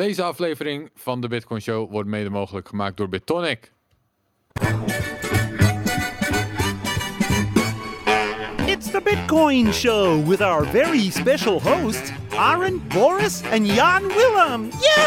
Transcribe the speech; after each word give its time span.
Deze 0.00 0.22
aflevering 0.22 0.90
van 0.94 1.20
de 1.20 1.28
Bitcoin 1.28 1.60
Show 1.60 1.90
wordt 1.90 2.08
mede 2.08 2.30
mogelijk 2.30 2.68
gemaakt 2.68 2.96
door 2.96 3.08
Bitonic. 3.08 3.72
It's 8.66 8.90
the 8.90 9.00
Bitcoin 9.04 9.72
Show 9.72 10.28
with 10.28 10.40
our 10.40 10.66
very 10.66 11.10
special 11.10 11.62
hosts, 11.62 12.12
Aaron, 12.36 12.82
Boris, 12.88 13.42
and 13.52 13.66
Jan 13.66 14.06
Willem. 14.06 14.68
Yay! 14.80 15.00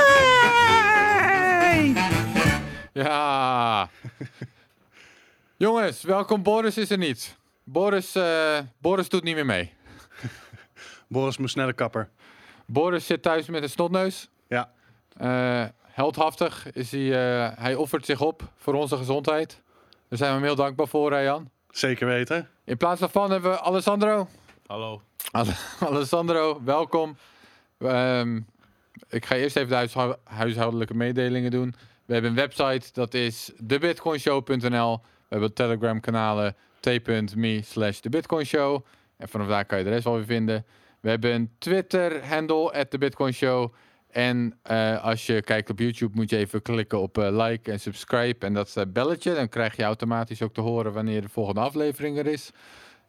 Ja. 2.93 3.89
Jongens, 5.57 6.03
welkom. 6.03 6.43
Boris 6.43 6.77
is 6.77 6.89
er 6.89 6.97
niet. 6.97 7.37
Boris, 7.63 8.15
eh, 8.15 8.59
Boris 8.77 9.09
doet 9.09 9.23
niet 9.23 9.35
meer 9.35 9.45
mee. 9.45 9.73
Boris 11.07 11.37
moest 11.37 11.55
naar 11.55 11.67
de 11.67 11.73
kapper. 11.73 12.09
Boris 12.65 13.05
zit 13.05 13.21
thuis 13.21 13.47
met 13.47 13.63
een 13.63 13.69
snotneus. 13.69 14.31
Eh, 15.17 15.63
heldhaftig 15.81 16.71
is 16.71 16.91
hij. 16.91 17.11
eh, 17.11 17.57
hij 17.57 17.75
offert 17.75 18.05
zich 18.05 18.21
op 18.21 18.51
voor 18.57 18.73
onze 18.73 18.97
gezondheid. 18.97 19.61
Daar 20.09 20.17
zijn 20.17 20.29
we 20.31 20.35
hem 20.37 20.45
heel 20.45 20.55
dankbaar 20.55 20.87
voor, 20.87 21.11
hè, 21.11 21.19
Jan. 21.19 21.49
Zeker 21.69 22.07
weten. 22.07 22.49
In 22.63 22.77
plaats 22.77 22.99
daarvan 22.99 23.31
hebben 23.31 23.51
we 23.51 23.59
Alessandro. 23.61 24.27
Hallo. 24.65 25.01
Ale- 25.31 25.55
Alessandro, 25.89 26.61
welkom. 26.63 27.17
Ehm, 27.77 28.39
ik 29.09 29.25
ga 29.25 29.35
eerst 29.35 29.55
even 29.55 29.69
de 29.69 29.75
huishou- 29.75 30.15
huishoudelijke 30.23 30.93
mededelingen 30.93 31.51
doen. 31.51 31.75
We 32.05 32.13
hebben 32.13 32.31
een 32.31 32.37
website, 32.37 32.89
dat 32.93 33.13
is 33.13 33.51
thebitcoinshow.nl. 33.67 34.97
We 34.97 35.39
hebben 35.39 35.53
Telegram 35.53 35.99
kanalen 35.99 36.55
t.me 36.79 37.61
slash 37.63 37.97
thebitcoinshow. 37.99 38.85
En 39.17 39.29
vanaf 39.29 39.47
daar 39.47 39.65
kan 39.65 39.77
je 39.77 39.83
de 39.83 39.89
rest 39.89 40.03
wel 40.03 40.15
weer 40.15 40.25
vinden. 40.25 40.65
We 40.99 41.09
hebben 41.09 41.33
een 41.33 41.51
Twitter 41.57 42.25
handle, 42.27 42.71
at 42.71 42.89
thebitcoinshow. 42.89 43.73
En 44.13 44.53
eh, 44.63 45.03
als 45.03 45.25
je 45.25 45.41
kijkt 45.41 45.69
op 45.69 45.79
YouTube 45.79 46.15
moet 46.15 46.29
je 46.29 46.37
even 46.37 46.61
klikken 46.61 46.99
op 47.01 47.17
eh, 47.17 47.45
like 47.45 47.71
en 47.71 47.79
subscribe. 47.79 48.45
En 48.45 48.53
dat 48.53 48.67
is 48.67 48.75
het 48.75 48.93
belletje. 48.93 49.33
Dan 49.33 49.49
krijg 49.49 49.75
je 49.75 49.83
automatisch 49.83 50.41
ook 50.41 50.53
te 50.53 50.61
horen 50.61 50.93
wanneer 50.93 51.21
de 51.21 51.29
volgende 51.29 51.59
aflevering 51.61 52.17
er 52.17 52.27
is. 52.27 52.51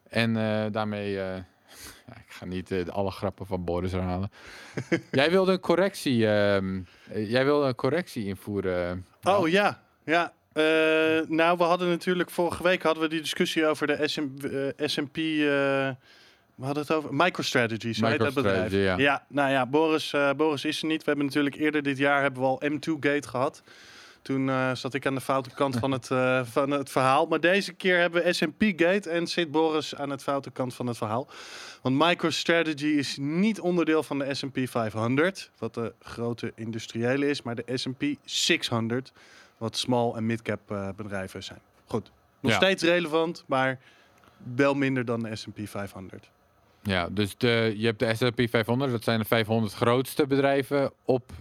En 0.09 0.37
eh, 0.37 0.65
daarmee... 0.71 1.19
eh, 1.21 1.35
ja, 2.07 2.15
ik 2.15 2.25
ga 2.31 2.45
niet 2.45 2.71
eh, 2.71 2.87
alle 2.87 3.11
grappen 3.11 3.45
van 3.45 3.63
Boris 3.63 3.91
herhalen. 3.91 4.31
jij 5.11 5.29
wilde 5.31 5.51
een 5.51 5.59
correctie. 5.59 6.27
ehm, 6.27 6.79
eh, 7.09 7.29
jij 7.29 7.45
wilde 7.45 7.67
een 7.67 7.75
correctie 7.75 8.25
invoeren. 8.25 9.05
Oh 9.23 9.47
ja, 9.47 9.81
ja. 10.05 10.33
Eh, 10.53 10.63
nou, 11.27 11.57
we 11.57 11.63
hadden 11.63 11.89
natuurlijk 11.89 12.29
vorige 12.29 12.63
week 12.63 12.83
hadden 12.83 13.03
we 13.03 13.09
die 13.09 13.21
discussie 13.21 13.65
over 13.65 13.87
de 13.87 14.07
SM, 14.07 14.27
eh, 14.77 14.87
S&P. 14.87 15.17
eh, 15.17 15.89
we 16.55 16.65
hadden 16.65 16.83
het 16.83 16.91
over 16.91 17.13
MicroStrategy, 17.13 17.93
zo 17.93 18.05
heet 18.05 18.19
dat 18.19 18.33
bedrijf. 18.33 18.71
Ja. 18.97 19.25
nou 19.29 19.51
ja, 19.51 19.65
Boris, 19.65 20.13
eh, 20.13 20.31
Boris 20.33 20.65
is 20.65 20.81
er 20.81 20.87
niet. 20.87 20.97
We 20.97 21.03
hebben 21.05 21.25
natuurlijk 21.25 21.55
eerder 21.55 21.83
dit 21.83 21.97
jaar 21.97 22.21
hebben 22.21 22.41
we 22.41 22.47
al 22.47 22.61
M2Gate 22.71 23.27
gehad. 23.27 23.61
Toen 24.21 24.49
eh, 24.49 24.75
zat 24.75 24.93
ik 24.93 25.05
aan 25.05 25.15
de 25.15 25.21
foute 25.21 25.49
kant 25.49 25.75
van 25.77 25.91
het, 25.91 26.11
eh, 26.11 26.45
van 26.57 26.71
het 26.71 26.89
verhaal. 26.89 27.25
Maar 27.25 27.39
deze 27.39 27.73
keer 27.73 27.99
hebben 27.99 28.23
we 28.23 28.33
S&P 28.33 28.63
Gate 28.63 29.09
en 29.09 29.27
zit 29.27 29.51
Boris 29.51 29.95
aan 29.95 30.09
het 30.09 30.23
foute 30.23 30.51
kant 30.51 30.73
van 30.73 30.87
het 30.87 30.97
verhaal. 30.97 31.27
Want 31.81 31.95
MicroStrategy 31.97 32.85
is 32.85 33.17
niet 33.19 33.59
onderdeel 33.59 34.03
van 34.03 34.19
de 34.19 34.33
S&P 34.33 34.59
500, 34.63 35.51
wat 35.57 35.73
de 35.73 35.93
grote 35.99 36.51
industriële 36.55 37.27
is, 37.29 37.41
maar 37.41 37.55
de 37.55 37.77
S&P 37.77 38.03
600, 38.23 39.11
wat 39.57 39.77
small 39.77 40.13
en 40.13 40.25
midcap 40.25 40.93
bedrijven 40.95 41.43
zijn. 41.43 41.59
Goed, 41.85 42.11
nog 42.39 42.51
Ja. 42.51 42.57
steeds 42.57 42.83
relevant, 42.83 43.43
maar 43.47 43.79
wel 44.55 44.73
minder 44.73 45.05
dan 45.05 45.23
de 45.23 45.35
S&P 45.35 45.59
500. 45.63 46.29
Ja, 46.85 47.07
dus 47.11 47.37
de, 47.37 47.73
je 47.77 47.85
hebt 47.85 47.99
de 47.99 48.15
S&P 48.15 48.49
500. 48.49 48.91
Dat 48.91 49.03
zijn 49.03 49.19
de 49.19 49.25
500 49.25 49.73
grootste 49.73 50.27
bedrijven 50.27 50.91
op... 51.05 51.31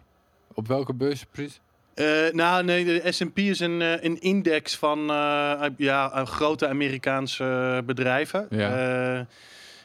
Op 0.56 0.68
welke 0.68 0.94
beurs 0.94 1.24
precies? 1.24 1.60
Eh, 1.94 2.32
nou, 2.32 2.64
nee, 2.64 2.84
de 2.84 3.12
S&P 3.12 3.38
is 3.38 3.60
een, 3.60 3.82
eh, 3.82 4.02
een 4.02 4.20
index 4.20 4.76
van 4.76 5.10
eh, 5.10 5.64
ja, 5.76 6.24
grote 6.24 6.68
Amerikaanse 6.68 7.82
bedrijven. 7.86 8.46
Ja. 8.50 9.26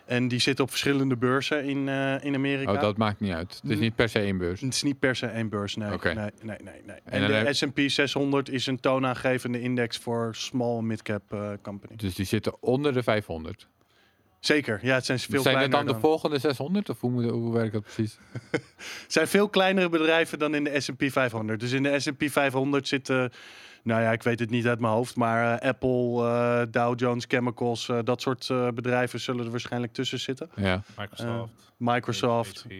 En 0.06 0.28
die 0.28 0.40
zitten 0.40 0.64
op 0.64 0.70
verschillende 0.70 1.18
beurzen 1.18 1.64
in, 1.64 1.88
in 2.24 2.36
Amerika. 2.36 2.72
Oh, 2.72 2.82
dat 2.82 2.98
maakt 2.98 3.20
niet 3.20 3.34
uit. 3.34 3.60
Het 3.62 3.72
is 3.72 3.80
niet 3.80 3.96
per 3.96 4.10
se 4.10 4.20
één 4.20 4.38
beurs. 4.38 4.62
Het 4.62 4.74
is 4.74 4.84
niet 4.84 5.00
per 5.00 5.16
se 5.16 5.26
één 5.26 5.50
beurs, 5.50 5.76
nee. 5.76 5.90
Nee, 5.90 6.14
nee, 6.14 6.32
nee, 6.42 6.58
nee. 6.86 6.98
En 7.04 7.28
de 7.28 7.34
heb- 7.34 7.54
S&P 7.54 7.80
600 7.86 8.50
is 8.50 8.68
een 8.68 8.80
toonaangevende 8.80 9.62
index 9.62 9.98
voor 9.98 10.36
small 10.36 10.82
mid-cap 10.82 11.58
company. 11.62 11.96
Dus 11.96 12.16
die 12.16 12.26
zitten 12.26 12.62
onder 12.62 12.94
de 12.94 13.04
500. 13.04 13.68
Zeker, 14.40 14.80
ja, 14.82 14.96
het 14.96 15.06
zijn 15.06 15.20
veel 15.20 15.42
zijn 15.42 15.58
het 15.58 15.68
kleiner 15.68 15.86
dan 15.86 15.96
de 15.96 16.02
volgende 16.02 16.40
600? 16.40 16.90
Of 16.90 17.00
hoe, 17.00 17.12
moet, 17.12 17.30
hoe 17.30 17.54
werkt 17.54 17.74
dat 17.74 17.82
precies? 17.82 18.18
het 18.52 19.04
zijn 19.08 19.28
veel 19.28 19.50
kleinere 19.50 19.90
bedrijven 19.90 20.40
dan 20.40 20.56
in 20.56 20.64
de 20.64 20.80
S&P 20.80 21.04
500. 21.08 21.60
Dus 21.60 21.72
in 21.72 21.84
de 21.84 22.00
S&P 22.00 22.24
500 22.26 22.88
zitten, 22.88 23.32
nou 23.84 24.02
ja, 24.02 24.12
ik 24.12 24.24
weet 24.24 24.40
het 24.40 24.50
niet 24.50 24.68
uit 24.68 24.80
mijn 24.80 24.94
hoofd, 24.94 25.16
maar 25.16 25.60
eh, 25.60 25.70
Apple, 25.70 26.24
eh, 26.26 26.62
Dow 26.72 27.00
Jones 27.00 27.26
Chemicals, 27.28 27.90
eh, 27.90 28.00
dat 28.04 28.22
soort 28.22 28.50
eh, 28.50 28.68
bedrijven 28.68 29.20
zullen 29.20 29.46
er 29.46 29.52
waarschijnlijk 29.52 29.94
tussen 29.94 30.20
zitten. 30.20 30.50
Ja. 30.56 30.84
Microsoft. 30.98 31.52
Microsoft, 31.78 32.64
HP. 32.64 32.72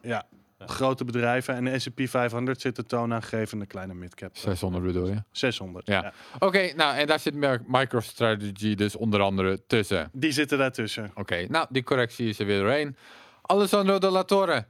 Ja. 0.00 0.26
Grote 0.66 1.04
bedrijven. 1.04 1.54
En 1.54 1.64
de 1.64 1.78
S&P 1.78 2.00
500 2.08 2.60
zitten 2.60 2.86
toonaangevende 2.86 3.66
kleine 3.66 3.94
midcap. 3.94 4.36
600 4.36 4.84
bedoel 4.84 5.06
je? 5.08 5.22
600, 5.30 5.86
Ja. 5.86 6.02
ja. 6.02 6.12
Oké, 6.38 6.72
nou 6.76 6.96
en 6.96 7.06
daar 7.06 7.20
zit 7.20 7.34
MicroStrategy 7.66 8.74
dus 8.74 8.96
onder 8.96 9.20
andere 9.20 9.66
tussen. 9.66 10.08
Die 10.12 10.32
zitten 10.32 10.58
daartussen. 10.58 11.10
Oké, 11.14 11.46
nou 11.48 11.66
die 11.70 11.82
correctie 11.82 12.28
is 12.28 12.38
er 12.38 12.46
weer 12.46 12.58
doorheen. 12.60 12.96
Alessandro 13.42 13.98
de 13.98 14.10
la 14.10 14.22
Torre. 14.22 14.66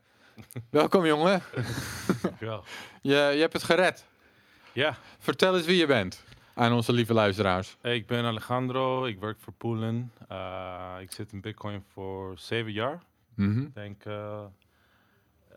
Welkom 0.71 1.07
jongen. 1.07 1.43
Dankjewel. 2.23 2.65
Je, 3.03 3.11
je 3.35 3.41
hebt 3.41 3.53
het 3.53 3.63
gered. 3.63 4.05
Ja, 4.73 4.97
Vertel 5.19 5.57
eens 5.57 5.67
wie 5.67 5.77
je 5.77 5.87
bent 5.87 6.25
aan 6.55 6.73
onze 6.73 6.93
lieve 6.93 7.13
luisteraars. 7.13 7.77
ik 7.83 8.07
ben 8.07 8.25
Alejandro. 8.25 9.05
Ik 9.07 9.21
werk 9.21 9.37
voor 9.41 9.53
Poelen. 9.53 10.13
Eh, 10.29 10.95
ik 11.01 11.13
zit 11.13 11.33
in 11.33 11.41
Bitcoin 11.41 11.85
voor 11.93 12.39
zeven 12.39 12.73
jaar. 12.73 13.03
Mhm. 13.35 13.61
Ik 13.61 13.75
denk 13.75 14.05
eh, 14.05 14.45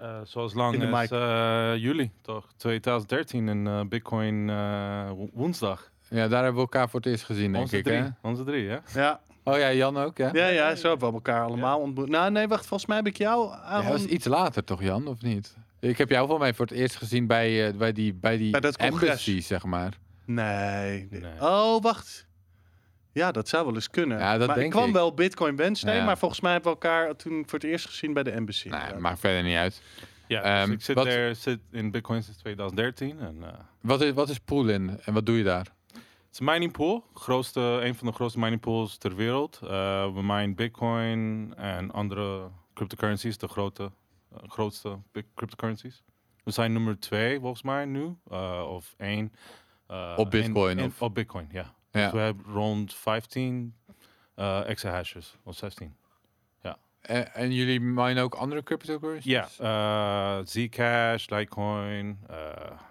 eh, 0.01 0.17
zoals 0.23 0.53
lang 0.53 0.73
In 0.73 0.79
de 0.79 0.87
als 0.87 0.99
mic. 1.01 1.11
eh, 1.19 1.75
juli, 1.75 2.11
toch? 2.21 2.45
2013 2.57 3.47
in 3.47 3.67
eh, 3.67 3.81
Bitcoin 3.89 4.49
eh, 4.49 5.09
wo- 5.09 5.29
woensdag. 5.33 5.91
Ja, 6.09 6.27
daar 6.27 6.43
hebben 6.43 6.53
we 6.53 6.59
elkaar 6.59 6.89
voor 6.89 6.99
het 6.99 7.09
eerst 7.09 7.23
gezien, 7.23 7.51
denk 7.51 7.63
Onze 7.63 7.77
ik. 7.77 7.83
drie. 7.83 7.97
Hè? 7.97 8.07
Onze 8.21 8.43
drie, 8.43 8.69
hè? 8.69 8.77
Ja, 8.93 9.19
Oh 9.43 9.57
ja, 9.57 9.73
Jan 9.73 9.97
ook, 9.97 10.17
ja? 10.17 10.29
ja, 10.33 10.47
ja, 10.47 10.75
zo 10.75 10.89
hebben 10.89 11.07
we 11.07 11.13
elkaar 11.13 11.41
allemaal 11.45 11.79
ontmoet. 11.79 12.09
Nou, 12.09 12.31
nee, 12.31 12.47
wacht, 12.47 12.65
volgens 12.65 12.89
mij 12.89 12.97
heb 12.97 13.07
ik 13.07 13.17
jou... 13.17 13.49
Ja, 13.49 13.61
Aaron, 13.61 13.91
dat 13.91 13.99
is 13.99 14.05
iets 14.05 14.25
later 14.25 14.63
toch, 14.63 14.81
Jan, 14.83 15.07
of 15.07 15.21
niet? 15.21 15.55
Ik 15.79 15.97
heb 15.97 16.09
jou 16.09 16.27
voor 16.27 16.39
mij 16.39 16.53
voor 16.53 16.65
het 16.65 16.75
eerst 16.75 16.95
gezien 16.95 17.27
bij, 17.27 17.67
eh, 17.67 17.73
bij 17.77 17.91
die, 17.91 18.13
bij 18.13 18.37
die 18.37 18.51
Bij 18.51 18.59
dat 18.59 18.77
congres. 18.77 19.01
embassy, 19.01 19.41
zeg 19.41 19.63
maar. 19.63 19.93
Nee. 20.25 21.07
Nee. 21.11 21.23
Oh, 21.41 21.81
wacht. 21.81 22.26
Ja, 23.17 23.31
dat 23.31 23.47
zou 23.47 23.65
wel 23.65 23.75
eens 23.75 23.89
kunnen. 23.89 24.19
Ja, 24.19 24.37
dat 24.37 24.47
maar 24.47 24.55
denk 24.55 24.67
ik 24.67 24.73
kwam 24.73 24.87
ik. 24.87 24.93
wel 24.93 25.13
Bitcoin 25.13 25.55
Wednesday, 25.55 25.95
Ja. 25.95 26.05
maar 26.05 26.17
volgens 26.17 26.41
mij 26.41 26.51
hebben 26.51 26.71
we 26.71 26.77
elkaar 26.79 27.15
toen 27.15 27.43
voor 27.47 27.59
het 27.59 27.63
eerst 27.67 27.85
gezien 27.85 28.13
bij 28.13 28.23
de 28.23 28.31
embassy. 28.31 28.67
Nee, 28.69 28.79
Ja. 28.79 28.99
maakt 28.99 29.19
verder 29.19 29.43
niet 29.43 29.55
uit. 29.57 29.81
Ja, 30.27 30.41
Ehm, 30.41 30.65
dus 30.65 30.75
ik 30.75 30.81
zit, 30.81 30.95
wat- 30.95 31.05
er, 31.05 31.35
zit 31.35 31.59
in 31.71 31.91
Bitcoin 31.91 32.23
sinds 32.23 32.39
2013. 32.39 33.19
En, 33.19 33.37
eh, 33.43 33.49
Wat 33.81 34.01
is, 34.01 34.13
wat 34.13 34.29
is 34.29 34.39
Poolin 34.39 34.99
en 35.05 35.13
wat 35.13 35.25
doe 35.25 35.37
je 35.37 35.43
daar? 35.43 35.65
Het 35.93 35.99
is 36.31 36.39
een 36.39 36.45
mining 36.45 36.71
pool. 36.71 37.03
Grootste, 37.13 37.59
een 37.59 37.95
van 37.95 38.07
de 38.07 38.13
grootste 38.13 38.39
mining 38.39 38.61
pools 38.61 38.97
ter 38.97 39.15
wereld. 39.15 39.59
Eh, 39.63 39.69
we 40.13 40.21
minen 40.23 40.55
Bitcoin 40.55 41.53
en 41.55 41.91
andere 41.91 42.47
cryptocurrencies, 42.73 43.37
de 43.37 43.47
grote, 43.47 43.91
eh, 44.31 44.37
grootste 44.47 44.97
cryptocurrencies. 45.35 46.03
We 46.43 46.51
zijn 46.51 46.73
nummer 46.73 46.99
twee 46.99 47.39
volgens 47.39 47.61
mij 47.61 47.85
nu, 47.85 48.15
eh, 48.31 48.65
of 48.69 48.93
één. 48.97 49.33
eh, 49.87 50.13
Op 50.17 50.31
Bitcoin, 50.31 50.71
in- 50.77 50.83
in- 50.83 50.89
of? 50.89 51.01
op 51.01 51.13
Bitcoin, 51.13 51.47
ja. 51.51 51.73
Ja. 51.97 52.03
Dus 52.03 52.13
we 52.13 52.19
hebben 52.19 52.45
rond 52.53 52.93
15 52.95 53.75
eh 54.35 54.69
exahashes, 54.69 55.37
of 55.43 55.55
16. 55.55 55.95
En, 57.01 57.33
en 57.33 57.51
jullie 57.53 57.79
minen 57.79 58.23
ook 58.23 58.33
andere 58.35 58.63
cryptocurrencies? 58.63 59.31
Ja, 59.31 59.47
eh, 60.39 60.45
Zcash, 60.45 61.27
Litecoin. 61.29 62.19
eh, 62.27 62.37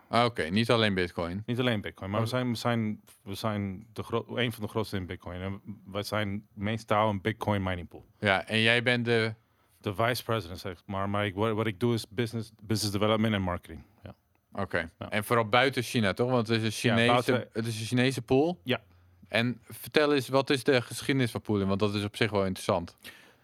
Ah, 0.08 0.24
Oké, 0.24 0.42
niet 0.42 0.70
alleen 0.70 0.94
Bitcoin. 0.94 1.42
Niet 1.46 1.58
alleen 1.58 1.80
Bitcoin, 1.80 2.10
maar 2.10 2.18
Oh. 2.20 2.24
we 2.26 2.30
zijn, 2.32 2.48
we 2.50 2.56
zijn, 2.56 3.00
we 3.22 3.34
zijn 3.34 3.86
de 3.92 4.02
een 4.34 4.52
van 4.52 4.62
de 4.62 4.68
grootste 4.68 4.96
in 4.96 5.06
Bitcoin. 5.06 5.40
En 5.40 5.60
wij 5.86 6.02
zijn 6.02 6.46
meestal 6.54 7.08
een 7.08 7.20
Bitcoin 7.20 7.62
mining 7.62 7.88
pool. 7.88 8.06
Ja, 8.20 8.46
en 8.46 8.60
jij 8.60 8.82
bent 8.82 9.04
de. 9.04 9.34
De 9.80 9.94
vice 9.94 10.22
president, 10.24 10.58
zeg 10.60 10.82
maar. 10.86 11.08
Maar 11.08 11.26
ik, 11.26 11.34
wat, 11.34 11.52
wat 11.54 11.66
ik 11.66 11.80
doe 11.80 11.94
is 11.94 12.08
business, 12.08 12.50
business 12.62 12.92
development 12.98 13.34
en 13.34 13.42
marketing. 13.42 13.82
Ja. 14.02 14.14
Oké. 14.52 14.90
Ja. 14.98 15.10
En 15.10 15.24
vooral 15.24 15.48
buiten 15.48 15.82
China, 15.82 16.12
toch? 16.12 16.30
Want 16.30 16.48
het 16.48 16.62
is 16.62 16.82
een 16.84 16.90
Ja, 16.90 16.96
Chinese, 16.96 17.30
buiten- 17.32 17.48
het 17.52 17.66
is 17.66 17.80
een 17.80 17.86
Chinese 17.86 18.22
pool. 18.22 18.60
Ja. 18.64 18.80
En 19.28 19.60
vertel 19.68 20.14
eens, 20.14 20.28
wat 20.28 20.50
is 20.50 20.64
de 20.64 20.82
geschiedenis 20.82 21.30
van 21.30 21.40
Poolin? 21.40 21.66
Want 21.66 21.80
dat 21.80 21.94
is 21.94 22.04
op 22.04 22.16
zich 22.16 22.30
wel 22.30 22.44
interessant. 22.44 22.96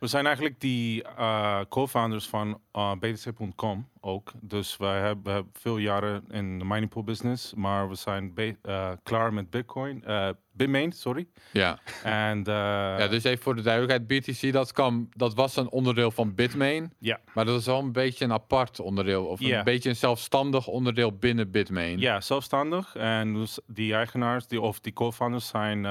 We 0.02 0.08
zijn 0.08 0.26
eigenlijk 0.26 0.60
die 0.60 1.02
eh, 1.02 1.60
co-founders 1.68 2.26
van 2.26 2.60
eh, 2.72 2.92
BTC.com 2.98 3.88
ook. 4.00 4.32
Dus 4.40 4.76
wij 4.76 5.00
hebben, 5.00 5.24
we 5.24 5.30
hebben 5.30 5.52
veel 5.52 5.78
jaren 5.78 6.24
in 6.30 6.58
de 6.58 6.64
mining 6.64 6.90
pool 6.90 7.04
business. 7.04 7.54
Maar 7.54 7.88
we 7.88 7.94
zijn 7.94 8.32
eh, 8.62 8.90
klaar 9.02 9.32
met 9.32 9.50
Bitcoin. 9.50 10.04
Bitmain, 10.52 10.92
sorry. 10.92 11.26
Ja. 11.52 11.78
En 12.02 12.42
ja, 12.44 13.08
dus 13.08 13.24
even 13.24 13.42
voor 13.42 13.56
de 13.56 13.62
duidelijkheid, 13.62 14.06
BTC, 14.06 14.52
dat, 14.52 14.72
kan, 14.72 15.08
dat 15.10 15.34
was 15.34 15.56
een 15.56 15.70
onderdeel 15.70 16.10
van 16.10 16.34
Bitmain. 16.34 16.92
ja. 16.98 17.20
Maar 17.34 17.44
dat 17.44 17.60
is 17.60 17.66
wel 17.66 17.78
een 17.78 17.92
beetje 17.92 18.24
een 18.24 18.32
apart 18.32 18.80
onderdeel. 18.80 19.24
Of 19.26 19.40
een 19.40 19.64
beetje 19.64 19.88
een 19.88 19.96
zelfstandig 19.96 20.66
onderdeel 20.66 21.12
binnen 21.12 21.50
Bitmain. 21.50 21.98
Ja, 21.98 22.20
zelfstandig. 22.20 22.96
En 22.96 23.34
dus 23.34 23.58
die 23.66 23.94
eigenaars, 23.94 24.46
die, 24.46 24.60
of 24.60 24.80
die 24.80 24.92
co-founders 24.92 25.48
zijn 25.48 25.82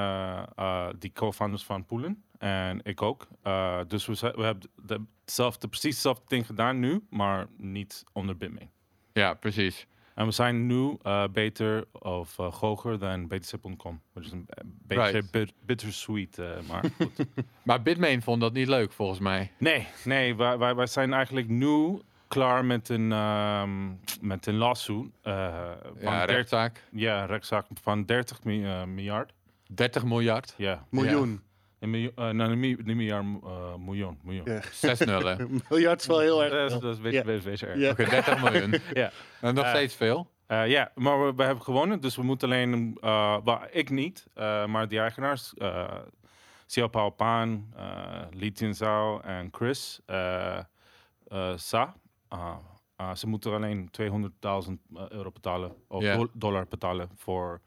die 0.99 1.11
co-founders 1.13 1.63
van 1.63 1.85
Poelen. 1.85 2.23
En 2.41 2.79
ik 2.83 3.01
ook. 3.01 3.27
Eh, 3.43 3.79
dus 3.87 4.05
we, 4.05 4.33
we 4.35 4.43
hebben 4.43 4.69
de- 4.85 5.01
hetzelfde, 5.21 5.67
precies 5.67 5.93
hetzelfde 5.93 6.23
ding 6.27 6.45
gedaan 6.45 6.79
nu, 6.79 7.03
maar 7.09 7.47
niet 7.57 8.03
onder 8.13 8.37
Bitmain. 8.37 8.69
Ja, 9.13 9.33
precies. 9.33 9.87
En 10.15 10.25
we 10.25 10.31
zijn 10.31 10.65
nu 10.67 10.97
eh, 11.01 11.23
beter 11.31 11.85
of 11.91 12.37
uh, 12.37 12.53
hoger 12.53 12.99
dan 12.99 13.27
btc.com. 13.27 14.01
Which 14.13 14.25
is 14.25 14.31
een 14.31 14.45
eh, 14.49 14.63
beetje 14.65 15.03
Right. 15.11 15.31
bit- 15.31 15.53
bittersweet, 15.65 16.37
eh, 16.39 16.49
maar 16.67 16.83
goed. 16.97 17.25
Maar 17.63 17.81
Bitmain 17.81 18.21
vond 18.21 18.41
dat 18.41 18.53
niet 18.53 18.67
leuk, 18.67 18.91
volgens 18.91 19.19
mij. 19.19 19.51
Nee, 19.57 19.87
nee, 20.03 20.35
wij, 20.35 20.57
wij, 20.57 20.75
wij 20.75 20.87
zijn 20.87 21.13
eigenlijk 21.13 21.47
nu 21.47 21.99
klaar 22.27 22.65
met 22.65 22.89
een, 22.89 23.11
ehm, 23.11 23.87
met 24.21 24.45
een 24.45 24.55
lawsuit. 24.55 25.09
eh, 25.21 25.71
van 25.83 26.11
Ja, 26.11 26.17
30 26.25 26.35
rechtszaak. 26.35 26.83
ja, 26.91 27.25
rechtszaak 27.25 27.65
van 27.81 28.05
30 28.05 28.43
mi- 28.43 28.63
eh, 28.65 28.83
miljard. 28.83 29.33
30 29.73 30.03
miljard. 30.03 30.53
Ja, 30.57 30.85
Miljoen. 30.89 31.41
Een 31.81 31.89
miljoen, 31.89 32.11
eh, 32.15 32.29
nou, 32.29 32.51
een 32.51 32.59
miljard, 32.95 33.25
eh, 33.43 33.75
miljoen. 33.75 34.19
miljoen. 34.23 34.45
Ja. 34.45 34.61
Zes 34.71 34.99
nullen. 34.99 35.49
Miljard 35.69 35.99
is 36.01 36.07
wel 36.07 36.19
heel 36.19 36.43
erg. 36.43 36.51
Dat, 36.51 36.71
is, 36.71 36.79
dat 36.79 36.91
is 36.91 36.97
een 37.15 37.41
beetje. 37.43 37.77
Ja. 37.77 37.91
Oké, 37.91 38.05
30 38.09 38.41
miljoen. 38.43 38.75
Ja. 38.93 39.11
En 39.41 39.53
nog 39.55 39.63
Eh, 39.63 39.69
steeds 39.69 39.95
veel. 39.95 40.27
Eh, 40.47 40.67
ja, 40.67 40.91
maar 40.95 41.25
we, 41.25 41.33
we 41.35 41.43
hebben 41.43 41.63
gewonnen, 41.63 42.01
dus 42.01 42.15
we 42.15 42.23
moeten 42.23 42.47
alleen, 42.47 42.97
eh 43.01 43.37
well, 43.43 43.59
ik 43.71 43.89
niet, 43.89 44.27
eh, 44.33 44.65
maar 44.65 44.87
die 44.87 44.99
eigenaars, 44.99 45.53
uh, 45.57 46.87
Pao 46.91 47.09
Pan, 47.09 47.67
eh 47.75 48.21
Li 48.31 48.51
Tianzhao 48.51 49.19
en 49.19 49.47
Chris 49.51 49.99
eh, 50.05 50.57
eh, 50.57 50.63
Sa, 51.55 51.95
ah, 52.27 52.55
ah, 52.95 53.15
ze 53.15 53.27
moeten 53.27 53.53
alleen 53.53 53.89
200.000 53.91 54.79
euro 55.09 55.31
betalen, 55.31 55.73
of 55.87 56.03
do- 56.03 56.29
dollar 56.33 56.65
betalen 56.69 57.09
voor 57.15 57.61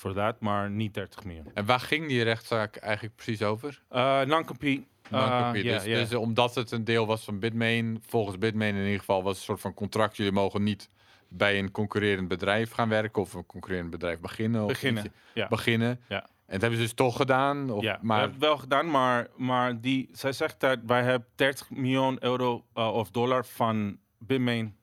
voor 0.00 0.14
dat, 0.14 0.40
maar 0.40 0.70
niet 0.70 0.94
30 0.94 1.24
miljoen. 1.24 1.50
En 1.54 1.64
waar 1.66 1.80
ging 1.80 2.08
die 2.08 2.22
rechtszaak 2.22 2.76
eigenlijk 2.76 3.16
precies 3.16 3.42
over? 3.42 3.82
Uh. 3.92 3.98
Uh, 3.98 4.28
Non-compete. 4.28 4.84
ja, 5.10 5.52
dus, 5.52 5.82
dus 5.84 6.14
omdat 6.14 6.54
het 6.54 6.70
een 6.70 6.84
deel 6.84 7.06
was 7.06 7.24
van 7.24 7.38
Bitmain, 7.38 8.02
volgens 8.06 8.38
Bitmain 8.38 8.74
in 8.74 8.84
ieder 8.84 8.98
geval, 8.98 9.22
was 9.22 9.30
het 9.30 9.38
een 9.40 9.44
soort 9.46 9.60
van 9.60 9.74
contract. 9.74 10.16
Jullie 10.16 10.32
mogen 10.32 10.62
niet 10.62 10.90
bij 11.28 11.58
een 11.58 11.70
concurrerend 11.70 12.28
bedrijf 12.28 12.70
gaan 12.72 12.88
werken 12.88 13.22
of 13.22 13.34
een 13.34 13.46
concurrerend 13.46 13.90
bedrijf 13.90 14.20
beginnen. 14.20 14.62
Of 14.62 14.68
Beginnen, 14.68 15.04
iets- 15.04 15.14
ja. 15.34 15.48
Beginnen. 15.48 16.00
Ja. 16.08 16.20
En 16.22 16.58
dat 16.58 16.60
hebben 16.60 16.78
ze 16.78 16.84
dus 16.84 16.94
toch 16.94 17.16
gedaan. 17.16 17.70
Of, 17.70 17.82
ja, 17.82 17.98
we 18.00 18.06
maar 18.06 18.18
hebben 18.18 18.36
het 18.38 18.46
wel 18.46 18.56
gedaan, 18.58 18.90
maar, 18.90 19.28
maar 19.36 19.80
die, 19.80 20.08
zij 20.12 20.32
zegt 20.32 20.60
dat 20.60 20.78
wij 20.86 21.02
hebben 21.02 21.28
30 21.34 21.70
miljoen 21.70 22.24
euro 22.24 22.64
uh, 22.74 22.94
of 22.94 23.10
dollar 23.10 23.44
van 23.44 23.98
Bitmain, 24.18 24.76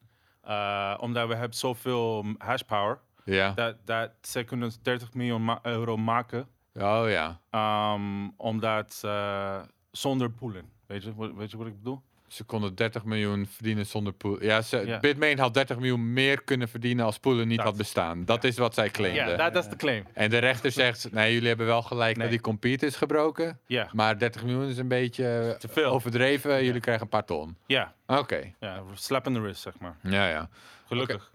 uh, 0.48 0.94
omdat 1.00 1.28
we 1.28 1.34
hebben 1.34 1.56
zoveel 1.56 2.24
hash 2.38 2.60
power, 2.62 3.00
ja. 3.34 3.50
dat, 3.52 3.76
dat 3.84 4.10
ze 4.22 4.42
kunnen 4.42 4.72
30 4.82 5.14
miljoen 5.14 5.44
ma 5.44 5.58
euro 5.62 5.96
maken, 5.96 6.48
Oh 6.74 7.04
ja. 7.08 7.40
um, 7.94 8.32
omdat 8.36 9.02
uh, 9.04 9.60
zonder 9.90 10.30
poelen. 10.30 10.64
Weet 10.86 11.02
je, 11.02 11.14
wat- 11.14 11.32
weet 11.34 11.50
je 11.50 11.56
wat 11.56 11.66
ik 11.66 11.76
bedoel? 11.76 12.02
Ze 12.28 12.44
konden 12.44 12.74
30 12.74 13.04
miljoen 13.04 13.46
verdienen 13.46 13.86
zonder 13.86 14.12
pool. 14.12 14.42
Ja, 14.42 14.62
ze. 14.62 14.98
Bitmain 15.00 15.38
had 15.38 15.54
30 15.54 15.76
miljoen 15.76 16.12
meer 16.12 16.42
kunnen 16.42 16.68
verdienen 16.68 17.04
als 17.04 17.18
poelen 17.18 17.48
niet 17.48 17.56
Dat. 17.56 17.66
had 17.66 17.76
bestaan. 17.76 18.24
Dat 18.24 18.44
is 18.44 18.58
wat 18.58 18.74
zij 18.74 18.88
claimden. 18.90 19.28
Ja, 19.28 19.50
dat 19.50 19.64
is 19.64 19.70
de 19.70 19.76
claim. 19.76 20.04
En 20.14 20.30
de 20.30 20.38
rechter 20.38 20.70
zegt, 20.82 21.12
nee, 21.12 21.32
jullie 21.32 21.48
hebben 21.48 21.66
wel 21.66 21.82
gelijk 21.82 22.12
Nee. 22.16 22.22
dat 22.22 22.30
die 22.34 22.40
compete 22.44 22.86
is 22.86 22.96
gebroken. 22.96 23.58
Ja, 23.66 23.88
Maar 23.92 24.18
30 24.18 24.44
miljoen 24.44 24.68
is 24.68 24.78
een 24.78 24.88
beetje 24.88 25.56
Te 25.58 25.68
veel. 25.68 25.90
overdreven. 25.90 26.64
Jullie 26.64 26.80
krijgen 26.80 27.02
een 27.02 27.08
paar 27.08 27.24
ton. 27.24 27.56
ja, 27.66 27.94
Oké. 28.06 28.52
ja, 28.60 28.82
slap 28.94 29.26
in 29.26 29.34
the 29.34 29.40
wrist, 29.40 29.60
zeg 29.62 29.78
maar. 29.78 29.96
Ja, 30.02 30.28
ja. 30.28 30.48
Gelukkig. 30.86 31.32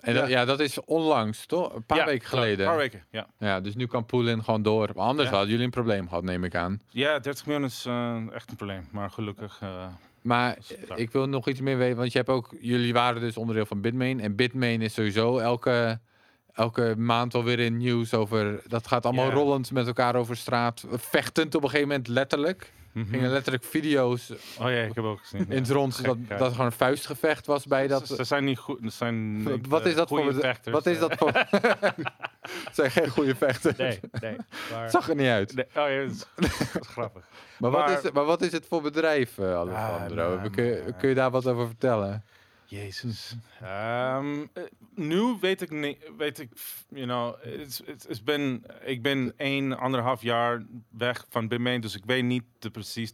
En 0.00 0.14
dat, 0.14 0.28
ja, 0.28 0.44
dat 0.44 0.60
is 0.60 0.84
onlangs, 0.84 1.46
toch? 1.46 1.74
Een 1.74 1.84
paar 1.84 1.98
Ja, 1.98 2.04
weken 2.04 2.28
geleden. 2.28 2.58
Een 2.58 2.70
paar 2.70 2.76
weken, 2.80 3.04
ja. 3.10 3.26
Ja, 3.38 3.60
dus 3.60 3.74
nu 3.74 3.86
kan 3.86 4.06
Poelin 4.06 4.44
gewoon 4.44 4.62
door. 4.62 4.90
Maar 4.94 5.04
Anders 5.06 5.28
hadden 5.28 5.48
jullie 5.48 5.64
een 5.64 5.70
probleem 5.70 6.08
gehad, 6.08 6.22
neem 6.22 6.44
ik 6.44 6.54
aan. 6.54 6.80
Ja, 6.88 7.18
30 7.18 7.46
miljoen 7.46 7.64
is 7.64 7.84
eh, 7.86 8.16
echt 8.32 8.50
een 8.50 8.56
probleem, 8.56 8.88
maar 8.90 9.10
gelukkig... 9.10 9.58
eh, 9.62 9.86
Maar 10.22 10.56
ik 10.94 11.10
wil 11.10 11.28
nog 11.28 11.48
iets 11.48 11.60
meer 11.60 11.78
weten, 11.78 11.96
want 11.96 12.12
je 12.12 12.18
hebt 12.18 12.30
ook, 12.30 12.54
jullie 12.60 12.92
waren 12.92 13.20
dus 13.20 13.36
onderdeel 13.36 13.66
van 13.66 13.80
Bitmain. 13.80 14.20
En 14.20 14.36
Bitmain 14.36 14.82
is 14.82 14.94
sowieso 14.94 15.38
elke, 15.38 15.98
elke 16.52 16.94
maand 16.98 17.34
alweer 17.34 17.58
in 17.58 17.76
nieuws 17.76 18.14
over. 18.14 18.60
Dat 18.66 18.86
gaat 18.86 19.04
allemaal 19.04 19.30
rollend 19.30 19.72
met 19.72 19.86
elkaar 19.86 20.14
over 20.16 20.36
straat. 20.36 20.84
Vechtend 20.90 21.54
op 21.54 21.62
een 21.62 21.68
gegeven 21.68 21.88
moment, 21.88 22.08
letterlijk. 22.08 22.72
Mhm. 23.02 23.10
Gingen 23.10 23.30
letterlijk 23.30 23.64
video's 23.64 24.30
Oh 24.30 24.70
ja, 24.70 24.82
ik 24.82 24.94
heb 24.94 25.04
ook 25.04 25.18
gezien. 25.18 25.46
in 25.48 25.58
het 25.58 25.70
rond. 25.70 26.04
Dat, 26.04 26.16
dat 26.28 26.40
er 26.40 26.50
gewoon 26.50 26.66
een 26.66 26.72
vuistgevecht 26.72 27.46
was 27.46 27.66
bij 27.66 27.86
dat. 27.86 28.06
Ze, 28.06 28.14
ze 28.14 28.24
zijn 28.24 28.44
niet 28.44 28.58
goed. 28.58 28.78
Ze 28.82 28.90
zijn 28.90 29.42
niet, 29.42 29.66
wat 29.66 29.82
eh, 29.82 29.90
is 29.90 29.94
dat 29.94 30.08
voor. 30.08 30.34
vechters, 30.34 30.74
Wat 30.74 30.86
is 30.86 30.94
eh. 30.94 31.00
dat 31.00 31.14
voor. 31.18 31.32
Het 31.32 32.74
zijn 32.78 32.90
geen 32.90 33.08
goede 33.08 33.34
vechters. 33.34 33.76
Nee, 33.76 34.00
nee. 34.20 34.36
Maar, 34.72 34.90
zag 34.90 35.08
er 35.08 35.14
niet 35.16 35.28
uit. 35.28 35.54
nee, 35.54 35.64
oh 35.64 35.90
ja, 35.90 36.00
dat 36.00 36.10
is, 36.10 36.26
dat 36.72 36.82
is 36.82 36.88
grappig. 36.88 37.24
Maar, 37.58 37.70
wat 37.70 38.04
is, 38.04 38.10
maar 38.10 38.24
wat 38.24 38.42
is 38.42 38.52
het 38.52 38.66
voor 38.66 38.82
bedrijf, 38.82 39.38
eh, 39.38 39.54
Alessandro? 39.54 40.36
Ah, 40.36 40.52
kun, 40.52 40.64
je, 40.64 40.74
eh. 40.74 40.98
kun 40.98 41.08
je 41.08 41.14
daar 41.14 41.30
wat 41.30 41.46
over 41.46 41.66
vertellen? 41.66 42.24
Jezus. 42.66 43.36
Ehm, 43.60 44.46
eh, 44.52 44.62
nu 44.94 45.36
weet 45.40 45.60
ik 45.60 45.70
niet, 45.70 45.98
weet 46.16 46.38
ik, 46.38 46.50
you 46.88 47.06
know, 47.06 47.44
it's, 47.44 47.80
it's, 47.80 48.06
it's 48.06 48.22
been, 48.22 48.64
ik 48.84 49.02
ben 49.02 49.32
één, 49.36 49.78
anderhalf 49.78 50.22
jaar 50.22 50.66
weg 50.90 51.26
van 51.28 51.48
Bitmain, 51.48 51.80
dus 51.80 51.94
ik 51.94 52.04
weet 52.04 52.24
niet 52.24 52.44
de 52.58 52.70
precies 52.70 53.12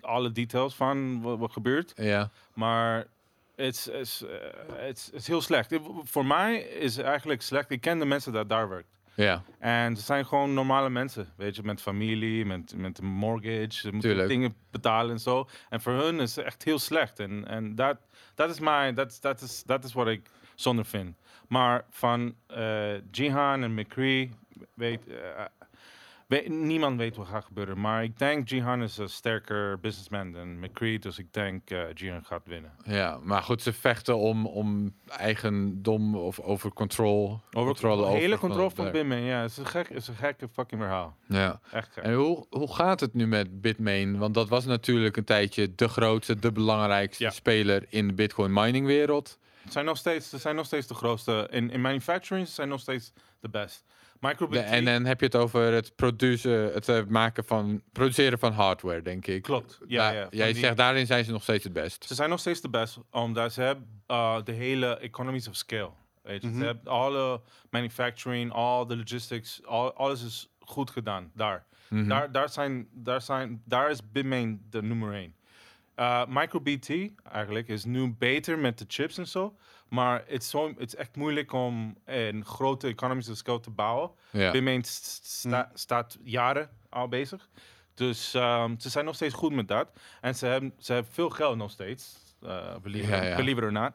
alle 0.00 0.32
details 0.32 0.74
van 0.74 1.22
wat, 1.22 1.38
wat 1.38 1.52
gebeurt. 1.52 1.92
Ja, 1.96 2.30
Maar 2.54 3.06
het 3.56 3.74
is, 3.74 3.88
is, 3.88 4.24
eh, 5.08 5.24
heel 5.24 5.40
slecht. 5.40 5.78
Voor 6.02 6.26
mij 6.26 6.58
is 6.58 6.96
het 6.96 7.06
eigenlijk 7.06 7.42
slecht. 7.42 7.70
Ik 7.70 7.80
ken 7.80 7.98
de 7.98 8.04
mensen 8.04 8.32
dat 8.32 8.48
daar 8.48 8.68
werken. 8.68 8.93
Ja, 9.14 9.42
En 9.58 9.96
ze 9.96 10.02
zijn 10.02 10.26
gewoon 10.26 10.54
normale 10.54 10.90
mensen, 10.90 11.28
weet 11.36 11.56
je, 11.56 11.62
met 11.62 11.80
familie, 11.82 12.44
met, 12.46 12.74
met 12.76 12.98
een 12.98 13.06
mortgage, 13.06 13.68
ze 13.70 13.90
moeten 13.90 14.08
Tuurlijk. 14.10 14.28
dingen 14.28 14.54
betalen 14.70 15.10
en 15.12 15.20
zo. 15.20 15.48
En 15.70 15.80
voor 15.80 15.92
hun 15.92 16.20
is 16.20 16.36
het 16.36 16.44
echt 16.44 16.62
heel 16.64 16.78
slecht. 16.78 17.18
En, 17.18 17.48
en 17.48 17.74
dat, 17.74 17.96
dat 18.34 18.50
is 18.50 18.60
mijn, 18.60 18.94
dat, 18.94 19.18
dat 19.20 19.40
is, 19.40 19.62
dat 19.66 19.84
is 19.84 19.92
wat 19.92 20.08
ik 20.08 20.30
zonde 20.54 20.84
vind. 20.84 21.16
Maar 21.48 21.84
van 21.90 22.34
eh 22.46 22.94
Jihan 23.10 23.62
en 23.62 23.74
McCree, 23.74 24.30
weet, 24.74 25.06
eh, 25.08 25.44
niemand 26.46 26.96
weet 26.98 27.16
wat 27.16 27.26
gaat 27.26 27.44
gebeuren. 27.44 27.80
Maar 27.80 28.02
ik 28.02 28.18
denk 28.18 28.48
Jihan 28.48 28.82
is 28.82 28.96
een 28.98 29.08
sterker 29.08 29.80
businessman 29.80 30.32
dan 30.32 30.58
McCree, 30.58 30.98
dus 30.98 31.18
ik 31.18 31.32
denk 31.32 31.68
Jihan 31.94 32.24
gaat 32.24 32.42
winnen. 32.44 32.72
ja. 32.84 33.18
Maar 33.22 33.42
goed, 33.42 33.62
ze 33.62 33.72
vechten 33.72 34.16
om, 34.16 34.46
om 34.46 34.94
eigendom 35.06 36.16
of 36.16 36.40
over 36.40 36.72
control. 36.72 37.40
Over 37.50 37.66
controle 37.66 38.02
de 38.02 38.08
hele 38.18 38.26
over 38.34 38.38
controle 38.38 38.70
van. 38.70 38.90
Bitmain, 38.90 39.22
ja, 39.22 39.40
het 39.40 39.50
is 39.50 39.56
een 39.56 39.66
gek, 39.66 39.88
is 39.88 40.08
een 40.08 40.14
gekke 40.14 40.48
fucking 40.48 40.80
verhaal. 40.80 41.16
Ja. 41.28 41.60
Echt 41.72 41.92
gek. 41.92 42.04
En 42.04 42.14
hoe, 42.14 42.46
hoe 42.50 42.74
gaat 42.74 43.00
het 43.00 43.14
nu 43.14 43.26
met 43.26 43.60
Bitmain? 43.60 44.18
Want 44.18 44.34
dat 44.34 44.48
was 44.48 44.64
natuurlijk 44.64 45.16
een 45.16 45.24
tijdje 45.24 45.74
de 45.74 45.88
grootste, 45.88 46.38
de 46.38 46.52
belangrijkste 46.52 47.24
Ja. 47.24 47.30
speler 47.30 47.86
in 47.88 48.06
de 48.06 48.14
Bitcoin 48.14 48.52
mining 48.52 48.86
wereld. 48.86 49.38
Ze 49.64 49.70
zijn 49.70 49.84
nog 49.84 49.96
steeds, 49.96 50.28
ze 50.28 50.38
zijn 50.38 50.56
nog 50.56 50.66
steeds 50.66 50.86
de 50.86 50.94
grootste. 50.94 51.48
In, 51.50 51.70
in 51.70 51.80
manufacturing 51.80 52.46
ze 52.46 52.52
zijn 52.52 52.68
nog 52.68 52.80
steeds 52.80 53.12
de 53.40 53.48
best. 53.48 53.84
De- 54.32 54.58
en 54.58 54.84
dan 54.84 55.04
heb 55.04 55.20
je 55.20 55.26
het 55.26 55.36
over 55.36 55.60
het, 55.72 55.96
produceren, 55.96 56.72
het 56.72 56.88
eh, 56.88 57.04
maken 57.08 57.44
van, 57.44 57.82
produceren 57.92 58.38
van 58.38 58.52
hardware, 58.52 59.02
denk 59.02 59.26
ik. 59.26 59.42
klopt. 59.42 59.78
Ja, 59.86 60.28
jij 60.30 60.52
die- 60.52 60.62
zegt 60.62 60.76
daarin 60.76 61.06
zijn 61.06 61.24
ze 61.24 61.30
nog 61.32 61.42
steeds 61.42 61.64
het 61.64 61.72
best. 61.72 62.04
Ze 62.04 62.14
zijn 62.14 62.30
nog 62.30 62.40
steeds 62.40 62.60
de 62.60 62.68
best, 62.68 62.98
omdat 63.10 63.52
ze 63.52 63.60
hebben 63.62 64.02
uh, 64.08 64.36
de 64.44 64.52
hele 64.52 64.96
economies 64.98 65.48
of 65.48 65.54
scale. 65.56 65.90
Weet 66.22 66.42
je? 66.42 66.48
Mhm. 66.48 66.58
Ze 66.58 66.64
hebben 66.64 66.92
alle 66.92 67.40
manufacturing, 67.70 68.52
al 68.52 68.86
de 68.86 68.96
logistics, 68.96 69.60
al, 69.64 69.92
alles 69.94 70.24
is 70.24 70.48
goed 70.60 70.90
gedaan 70.90 71.30
daar. 71.34 71.64
Mhm. 71.88 72.08
Daar, 72.08 72.32
daar, 72.32 72.48
zijn, 72.48 72.88
daar, 72.92 73.20
zijn, 73.22 73.62
daar 73.64 73.90
is 73.90 74.10
Bitmain 74.12 74.62
de 74.70 74.82
nummer 74.82 75.14
één. 75.14 75.34
Uh, 75.96 76.26
MicroBT 76.28 76.90
eigenlijk 77.32 77.68
is 77.68 77.84
nu 77.84 78.14
beter 78.18 78.58
met 78.58 78.78
de 78.78 78.84
chips 78.88 79.18
en 79.18 79.26
zo. 79.26 79.56
Maar 79.94 80.22
het 80.26 80.42
is 80.42 80.50
zo- 80.50 80.68
het 80.78 80.86
is 80.86 80.96
echt 80.96 81.16
moeilijk 81.16 81.52
om 81.52 81.96
een 82.04 82.44
grote 82.44 82.86
economies 82.88 83.28
of 83.28 83.36
scale 83.36 83.60
te 83.60 83.70
bouwen. 83.70 84.10
ja. 84.30 84.50
Bitmain 84.50 84.84
sta- 84.84 85.70
staat 85.74 86.18
jaren 86.22 86.70
al 86.88 87.08
bezig. 87.08 87.48
Dus 87.94 88.34
ehm, 88.34 88.74
ze 88.78 88.88
zijn 88.90 89.04
nog 89.04 89.14
steeds 89.14 89.34
goed 89.34 89.52
met 89.52 89.68
dat. 89.68 89.88
En 90.20 90.34
ze 90.34 90.46
hebben, 90.46 90.72
ze 90.78 90.92
hebben 90.92 91.12
veel 91.12 91.30
geld 91.30 91.56
nog 91.56 91.70
steeds. 91.70 92.22
eh 92.42 92.76
believe, 92.82 93.10
Ja, 93.10 93.16
it- 93.22 93.28
ja. 93.28 93.36
believe 93.36 93.60
it 93.60 93.66
or 93.66 93.72
not. 93.72 93.92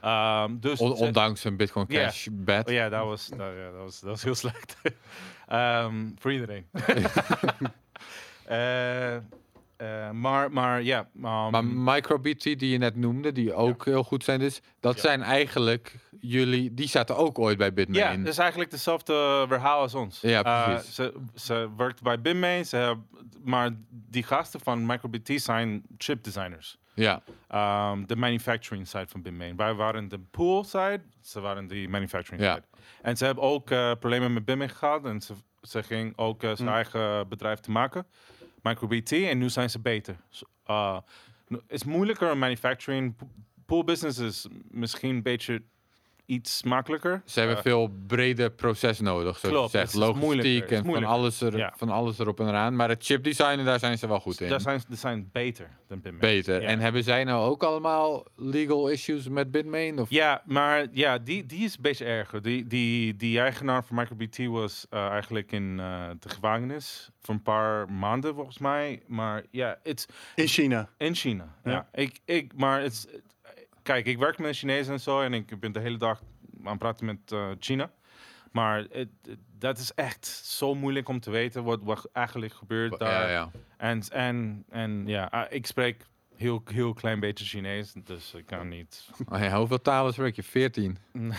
Ehm, 0.00 0.58
dus 0.60 0.78
On- 0.80 0.92
ondanks 0.92 1.44
een 1.44 1.56
Bitcoin. 1.56 1.86
Cash 1.86 2.26
bet. 2.30 2.66
Oh 2.68 2.72
ja, 2.72 2.88
dat 2.88 3.04
was, 3.04 3.26
dat, 3.28 3.38
ja, 3.38 3.70
dat 3.70 3.80
was, 3.80 4.00
dat 4.00 4.10
was 4.10 4.22
heel 4.22 4.34
slecht. 4.44 4.76
Ehm, 5.48 6.10
voor 6.18 6.32
iedereen. 6.32 6.66
Eh, 8.44 9.16
Eh, 9.82 10.10
maar, 10.10 10.52
maar 10.52 10.82
ja. 10.82 11.08
ehm, 11.22 11.50
Maar 11.50 11.64
MicroBT 11.64 12.42
die 12.42 12.68
je 12.68 12.78
net 12.78 12.96
noemde, 12.96 13.32
die 13.32 13.54
ook 13.54 13.84
heel 13.84 14.04
goed 14.04 14.24
zijn 14.24 14.38
dus, 14.38 14.60
dat 14.80 14.94
Ja. 14.94 15.00
zijn 15.00 15.22
eigenlijk 15.22 15.94
jullie, 16.20 16.74
die 16.74 16.88
zaten 16.88 17.16
ook 17.16 17.38
ooit 17.38 17.56
bij 17.58 17.66
ja, 17.66 17.72
Bitmain. 17.72 18.18
het 18.18 18.28
is 18.28 18.38
eigenlijk 18.38 18.70
dezelfde 18.70 19.44
verhaal 19.48 19.80
als 19.80 19.94
ons. 19.94 20.20
Ja, 20.20 20.42
Eh, 20.44 20.64
precies. 20.64 20.94
ze, 20.94 21.14
ze 21.34 21.68
werkt 21.76 22.02
bij 22.02 22.20
Bitmain, 22.20 22.64
ze 22.66 22.76
hebben- 22.76 23.06
maar 23.44 23.70
die 23.90 24.22
gasten 24.22 24.60
van 24.60 24.86
MicroBT 24.86 25.30
zijn 25.42 25.82
chip 25.98 26.24
designers. 26.24 26.78
Ja, 26.94 27.22
Um, 27.92 28.06
de 28.06 28.16
manufacturing 28.16 28.88
side 28.88 29.06
van 29.08 29.22
Bitmain. 29.22 29.56
Wij 29.56 29.74
waren 29.74 30.08
de 30.08 30.18
pool 30.30 30.64
side, 30.64 31.00
ze 31.22 31.40
waren 31.40 31.66
de 31.66 31.86
manufacturing 31.88 32.42
Ja. 32.42 32.54
side. 32.54 32.66
En 33.02 33.16
ze 33.16 33.24
hebben 33.24 33.44
ook 33.44 33.70
eh, 33.70 33.90
problemen 34.00 34.32
met 34.32 34.44
Bitmain 34.44 34.70
gehad 34.70 35.04
en 35.04 35.20
ze, 35.20 35.34
ze 35.62 35.82
ging 35.82 36.12
ook 36.16 36.40
zijn 36.40 36.56
Hm. 36.56 36.68
eigen 36.68 37.28
bedrijf 37.28 37.58
te 37.60 37.70
maken, 37.70 38.06
MicroBT, 38.62 39.12
en 39.12 39.38
nu 39.38 39.48
zijn 39.50 39.70
ze 39.70 39.78
beter. 39.78 40.16
Het 41.48 41.60
is 41.68 41.84
moeilijker 41.84 42.30
in 42.30 42.38
manufacturing. 42.38 43.16
Po- 43.16 43.30
Pool 43.66 43.84
business 43.84 44.18
is 44.18 44.46
misschien 44.70 45.14
een 45.16 45.22
beetje 45.22 45.62
iets 46.32 46.62
makkelijker. 46.62 47.22
ze 47.24 47.38
hebben 47.38 47.56
Eh, 47.56 47.62
veel 47.62 47.88
breder 48.06 48.50
proces 48.50 49.00
nodig, 49.00 49.38
zoals 49.38 49.72
Klopt, 49.92 50.16
moeilijker, 50.16 50.52
Logistiek 50.52 50.70
en 50.70 50.84
van 50.84 51.04
alles, 51.04 51.40
er, 51.40 51.56
Ja. 51.56 51.72
van 51.76 51.88
alles 51.90 52.18
erop 52.18 52.40
en 52.40 52.48
eraan. 52.48 52.76
Maar 52.76 52.88
het 52.88 53.04
chipdesignen, 53.04 53.64
daar 53.64 53.78
zijn 53.78 53.98
ze 53.98 54.06
wel 54.08 54.20
goed 54.20 54.40
in. 54.40 54.48
daar 54.48 54.60
zijn, 54.60 54.80
die 54.88 54.96
zijn 54.96 55.28
beter 55.32 55.68
dan 55.88 56.00
Bitmain. 56.00 56.18
Beter. 56.34 56.62
Ja. 56.62 56.68
En 56.68 56.78
hebben 56.78 57.02
zij 57.04 57.24
nou 57.24 57.50
ook 57.50 57.62
allemaal 57.62 58.24
legal 58.36 58.88
issues 58.88 59.28
met 59.28 59.50
Bitmain? 59.50 59.98
Of? 60.00 60.10
Ja, 60.10 60.42
maar 60.46 60.86
ja, 60.92 61.18
die, 61.18 61.46
die 61.46 61.64
is 61.64 61.74
een 61.76 61.82
beetje 61.82 62.04
erger. 62.04 62.42
Die, 62.42 62.66
die, 62.66 63.16
die 63.16 63.40
eigenaar 63.40 63.84
van 63.84 63.96
MicroBT 63.96 64.46
was 64.46 64.86
eh, 64.90 65.06
eigenlijk 65.06 65.52
in 65.52 65.76
eh, 65.80 66.08
de 66.20 66.28
gevangenis 66.28 67.10
voor 67.20 67.34
een 67.34 67.42
paar 67.42 67.90
maanden 67.92 68.34
volgens 68.34 68.58
mij. 68.58 69.02
Maar 69.06 69.42
ja, 69.50 69.78
het 69.82 70.06
In 70.34 70.46
China. 70.46 70.88
in 70.96 71.14
China. 71.14 71.54
Ja. 71.64 71.70
Ja. 71.70 71.88
Ik, 71.92 72.18
ik, 72.24 72.52
maar 72.56 72.80
het 72.82 72.92
is- 72.92 73.06
kijk, 73.82 74.06
ik 74.06 74.18
werk 74.18 74.38
met 74.38 74.56
Chinezen 74.56 74.92
en 74.92 75.00
zo 75.00 75.20
en 75.20 75.34
ik 75.34 75.60
ben 75.60 75.72
de 75.72 75.80
hele 75.80 75.96
dag 75.96 76.22
aan 76.64 76.70
het 76.70 76.78
praten 76.78 77.06
met 77.06 77.32
eh, 77.32 77.48
China. 77.58 77.92
Maar 78.52 78.86
dat 79.58 79.78
is 79.78 79.94
echt 79.94 80.26
zo 80.26 80.74
moeilijk 80.74 81.08
om 81.08 81.20
te 81.20 81.30
weten 81.30 81.64
wat, 81.64 81.80
wat 81.82 82.08
eigenlijk 82.12 82.52
gebeurt 82.52 82.98
daar. 82.98 83.22
ja, 83.22 83.30
ja. 83.30 83.50
En, 83.76 84.02
en, 84.08 84.64
en 84.68 85.06
ja, 85.06 85.24
ah, 85.24 85.52
ik 85.52 85.66
spreek 85.66 86.06
heel, 86.36 86.62
heel 86.64 86.92
klein 86.92 87.20
beetje 87.20 87.44
Chinees, 87.44 87.92
dus 88.04 88.34
ik 88.34 88.46
kan 88.46 88.68
niet 88.68 89.10
Oh 89.28 89.38
ja, 89.38 89.58
hoeveel 89.58 89.80
talen 89.82 90.12
spreek 90.12 90.36
je? 90.36 90.42
14. 90.42 90.98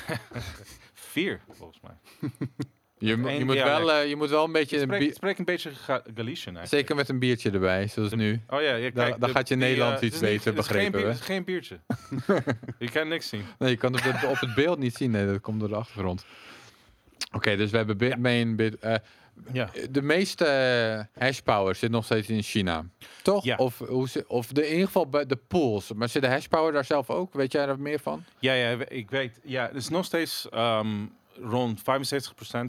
Vier, 0.94 1.42
volgens 1.50 1.80
mij. 1.82 1.96
Je, 3.06 3.18
mo- 3.18 3.30
je, 3.30 3.46
moet 3.46 3.56
wel, 3.56 3.92
eh, 3.92 4.10
je 4.10 4.16
moet 4.16 4.30
wel 4.30 4.44
een 4.46 4.52
beetje... 4.52 4.76
Een 4.78 4.84
spreek, 4.84 5.00
bier- 5.00 5.08
ik 5.10 5.16
spreek 5.16 5.38
een 5.38 5.46
beetje 5.46 5.70
Ga- 5.70 6.02
Galician 6.16 6.56
eigenlijk. 6.56 6.68
Zeker 6.68 6.96
met 6.96 7.10
een 7.10 7.20
biertje 7.20 7.52
erbij, 7.52 7.88
zoals 7.88 8.14
nu. 8.14 8.42
Oh 8.50 8.62
ja, 8.62 8.76
ja 8.76 8.90
kijk. 8.92 9.20
dan 9.20 9.30
gaat 9.30 9.48
je 9.48 9.56
Nederlands 9.56 10.02
eh, 10.02 10.08
iets 10.08 10.16
het 10.20 10.24
is 10.24 10.30
niet- 10.30 10.44
beter 10.44 10.56
het 10.56 10.64
is 10.64 10.68
geen 10.72 10.92
begrepen, 10.92 11.00
bier-? 11.00 11.10
Het 11.10 11.20
is 11.20 11.26
geen 11.26 11.44
biertje. 11.44 11.80
je 12.86 12.90
kan 12.92 13.08
niks 13.08 13.30
zien. 13.30 13.44
Nee, 13.60 13.70
je 13.70 13.78
kan 13.78 13.94
het 13.94 14.08
op, 14.08 14.30
op 14.30 14.40
het 14.40 14.54
beeld 14.56 14.80
niet 14.80 14.96
zien. 14.96 15.12
Nee, 15.12 15.26
dat 15.26 15.42
komt 15.42 15.60
door 15.60 15.70
de 15.70 15.76
achtergrond. 15.76 16.26
Oké, 17.36 17.56
dus 17.56 17.72
we 17.72 17.78
hebben 17.78 17.98
Bitmain. 17.98 18.56
Bit, 18.56 18.76
eh, 18.80 18.96
Ja. 19.54 19.70
de 19.90 20.02
meeste 20.02 20.46
eh, 20.46 21.24
hashpower 21.24 21.76
zit 21.76 21.92
nog 21.92 22.06
steeds 22.06 22.28
in 22.30 22.42
China. 22.42 22.86
Toch? 23.22 23.44
Ja. 23.44 23.56
Of, 23.56 23.78
hoe 23.78 24.10
ze, 24.10 24.26
of 24.28 24.48
de, 24.48 24.66
in 24.66 24.72
ieder 24.72 24.86
geval 24.86 25.10
bij 25.10 25.26
de 25.26 25.36
pools. 25.48 25.94
Maar 25.94 26.10
zit 26.10 26.22
de 26.22 26.28
hashpower 26.28 26.72
daar 26.74 26.86
zelf 26.86 27.10
ook? 27.10 27.34
Weet 27.34 27.52
jij 27.52 27.66
er 27.68 27.80
meer 27.80 28.00
van? 28.00 28.24
Ja, 28.40 28.54
ja, 28.54 28.78
we- 28.78 28.86
ik 28.88 29.10
weet. 29.10 29.40
Ja, 29.44 29.66
het 29.68 29.76
is 29.76 29.90
nog 29.90 30.06
steeds 30.06 30.50
ehm, 30.50 30.88
rond 31.42 31.80
75% 31.82 31.84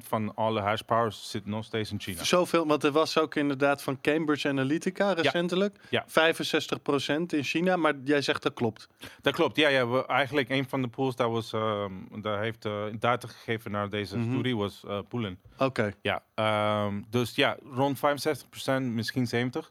van 0.06 0.35
alle 0.35 0.61
hashpower 0.61 1.12
zit 1.12 1.47
nog 1.47 1.64
steeds 1.64 1.90
in 1.92 2.00
China. 2.00 2.25
Zoveel, 2.25 2.66
want 2.66 2.85
er 2.85 2.92
was 2.92 3.18
ook 3.18 3.35
inderdaad 3.35 3.83
van 3.83 4.00
Cambridge 4.00 4.49
Analytica 4.49 5.12
recentelijk. 5.12 5.78
Ja. 5.90 6.04
65% 6.09 7.26
in 7.26 7.42
China, 7.42 7.76
maar 7.76 7.94
jij 8.04 8.23
zegt 8.23 8.42
dat 8.42 8.54
klopt. 8.54 8.88
Dat 9.23 9.35
klopt. 9.35 9.56
Ja, 9.56 9.68
ja 9.68 9.88
we, 9.88 10.06
eigenlijk 10.06 10.49
een 10.49 10.68
van 10.68 10.83
de 10.83 10.88
pools 10.88 11.16
dat 11.16 11.30
was, 11.30 11.52
ehm 11.52 11.92
daar 12.21 12.40
heeft 12.40 12.64
eh, 12.64 12.83
data 12.99 13.28
gegeven 13.28 13.71
naar 13.71 13.90
deze 13.90 14.18
Mhm. 14.18 14.30
studie 14.30 14.56
was 14.56 14.83
eh 14.88 14.99
Poelen. 15.09 15.38
Oké. 15.59 15.92
Ja, 16.02 16.23
ehm, 16.35 17.02
dus 17.11 17.35
ja, 17.35 17.56
rond 17.75 17.99
65%, 17.99 18.83
misschien 18.94 19.26
70. 19.26 19.71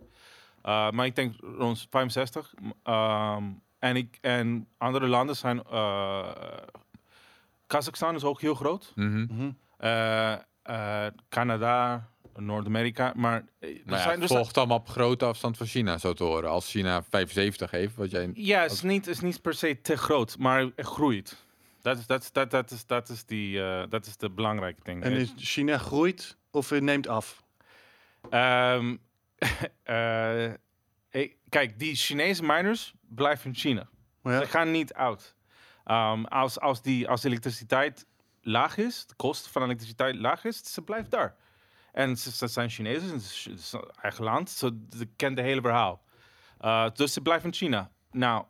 Uh, 0.66 0.90
maar 0.92 1.06
ik 1.06 1.16
denk 1.16 1.36
rond 1.58 1.88
65. 1.90 2.54
M- 2.62 2.70
ehm, 2.84 3.44
en, 3.80 3.96
ik, 3.96 4.18
en 4.22 4.68
andere 4.78 5.08
landen 5.08 5.36
zijn. 5.36 5.64
eh 5.64 6.28
Kazachstan 7.74 8.16
is 8.16 8.24
ook 8.24 8.42
heel 8.42 8.56
groot. 8.56 8.94
Eh, 9.78 11.06
Canada, 11.30 12.10
Noord-Amerika. 12.36 13.14
Maar 13.16 13.46
eh, 13.60 13.70
er 13.70 13.82
Maar 13.86 13.98
ja, 13.98 14.04
zijn, 14.04 14.14
het 14.14 14.22
er 14.22 14.28
zijn- 14.28 14.40
volgt 14.40 14.58
allemaal 14.58 14.78
op 14.78 14.90
grote 14.90 15.26
afstand 15.26 15.58
van 15.58 15.66
China, 15.68 15.98
zo 15.98 16.14
te 16.14 16.24
horen. 16.24 16.50
Als 16.50 16.70
China 16.72 17.04
75 17.04 17.72
heeft, 17.72 17.96
wat 17.96 18.12
jij... 18.12 18.30
ja, 18.34 18.62
het 18.62 18.72
is 18.72 18.82
niet, 18.82 19.06
het 19.06 19.16
is 19.16 19.22
niet 19.22 19.42
per 19.42 19.54
se 19.54 19.82
te 19.82 19.98
groot, 19.98 20.38
maar 20.38 20.60
het 20.76 20.86
groeit. 20.86 21.46
Dat 21.82 21.98
is, 21.98 22.06
dat 22.06 22.22
is, 22.22 22.32
dat, 22.32 22.52
dat 22.52 22.72
is, 22.72 22.86
dat 22.86 23.10
is, 23.10 23.26
die, 23.26 23.64
eh, 23.64 23.84
dat 23.90 24.06
is 24.06 24.18
de 24.18 24.30
belangrijke 24.30 24.80
ding. 24.84 25.04
En 25.04 25.12
is 25.12 25.34
China 25.36 25.78
groeit 25.78 26.38
of 26.52 26.72
neemt 26.72 27.08
af? 27.08 27.44
Ehm, 28.30 28.96
eh, 29.84 30.52
kijk, 31.50 31.80
die 31.80 31.96
Chinese 31.96 32.44
miners 32.44 32.94
blijven 33.10 33.46
in 33.50 33.56
China. 33.56 33.90
Ja. 34.24 34.40
Ze 34.40 34.46
gaan 34.46 34.72
niet 34.72 34.94
uit. 34.94 35.36
Ehm, 35.84 36.24
als, 36.24 36.60
als, 36.60 36.82
die, 36.82 37.10
als 37.10 37.22
de 37.22 37.28
elektriciteit 37.28 38.06
laag 38.42 38.78
is, 38.78 39.06
de 39.08 39.16
kosten 39.16 39.52
van 39.52 39.64
elektriciteit 39.64 40.16
laag 40.16 40.44
is, 40.44 40.74
ze 40.74 40.82
blijft 40.82 41.12
daar. 41.12 41.36
En 41.92 42.18
ze, 42.18 42.32
ze 42.32 42.48
zijn 42.48 42.70
Chinezen, 42.70 43.10
het 43.10 43.22
is 43.22 43.72
het 43.72 43.86
eigen 44.02 44.24
land, 44.24 44.50
ze 44.50 44.78
kennen 45.16 45.44
de 45.44 45.50
hele 45.50 45.62
verhaal. 45.62 46.02
Uh, 46.62 46.90
dus 46.94 47.14
ze 47.14 47.22
blijven 47.22 47.48
in 47.50 47.56
China. 47.56 47.92
Nou, 48.12 48.46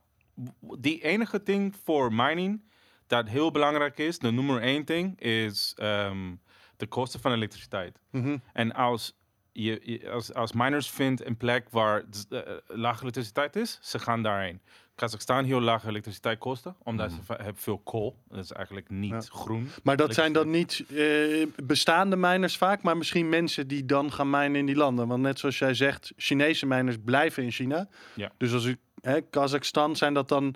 die 0.59 1.03
enige 1.03 1.43
ding 1.43 1.75
voor 1.83 2.13
mining 2.13 2.63
dat 3.07 3.27
heel 3.29 3.51
belangrijk 3.51 3.97
is, 3.97 4.19
de 4.19 4.31
nummer 4.31 4.61
één 4.61 4.85
ding, 4.85 5.19
is 5.19 5.73
ehm, 5.77 6.35
de 6.77 6.87
kosten 6.87 7.19
van 7.19 7.31
elektriciteit. 7.31 7.99
Mhm. 8.11 8.37
En 8.53 8.73
als, 8.73 9.17
je, 9.51 10.09
als, 10.11 10.33
als 10.33 10.51
miners 10.51 10.89
vindt 10.89 11.25
een 11.25 11.37
plek 11.37 11.69
waar 11.69 12.03
z- 12.09 12.23
eh, 12.29 12.41
lage 12.67 13.01
elektriciteit 13.01 13.55
is, 13.55 13.79
ze 13.81 13.99
gaan 13.99 14.23
daarheen. 14.23 14.61
Kazachstan 14.95 15.45
heel 15.45 15.61
lage 15.61 15.87
elektriciteit 15.87 16.37
kosten, 16.39 16.75
omdat 16.83 17.11
ze 17.11 17.17
va- 17.23 17.35
hebben 17.35 17.61
veel 17.61 17.77
kool. 17.77 18.17
Dat 18.29 18.43
is 18.43 18.51
eigenlijk 18.51 18.89
niet 18.89 19.11
Ja. 19.11 19.19
groen. 19.39 19.69
Maar 19.83 19.97
dat 19.97 20.13
zijn 20.13 20.33
dan 20.33 20.49
niet 20.49 20.83
eh, 20.95 21.47
bestaande 21.63 22.15
miners 22.15 22.57
vaak, 22.57 22.81
maar 22.81 22.97
misschien 22.97 23.29
mensen 23.29 23.67
die 23.67 23.85
dan 23.85 24.11
gaan 24.11 24.29
minen 24.29 24.55
in 24.55 24.65
die 24.65 24.75
landen. 24.75 25.07
Want 25.07 25.21
net 25.21 25.39
zoals 25.39 25.57
jij 25.57 25.73
zegt, 25.73 26.13
Chinese 26.17 26.65
miners 26.65 26.97
blijven 27.05 27.43
in 27.43 27.51
China. 27.51 27.87
Ja. 28.15 28.31
Dus 28.37 28.53
als 28.53 28.65
u, 28.65 28.77
hè, 29.01 29.21
Kazachstan, 29.21 29.95
zijn 29.95 30.13
dat 30.13 30.29
dan 30.29 30.55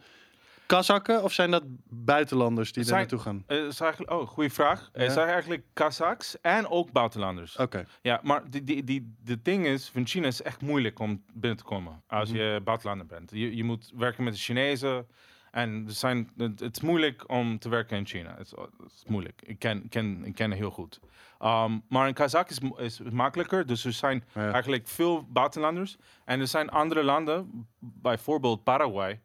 Kazakken 0.68 1.24
of 1.24 1.34
zijn 1.34 1.52
dat 1.52 1.64
buitenlanders 1.90 2.72
die 2.72 2.84
zijn- 2.84 2.98
naartoe 3.00 3.20
gaan? 3.20 3.44
Het 3.48 3.64
is 3.74 3.80
eigenlijk, 3.80 4.12
oh, 4.12 4.28
goede 4.28 4.50
vraag. 4.50 4.90
Ja. 4.94 5.02
Het 5.02 5.12
zijn 5.12 5.28
eigenlijk 5.28 5.64
Kazaks 5.74 6.42
en 6.42 6.68
ook 6.68 6.92
buitenlanders. 6.92 7.56
Oké. 7.58 7.86
Ja, 8.02 8.20
maar 8.24 8.50
die, 8.50 8.64
die, 8.64 8.84
die, 8.84 9.16
de 9.24 9.42
ding 9.42 9.66
is, 9.66 9.90
van 9.90 10.08
China 10.08 10.28
is 10.28 10.42
echt 10.42 10.62
moeilijk 10.62 11.00
om 11.00 11.24
binnen 11.34 11.58
te 11.58 11.64
komen 11.64 12.04
als 12.08 12.30
Mhm. 12.32 12.38
je 12.42 12.62
buitenlander 12.64 13.06
bent. 13.08 13.32
Je, 13.32 13.56
je 13.56 13.64
moet 13.64 13.92
werken 13.96 14.24
met 14.24 14.34
de 14.34 14.40
Chinezen. 14.40 15.08
En 15.52 15.84
er 15.88 15.94
zijn, 15.94 16.30
het, 16.38 16.60
het 16.60 16.76
is 16.78 16.82
moeilijk 16.84 17.24
om 17.30 17.60
te 17.60 17.70
werken 17.70 17.98
in 17.98 18.06
China. 18.06 18.36
Het 18.38 18.46
is, 18.46 18.52
het 18.84 18.92
is 18.96 19.04
moeilijk. 19.08 19.42
Ik 19.46 19.60
ken, 19.60 19.90
ken, 19.90 20.26
ik 20.26 20.36
ken 20.36 20.50
het 20.50 20.60
heel 20.60 20.72
goed. 20.72 21.00
Um, 21.42 21.84
maar 21.90 22.08
in 22.08 22.14
Kazak 22.14 22.50
is, 22.50 22.60
is 22.78 23.00
makkelijker. 23.12 23.66
Dus 23.66 23.86
er 23.86 23.94
zijn 23.94 24.24
Ja. 24.34 24.52
eigenlijk 24.52 24.88
veel 24.88 25.26
buitenlanders. 25.30 25.98
En 26.26 26.40
er 26.40 26.48
zijn 26.48 26.70
andere 26.70 27.04
landen, 27.04 27.68
bijvoorbeeld 27.80 28.64
Paraguay, 28.64 29.20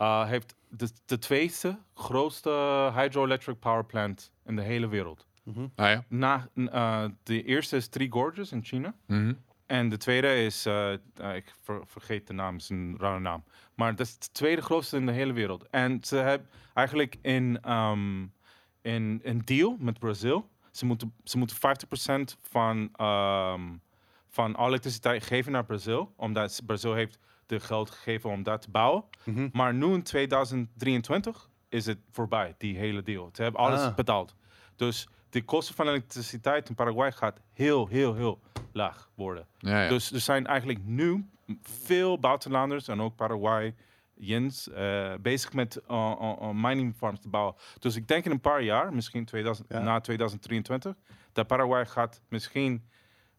uh, 0.00 0.26
heeft 0.26 0.54
de, 0.68 0.88
de 1.06 1.18
tweede 1.18 1.78
grootste 1.94 2.50
hydroelectric 2.94 3.58
power 3.58 3.84
plant 3.84 4.32
in 4.44 4.56
de 4.56 4.62
hele 4.62 4.88
wereld. 4.88 5.26
Ah 5.74 5.88
ja. 5.90 6.04
Na, 6.08 6.48
uh, 6.54 7.04
de 7.22 7.42
eerste 7.44 7.76
is 7.76 7.88
Three 7.88 8.10
Gorges 8.10 8.52
in 8.52 8.64
China. 8.64 8.94
Mhm. 9.06 9.32
En 9.66 9.88
de 9.88 9.96
tweede 9.96 10.44
is, 10.44 10.66
eh, 10.66 10.92
eh, 10.92 10.98
ik 11.34 11.54
ver- 11.62 11.82
vergeet 11.86 12.26
de 12.26 12.32
naam, 12.32 12.56
is 12.56 12.68
een 12.68 12.96
rare 12.98 13.20
naam. 13.20 13.44
Maar 13.74 13.96
dat 13.96 14.06
is 14.06 14.18
de 14.18 14.28
tweede 14.32 14.62
grootste 14.62 14.96
in 14.96 15.06
de 15.06 15.12
hele 15.12 15.32
wereld. 15.32 15.66
En 15.70 16.04
ze 16.04 16.16
hebben 16.16 16.48
eigenlijk 16.74 17.16
in, 17.22 17.58
ehm 17.62 18.22
in 18.82 19.20
een 19.22 19.42
deal 19.44 19.76
met 19.78 19.98
Brazil. 19.98 20.48
Ze 20.70 20.86
moeten, 20.86 21.14
ze 21.24 21.38
moeten 21.38 21.56
50% 21.56 22.38
van, 22.42 22.88
ehm 22.96 23.62
van 24.28 24.56
alle 24.56 24.68
elektriciteit 24.68 25.22
geven 25.22 25.52
naar 25.52 25.64
Brazil. 25.64 26.12
Omdat 26.16 26.60
Brazil 26.66 26.94
heeft 26.94 27.18
de 27.50 27.60
geld 27.60 27.90
gegeven 27.90 28.30
om 28.30 28.42
dat 28.42 28.62
te 28.62 28.70
bouwen. 28.70 29.04
Mhm. 29.24 29.48
Maar 29.52 29.74
nu 29.74 29.86
in 29.92 30.02
2023 30.02 31.48
is 31.68 31.86
het 31.86 31.98
voorbij, 32.10 32.54
die 32.58 32.76
hele 32.76 33.02
deal. 33.02 33.30
Ze 33.32 33.42
hebben 33.42 33.60
alles 33.60 33.80
Ah. 33.80 33.94
betaald. 33.94 34.34
Dus 34.76 35.08
de 35.30 35.44
kosten 35.44 35.74
van 35.74 35.88
elektriciteit 35.88 36.68
in 36.68 36.74
Paraguay 36.74 37.12
gaat 37.12 37.40
heel, 37.52 37.86
heel, 37.86 38.14
heel 38.14 38.40
laag 38.72 39.10
worden. 39.14 39.46
Ja, 39.58 39.82
ja. 39.82 39.88
Dus 39.88 40.12
er 40.12 40.20
zijn 40.20 40.46
eigenlijk 40.46 40.78
nu 40.84 41.28
veel 41.62 42.18
buitenlanders 42.18 42.88
en 42.88 43.00
ook 43.00 43.16
Paraguayens 43.16 44.68
uh, 44.68 45.14
bezig 45.20 45.52
met 45.52 45.80
uh, 45.90 46.14
uh, 46.20 46.36
uh, 46.40 46.48
mining 46.54 46.94
farms 46.96 47.20
te 47.20 47.28
bouwen. 47.28 47.54
Dus 47.78 47.96
ik 47.96 48.08
denk 48.08 48.24
in 48.24 48.30
een 48.30 48.40
paar 48.40 48.62
jaar, 48.62 48.94
misschien 48.94 49.24
2000, 49.24 49.68
Ja. 49.68 49.78
na 49.80 50.00
2023, 50.00 50.96
dat 51.32 51.46
Paraguay 51.46 51.86
gaat 51.86 52.22
misschien, 52.28 52.88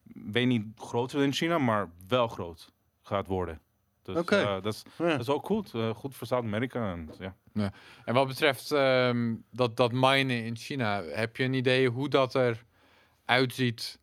weet 0.04 0.46
niet 0.46 0.66
groter 0.76 1.18
dan 1.20 1.32
China, 1.32 1.58
maar 1.58 1.90
wel 2.08 2.28
groot. 2.28 2.72
gaat 3.04 3.26
worden. 3.26 3.60
Dus 4.02 4.16
Oké. 4.16 4.36
eh, 4.36 4.62
dat, 4.62 4.74
is, 4.74 4.82
Ja. 4.98 5.06
dat 5.08 5.20
is 5.20 5.28
ook 5.28 5.46
goed. 5.46 5.74
eh, 5.74 5.90
goed 5.90 6.16
voor 6.16 6.26
Zuid-Amerika. 6.26 6.92
en, 6.92 7.10
Ja. 7.54 7.72
En 8.04 8.14
wat 8.14 8.26
betreft 8.26 8.70
ehm, 8.72 9.34
dat, 9.50 9.76
dat 9.76 9.92
minen 9.92 10.44
in 10.44 10.56
China, 10.56 11.02
heb 11.02 11.36
je 11.36 11.44
een 11.44 11.54
idee 11.54 11.88
hoe 11.88 12.08
dat 12.08 12.34
er 12.34 12.64
uitziet? 13.24 13.98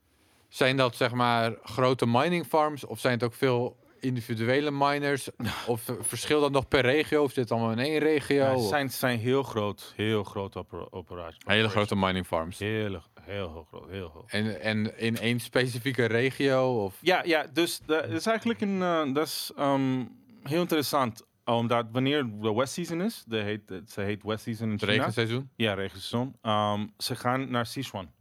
Zijn 0.49 0.77
dat 0.77 0.95
zeg 0.95 1.11
maar 1.13 1.55
grote 1.63 2.05
mining 2.07 2.45
farms 2.45 2.85
of 2.85 2.99
zijn 2.99 3.13
het 3.13 3.23
ook 3.23 3.33
veel 3.33 3.77
individuele 3.99 4.71
miners? 4.71 5.29
Of 5.67 5.91
verschilt 5.99 6.41
dat 6.41 6.51
nog 6.51 6.67
per 6.67 6.81
regio? 6.81 7.23
Of 7.23 7.31
zit 7.31 7.43
het 7.43 7.51
allemaal 7.51 7.71
in 7.71 7.79
één 7.79 7.99
regio? 7.99 8.35
Ja, 8.43 8.49
ze 8.51 8.57
Of- 8.63 8.67
zijn, 8.69 8.89
zijn 8.89 9.19
heel 9.19 9.43
groot. 9.43 9.93
Heel 9.95 10.23
grote 10.23 10.59
opera- 10.59 10.87
operaties. 10.89 11.39
Hele 11.45 11.69
grote 11.69 11.95
mining 11.95 12.25
farms. 12.25 12.59
Heel, 12.59 13.01
heel, 13.29 13.51
heel 13.51 13.63
groot. 13.69 13.89
Heel 13.89 14.09
groot. 14.09 14.31
En, 14.31 14.61
en 14.61 14.97
in 14.97 15.17
één 15.17 15.39
specifieke 15.39 16.05
regio? 16.05 16.83
Of... 16.83 16.97
Ja, 17.01 17.23
ja 17.25 17.45
dus 17.53 17.79
dat 17.85 18.05
is 18.05 18.25
eigenlijk 18.25 18.61
een, 18.61 18.81
eh, 18.81 19.13
dat 19.13 19.27
is 19.27 19.51
ehm, 19.57 20.05
heel 20.43 20.61
interessant. 20.61 21.27
Omdat 21.45 21.85
wanneer 21.91 22.23
de 22.41 22.53
West 22.53 22.73
Season 22.73 23.01
is, 23.01 23.23
de 23.27 23.37
heet, 23.37 23.69
het- 23.69 23.91
ze 23.91 24.01
heet 24.01 24.23
West 24.23 24.43
Season 24.43 24.65
in 24.65 24.71
Het 24.73 24.81
China. 24.81 24.93
regenseizoen? 24.95 25.49
Ja, 25.55 25.73
regenseizoen. 25.73 26.35
Ehm, 26.41 26.87
ze 26.97 27.15
gaan 27.15 27.51
naar 27.51 27.65
Sichuan. 27.65 28.11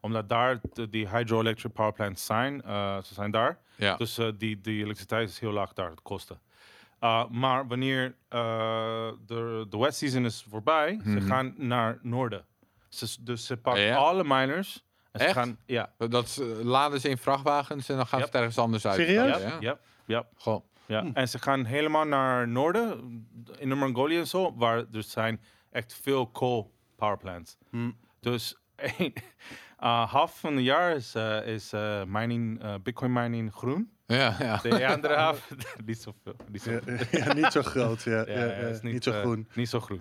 Omdat 0.00 0.28
daar 0.28 0.60
de, 0.72 0.88
die 0.88 1.08
hydroelectric 1.08 1.72
power 1.72 1.92
plants 1.92 2.24
zijn. 2.26 2.62
eh, 2.62 3.02
ze 3.02 3.14
zijn 3.14 3.30
daar. 3.30 3.58
Ja. 3.76 3.96
Dus 3.96 4.18
eh, 4.18 4.28
die, 4.38 4.60
die 4.60 4.76
elektriciteit 4.82 5.28
is 5.28 5.38
heel 5.38 5.52
laag 5.52 5.72
daar, 5.72 5.90
de 5.94 6.00
kosten. 6.02 6.40
Uh, 7.00 7.28
maar 7.28 7.66
wanneer 7.66 8.14
eh, 8.28 9.08
de, 9.26 9.66
de 9.68 9.78
wet 9.78 9.94
season 9.94 10.24
is 10.24 10.46
voorbij, 10.48 11.00
ze 11.04 11.08
Mhm. 11.10 11.26
gaan 11.26 11.54
naar 11.56 11.98
noorden. 12.02 12.44
Ze, 12.94 13.16
dus 13.20 13.46
ze 13.46 13.56
pakken 13.56 13.82
Ja? 13.82 13.96
alle 13.96 14.24
miners. 14.24 14.84
En 15.12 15.20
ze 15.20 15.26
Echt? 15.26 15.34
gaan, 15.34 15.58
ja. 15.66 15.92
Dat 15.96 16.28
ze 16.28 16.44
laden 16.64 17.00
ze 17.00 17.08
in 17.08 17.18
vrachtwagens 17.18 17.88
en 17.88 17.96
dan 17.96 18.06
gaan 18.06 18.18
ze 18.20 18.24
Yep. 18.24 18.34
ergens 18.34 18.58
anders 18.58 18.86
uit. 18.86 18.94
Serieus? 18.96 19.42
Ja, 19.42 19.48
Ja. 19.48 19.56
ja, 19.60 19.78
ja, 20.06 20.26
Goh. 20.36 20.64
ja. 20.86 21.04
En 21.12 21.28
ze 21.28 21.38
gaan 21.38 21.64
helemaal 21.64 22.04
naar 22.04 22.48
noorden, 22.48 22.98
in 23.58 23.68
de 23.68 23.74
Mongolië 23.74 24.18
en 24.18 24.26
zo, 24.26 24.54
waar 24.56 24.76
er 24.92 25.02
zijn 25.02 25.40
echt 25.70 25.98
veel 26.02 26.30
coal 26.30 26.72
power 26.96 27.16
plants. 27.18 27.56
Hm. 27.70 27.90
Dus 28.20 28.56
uh, 29.80 30.10
half 30.12 30.38
van 30.40 30.56
het 30.56 30.64
jaar 30.64 30.94
is, 30.96 31.14
eh, 31.14 31.46
is 31.46 31.72
eh, 31.72 32.02
mining, 32.06 32.62
eh, 32.62 32.74
bitcoin 32.82 33.12
mining 33.12 33.52
groen. 33.54 33.93
Ja, 34.06 34.36
ja. 34.38 34.56
De 34.62 34.86
andere 34.94 35.14
half, 35.14 35.50
niet 35.86 35.98
zoveel. 36.02 36.36
Niet 36.50 36.62
zo, 36.62 36.70
Ja, 36.70 36.80
ja, 37.24 37.32
niet 37.32 37.52
zo 37.52 37.62
groot. 37.62 38.02
Ja, 38.02 38.12
Ja, 38.12 38.24
ja, 38.26 38.44
ja, 38.44 38.44
ja, 38.44 38.66
is 38.66 38.80
niet, 38.80 39.04
zo 39.04 39.10
eh, 39.12 39.20
groen. 39.20 39.48
niet 39.54 39.68
zo 39.68 39.80
groen. 39.80 40.00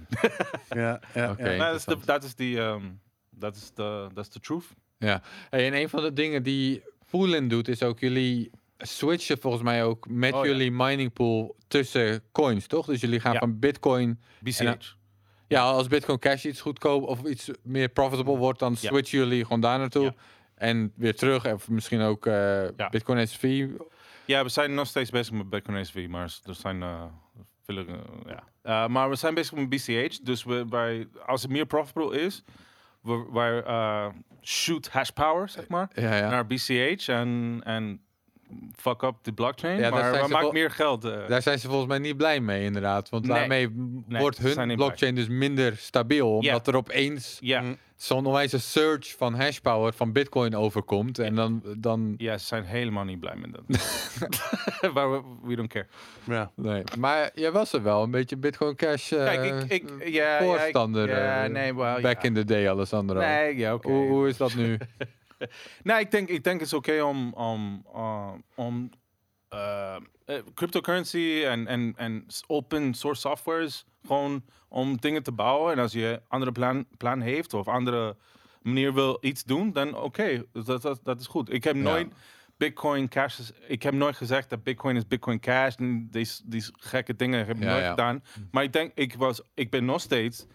Ja, 0.69 0.99
ja, 1.13 1.31
Oké. 1.31 1.49
ja. 1.49 1.57
Maar 1.57 1.71
dat 1.71 1.79
is 1.79 1.85
de, 1.85 1.97
dat 2.05 2.23
is 2.23 2.35
die, 2.35 2.59
ehm, 2.59 2.83
dat 3.29 3.55
is 3.55 3.71
de, 3.73 4.07
dat 4.13 4.25
is 4.25 4.31
de 4.31 4.39
truth. 4.39 4.65
Ja, 4.97 5.21
hey, 5.49 5.67
en 5.67 5.73
een 5.73 5.89
van 5.89 6.01
de 6.03 6.13
dingen 6.13 6.43
die 6.43 6.83
Poolin 7.09 7.47
doet, 7.47 7.67
is 7.67 7.83
ook 7.83 7.99
jullie 7.99 8.51
switchen 8.77 9.37
volgens 9.39 9.63
mij 9.63 9.83
ook 9.83 10.07
met 10.09 10.33
Oh, 10.33 10.45
ja. 10.45 10.51
jullie 10.51 10.71
mining 10.71 11.13
pool 11.13 11.55
tussen 11.67 12.23
coins, 12.31 12.67
toch? 12.67 12.85
Dus 12.85 13.01
jullie 13.01 13.19
gaan 13.19 13.33
Ja. 13.33 13.39
van 13.39 13.59
Bitcoin. 13.59 14.19
BCH. 14.39 14.59
En 14.59 14.77
Ja, 15.47 15.61
als 15.63 15.87
Bitcoin 15.87 16.19
Cash 16.19 16.45
iets 16.45 16.61
goedkoop 16.61 17.03
of 17.03 17.23
iets 17.23 17.49
meer 17.61 17.89
profitable 17.89 18.37
wordt, 18.37 18.59
dan 18.59 18.75
Ja. 18.79 18.89
switchen 18.89 19.17
jullie 19.19 19.43
gewoon 19.43 19.61
daar 19.61 19.79
naartoe. 19.79 20.03
Ja. 20.03 20.13
En 20.55 20.91
weer 20.95 21.15
terug, 21.15 21.45
of 21.53 21.69
misschien 21.69 22.01
ook 22.01 22.25
eh, 22.25 22.33
Ja. 22.77 22.89
Bitcoin 22.89 23.27
SV. 23.27 23.67
Ja, 24.25 24.43
we 24.43 24.49
zijn 24.49 24.73
nog 24.73 24.87
steeds 24.87 25.09
bezig 25.09 25.33
met 25.33 25.49
Bitcoin 25.49 25.85
SV, 25.85 26.07
maar 26.09 26.37
er 26.43 26.55
zijn 26.55 26.83
eh 26.83 27.03
veel, 27.63 27.77
eh, 27.77 27.95
ja. 28.25 28.43
Eh, 28.61 28.87
maar 28.87 29.09
we 29.09 29.15
zijn 29.15 29.33
bezig 29.33 29.53
met 29.57 29.69
BCH, 29.69 30.19
dus 30.23 30.43
we, 30.43 30.65
wij, 30.69 31.07
als 31.25 31.41
het 31.41 31.51
meer 31.51 31.65
profitable 31.65 32.21
is, 32.21 32.43
we, 33.01 33.25
wij 33.31 33.63
shoot 34.41 34.89
hash 34.89 35.09
power, 35.09 35.49
zeg 35.49 35.67
maar, 35.67 35.89
Ja, 35.93 36.15
ja. 36.15 36.29
naar 36.29 36.47
BCH 36.47 37.09
en, 37.09 37.61
en 37.63 38.01
fuck 38.75 39.01
up 39.01 39.15
de 39.21 39.31
blockchain, 39.33 39.79
Ja, 39.79 39.89
maar 39.89 40.11
we 40.11 40.27
wel- 40.27 40.51
meer 40.51 40.71
geld. 40.71 41.05
eh. 41.05 41.27
Daar 41.27 41.41
zijn 41.41 41.59
ze 41.59 41.67
volgens 41.67 41.87
mij 41.89 41.97
niet 41.99 42.17
blij 42.17 42.39
mee, 42.39 42.63
inderdaad. 42.63 43.09
Want 43.09 43.27
Nee. 43.27 43.37
daarmee 43.37 43.69
Nee, 44.07 44.21
wordt 44.21 44.37
hun 44.37 44.75
blockchain 44.75 45.15
dus 45.15 45.27
minder 45.27 45.77
stabiel. 45.77 46.35
Omdat 46.37 46.67
er 46.67 46.75
opeens 46.75 47.39
Hm. 47.41 47.73
zo'n 47.95 48.25
onwijze 48.25 48.59
surge 48.59 49.17
van 49.17 49.33
hashpower 49.35 49.93
van 49.93 50.11
Bitcoin 50.11 50.55
overkomt. 50.55 51.19
En 51.19 51.35
dan, 51.35 51.61
dan 51.77 52.13
ja, 52.17 52.37
ze 52.37 52.45
zijn 52.45 52.63
helemaal 52.63 53.03
niet 53.03 53.19
blij 53.19 53.35
met 53.35 53.51
dat. 53.53 53.63
maar 54.93 55.11
we, 55.11 55.21
we 55.43 55.55
don't 55.55 55.69
care. 55.69 55.87
Ja. 56.23 56.51
Nee, 56.55 56.83
maar 56.99 57.31
jij 57.33 57.51
was 57.51 57.73
er 57.73 57.83
wel 57.83 58.03
een 58.03 58.11
beetje 58.11 58.37
Bitcoin 58.37 58.75
Cash 58.75 59.11
eh, 59.11 59.23
Kijk, 59.23 59.63
ik, 59.71 59.81
ik, 59.99 60.07
ja, 60.07 60.39
voorstander. 60.39 61.07
Ja, 61.07 61.13
ik, 61.15 61.21
ja, 61.21 61.43
eh, 61.43 61.49
nee, 61.51 61.75
well, 61.75 62.01
back 62.01 62.23
in 62.23 62.33
the 62.33 62.43
day, 62.45 62.69
Alessandro. 62.69 63.19
Nee, 63.19 63.57
ja, 63.57 63.73
oké. 63.73 63.87
hoe, 63.89 64.07
hoe 64.07 64.27
is 64.27 64.37
dat 64.37 64.55
nu? 64.55 64.77
Nee, 65.83 65.99
ik 65.99 66.11
denk, 66.11 66.29
ik 66.29 66.43
denk 66.43 66.59
het 66.59 66.67
is 66.67 66.73
oké 66.73 67.01
om, 67.01 67.33
om, 67.33 67.85
uh, 67.95 68.31
om 68.55 68.89
uh, 69.53 69.95
eh, 70.25 70.43
cryptocurrency 70.53 71.43
en, 71.45 71.67
en, 71.67 71.93
en 71.95 72.25
open 72.47 72.93
source 72.93 73.21
software 73.21 73.63
is 73.63 73.85
gewoon 74.05 74.43
om 74.67 74.97
dingen 74.97 75.23
te 75.23 75.31
bouwen. 75.31 75.73
En 75.73 75.79
als 75.79 75.91
je 75.91 76.21
andere 76.27 76.51
plan, 76.51 76.85
plan 76.97 77.21
heeft 77.21 77.53
of 77.53 77.67
andere 77.67 78.17
manier 78.61 78.93
wil 78.93 79.17
iets 79.21 79.43
doen, 79.43 79.71
dan 79.71 79.95
oké, 79.97 80.43
dat, 80.51 80.81
dat, 80.81 80.99
dat 81.03 81.19
is 81.19 81.27
goed. 81.27 81.53
Ik 81.53 81.63
heb 81.63 81.75
nooit 81.75 82.13
Bitcoin 82.57 83.07
Cash, 83.07 83.39
is- 83.39 83.51
ik 83.67 83.83
heb 83.83 83.93
nooit 83.93 84.15
gezegd 84.15 84.49
dat 84.49 84.63
Bitcoin 84.63 84.95
is 84.95 85.07
Bitcoin 85.07 85.39
Cash. 85.39 85.75
En 85.75 86.07
die, 86.11 86.27
die 86.45 86.65
gekke 86.71 87.15
dingen 87.15 87.45
heb 87.45 87.57
ik 87.57 87.63
Ja, 87.63 87.69
nooit 87.69 87.83
ja. 87.83 87.89
gedaan. 87.89 88.23
Maar 88.51 88.63
ik 88.63 88.73
denk, 88.73 88.91
ik, 88.95 89.15
was, 89.15 89.41
ik 89.53 89.69
ben 89.69 89.85
nog 89.85 90.01
steeds 90.01 90.45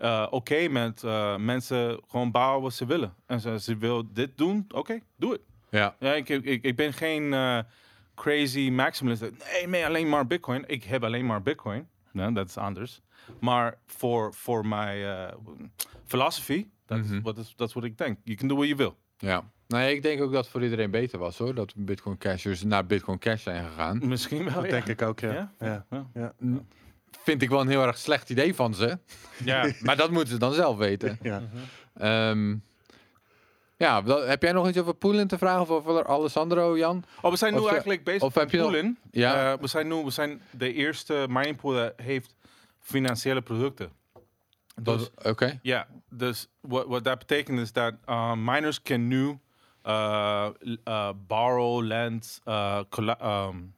eh, 0.00 0.26
oké 0.30 0.68
met 0.68 1.02
eh, 1.04 1.36
mensen 1.36 2.00
gewoon 2.08 2.30
bouwen 2.30 2.62
wat 2.62 2.72
ze 2.72 2.86
willen. 2.86 3.14
En 3.26 3.40
ze, 3.40 3.60
ze 3.60 3.76
wil 3.76 4.12
dit 4.12 4.30
doen, 4.38 4.64
oké, 4.68 5.00
doe 5.16 5.32
het. 5.32 5.40
Ja, 5.70 5.96
Ja, 5.98 6.12
ik, 6.14 6.28
ik, 6.28 6.64
ik 6.64 6.76
ben 6.76 6.92
geen 6.92 7.32
eh, 7.32 7.58
crazy 8.14 8.70
maximalist. 8.70 9.20
Nee, 9.22 9.66
nee, 9.66 9.86
alleen 9.86 10.08
maar 10.08 10.26
Bitcoin. 10.26 10.64
Ik 10.66 10.84
heb 10.84 11.04
alleen 11.04 11.26
maar 11.26 11.42
Bitcoin. 11.42 11.88
Ja, 12.12 12.30
dat 12.30 12.48
is 12.48 12.56
anders. 12.56 13.00
Maar 13.40 13.78
voor, 13.86 14.34
voor 14.34 14.66
mijn 14.66 15.04
eh 15.04 15.32
philosophy, 16.04 16.66
dat 16.86 16.98
Mhm. 16.98 17.14
is 17.16 17.22
wat 17.22 17.38
is 17.38 17.52
dat 17.56 17.68
is 17.68 17.74
wat 17.74 17.84
ik 17.84 17.98
denk. 17.98 18.18
Je 18.24 18.34
kan 18.34 18.48
doen 18.48 18.58
wat 18.58 18.68
je 18.68 18.76
wil. 18.76 18.96
ja. 19.18 19.50
Nee, 19.66 19.94
ik 19.94 20.02
denk 20.02 20.20
ook 20.22 20.32
dat 20.32 20.42
het 20.42 20.52
voor 20.52 20.62
iedereen 20.62 20.90
beter 20.90 21.18
was 21.18 21.38
hoor. 21.38 21.54
Dat 21.54 21.72
Bitcoin 21.76 22.18
Cashers 22.18 22.62
naar 22.62 22.86
Bitcoin 22.86 23.18
Cash 23.18 23.42
zijn 23.42 23.64
gegaan. 23.64 24.08
Misschien 24.08 24.44
wel, 24.44 24.54
Dat 24.54 24.64
ja. 24.64 24.70
denk 24.70 24.86
ik 24.86 25.02
ook, 25.02 25.20
ja. 25.20 25.52
Ja? 25.58 25.86
ja. 25.90 26.06
Ja. 26.14 26.32
Vind 27.22 27.42
ik 27.42 27.48
wel 27.48 27.60
een 27.60 27.68
heel 27.68 27.86
erg 27.86 27.98
slecht 27.98 28.30
idee 28.30 28.54
van 28.54 28.74
ze. 28.74 28.98
Ja. 29.44 29.72
Maar 29.82 29.96
dat 29.96 30.10
moeten 30.10 30.32
ze 30.32 30.38
dan 30.38 30.52
zelf 30.52 30.76
weten. 30.76 31.18
ja. 31.22 31.42
Ehm, 31.96 32.56
ja, 33.76 34.04
heb 34.04 34.42
jij 34.42 34.52
nog 34.52 34.68
iets 34.68 34.78
over 34.78 34.94
Poolin 34.94 35.26
te 35.26 35.38
vragen? 35.38 35.60
Of 35.60 35.68
over 35.70 36.06
Alessandro, 36.06 36.78
Jan? 36.78 37.04
Oh, 37.20 37.30
we 37.30 37.36
zijn 37.36 37.52
nu 37.52 37.58
Of, 37.58 37.64
eh, 37.64 37.70
eigenlijk 37.72 38.04
bezig 38.04 38.22
of 38.22 38.34
heb 38.34 38.52
met 38.52 38.60
poolen. 38.60 38.98
Ja. 39.10 39.52
Eh, 39.52 39.58
we 39.60 39.66
zijn 39.66 39.88
nu 39.88 39.94
we 40.04 40.10
zijn 40.10 40.42
de 40.50 40.72
eerste 40.72 41.26
mining 41.28 41.56
pool 41.56 41.72
dat 41.72 41.92
heeft 41.96 42.34
financiële 42.80 43.42
producten. 43.42 43.92
Dus, 44.82 45.10
Oké. 45.22 45.58
ja, 45.62 45.86
dus 46.08 46.48
wat, 46.60 46.86
wat 46.86 47.04
dat 47.04 47.18
betekent 47.18 47.58
is 47.58 47.72
dat 47.72 47.94
uh, 48.06 48.32
miners 48.36 48.82
can 48.82 49.08
nu 49.08 49.38
uh, 49.86 50.46
uh, 50.84 51.10
borrow, 51.26 51.82
lend, 51.82 52.40
uh, 52.44 52.80
colla- 52.88 53.46
um, 53.48 53.74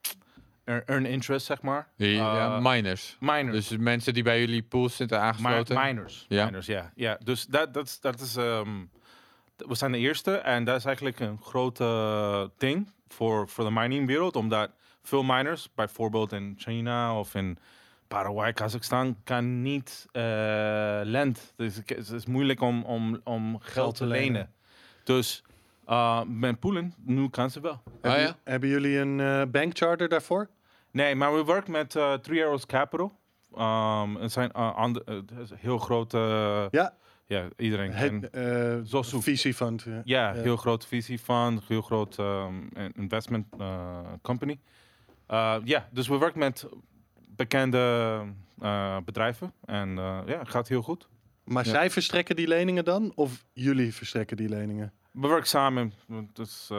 earn, 0.87 1.07
interest, 1.07 1.47
zeg 1.47 1.63
maar. 1.63 1.89
Die, 1.97 2.15
ja, 2.17 2.57
Uh, 2.57 2.59
miners. 2.73 3.17
miners. 3.21 3.69
Dus 3.69 3.79
mensen 3.79 4.15
die 4.15 4.23
bij 4.23 4.41
jullie 4.41 4.63
pools 4.63 4.97
zitten 4.97 5.21
aangesloten. 5.21 5.81
miners. 5.85 6.25
Ja. 6.29 6.45
Miners, 6.45 6.67
ja. 6.67 6.93
ja. 6.95 7.19
Dus 7.25 7.47
dat, 7.47 7.75
dat, 7.75 7.87
is- 7.87 8.01
dat 8.01 8.21
is... 8.21 8.37
ehm, 8.37 8.69
we 9.57 9.75
zijn 9.75 9.93
de 9.93 9.99
eerste 9.99 10.37
en 10.37 10.65
dat 10.65 10.77
is 10.77 10.85
eigenlijk 10.85 11.21
een 11.21 11.39
grote 11.43 12.51
ding 12.59 12.93
voor, 13.09 13.49
voor 13.49 13.65
de 13.65 13.71
miningwereld. 13.71 14.37
Omdat 14.37 14.71
veel 15.03 15.23
miners, 15.23 15.69
bijvoorbeeld 15.75 16.33
in 16.33 16.55
China 16.59 17.19
of 17.19 17.35
in 17.35 17.59
Paraguay, 18.09 18.53
Kazachstan, 18.53 19.17
kan 19.25 19.63
niet 19.63 20.07
eh 20.13 20.23
lend. 21.03 21.53
Dus 21.57 21.77
het 21.87 22.11
is- 22.11 22.27
moeilijk 22.27 22.61
om, 22.61 22.83
om, 22.85 23.21
om 23.25 23.59
geld 23.61 23.95
te 23.95 24.03
te 24.03 24.07
lenen. 24.11 24.25
lenen. 24.33 24.53
Dus 25.05 25.43
uh, 25.89 26.23
met 26.27 26.61
Poelen, 26.61 26.95
nu 27.05 27.29
kan 27.29 27.51
ze 27.51 27.61
wel. 27.61 27.73
Ah, 27.73 27.81
Hebben, 28.03 28.21
ja? 28.21 28.37
hebben 28.45 28.69
jullie 28.69 28.99
een 28.99 29.21
eh, 29.21 29.43
bankcharter 29.51 30.09
daarvoor? 30.09 30.49
Nee, 30.93 31.15
maar 31.15 31.35
we 31.35 31.45
werken 31.45 31.73
met 31.73 31.97
eh 31.97 32.15
Three 32.15 32.43
Arrows 32.45 32.67
Capital. 32.67 33.21
Um, 33.59 34.17
het 34.17 34.33
zijn 34.33 34.51
uh, 34.57 34.87
heel 35.55 35.79
grote... 35.79 36.19
Ja, 36.71 36.95
ja, 37.27 37.49
iedereen 37.57 37.93
het, 37.93 38.89
Zosu. 38.89 39.23
visiefund. 39.23 39.83
Ja. 39.83 40.01
Ja, 40.05 40.33
heel 40.33 40.57
groot 40.57 40.87
visie 40.87 41.21
van, 41.21 41.63
heel 41.69 41.83
groot 41.83 42.19
ehm, 42.19 42.55
investment 42.95 43.47
company. 44.23 44.61
Uh, 45.29 45.57
ja, 45.65 45.89
dus 45.91 46.09
we 46.09 46.19
werken 46.19 46.39
met 46.39 46.67
bekende 47.29 48.23
bedrijven 49.05 49.53
en 49.65 49.95
ja, 50.27 50.45
gaat 50.45 50.69
heel 50.69 50.83
goed. 50.83 51.09
Maar 51.45 51.65
Ja. 51.65 51.71
zij 51.71 51.91
verstrekken 51.91 52.37
die 52.37 52.49
leningen 52.49 52.85
dan? 52.85 53.13
Of 53.15 53.45
jullie 53.53 53.95
verstrekken 53.95 54.37
die 54.37 54.49
leningen? 54.49 54.93
We 55.11 55.29
werken 55.29 55.49
samen, 55.49 55.93
dus 56.33 56.71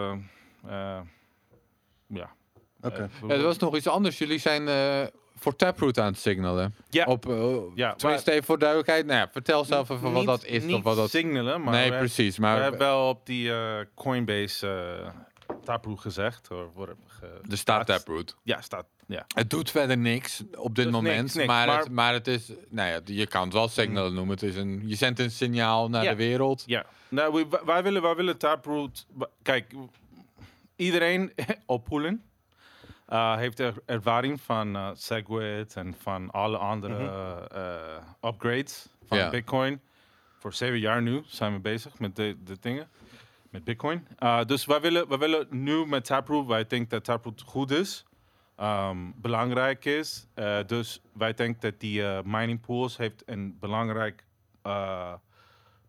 ja. 2.07 2.35
Oké. 2.83 3.01
Eh, 3.01 3.21
we- 3.21 3.27
Ja, 3.27 3.33
er 3.33 3.41
was 3.43 3.57
nog 3.57 3.75
iets 3.75 3.87
anders. 3.87 4.17
Jullie 4.17 4.39
zijn 4.39 4.67
eh, 4.67 5.01
voor 5.35 5.55
Taproot 5.55 5.99
aan 5.99 6.05
het 6.05 6.17
signalen. 6.19 6.75
Ja. 6.89 7.05
Op, 7.05 7.25
uh, 7.27 7.55
Ja, 7.75 7.93
tenminste, 7.95 8.31
even 8.31 8.43
voor 8.43 8.59
duidelijkheid. 8.59 9.05
Nou 9.05 9.19
ja, 9.19 9.29
vertel 9.31 9.65
zelf 9.65 9.89
even 9.89 10.03
wat 10.03 10.13
Niet- 10.13 10.25
dat 10.25 10.45
is. 10.45 10.63
Niet 10.63 10.75
of 10.75 10.83
wat 10.83 10.95
dat... 10.95 11.09
signalen, 11.09 11.63
maar 11.63 11.73
nee, 11.73 11.91
we, 11.91 11.97
precies. 11.97 12.35
we 12.35 12.41
Maar 12.41 12.61
hebben 12.61 12.79
wel 12.79 13.09
op 13.09 13.25
die 13.25 13.51
eh, 13.51 13.73
Coinbase 13.95 14.67
eh, 15.47 15.55
Taproot 15.63 15.99
gezegd. 15.99 16.47
Or 16.51 16.69
whatever, 16.73 17.01
ge- 17.07 17.41
Er 17.51 17.57
staat 17.57 17.87
Taproot. 17.87 18.35
Ja, 18.43 18.61
staat. 18.61 18.85
Ja. 19.07 19.25
Het 19.35 19.49
doet 19.49 19.71
verder 19.71 19.97
niks 19.97 20.43
op 20.55 20.75
dit 20.75 20.83
Dus 20.85 20.93
moment. 20.93 21.21
niks, 21.21 21.33
niks, 21.33 21.47
maar, 21.47 21.67
maar- 21.67 21.79
Het, 21.79 21.89
maar 21.91 22.13
het 22.13 22.27
is, 22.27 22.51
nou 22.69 22.89
ja, 22.89 22.99
je 23.05 23.27
kan 23.27 23.43
het 23.43 23.53
wel 23.53 23.67
signal 23.67 24.11
noemen. 24.11 24.33
Het 24.33 24.43
is 24.43 24.55
een, 24.55 24.81
je 24.85 24.95
zendt 24.95 25.19
een 25.19 25.31
signaal 25.31 25.89
naar 25.89 26.03
Ja. 26.03 26.09
de 26.09 26.15
wereld. 26.17 26.63
Ja, 26.65 26.85
nou, 27.09 27.33
we- 27.33 27.47
wij- 27.49 27.61
wij 27.65 27.83
willen, 27.83 28.01
wij 28.01 28.15
willen 28.15 28.37
Taproot. 28.37 29.05
Kijk, 29.41 29.71
iedereen 30.75 31.33
op 31.65 31.87
Eh, 33.05 33.35
heeft 33.37 33.59
er 33.59 33.73
ervaring 33.85 34.41
van 34.41 34.75
eh 34.75 34.89
Segwit 34.93 35.75
en 35.75 35.95
van 35.99 36.31
alle 36.31 36.57
andere 36.57 36.95
eh, 37.51 38.29
upgrades 38.29 38.89
van. 39.05 39.29
Bitcoin. 39.29 39.81
Voor 40.39 40.53
zeven 40.53 40.79
jaar 40.79 41.01
nu 41.01 41.21
zijn 41.25 41.53
we 41.53 41.59
bezig 41.59 41.99
met 41.99 42.15
de, 42.15 42.37
de 42.43 42.57
dingen. 42.59 42.89
Met 43.49 43.63
Bitcoin. 43.63 44.07
Eh, 44.17 44.43
dus 44.45 44.65
wij 44.65 44.81
willen, 44.81 45.07
wij 45.07 45.17
willen 45.17 45.47
nu 45.49 45.85
met 45.85 46.05
Taproot, 46.05 46.47
wij 46.47 46.67
denken 46.67 46.89
dat 46.89 47.03
Taproot 47.03 47.41
goed 47.45 47.71
is. 47.71 48.05
ehm, 48.55 48.97
belangrijk 49.15 49.85
is. 49.85 50.27
Eh, 50.33 50.59
dus 50.67 51.01
wij 51.13 51.33
denken 51.33 51.61
dat 51.71 51.79
die 51.79 52.03
eh, 52.07 52.19
mining 52.23 52.61
pools 52.61 52.97
heeft 52.97 53.23
een 53.25 53.57
belangrijk 53.59 54.25
eh, 54.61 55.13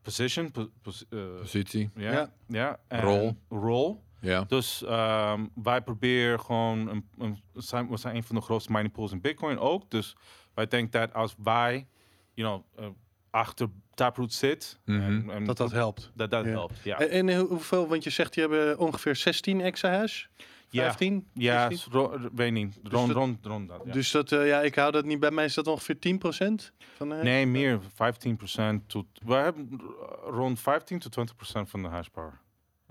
position. 0.03 0.51
po- 0.51 0.71
pos- 0.83 1.05
Positie. 1.41 1.91
ja, 1.95 2.13
Ja. 2.13 2.31
ja. 2.47 2.79
en 2.89 3.01
Rol. 3.01 3.37
Rol. 3.49 4.03
Ja. 4.25 4.45
Dus 4.49 4.83
ehm, 4.85 5.47
wij 5.55 5.83
proberen 5.83 6.41
gewoon, 6.41 6.89
een, 6.89 7.09
een, 7.19 7.39
zijn, 7.55 7.89
we 7.89 7.97
zijn 7.97 8.17
een 8.17 8.23
van 8.25 8.37
de 8.37 8.43
grootste 8.43 8.73
mining 8.73 8.93
pools 8.93 9.13
in 9.13 9.21
Bitcoin 9.21 9.59
ook. 9.59 9.91
Dus 9.91 10.17
wij 10.55 10.67
denken 10.67 11.01
dat 11.01 11.15
als 11.15 11.35
wij, 11.43 11.87
you 12.35 12.49
know, 12.75 12.85
eh, 12.85 12.91
achter 13.31 13.69
Taproot 13.95 14.33
zit, 14.33 14.79
Mhm. 14.85 15.01
en, 15.01 15.31
en 15.31 15.45
Dat 15.45 15.57
dat 15.57 15.73
helpt. 15.73 16.11
dat, 16.15 16.31
dat 16.31 16.45
Ja. 16.45 16.51
helpt. 16.51 16.81
Ja, 16.83 16.99
En, 16.99 17.29
en 17.29 17.39
hoe- 17.39 17.49
hoeveel, 17.49 17.89
want 17.89 18.05
je 18.05 18.11
zegt, 18.11 18.35
je 18.35 18.41
hebben 18.41 18.79
ongeveer 18.79 19.17
16 19.17 19.61
exahash? 19.61 20.25
ja, 20.69 20.83
15? 20.83 21.27
ja 21.35 21.61
16? 21.69 21.79
s- 21.79 21.93
ro- 21.95 22.19
weet 22.35 22.53
niet. 22.53 22.79
Rond, 22.83 23.07
dat- 23.07 23.17
rond, 23.17 23.47
rond 23.47 23.69
dat. 23.69 23.83
Ja. 23.85 23.93
Dus 23.93 24.11
dat, 24.11 24.33
eh, 24.33 24.47
ja, 24.47 24.61
ik 24.63 24.75
hou 24.75 24.93
dat 24.93 25.05
niet 25.05 25.21
bij 25.21 25.31
mij. 25.31 25.45
Is 25.45 25.55
dat 25.55 25.67
ongeveer 25.67 25.99
10% 25.99 26.73
van 26.97 27.09
de 27.09 27.15
nee, 27.15 27.47
meer, 27.47 27.81
15% 27.95 28.89
tot. 28.89 29.07
We 29.25 29.35
hebben 29.35 29.81
rond 30.25 30.61
15 30.61 30.99
tot 30.99 31.13
20% 31.13 31.71
van 31.71 31.83
de 31.83 31.89
hash 31.89 32.07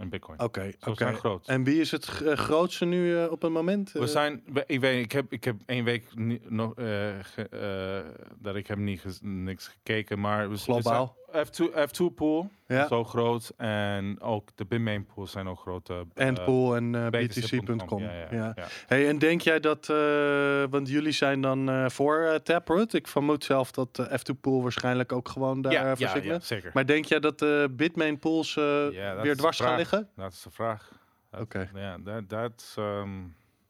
Bitcoin. 0.09 0.39
Oké, 0.39 0.71
Zo 0.79 0.89
oké. 0.89 1.03
zijn 1.03 1.15
groot. 1.15 1.47
En 1.47 1.63
wie 1.63 1.79
is 1.79 1.91
het 1.91 2.21
eh, 2.25 2.33
grootste 2.37 2.85
nu 2.85 3.17
eh, 3.17 3.31
op 3.31 3.41
het 3.41 3.51
moment? 3.51 3.91
We 3.91 3.99
Eh, 3.99 4.05
zijn, 4.05 4.43
ik 4.65 4.79
weet, 4.79 5.03
ik 5.05 5.11
heb, 5.11 5.31
ik 5.31 5.43
heb 5.43 5.55
één 5.65 5.83
week 5.83 6.03
nog, 6.49 6.73
eh, 6.75 6.85
ge- 7.21 8.03
dat 8.39 8.55
ik 8.55 8.67
heb 8.67 8.77
niet 8.77 9.19
niks 9.21 9.67
gekeken, 9.67 10.19
maar 10.19 10.49
we, 10.49 10.53
we 10.55 10.59
Globaal. 10.61 11.17
Zijn- 11.33 11.47
F2, 11.47 11.87
F2 11.89 12.05
pool, 12.15 12.49
Ja. 12.67 12.87
zo 12.87 13.03
groot, 13.03 13.51
en 13.57 14.21
ook 14.21 14.49
de 14.55 14.65
Bitmain 14.65 15.05
pools 15.05 15.31
zijn 15.31 15.47
ook 15.47 15.59
groot. 15.59 15.89
eh, 15.89 15.99
eh, 15.99 16.27
Endpool 16.27 16.75
en 16.75 16.95
eh, 16.95 17.07
BTC.com. 17.07 17.65
BTC.com. 17.65 18.01
Ja, 18.03 18.11
ja, 18.13 18.27
Ja. 18.31 18.51
ja. 18.55 18.67
Hey, 18.87 19.07
en 19.07 19.19
denk 19.19 19.41
jij 19.41 19.59
dat, 19.59 19.89
eh, 19.89 20.63
want 20.69 20.89
jullie 20.89 21.11
zijn 21.11 21.41
dan 21.41 21.69
eh, 21.69 21.89
voor 21.89 22.19
eh, 22.21 22.35
Taproot. 22.35 22.93
Ik 22.93 23.07
vermoed 23.07 23.43
zelf 23.43 23.71
dat 23.71 23.99
eh, 23.99 24.19
F2Pool 24.19 24.61
waarschijnlijk 24.61 25.11
ook 25.11 25.27
gewoon 25.29 25.61
daar 25.61 25.71
Ja, 25.71 25.81
eh, 25.83 25.89
voor 25.89 25.99
ja, 25.99 26.07
signalen. 26.11 26.37
ja, 26.39 26.45
zeker. 26.45 26.71
Maar 26.73 26.85
denk 26.85 27.05
jij 27.05 27.19
dat 27.19 27.39
de 27.39 27.67
Bitmain 27.71 28.19
pools 28.19 28.57
eh, 28.57 28.63
weer 28.87 29.23
de 29.23 29.35
dwars 29.35 29.59
gaan 29.59 29.77
liggen? 29.77 30.09
Dat 30.15 30.31
is 30.31 30.41
de 30.41 30.51
vraag. 30.51 30.91
Oké. 31.39 31.69
Ja, 31.75 31.97
dat, 31.97 32.29
dat, 32.29 32.73
ehm, 32.77 33.09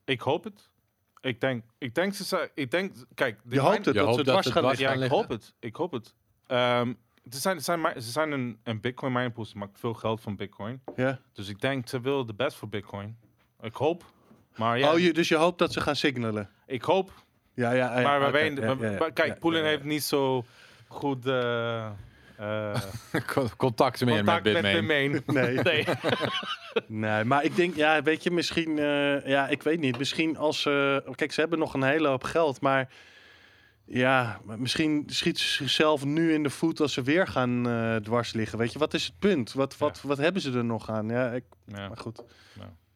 ik 0.06 0.21
hoop 0.21 0.43
het. 0.43 0.69
Ik 1.21 1.41
denk, 1.41 1.63
ik 1.78 1.95
denk 1.95 2.13
ze 2.13 2.23
zijn, 2.23 2.49
ik 2.54 2.71
denk, 2.71 2.93
kijk. 3.13 3.39
de 3.43 3.56
Je 3.56 3.62
hoopt 3.62 3.76
het 3.76 3.86
Je 3.86 3.93
dat 3.93 4.04
hoopt 4.06 4.17
ze 4.17 4.23
dwars 4.23 4.47
gaan 4.47 4.63
liggen. 4.65 4.99
Ja, 4.99 5.06
ik 5.06 5.12
hoop 5.12 5.30
het. 5.30 5.54
Ik 5.60 5.76
hoop 5.76 5.91
het. 5.91 6.13
Ehm, 6.47 6.93
ze 7.32 7.40
zijn, 7.40 7.58
ze 7.58 7.64
zijn, 7.64 8.02
ze 8.02 8.12
zijn 8.12 8.32
een, 8.32 8.60
een 8.64 8.82
Bitcoin 8.82 9.14
mining. 9.14 9.48
Ze 9.48 9.58
maken 9.58 9.80
veel 9.80 9.94
geld 9.94 10.22
van 10.22 10.36
Bitcoin. 10.36 10.82
Ja. 10.96 11.20
Dus 11.34 11.48
ik 11.48 11.62
denk, 11.62 11.88
ze 11.88 12.02
willen 12.02 12.28
de 12.28 12.34
best 12.34 12.58
voor 12.58 12.70
Bitcoin. 12.70 13.18
Ik 13.62 13.74
hoop. 13.76 14.04
Maar 14.56 14.78
ja, 14.78 14.92
Oh, 14.92 15.00
je, 15.00 15.14
dus 15.14 15.28
je 15.28 15.36
hoopt 15.36 15.60
dat 15.60 15.74
ze 15.74 15.82
gaan 15.82 15.96
signalen? 15.96 16.50
ik 16.66 16.82
hoop. 16.82 17.12
Ja, 17.54 17.72
ja. 17.72 18.00
ja 18.00 18.08
maar 18.08 18.20
we 18.26 18.32
weten, 18.32 18.80
ja, 18.80 18.92
ja, 18.92 19.10
kijk, 19.10 19.28
ja, 19.28 19.36
Poelen 19.40 19.60
ja, 19.60 19.66
ja. 19.66 19.72
heeft 19.72 19.84
niet 19.84 20.04
zo 20.04 20.46
goed 20.88 21.26
eh, 21.26 21.86
eh, 22.38 22.76
Contact 23.58 24.06
meer 24.06 24.16
contact 24.16 24.44
met 24.44 24.54
met 24.54 24.64
Bitmain. 24.64 25.12
Bitmain. 25.12 25.24
Nee. 25.46 25.58
Nee. 25.58 25.86
Nee, 26.88 27.24
maar 27.24 27.44
ik 27.44 27.56
denk, 27.56 27.76
ja, 27.76 28.02
weet 28.02 28.24
je, 28.24 28.32
misschien, 28.32 28.80
eh, 28.80 29.26
ja, 29.26 29.48
ik 29.48 29.64
weet 29.64 29.80
niet. 29.80 29.98
Misschien 29.98 30.38
als 30.38 30.62
ze, 30.62 31.04
kijk, 31.16 31.32
ze 31.32 31.40
hebben 31.40 31.60
nog 31.60 31.74
een 31.74 31.84
hele 31.84 32.08
hoop 32.08 32.24
geld, 32.24 32.62
maar 32.62 32.90
ja, 33.86 34.39
maar 34.43 34.60
misschien 34.60 35.04
schiet 35.08 35.39
ze 35.39 35.48
zichzelf 35.48 36.06
nu 36.06 36.34
in 36.34 36.43
de 36.43 36.50
voet 36.50 36.80
als 36.80 36.93
ze 36.93 37.02
weer 37.02 37.28
gaan 37.28 37.67
eh, 37.69 37.96
dwars 37.96 38.34
liggen. 38.34 38.58
Weet 38.58 38.74
je, 38.74 38.80
wat 38.80 38.93
is 38.93 39.06
het 39.06 39.19
punt? 39.19 39.54
Wat, 39.54 39.78
wat, 39.78 40.02
wat 40.02 40.17
hebben 40.17 40.41
ze 40.41 40.52
er 40.52 40.65
nog 40.65 40.89
aan? 40.89 41.10
Ja, 41.10 41.32
ik, 41.32 41.43
Ja. 41.65 41.88
maar 41.88 41.98
goed, 41.98 42.24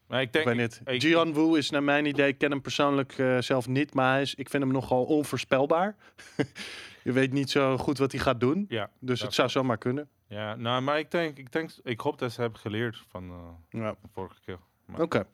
Maar 0.08 0.22
ik 0.22 0.28
ik 0.28 0.34
denk, 0.34 0.46
weet 0.46 0.56
niet. 0.58 0.82
ik- 0.86 1.02
Gian 1.02 1.34
Wu 1.34 1.58
is 1.58 1.70
naar 1.70 1.84
mijn 1.84 2.06
idee, 2.06 2.28
ik 2.28 2.38
ken 2.38 2.52
hem 2.52 2.62
persoonlijk 2.62 3.18
eh, 3.18 3.38
zelf 3.40 3.68
niet, 3.68 3.94
maar 3.94 4.12
hij 4.12 4.22
is, 4.22 4.36
ik 4.36 4.50
vind 4.50 4.64
hem 4.64 4.72
nogal 4.72 5.04
onvoorspelbaar. 5.06 5.96
Je 7.04 7.12
weet 7.14 7.34
niet 7.34 7.50
zo 7.50 7.78
goed 7.78 7.98
wat 7.98 8.12
hij 8.12 8.22
gaat 8.22 8.40
doen, 8.40 8.66
ja, 8.70 8.90
dus 9.00 9.22
het 9.22 9.34
zou 9.34 9.50
zomaar 9.50 9.78
kunnen. 9.78 10.10
ja, 10.28 10.56
nou, 10.56 10.82
maar 10.82 11.00
ik 11.00 11.12
denk, 11.12 11.38
ik 11.38 11.52
denk, 11.52 11.72
ik 11.84 12.00
hoop 12.00 12.20
dat 12.20 12.32
ze 12.32 12.42
hebben 12.42 12.60
geleerd 12.60 13.04
van 13.08 13.30
eh, 13.30 13.80
Ja. 13.82 13.92
de 14.02 14.08
vorige 14.14 14.40
keer. 14.46 14.58
Oké. 14.98 15.26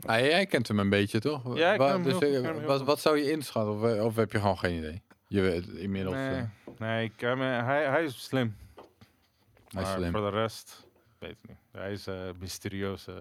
Ah, 0.00 0.18
jij 0.20 0.46
kent 0.46 0.68
hem 0.68 0.78
een 0.78 0.88
beetje, 0.90 1.20
toch? 1.20 1.56
Ja, 1.56 1.72
ik 1.72 1.78
Wa- 1.78 1.84
ken 1.86 1.94
hem 1.94 2.02
dus, 2.02 2.12
heel 2.12 2.20
goed, 2.20 2.28
eh, 2.28 2.34
ik 2.36 2.42
ken 2.42 2.44
hem 2.50 2.58
heel 2.58 2.66
wat, 2.68 2.76
goed. 2.78 2.86
wat 2.86 3.00
zou 3.00 3.16
je 3.18 3.30
inschatten? 3.30 3.74
Of, 3.74 3.84
eh, 3.84 4.04
of 4.04 4.16
heb 4.16 4.32
je 4.32 4.38
gewoon 4.40 4.58
geen 4.58 4.76
idee? 4.78 5.02
Je 5.28 5.40
weet 5.40 5.66
het 5.66 5.74
inmiddels. 5.76 6.14
Nee, 6.16 6.28
eh, 6.38 6.42
nee 6.78 7.04
ik, 7.04 7.12
hij, 7.20 7.36
hij, 7.38 7.84
hij 7.86 8.04
is 8.04 8.24
slim. 8.24 8.56
Hij 8.74 9.82
is 9.82 9.88
maar 9.88 9.96
slim. 9.96 10.10
voor 10.12 10.20
de 10.30 10.36
rest, 10.36 10.86
weet 11.18 11.30
ik 11.30 11.48
niet. 11.48 11.56
Hij 11.72 11.92
is 11.92 12.06
een 12.06 12.34
mysterieuze 12.38 13.12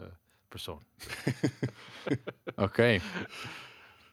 persoon. 0.47 0.81
Oké. 2.55 2.99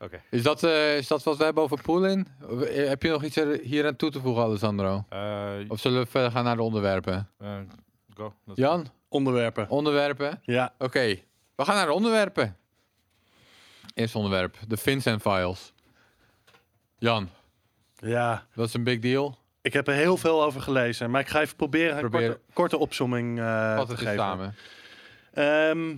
Oké. 0.00 0.22
Is, 0.30 0.42
dat, 0.42 0.62
eh, 0.62 0.96
is 0.96 1.06
dat 1.06 1.22
wat 1.22 1.36
we 1.36 1.44
hebben 1.44 1.62
over? 1.62 1.78
Of, 1.88 2.62
eh, 2.62 2.88
Heb 2.88 3.02
je 3.02 3.08
nog 3.08 3.22
iets 3.24 3.36
er 3.36 3.60
hier 3.62 3.86
aan 3.86 3.96
toe 3.96 4.10
te 4.10 4.20
voegen, 4.20 4.42
Alessandro? 4.42 5.04
Eh, 5.08 5.52
Of 5.68 5.80
zullen 5.80 6.02
we 6.02 6.06
verder 6.06 6.30
gaan 6.30 6.44
naar 6.44 6.56
de 6.56 6.62
onderwerpen? 6.62 7.28
eh, 7.38 7.56
go. 8.14 8.34
Let's 8.44 8.60
Jan, 8.60 8.86
Onderwerpen. 9.08 9.68
onderwerpen? 9.68 10.40
Ja, 10.42 10.74
Oké, 10.78 11.16
we 11.62 11.68
gaan 11.68 11.76
naar 11.76 11.86
de 11.86 11.92
onderwerpen. 11.92 12.56
Eerste 13.94 14.16
onderwerp, 14.18 14.56
de 14.68 14.76
Vincent 14.76 15.22
Files. 15.22 15.72
Jan, 16.98 17.28
ja. 17.96 18.46
dat 18.54 18.68
is 18.68 18.74
een 18.74 18.84
big 18.84 18.98
deal. 18.98 19.38
Ik 19.62 19.72
heb 19.72 19.88
er 19.88 19.94
heel 19.94 20.16
veel 20.16 20.42
over 20.42 20.60
gelezen, 20.60 21.10
maar 21.10 21.20
ik 21.20 21.28
ga 21.28 21.40
even 21.40 21.56
proberen 21.56 21.92
een 21.94 22.00
Probeer- 22.10 22.28
korte, 22.28 22.40
korte 22.52 22.78
opsomming 22.78 23.38
eh 23.38 23.76
Vat 23.76 23.86
te 23.86 23.92
het 23.92 24.00
geven. 24.00 24.16
samen. 24.16 24.54
Ehm, 25.32 25.96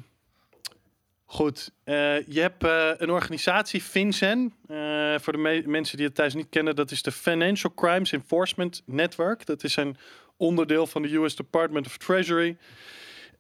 goed, 1.24 1.70
eh, 1.85 2.27
je 2.27 2.40
hebt 2.40 2.64
eh, 2.64 2.90
een 2.96 3.11
organisatie, 3.11 3.81
FinCEN. 3.81 4.55
Eh, 4.68 5.14
voor 5.18 5.33
de 5.33 5.38
me- 5.38 5.62
mensen 5.66 5.96
die 5.96 6.07
het 6.07 6.14
thuis 6.14 6.35
niet 6.35 6.48
kennen, 6.50 6.77
dat 6.77 6.90
is 6.90 7.03
de 7.03 7.12
Financial 7.12 7.74
Crimes 7.74 8.12
Enforcement 8.12 8.83
Network. 8.87 9.46
Dat 9.46 9.64
is 9.64 9.77
een 9.77 9.96
onderdeel 10.37 10.87
van 10.87 11.03
de 11.03 11.14
US 11.14 11.37
Department 11.37 11.87
of 11.87 11.96
Treasury. 11.96 12.57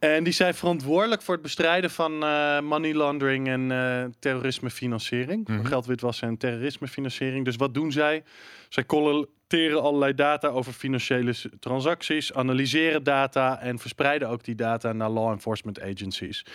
En 0.04 0.24
die 0.24 0.32
zijn 0.32 0.54
verantwoordelijk 0.54 1.22
voor 1.22 1.34
het 1.34 1.42
bestrijden 1.42 1.90
van 1.90 2.24
eh, 2.24 2.60
money 2.60 2.94
laundering 2.94 3.48
en 3.48 3.70
eh 3.70 4.04
terrorismefinanciering. 4.18 5.48
Mhm. 5.48 5.64
Geldwitwassen 5.64 6.28
en 6.28 6.36
terrorismefinanciering. 6.36 7.44
Dus 7.44 7.56
wat 7.56 7.74
doen 7.74 7.92
zij? 7.92 8.22
Zij 8.68 8.86
collecteren 8.86 9.82
allerlei 9.82 10.14
data 10.14 10.48
over 10.48 10.72
financiële 10.72 11.34
transacties, 11.60 12.32
analyseren 12.32 13.02
data 13.02 13.60
en 13.60 13.78
verspreiden 13.78 14.28
ook 14.28 14.44
die 14.44 14.54
data 14.54 14.92
naar 14.92 15.10
law 15.10 15.30
enforcement 15.30 15.80
agencies. 15.80 16.46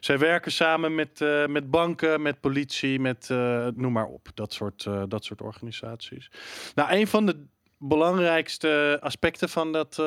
Zij 0.00 0.18
werken 0.18 0.52
samen 0.52 0.94
met, 0.94 1.20
eh, 1.20 1.46
met 1.46 1.70
banken, 1.70 2.22
met 2.22 2.40
politie, 2.40 3.00
met 3.00 3.28
noem 3.74 3.92
maar 3.92 4.06
op. 4.06 4.28
Dat 4.34 4.52
soort, 4.52 4.86
dat 5.08 5.24
soort 5.24 5.42
organisaties. 5.42 6.30
Nou, 6.74 6.92
een 6.92 7.06
van 7.06 7.26
de 7.26 7.46
belangrijkste 7.78 8.98
aspecten 9.00 9.48
van 9.48 9.72
dat 9.72 10.02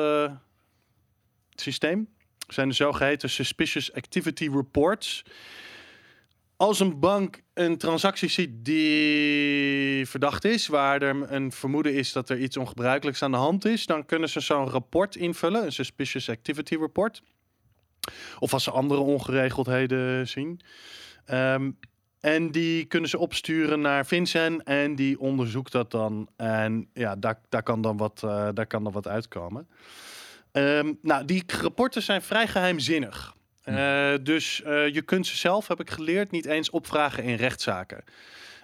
systeem 1.54 2.08
zijn 2.52 2.68
de 2.68 2.74
zogeheten 2.74 3.30
Suspicious 3.30 3.92
Activity 3.92 4.48
Reports. 4.52 5.24
Als 6.56 6.80
een 6.80 7.00
bank 7.00 7.42
een 7.54 7.78
transactie 7.78 8.28
ziet 8.28 8.64
die 8.64 10.06
verdacht 10.06 10.44
is, 10.44 10.66
waar 10.66 11.02
er 11.02 11.32
een 11.32 11.52
vermoeden 11.52 11.94
is 11.94 12.12
dat 12.12 12.28
er 12.28 12.38
iets 12.38 12.56
ongebruikelijks 12.56 13.22
aan 13.22 13.30
de 13.30 13.36
hand 13.36 13.64
is, 13.64 13.86
dan 13.86 14.06
kunnen 14.06 14.28
ze 14.28 14.40
zo'n 14.40 14.68
rapport 14.68 15.16
invullen, 15.16 15.64
een 15.64 15.72
Suspicious 15.72 16.30
Activity 16.30 16.76
Report. 16.76 17.22
Of 18.38 18.52
als 18.52 18.64
ze 18.64 18.70
andere 18.70 19.00
ongeregeldheden 19.00 20.28
zien. 20.28 20.60
Ehm, 21.24 21.70
en 22.20 22.50
die 22.50 22.84
kunnen 22.84 23.10
ze 23.10 23.18
opsturen 23.18 23.80
naar 23.80 24.06
Vincent 24.06 24.62
en 24.62 24.94
die 24.94 25.20
onderzoekt 25.20 25.72
dat 25.72 25.90
dan. 25.90 26.28
En 26.36 26.88
ja, 26.92 27.16
daar, 27.16 27.40
daar, 27.48 27.62
kan, 27.62 27.80
dan 27.82 27.96
wat, 27.96 28.22
eh, 28.24 28.48
daar 28.54 28.66
kan 28.66 28.84
dan 28.84 28.92
wat 28.92 29.08
uitkomen. 29.08 29.68
Ehm, 30.52 30.92
nou, 31.02 31.24
die 31.24 31.42
rapporten 31.60 32.02
zijn 32.02 32.22
vrij 32.22 32.46
geheimzinnig. 32.46 33.34
Eh, 33.62 34.12
dus 34.22 34.62
eh, 34.62 34.88
je 34.94 35.02
kunt 35.02 35.26
ze 35.26 35.36
zelf, 35.36 35.68
heb 35.68 35.80
ik 35.80 35.90
geleerd, 35.90 36.30
niet 36.30 36.46
eens 36.46 36.70
opvragen 36.70 37.24
in 37.24 37.34
rechtszaken. 37.34 38.04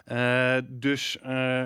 Eh, 0.04 0.56
dus 0.64 1.18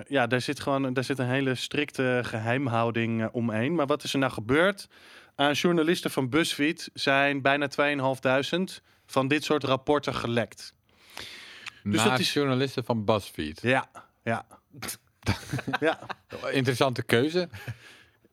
ja, 0.08 0.26
daar 0.26 0.40
zit 0.40 0.60
gewoon 0.60 0.92
daar 0.92 1.04
zit 1.04 1.18
een 1.18 1.28
hele 1.28 1.54
strikte 1.54 2.20
geheimhouding 2.24 3.22
eh, 3.22 3.28
omheen. 3.32 3.74
Maar 3.74 3.86
wat 3.86 4.02
is 4.04 4.12
er 4.12 4.18
nou 4.18 4.32
gebeurd? 4.32 4.88
Aan 5.34 5.52
journalisten 5.52 6.10
van 6.10 6.28
BuzzFeed 6.28 6.90
zijn 6.94 7.42
bijna 7.42 7.66
2500 7.68 8.82
van 9.06 9.28
dit 9.28 9.44
soort 9.44 9.64
rapporten 9.64 10.14
gelekt. 10.14 10.74
Dus 11.82 11.94
Naast 11.96 12.08
dat 12.10 12.18
is- 12.18 12.32
journalisten 12.32 12.84
van 12.84 13.04
BuzzFeed. 13.04 13.62
Ja, 13.62 13.90
ja. 14.24 14.46
ja. 15.80 15.98
Interessante 16.50 17.02
keuze. 17.02 17.48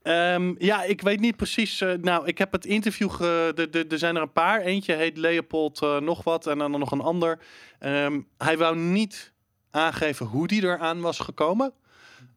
Ehm, 0.07 0.53
ja, 0.57 0.83
ik 0.83 1.01
weet 1.01 1.19
niet 1.19 1.35
precies. 1.35 1.81
eh, 1.81 1.93
nou, 2.01 2.25
ik 2.27 2.37
heb 2.37 2.51
het 2.51 2.65
interview. 2.65 3.09
Ge, 3.11 3.51
de, 3.55 3.69
de, 3.69 3.85
er 3.89 3.97
zijn 3.97 4.15
er 4.15 4.21
een 4.21 4.31
paar. 4.31 4.61
Eentje 4.61 4.93
heet 4.93 5.17
Leopold 5.17 5.81
eh, 5.81 5.97
nog 5.99 6.23
wat 6.23 6.47
en 6.47 6.57
dan 6.57 6.71
nog 6.71 6.91
een 6.91 7.01
ander. 7.01 7.39
Ehm, 7.79 8.21
hij 8.37 8.57
wou 8.57 8.77
niet 8.77 9.33
aangeven 9.71 10.25
hoe 10.25 10.47
die 10.47 10.63
eraan 10.63 11.01
was 11.01 11.19
gekomen. 11.19 11.73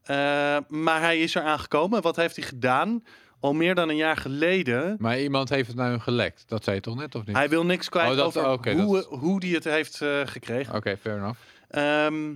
Eh, 0.02 0.16
maar 0.68 1.00
hij 1.00 1.20
is 1.20 1.34
eraan 1.34 1.58
gekomen. 1.58 2.02
Wat 2.02 2.16
heeft 2.16 2.36
hij 2.36 2.44
gedaan? 2.44 3.04
Al 3.40 3.52
meer 3.52 3.74
dan 3.74 3.88
een 3.88 3.96
jaar 3.96 4.16
geleden. 4.16 4.96
Maar 4.98 5.20
iemand 5.20 5.48
heeft 5.48 5.66
het 5.68 5.76
naar 5.76 5.90
hem 5.90 6.00
gelekt. 6.00 6.44
Dat 6.46 6.64
zei 6.64 6.76
je 6.76 6.82
toch 6.82 6.96
net, 6.96 7.14
of 7.14 7.24
niet? 7.26 7.36
Hij 7.36 7.48
wil 7.48 7.64
niks 7.64 7.88
kwijt 7.88 8.10
Oh, 8.10 8.16
dat- 8.16 8.36
over 8.36 8.72
hoe, 8.72 8.94
dat 8.96 9.04
hoe 9.20 9.40
die 9.40 9.54
het 9.54 9.64
heeft 9.64 9.96
gekregen. 10.24 10.74
Oké, 10.74 10.96
fair 10.96 11.16
enough. 11.16 11.38
Ehm, 11.68 12.32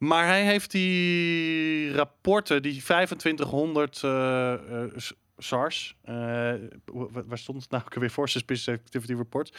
maar 0.00 0.26
hij 0.26 0.44
heeft 0.44 0.70
die 0.70 1.92
rapporten, 1.92 2.62
die 2.62 2.72
2500 2.72 4.02
eh, 4.04 4.52
eh, 4.52 4.90
SARS, 5.38 5.96
eh, 6.02 6.14
wa- 6.14 7.08
wa- 7.10 7.24
waar 7.24 7.38
stond 7.38 7.62
het 7.62 7.70
nou 7.70 7.82
ook 7.84 7.94
weer 7.94 8.10
voor, 8.10 8.28
Suspicious 8.28 8.78
Activity 8.78 9.14
Reports, 9.14 9.52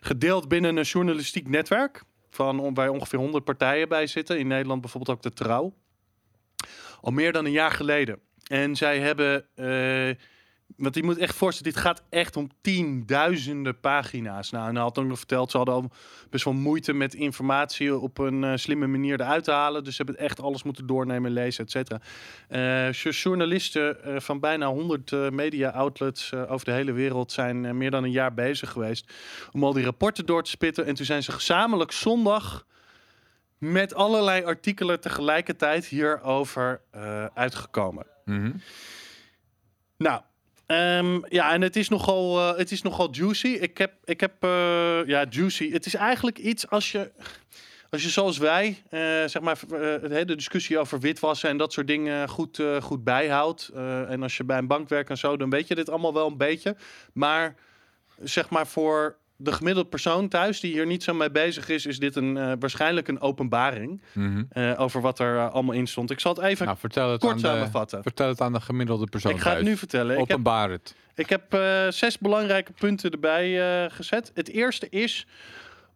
gedeeld 0.00 0.48
binnen 0.48 0.76
een 0.76 0.82
journalistiek 0.84 1.48
netwerk, 1.48 2.02
van 2.30 2.74
waar 2.74 2.88
ongeveer 2.88 3.18
100 3.18 3.44
partijen 3.44 3.88
bij 3.88 4.06
zitten. 4.06 4.38
In 4.38 4.46
Nederland 4.46 4.80
bijvoorbeeld 4.80 5.16
ook 5.16 5.22
de 5.22 5.32
Trouw. 5.32 5.74
Al 7.00 7.12
meer 7.12 7.32
dan 7.32 7.44
een 7.44 7.52
jaar 7.52 7.70
geleden. 7.70 8.18
En 8.46 8.76
zij 8.76 8.98
hebben, 9.00 9.46
want 10.76 10.94
je 10.94 11.02
moet 11.02 11.18
echt 11.18 11.36
voorstellen, 11.36 11.72
dit 11.72 11.82
gaat 11.82 12.02
echt 12.08 12.36
om 12.36 12.50
tienduizenden 12.60 13.80
pagina's. 13.80 14.50
Nou, 14.50 14.68
en 14.68 14.74
hij 14.74 14.82
had 14.82 14.98
ook 14.98 15.06
nog 15.06 15.18
verteld, 15.18 15.50
ze 15.50 15.56
hadden 15.56 15.74
al 15.74 15.90
best 16.30 16.44
wel 16.44 16.54
moeite 16.54 16.92
met 16.92 17.14
informatie 17.14 17.98
op 17.98 18.18
een 18.18 18.44
eh, 18.44 18.52
slimme 18.54 18.86
manier 18.86 19.20
eruit 19.20 19.44
te 19.44 19.50
halen. 19.50 19.84
Dus 19.84 19.96
ze 19.96 20.02
hebben 20.04 20.24
echt 20.24 20.40
alles 20.40 20.62
moeten 20.62 20.86
doornemen, 20.86 21.30
lezen, 21.30 21.64
et 21.64 21.70
cetera. 21.70 22.00
Eh, 22.48 22.92
jo- 22.92 23.10
journalisten 23.10 24.04
eh, 24.04 24.20
van 24.20 24.40
bijna 24.40 24.66
100 24.66 25.12
eh, 25.12 25.28
media 25.28 25.70
outlets 25.70 26.34
over 26.34 26.64
de 26.64 26.72
hele 26.72 26.92
wereld 26.92 27.32
zijn 27.32 27.76
meer 27.76 27.90
dan 27.90 28.04
een 28.04 28.10
jaar 28.10 28.34
bezig 28.34 28.70
geweest 28.70 29.12
om 29.52 29.64
al 29.64 29.72
die 29.72 29.84
rapporten 29.84 30.26
door 30.26 30.42
te 30.42 30.50
spitten. 30.50 30.86
En 30.86 30.94
toen 30.94 31.06
zijn 31.06 31.22
ze 31.22 31.32
gezamenlijk 31.32 31.92
zondag 31.92 32.66
met 33.58 33.94
allerlei 33.94 34.44
artikelen 34.44 35.00
tegelijkertijd 35.00 35.86
hierover 35.86 36.80
uitgekomen. 37.34 38.06
Mhm. 38.24 38.52
Nou, 39.96 40.20
ehm, 40.66 41.20
ja, 41.28 41.52
en 41.52 41.62
het 41.62 41.76
is 41.76 41.88
nogal, 41.88 42.38
eh, 42.38 42.58
het 42.58 42.70
is 42.70 42.82
nogal 42.82 43.08
juicy. 43.12 43.46
Ik 43.46 43.78
heb, 43.78 43.92
ik 44.04 44.20
heb 44.20 44.32
eh, 44.40 45.06
ja, 45.06 45.26
juicy. 45.30 45.70
Het 45.70 45.86
is 45.86 45.94
eigenlijk 45.94 46.38
iets 46.38 46.68
als 46.68 46.92
je, 46.92 47.10
als 47.90 48.02
je 48.02 48.08
zoals 48.08 48.38
wij, 48.38 48.82
eh, 48.90 49.00
zeg 49.26 49.40
maar, 49.40 49.58
de 49.68 50.34
discussie 50.36 50.78
over 50.78 51.00
witwassen 51.00 51.48
en 51.48 51.56
dat 51.56 51.72
soort 51.72 51.86
dingen 51.86 52.28
goed, 52.28 52.62
goed 52.80 53.04
bijhoudt. 53.04 53.70
En 54.08 54.22
als 54.22 54.36
je 54.36 54.44
bij 54.44 54.58
een 54.58 54.66
bank 54.66 54.88
werkt 54.88 55.10
en 55.10 55.18
zo, 55.18 55.36
dan 55.36 55.50
weet 55.50 55.68
je 55.68 55.74
dit 55.74 55.90
allemaal 55.90 56.14
wel 56.14 56.26
een 56.26 56.36
beetje. 56.36 56.76
Maar 57.12 57.54
zeg 58.22 58.50
maar 58.50 58.66
voor 58.66 59.16
de 59.36 59.52
gemiddelde 59.52 59.88
persoon 59.88 60.28
thuis 60.28 60.60
die 60.60 60.72
hier 60.72 60.86
niet 60.86 61.02
zo 61.02 61.14
mee 61.14 61.30
bezig 61.30 61.68
is, 61.68 61.86
is 61.86 61.98
dit 61.98 62.16
een, 62.16 62.36
eh, 62.36 62.52
waarschijnlijk 62.58 63.08
een 63.08 63.20
openbaring 63.20 64.02
Mhm. 64.12 64.42
eh, 64.50 64.72
over 64.76 65.00
wat 65.00 65.18
er 65.18 65.36
eh, 65.36 65.50
allemaal 65.52 65.74
in 65.74 65.86
stond. 65.86 66.10
Ik 66.10 66.20
zal 66.20 66.34
het 66.34 66.44
even 66.44 66.66
Nou, 66.66 66.78
vertel 66.78 67.10
het, 67.10 67.20
kort 67.20 67.32
aan 67.32 67.38
de, 67.40 67.46
samenvatten. 67.46 68.02
vertel 68.02 68.28
het 68.28 68.40
aan 68.40 68.52
de 68.52 68.60
gemiddelde 68.60 69.06
persoon 69.06 69.32
Ik 69.32 69.38
ga 69.40 69.48
het 69.48 69.54
thuis. 69.58 69.68
nu 69.70 69.76
vertellen. 69.76 70.12
Ik 70.12 70.18
heb 70.18 70.30
Openbaar 70.30 70.70
het. 70.70 70.94
ik 71.14 71.28
heb 71.28 71.54
eh, 71.54 71.88
zes 71.88 72.18
belangrijke 72.18 72.72
punten 72.72 73.10
erbij 73.10 73.84
eh, 73.84 73.90
gezet. 73.94 74.30
Het 74.34 74.48
eerste 74.48 74.88
is. 74.88 75.26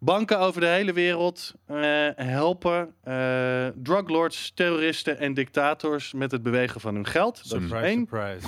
Banken 0.01 0.39
over 0.39 0.61
de 0.61 0.67
hele 0.67 0.93
wereld 0.93 1.53
eh, 1.65 1.75
helpen 2.15 2.93
eh 3.03 3.67
druglords, 3.75 4.51
terroristen 4.55 5.19
en 5.19 5.33
dictators 5.33 6.13
met 6.13 6.31
het 6.31 6.43
bewegen 6.43 6.81
van 6.81 6.95
hun 6.95 7.05
geld. 7.07 7.35
Dat 7.49 7.61
is 7.61 7.67
Surprise, 7.67 7.85
één. 7.85 8.07
surprise. 8.09 8.47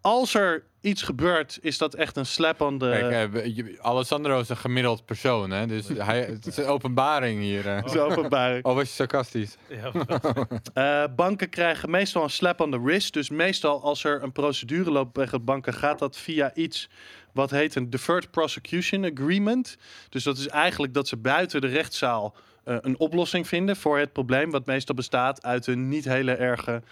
Als 0.00 0.34
er 0.34 0.64
iets 0.80 1.02
gebeurt, 1.02 1.58
is 1.60 1.78
dat 1.78 1.94
echt 1.94 2.16
een 2.16 2.26
slap 2.26 2.62
aan 2.62 2.78
de... 2.78 3.06
Kijk, 3.10 3.34
eh, 3.34 3.64
Alessandro 3.80 4.40
is 4.40 4.48
een 4.48 4.56
gemiddeld 4.56 5.04
persoon, 5.04 5.50
hè? 5.50 5.66
Dus 5.66 5.88
hij, 5.88 6.20
het 6.32 6.46
is 6.46 6.56
een 6.56 6.64
openbaring 6.66 7.40
hier. 7.40 7.66
eh. 7.68 7.88
Zo 7.88 8.08
openbaar. 8.08 8.58
Oh, 8.62 8.74
was 8.74 8.88
je 8.88 8.94
sarcastisch? 8.94 9.56
Ja, 9.68 9.92
Eh, 11.04 11.14
banken 11.16 11.48
krijgen 11.48 11.90
meestal 11.90 12.22
een 12.22 12.30
slap 12.30 12.60
on 12.60 12.70
the 12.70 12.82
wrist. 12.82 13.12
Dus 13.12 13.30
meestal 13.30 13.82
als 13.82 14.04
er 14.04 14.22
een 14.22 14.32
procedure 14.32 14.90
loopt 14.90 15.12
bij 15.12 15.26
de 15.26 15.38
banken, 15.38 15.74
gaat 15.74 15.98
dat 15.98 16.16
via 16.16 16.54
iets 16.54 16.88
wat 17.32 17.50
heet 17.50 17.74
een 17.74 17.90
Deferred 17.90 18.30
Prosecution 18.30 19.04
Agreement. 19.04 19.76
Dus 20.08 20.22
dat 20.24 20.38
is 20.38 20.48
eigenlijk 20.48 20.94
dat 20.94 21.08
ze 21.08 21.16
buiten 21.16 21.60
de 21.60 21.66
rechtszaal 21.66 22.34
eh, 22.64 22.76
een 22.80 22.98
oplossing 22.98 23.48
vinden 23.48 23.76
voor 23.76 23.98
het 23.98 24.12
probleem, 24.12 24.50
wat 24.50 24.66
meestal 24.66 24.94
bestaat 24.94 25.44
uit 25.44 25.66
een 25.66 25.88
niet 25.88 26.04
hele 26.04 26.32
erge 26.34 26.82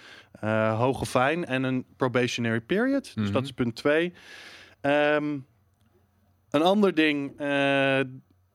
eh, 0.40 0.78
hoge 0.78 1.06
fine 1.06 1.46
en 1.46 1.62
een 1.62 1.84
probationary 1.96 2.60
period. 2.60 3.14
Dus 3.14 3.24
Mhm. 3.24 3.32
dat 3.32 3.44
is 3.44 3.52
punt 3.52 3.76
2. 3.76 4.12
een 6.50 6.62
ander 6.62 6.94
ding 6.94 7.38
eh, 7.38 8.00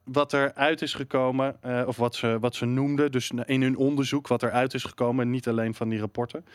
wat 0.03 0.33
eruit 0.33 0.81
is 0.81 0.93
gekomen, 0.93 1.57
of 1.87 1.97
wat 1.97 2.15
ze, 2.15 2.37
wat 2.39 2.55
ze 2.55 2.65
noemden, 2.65 3.11
dus 3.11 3.31
in 3.45 3.61
hun 3.61 3.77
onderzoek 3.77 4.27
wat 4.27 4.43
eruit 4.43 4.73
is 4.73 4.83
gekomen, 4.83 5.29
niet 5.29 5.47
alleen 5.47 5.73
van 5.73 5.89
die 5.89 5.99
rapporten. 5.99 6.45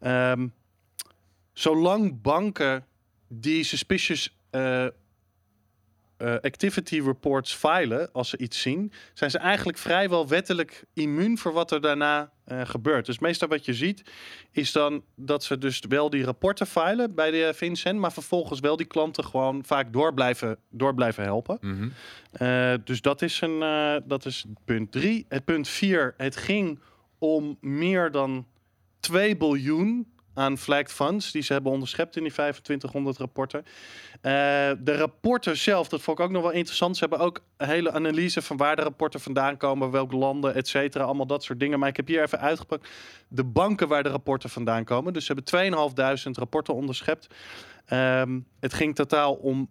Ehm, 0.00 0.46
zolang 1.52 2.22
banken 2.22 2.84
die 3.28 3.64
suspicious 3.64 4.36
eh, 6.20 6.34
eh, 6.34 6.40
activity 6.40 7.00
reports 7.00 7.54
filen 7.54 8.12
als 8.12 8.28
ze 8.28 8.38
iets 8.38 8.60
zien, 8.60 8.92
zijn 9.14 9.30
ze 9.30 9.38
eigenlijk 9.38 9.78
vrijwel 9.78 10.28
wettelijk 10.28 10.84
immuun 10.94 11.38
voor 11.38 11.52
wat 11.52 11.70
er 11.70 11.80
daarna 11.80 12.32
eh, 12.50 12.60
gebeurt. 12.64 13.06
Dus 13.06 13.18
meestal 13.18 13.48
wat 13.48 13.64
je 13.64 13.74
ziet 13.74 14.02
is 14.50 14.72
dan 14.72 15.04
dat 15.14 15.44
ze 15.44 15.58
dus 15.58 15.82
wel 15.88 16.10
die 16.10 16.24
rapporten 16.24 16.66
filen 16.66 17.14
bij 17.14 17.30
de 17.30 17.52
Vincent, 17.54 17.98
maar 17.98 18.12
vervolgens 18.12 18.60
wel 18.60 18.76
die 18.76 18.86
klanten 18.86 19.24
gewoon 19.24 19.64
vaak 19.64 19.92
door 19.92 20.14
blijven, 20.14 20.58
door 20.70 20.94
blijven 20.94 21.24
helpen. 21.24 21.58
Mhm. 21.60 21.88
Eh, 22.32 22.74
dus 22.84 23.00
dat 23.00 23.22
is, 23.22 23.40
een, 23.40 23.62
eh, 23.62 23.96
dat 24.04 24.24
is 24.24 24.44
punt 24.64 24.92
3. 24.92 25.26
Het 25.28 25.44
punt 25.44 25.68
4, 25.68 26.14
het 26.16 26.36
ging 26.36 26.80
om 27.18 27.56
meer 27.60 28.10
dan 28.10 28.46
2 29.00 29.36
biljoen 29.36 30.12
aan 30.40 30.58
flagged 30.58 30.92
funds 30.92 31.32
die 31.32 31.42
ze 31.42 31.52
hebben 31.52 31.72
onderschept 31.72 32.16
in 32.16 32.22
die 32.22 32.32
2500 32.32 33.18
rapporten. 33.18 33.64
Eh, 34.20 34.32
de 34.78 34.96
rapporten 34.96 35.56
zelf, 35.56 35.88
dat 35.88 36.02
vond 36.02 36.18
ik 36.18 36.24
ook 36.24 36.30
nog 36.30 36.42
wel 36.42 36.50
interessant. 36.50 36.96
Ze 36.96 37.06
hebben 37.08 37.26
ook 37.26 37.42
een 37.56 37.68
hele 37.68 37.92
analyse 37.92 38.42
van 38.42 38.56
waar 38.56 38.76
de 38.76 38.82
rapporten 38.82 39.20
vandaan 39.20 39.56
komen, 39.56 39.90
welke 39.90 40.16
landen, 40.16 40.54
et 40.54 40.68
cetera, 40.68 41.04
allemaal 41.04 41.26
dat 41.26 41.44
soort 41.44 41.60
dingen. 41.60 41.78
Maar 41.78 41.88
ik 41.88 41.96
heb 41.96 42.06
hier 42.06 42.22
even 42.22 42.40
uitgepakt 42.40 42.88
de 43.28 43.44
banken 43.44 43.88
waar 43.88 44.02
de 44.02 44.08
rapporten 44.08 44.50
vandaan 44.50 44.84
komen. 44.84 45.12
Dus 45.12 45.22
ze 45.26 45.32
hebben 45.32 45.44
2500 45.44 46.38
rapporten 46.38 46.74
onderschept. 46.74 47.26
Ehm, 47.86 48.40
het 48.60 48.74
ging 48.74 48.94
totaal 48.94 49.34
om 49.34 49.70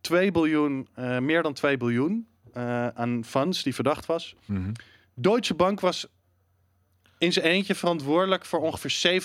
2 0.00 0.30
biljoen, 0.30 0.88
eh, 0.94 1.18
meer 1.18 1.42
dan 1.42 1.52
2 1.52 1.76
biljoen 1.76 2.26
eh, 2.52 2.88
aan 2.88 3.24
funds 3.24 3.62
die 3.62 3.74
verdacht 3.74 4.06
was. 4.06 4.34
Mhm. 4.44 4.72
Deutsche 5.14 5.54
Bank 5.54 5.80
was 5.80 6.06
in 7.18 7.32
zijn 7.32 7.44
eentje 7.44 7.74
verantwoordelijk 7.74 8.44
voor 8.44 8.60
ongeveer 8.60 9.22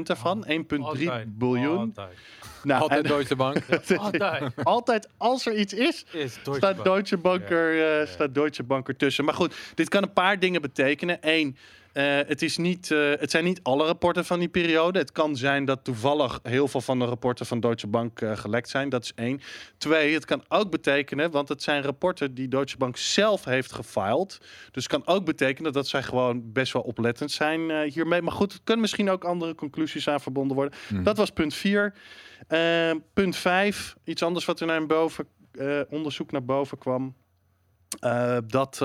70% 0.00 0.02
daarvan. 0.02 0.44
1,3 0.46 0.78
Altijd. 0.80 1.38
biljoen. 1.38 1.78
Altijd. 1.78 2.16
Nou, 2.62 2.80
Altijd 2.82 3.04
en- 3.04 3.10
Deutsche 3.10 3.36
Bank. 3.36 3.56
Altijd. 3.96 4.52
altijd 4.64 5.08
als 5.16 5.46
er 5.46 5.54
iets 5.58 5.72
is, 5.72 6.04
Is 6.12 6.34
Deutsche 6.34 6.54
staat 6.54 6.74
Bank. 6.74 6.84
Deutsche 6.84 7.16
Bank, 7.16 7.48
Ja, 7.48 7.54
er, 7.54 8.00
eh, 8.00 8.06
staat 8.08 8.34
Deutsche 8.34 8.62
Bank 8.62 8.88
ertussen. 8.88 9.24
Maar 9.24 9.34
goed, 9.34 9.54
dit 9.74 9.88
kan 9.88 10.02
een 10.02 10.12
paar 10.12 10.38
dingen 10.38 10.60
betekenen. 10.62 11.18
Eén, 11.20 11.56
eh, 11.98 12.04
het, 12.26 12.42
is 12.42 12.56
niet, 12.56 12.90
eh, 12.90 13.10
het 13.10 13.30
zijn 13.30 13.44
niet 13.44 13.60
alle 13.62 13.86
rapporten 13.86 14.24
van 14.24 14.38
die 14.38 14.48
periode. 14.48 14.98
Het 14.98 15.12
kan 15.12 15.36
zijn 15.36 15.64
dat 15.64 15.84
toevallig 15.84 16.40
heel 16.42 16.68
veel 16.68 16.80
van 16.80 16.98
de 16.98 17.04
rapporten 17.04 17.46
van 17.46 17.60
Deutsche 17.60 17.86
Bank 17.86 18.20
eh, 18.20 18.36
gelekt 18.36 18.68
zijn. 18.68 18.88
Dat 18.88 19.04
is 19.04 19.12
één. 19.14 19.40
Twee, 19.78 20.14
het 20.14 20.24
kan 20.24 20.44
ook 20.48 20.70
betekenen, 20.70 21.30
want 21.30 21.48
het 21.48 21.62
zijn 21.62 21.82
rapporten 21.82 22.34
die 22.34 22.48
Deutsche 22.48 22.76
Bank 22.76 22.96
zelf 22.96 23.44
heeft 23.44 23.72
gefiled. 23.72 24.38
Dus 24.70 24.82
het 24.84 24.86
kan 24.86 25.06
ook 25.06 25.24
betekenen 25.24 25.72
dat 25.72 25.88
zij 25.88 26.02
gewoon 26.02 26.52
best 26.52 26.72
wel 26.72 26.82
oplettend 26.82 27.30
zijn 27.30 27.82
hiermee. 27.82 28.22
Maar 28.22 28.32
goed, 28.32 28.52
er 28.52 28.60
kunnen 28.64 28.82
misschien 28.82 29.10
ook 29.10 29.24
andere 29.24 29.54
conclusies 29.54 30.08
aan 30.08 30.20
verbonden 30.20 30.56
worden. 30.56 30.78
Mhm. 30.88 31.02
Dat 31.02 31.16
was 31.16 31.30
punt 31.30 31.54
4. 31.54 31.94
punt 33.12 33.36
5, 33.36 33.96
iets 34.04 34.22
anders 34.22 34.44
wat 34.44 34.60
er 34.60 34.66
naar 34.66 34.86
boven, 34.86 35.26
onderzoek 35.88 36.30
naar 36.30 36.44
boven 36.44 36.78
kwam. 36.78 37.14
Dat 38.46 38.82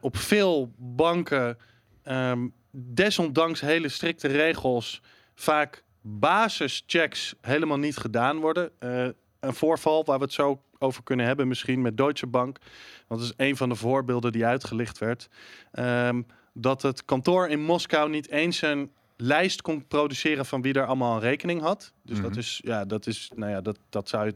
op 0.00 0.16
veel 0.16 0.72
banken, 0.76 1.56
ehm, 2.04 2.48
desondanks 2.70 3.60
hele 3.60 3.88
strikte 3.88 4.28
regels, 4.28 5.02
vaak 5.34 5.84
basischecks 6.00 7.34
helemaal 7.40 7.78
niet 7.78 7.96
gedaan 7.96 8.38
worden. 8.38 8.70
Eh, 8.78 9.06
een 9.40 9.54
voorval 9.54 10.04
waar 10.04 10.18
we 10.18 10.24
het 10.24 10.32
zo 10.32 10.62
over 10.78 11.02
kunnen 11.02 11.26
hebben, 11.26 11.48
misschien 11.48 11.82
met 11.82 11.96
Deutsche 11.96 12.26
Bank. 12.26 12.58
Want 13.06 13.20
dat 13.20 13.30
is 13.30 13.46
een 13.46 13.56
van 13.56 13.68
de 13.68 13.74
voorbeelden 13.74 14.32
die 14.32 14.46
uitgelicht 14.46 14.98
werd. 14.98 15.28
Ehm, 15.72 16.22
dat 16.52 16.82
het 16.82 17.04
kantoor 17.04 17.48
in 17.48 17.62
Moskou 17.62 18.10
niet 18.10 18.30
eens 18.30 18.62
een 18.62 18.92
lijst 19.16 19.62
kon 19.62 19.86
produceren 19.86 20.46
van 20.46 20.62
wie 20.62 20.72
er 20.74 20.86
allemaal 20.86 21.14
een 21.14 21.20
rekening 21.20 21.60
had. 21.60 21.92
Dus 22.02 22.20
dat 22.20 22.30
Mhm. 22.30 22.38
is, 22.38 22.60
ja, 22.64 22.84
dat 22.84 23.06
is, 23.06 23.30
nou 23.34 23.50
ja, 23.50 23.60
dat, 23.60 23.78
dat 23.88 24.08
zou 24.08 24.26
je, 24.26 24.34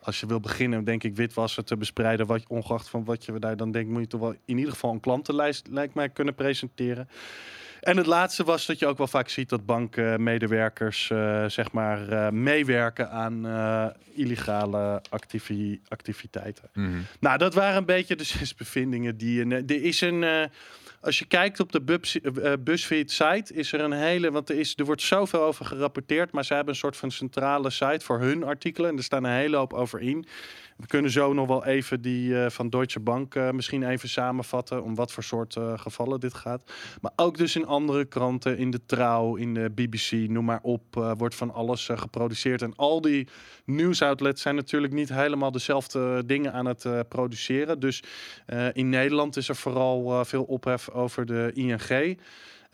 als 0.00 0.20
je 0.20 0.26
wil 0.26 0.40
beginnen, 0.40 0.84
denk 0.84 1.02
ik, 1.04 1.16
witwassen 1.16 1.64
te 1.64 1.76
bespreiden, 1.76 2.26
wat, 2.26 2.42
ongeacht 2.48 2.88
van 2.88 3.04
wat 3.04 3.24
je 3.24 3.38
daar 3.38 3.56
dan 3.56 3.70
denkt, 3.72 3.90
moet 3.90 4.00
je 4.00 4.06
toch 4.06 4.20
wel 4.20 4.34
in 4.44 4.56
ieder 4.58 4.72
geval 4.72 4.92
een 4.92 5.00
klantenlijst, 5.00 5.66
lijkt 5.70 5.94
mij, 5.94 6.08
kunnen 6.08 6.34
presenteren. 6.34 7.08
En 7.80 7.96
het 7.96 8.06
laatste 8.06 8.44
was 8.44 8.66
dat 8.66 8.78
je 8.78 8.86
ook 8.86 8.98
wel 8.98 9.06
vaak 9.06 9.28
ziet 9.28 9.48
dat 9.48 9.66
bankmedewerkers, 9.66 11.10
eh, 11.10 11.44
zeg 11.48 11.72
maar, 11.72 12.08
eh, 12.08 12.30
meewerken 12.30 13.10
aan 13.10 13.46
eh, 13.46 13.86
illegale 14.14 15.02
activi- 15.10 15.80
activiteiten. 15.88 16.68
Mhm. 16.72 16.90
Nou, 17.20 17.38
dat 17.38 17.54
waren 17.54 17.76
een 17.76 17.84
beetje 17.84 18.16
de 18.16 18.24
zes 18.24 18.54
bevindingen 18.54 19.16
die 19.16 19.34
je. 19.44 19.64
Er 19.66 19.82
is 19.82 20.00
een. 20.00 20.50
Eh, 21.00 21.04
als 21.04 21.18
je 21.18 21.24
kijkt 21.24 21.60
op 21.60 21.72
de 21.72 22.00
eh, 22.22 22.52
BuzzFeed 22.60 23.10
site, 23.10 23.54
is 23.54 23.72
er 23.72 23.80
een 23.80 23.92
hele. 23.92 24.30
Want 24.30 24.48
er, 24.48 24.58
is, 24.58 24.72
er 24.76 24.84
wordt 24.84 25.02
zoveel 25.02 25.42
over 25.42 25.64
gerapporteerd. 25.64 26.32
Maar 26.32 26.44
ze 26.44 26.54
hebben 26.54 26.72
een 26.72 26.80
soort 26.80 26.96
van 26.96 27.10
centrale 27.10 27.70
site 27.70 28.04
voor 28.04 28.20
hun 28.20 28.44
artikelen. 28.44 28.90
En 28.90 28.96
er 28.96 29.04
staan 29.04 29.24
een 29.24 29.32
hele 29.32 29.56
hoop 29.56 29.72
over 29.72 30.00
in. 30.00 30.26
We 30.76 30.86
kunnen 30.86 31.10
zo 31.10 31.32
nog 31.32 31.46
wel 31.46 31.64
even 31.64 32.00
die 32.00 32.42
eh, 32.42 32.50
van 32.50 32.68
Deutsche 32.68 33.00
Bank 33.00 33.34
eh, 33.34 33.50
misschien 33.50 33.82
even 33.82 34.08
samenvatten. 34.08 34.82
Om 34.82 34.94
wat 34.94 35.12
voor 35.12 35.22
soort 35.22 35.56
eh, 35.56 35.78
gevallen 35.78 36.20
dit 36.20 36.34
gaat. 36.34 36.72
Maar 37.00 37.12
ook 37.16 37.38
dus 37.38 37.56
in 37.56 37.66
andere 37.66 38.04
kranten, 38.04 38.58
in 38.58 38.70
de 38.70 38.80
Trouw, 38.86 39.36
in 39.36 39.54
de 39.54 39.70
BBC, 39.70 40.10
noem 40.12 40.44
maar 40.44 40.60
op. 40.62 41.14
wordt 41.18 41.34
van 41.34 41.52
alles 41.52 41.88
geproduceerd. 41.92 42.62
En 42.62 42.72
al 42.76 43.00
die 43.00 43.28
nieuwsoutlets 43.64 44.42
zijn 44.42 44.54
natuurlijk 44.54 44.92
niet 44.92 45.08
helemaal 45.08 45.50
dezelfde 45.50 46.22
dingen 46.26 46.52
aan 46.52 46.66
het 46.66 47.08
produceren. 47.08 47.80
Dus 47.80 48.02
in 48.72 48.88
Nederland 48.88 49.36
is 49.36 49.48
er 49.48 49.56
vooral 49.56 50.24
veel 50.24 50.44
ophef 50.44 50.90
over 50.90 51.26
de 51.26 51.50
ING. 51.54 52.18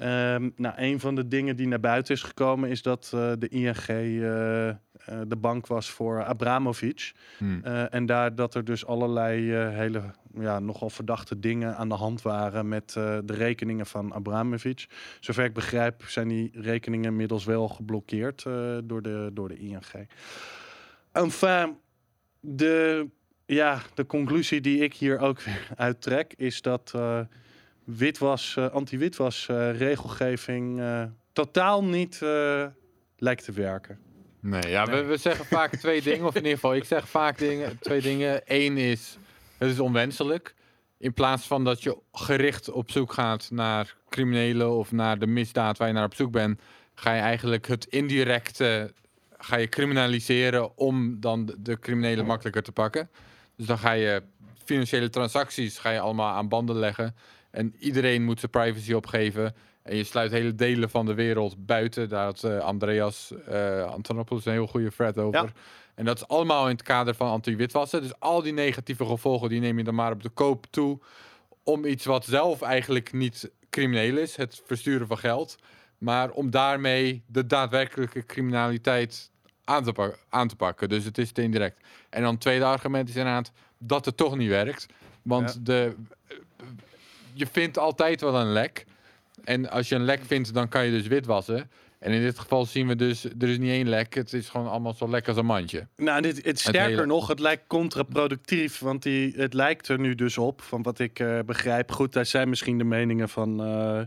Ehm, 0.03 0.51
nou, 0.57 0.75
een 0.77 1.01
van 1.01 1.15
de 1.15 1.29
dingen 1.29 1.57
die 1.57 1.67
naar 1.67 1.81
buiten 1.81 2.15
is 2.15 2.23
gekomen 2.23 2.71
is 2.71 2.83
dat 2.83 3.11
eh, 3.15 3.33
de 3.39 3.49
ING 3.49 3.77
eh, 3.87 4.69
eh, 4.69 4.77
de 5.27 5.37
bank 5.37 5.67
was 5.67 5.91
voor 5.91 6.25
Abramovic. 6.25 7.13
Eh, 7.63 7.95
en 7.95 8.07
daar 8.07 8.35
dat 8.35 8.55
er 8.55 8.65
dus 8.65 8.87
allerlei 8.87 9.53
hele, 9.53 10.03
ja, 10.35 10.59
nogal 10.59 10.91
verdachte 10.91 11.39
dingen 11.39 11.77
aan 11.77 11.89
de 11.89 11.95
hand 11.95 12.23
waren 12.23 12.69
met 12.69 12.93
de 12.93 13.23
rekeningen 13.27 13.87
van 13.87 14.13
Abramovic. 14.13 14.87
Zover 15.21 15.45
ik 15.45 15.55
begrijp 15.55 16.03
zijn 16.07 16.29
die 16.29 16.51
rekeningen 16.55 17.11
inmiddels 17.11 17.45
wel 17.45 17.69
geblokkeerd 17.69 18.43
door, 18.85 19.03
de, 19.03 19.31
door 19.33 19.49
de 19.49 19.59
ING. 19.59 20.09
Enfin, 21.13 21.77
de, 22.41 23.09
ja, 23.47 23.79
de 23.95 24.07
conclusie 24.07 24.61
die 24.61 24.79
ik 24.79 24.95
hier 24.95 25.19
ook 25.19 25.43
weer 25.45 25.69
uittrek 25.77 26.35
is 26.37 26.63
dat 26.63 26.95
witwas, 27.85 28.57
eh, 28.57 28.71
anti-witwas 28.71 29.49
eh, 29.49 29.79
regelgeving 29.79 30.81
eh, 30.81 31.05
totaal 31.33 31.85
niet 31.85 32.23
eh, 32.23 32.67
lijkt 33.17 33.45
te 33.45 33.53
werken. 33.53 33.99
Nee, 34.41 34.69
ja, 34.69 34.87
We, 34.87 35.03
we 35.03 35.17
zeggen 35.17 35.45
vaak 35.45 35.77
twee 35.77 36.03
dingen. 36.03 36.27
Of 36.27 36.35
in 36.35 36.41
ieder 36.41 36.55
geval, 36.55 36.75
ik 36.75 36.85
zeg 36.85 37.09
vaak 37.09 37.39
dingen, 37.39 37.79
twee 37.81 38.01
dingen. 38.01 38.41
Eén 38.45 38.77
is, 38.77 39.17
het 39.59 39.71
is 39.71 39.81
onwenselijk. 39.81 40.55
In 40.99 41.13
plaats 41.13 41.47
van 41.47 41.65
dat 41.65 41.83
je 41.83 41.99
gericht 42.13 42.71
op 42.71 42.91
zoek 42.91 43.13
gaat 43.13 43.49
naar 43.51 43.97
criminelen 44.09 44.71
of 44.71 44.93
naar 44.93 45.19
de 45.19 45.27
misdaad 45.27 45.79
waar 45.79 45.89
je 45.89 45.95
naar 45.95 46.05
op 46.05 46.15
zoek 46.15 46.31
bent, 46.33 46.61
ga 46.95 47.15
je 47.15 47.21
eigenlijk 47.21 47.67
het 47.67 47.85
indirecte 47.85 48.93
ga 49.43 49.57
je 49.57 49.69
criminaliseren 49.69 50.77
om 50.79 51.21
dan 51.21 51.47
de, 51.47 51.55
de 51.59 51.79
criminelen 51.79 52.27
makkelijker 52.27 52.63
te 52.63 52.73
pakken. 52.73 53.11
Dus 53.57 53.67
dan 53.67 53.79
ga 53.79 53.93
je 53.93 54.23
financiële 54.65 55.09
transacties 55.09 55.79
ga 55.79 55.91
je 55.91 56.01
allemaal 56.01 56.35
aan 56.35 56.49
banden 56.49 56.77
leggen. 56.77 57.15
En 57.53 57.75
iedereen 57.79 58.25
moet 58.25 58.39
zijn 58.39 58.51
privacy 58.51 58.93
opgeven. 58.93 59.55
En 59.83 59.97
je 59.97 60.05
sluit 60.05 60.31
hele 60.31 60.55
delen 60.55 60.91
van 60.91 61.07
de 61.07 61.15
wereld 61.15 61.67
buiten. 61.67 62.09
Daar 62.09 62.25
had 62.25 62.45
eh, 62.45 62.59
Andreas 62.59 63.33
eh 63.49 63.85
Antonopoulos 63.85 64.47
een 64.47 64.53
heel 64.53 64.67
goede 64.67 64.91
thread 64.93 65.19
over. 65.19 65.43
Ja. 65.45 65.53
En 65.95 66.05
dat 66.05 66.17
is 66.17 66.29
allemaal 66.29 66.65
in 66.65 66.73
het 66.75 66.83
kader 66.83 67.15
van 67.15 67.29
anti-witwassen. 67.31 68.03
Dus 68.03 68.21
al 68.21 68.43
die 68.43 68.53
negatieve 68.53 69.07
gevolgen, 69.07 69.49
die 69.49 69.61
neem 69.61 69.79
je 69.79 69.85
dan 69.85 69.95
maar 69.95 70.13
op 70.13 70.23
de 70.23 70.29
koop 70.29 70.67
toe. 70.71 70.99
Om 71.63 71.85
iets 71.85 72.05
wat 72.05 72.25
zelf 72.25 72.63
eigenlijk 72.63 73.13
niet 73.13 73.51
crimineel 73.71 74.17
is, 74.17 74.37
het 74.37 74.63
versturen 74.67 75.07
van 75.07 75.19
geld. 75.19 75.57
Maar 75.99 76.31
om 76.31 76.51
daarmee 76.51 77.23
de 77.27 77.47
daadwerkelijke 77.47 78.27
criminaliteit 78.27 79.31
aan 79.65 79.85
te, 79.85 79.93
pak- 79.93 80.19
aan 80.29 80.49
te 80.49 80.57
pakken. 80.57 80.89
Dus 80.89 81.05
het 81.05 81.19
is 81.19 81.33
te 81.33 81.43
indirect. 81.43 81.81
En 82.11 82.23
dan 82.23 82.31
het 82.33 82.41
tweede 82.41 82.65
argument 82.65 83.09
is 83.09 83.17
inderdaad 83.17 83.53
dat 83.79 84.05
het 84.05 84.17
toch 84.17 84.37
niet 84.37 84.49
werkt. 84.49 84.87
Want 85.23 85.53
Ja. 85.53 85.61
de, 85.63 85.95
je 87.33 87.47
vindt 87.47 87.79
altijd 87.79 88.21
wel 88.21 88.35
een 88.37 88.53
lek. 88.53 88.85
En 89.45 89.71
als 89.71 89.89
je 89.89 89.95
een 89.95 90.05
lek 90.05 90.21
vindt, 90.27 90.55
dan 90.55 90.69
kan 90.69 90.85
je 90.85 90.91
dus 90.91 91.07
witwassen. 91.07 91.71
En 91.99 92.13
in 92.13 92.21
dit 92.23 92.39
geval 92.39 92.67
zien 92.67 92.87
we 92.87 92.97
dus, 92.97 93.25
er 93.25 93.49
is 93.49 93.59
niet 93.59 93.71
één 93.71 93.89
lek. 93.89 94.15
Het 94.15 94.33
is 94.33 94.49
gewoon 94.49 94.69
allemaal 94.71 94.95
zo 94.95 95.09
lek 95.09 95.29
als 95.29 95.37
een 95.37 95.47
mandje. 95.47 95.87
Nou, 95.97 96.23
dit, 96.23 96.45
het, 96.45 96.59
sterker 96.61 96.83
hele- 96.83 97.07
nog, 97.07 97.29
het 97.29 97.39
lijkt 97.41 97.63
contraproductief. 97.67 98.79
Want 98.79 99.03
die, 99.03 99.33
het 99.37 99.55
lijkt 99.55 99.89
er 99.89 99.99
nu 99.99 100.15
dus 100.15 100.39
op, 100.39 100.63
van 100.63 100.83
wat 100.83 100.99
ik 100.99 101.19
eh, 101.19 101.39
begrijp. 101.47 101.91
Goed, 101.93 102.13
daar 102.13 102.27
zijn 102.27 102.49
misschien 102.49 102.79
de 102.79 102.85
meningen 102.85 103.29
van. 103.29 103.63
eh 103.65 104.01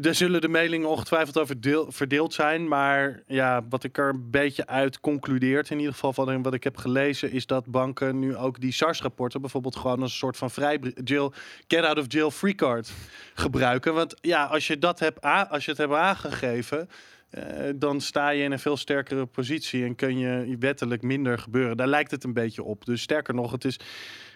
daar 0.00 0.14
zullen 0.14 0.40
de 0.40 0.48
meningen 0.48 0.88
ongetwijfeld 0.88 1.38
over 1.38 1.60
deel, 1.60 1.92
verdeeld 1.92 2.34
zijn. 2.34 2.68
Maar 2.68 3.22
ja, 3.26 3.66
wat 3.68 3.84
ik 3.84 3.98
er 3.98 4.08
een 4.08 4.30
beetje 4.30 4.66
uit 4.66 5.00
concludeert, 5.00 5.70
in 5.70 5.78
ieder 5.78 5.92
geval 5.92 6.12
van 6.12 6.42
wat 6.42 6.54
ik 6.54 6.64
heb 6.64 6.76
gelezen, 6.76 7.32
is 7.32 7.46
dat 7.46 7.66
banken 7.66 8.18
nu 8.18 8.36
ook 8.36 8.60
die 8.60 8.72
SARS-rapporten 8.72 9.40
bijvoorbeeld 9.40 9.76
gewoon 9.76 10.00
als 10.00 10.10
een 10.10 10.18
soort 10.18 10.36
van 10.36 10.50
vrij 10.50 10.80
jail, 11.04 11.32
get 11.68 11.84
out 11.84 11.98
of 11.98 12.04
jail 12.08 12.30
free 12.30 12.54
card 12.54 12.92
gebruiken. 13.34 13.94
Want 13.94 14.14
ja, 14.20 14.44
als 14.44 14.66
je 14.66 14.78
dat 14.78 14.98
hebt, 14.98 15.20
als 15.50 15.64
je 15.64 15.70
het 15.70 15.80
hebt 15.80 15.92
aangegeven. 15.92 16.88
eh, 17.30 17.70
dan 17.76 18.00
sta 18.00 18.28
je 18.28 18.42
in 18.42 18.52
een 18.52 18.58
veel 18.58 18.76
sterkere 18.76 19.26
positie 19.26 19.84
en 19.84 19.94
kun 19.94 20.18
je 20.18 20.56
wettelijk 20.58 21.02
minder 21.02 21.38
gebeuren. 21.38 21.76
Daar 21.76 21.86
lijkt 21.86 22.10
het 22.10 22.24
een 22.24 22.32
beetje 22.32 22.62
op. 22.62 22.84
Dus 22.84 23.02
sterker 23.02 23.34
nog, 23.34 23.52
het, 23.52 23.64
is, 23.64 23.80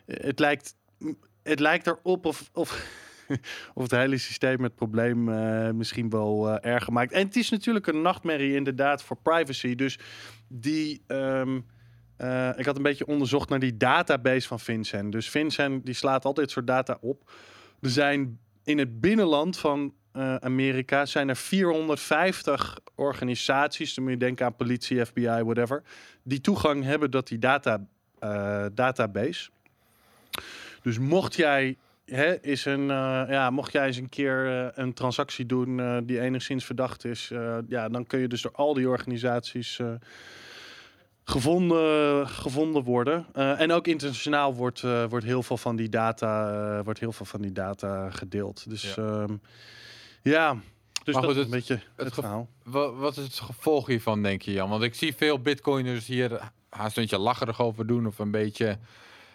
het, 0.06 0.38
lijkt, 0.38 0.74
het 1.42 1.60
lijkt 1.60 1.86
erop 1.86 2.26
of, 2.26 2.50
of, 2.52 2.86
of 3.74 3.82
het 3.82 3.90
hele 3.90 4.18
systeem 4.18 4.62
het 4.62 4.74
probleem 4.74 5.28
eh, 5.28 5.70
misschien 5.70 6.10
wel 6.10 6.48
eh, 6.48 6.72
erger 6.72 6.92
maakt. 6.92 7.12
En 7.12 7.26
het 7.26 7.36
is 7.36 7.50
natuurlijk 7.50 7.86
een 7.86 8.02
nachtmerrie 8.02 8.54
inderdaad 8.54 9.02
voor 9.02 9.16
privacy. 9.22 9.74
Dus 9.74 9.98
die... 10.48 11.02
ehm, 11.06 11.60
eh, 12.16 12.50
ik 12.56 12.64
had 12.64 12.76
een 12.76 12.82
beetje 12.82 13.06
onderzocht 13.06 13.48
naar 13.48 13.58
die 13.58 13.76
database 13.76 14.48
van 14.48 14.60
Vincent. 14.60 15.12
Dus 15.12 15.30
Vincent 15.30 15.84
die 15.84 15.94
slaat 15.94 16.24
altijd 16.24 16.50
soort 16.50 16.66
data 16.66 16.98
op. 17.00 17.30
Er 17.80 17.90
zijn 17.90 18.38
in 18.64 18.78
het 18.78 19.00
binnenland 19.00 19.58
van 19.58 19.92
Amerika 20.40 21.06
zijn 21.06 21.28
er 21.28 21.36
450 21.36 22.78
organisaties, 22.94 23.94
dan 23.94 24.04
moet 24.04 24.12
je 24.12 24.18
denken 24.18 24.46
aan 24.46 24.56
politie, 24.56 25.06
FBI, 25.06 25.42
whatever, 25.42 25.82
die 26.22 26.40
toegang 26.40 26.84
hebben 26.84 27.10
tot 27.10 27.28
die 27.28 27.38
data, 27.38 27.86
database. 28.74 29.50
Dus 30.82 30.98
mocht 30.98 31.34
jij 31.34 31.76
hè, 32.10 32.40
is 32.42 32.64
een, 32.64 32.90
eh, 32.90 33.22
ja, 33.28 33.50
mocht 33.50 33.72
jij 33.72 33.86
eens 33.86 33.96
een 33.96 34.08
keer 34.08 34.46
eh, 34.46 34.68
een 34.84 34.92
transactie 34.92 35.46
doen 35.46 35.80
eh, 35.80 35.96
die 36.02 36.20
enigszins 36.20 36.64
verdacht 36.64 37.04
is, 37.04 37.28
ja, 37.68 37.88
dan 37.88 38.06
kun 38.06 38.18
je 38.20 38.28
dus 38.28 38.42
door 38.42 38.52
al 38.52 38.74
die 38.74 38.88
organisaties 38.88 39.80
gevonden, 41.24 42.28
gevonden 42.28 42.82
worden. 42.82 43.26
En 43.34 43.72
ook 43.72 43.86
internationaal 43.86 44.54
wordt, 44.54 44.80
wordt 45.08 45.24
heel 45.24 45.42
veel 45.42 45.56
van 45.56 45.76
die 45.76 45.88
data, 45.88 46.82
wordt 46.84 47.00
heel 47.00 47.12
veel 47.12 47.26
van 47.26 47.40
die 47.42 47.52
data 47.52 48.10
gedeeld. 48.10 48.68
Dus 48.70 48.94
Ja. 48.94 49.02
ja, 49.02 49.26
ja 50.22 50.56
dus 51.04 51.14
Maar 51.14 51.22
dat 51.26 51.36
is 51.36 51.44
een 51.44 51.50
beetje 51.50 51.80
het, 51.96 52.08
gevo- 52.08 52.20
verhaal. 52.20 52.48
Wa- 52.62 52.92
wat 52.92 53.16
is 53.16 53.24
het 53.24 53.38
gevolg 53.40 53.86
hiervan, 53.86 54.22
denk 54.22 54.42
je, 54.42 54.52
Jan? 54.52 54.68
Want 54.70 54.82
ik 54.82 54.94
zie 54.94 55.14
veel 55.14 55.38
bitcoiners 55.40 56.06
hier 56.06 56.40
haast 56.68 56.96
een 56.96 57.02
beetje 57.02 57.18
lacherig 57.18 57.60
over 57.60 57.86
doen 57.86 58.06
of 58.06 58.18
een 58.18 58.30
beetje... 58.30 58.78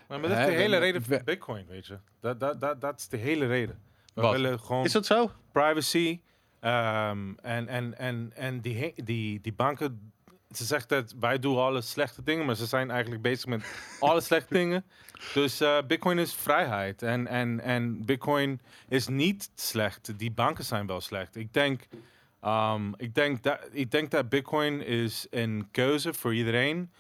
Maar, 0.08 0.20
maar 0.20 0.30
dat 0.30 0.38
is 0.40 0.46
de 0.46 0.52
hele 0.52 0.78
reden 0.78 1.04
van 1.04 1.22
Bitcoin, 1.26 1.66
weet 1.68 1.86
je. 1.88 1.98
Dat, 2.20 2.40
dat, 2.40 2.62
dat, 2.62 2.82
dat 2.82 3.00
is 3.00 3.08
de 3.08 3.18
hele 3.18 3.46
reden. 3.48 3.80
We 4.14 4.22
Wat? 4.22 4.32
willen 4.32 4.60
gewoon 4.60 4.86
Is 4.86 4.92
dat 4.92 5.06
zo? 5.06 5.32
privacy. 5.52 6.22
ehm, 6.60 7.34
en 7.42 7.68
en, 7.68 7.98
en, 7.98 8.32
en 8.36 8.62
die, 8.62 8.94
die, 9.04 9.42
die 9.42 9.54
banken, 9.54 10.12
ze 10.52 10.64
zegt 10.66 10.90
dat 10.90 11.14
wij 11.20 11.40
doen 11.40 11.58
alle 11.58 11.82
slechte 11.82 12.24
dingen, 12.24 12.46
maar 12.46 12.56
ze 12.56 12.66
zijn 12.66 12.92
eigenlijk 12.92 13.22
bezig 13.22 13.46
met 13.46 13.66
alle 14.00 14.22
slechte 14.22 14.54
dingen. 14.54 14.86
Dus 15.34 15.62
eh, 15.62 15.78
Bitcoin 15.88 16.20
is 16.20 16.34
vrijheid. 16.34 17.02
En, 17.02 17.28
en, 17.28 17.60
en 17.60 18.06
Bitcoin 18.06 18.62
is 18.88 19.08
niet 19.08 19.52
slecht. 19.56 20.20
Die 20.20 20.32
banken 20.32 20.64
zijn 20.66 20.88
wel 20.88 21.02
slecht. 21.02 21.36
Ik 21.36 21.54
denk, 21.54 21.82
ehm, 22.42 22.92
ik 22.98 23.16
denk, 23.16 23.44
dat, 23.44 23.60
ik 23.72 23.92
denk 23.92 24.12
dat 24.12 24.30
Bitcoin 24.30 24.82
is 24.86 25.28
een 25.30 25.68
keuze 25.72 26.14
voor 26.14 26.34
iedereen. 26.36 26.92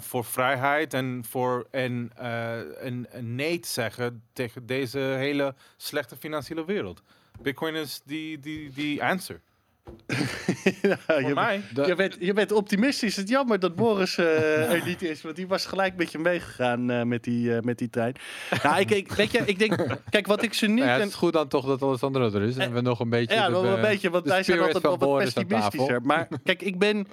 Voor 0.00 0.24
vrijheid 0.24 0.94
en 0.94 1.24
voor 1.28 1.66
en, 1.70 2.10
eh, 2.16 2.58
een, 2.80 3.06
een 3.10 3.34
nee 3.34 3.58
te 3.58 3.68
zeggen 3.68 4.22
tegen 4.32 4.66
deze 4.66 4.98
hele 4.98 5.54
slechte 5.76 6.16
financiële 6.16 6.64
wereld. 6.64 7.02
Bitcoin 7.42 7.74
is 7.74 8.00
die, 8.04 8.40
die, 8.40 8.70
die 8.74 9.04
answer. 9.04 9.40
Ja, 10.82 10.96
Voor 11.06 11.22
je, 11.22 11.34
mij. 11.34 11.60
De- 11.74 11.86
je, 11.86 11.94
bent, 11.94 12.16
je 12.20 12.32
bent 12.32 12.52
optimistisch. 12.52 13.16
Het 13.16 13.24
is 13.24 13.30
jammer 13.30 13.58
dat 13.58 13.74
Boris 13.74 14.18
eh, 14.18 14.72
er 14.74 14.84
niet 14.84 15.02
is. 15.02 15.22
Want 15.22 15.36
die 15.36 15.46
was 15.48 15.66
gelijk 15.66 15.96
met 15.96 16.12
je 16.12 16.18
meegegaan 16.18 16.90
eh, 16.90 17.02
met, 17.02 17.24
die, 17.24 17.56
eh, 17.56 17.62
met 17.62 17.78
die 17.78 17.90
trein. 17.90 18.14
Nou, 18.62 18.80
ik, 18.80 18.90
ik, 18.90 19.12
weet 19.12 19.30
je, 19.32 19.38
ik 19.44 19.58
denk... 19.58 19.98
Kijk, 20.10 20.26
wat 20.26 20.42
ik 20.42 20.54
ze 20.54 20.66
niet... 20.66 20.74
Nou 20.76 20.86
ja, 20.86 20.92
het 20.92 21.02
en- 21.02 21.08
is 21.08 21.14
goed 21.14 21.32
dan 21.32 21.48
toch 21.48 21.66
dat 21.66 21.82
Alessandro 21.82 22.30
er 22.32 22.42
is. 22.42 22.56
En 22.56 22.72
we 22.72 22.80
nog 22.80 23.00
een 23.00 23.08
beetje... 23.08 23.34
Ja, 23.34 23.46
de- 23.46 23.52
wel 23.52 23.64
een 23.64 23.80
beetje, 23.80 24.10
want 24.10 24.24
wij 24.24 24.42
zijn 24.42 24.60
altijd 24.60 24.82
wel 24.82 24.98
wat 24.98 25.18
pessimistischer. 25.18 26.02
Maar 26.02 26.28
kijk, 26.44 26.62
ik 26.62 26.78
ben... 26.78 27.06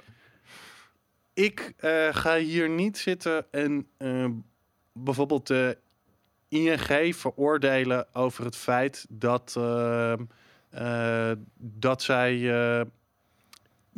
Ik 1.38 1.72
eh, 1.76 2.08
ga 2.10 2.36
hier 2.36 2.68
niet 2.68 2.98
zitten 2.98 3.46
en 3.50 3.86
eh, 3.96 4.26
bijvoorbeeld 4.92 5.46
de 5.46 5.78
ING 6.48 7.16
veroordelen 7.16 8.06
over 8.14 8.44
het 8.44 8.56
feit 8.56 9.06
dat, 9.08 9.54
eh, 9.56 10.12
eh, 10.70 11.36
dat 11.56 12.02
zij 12.02 12.40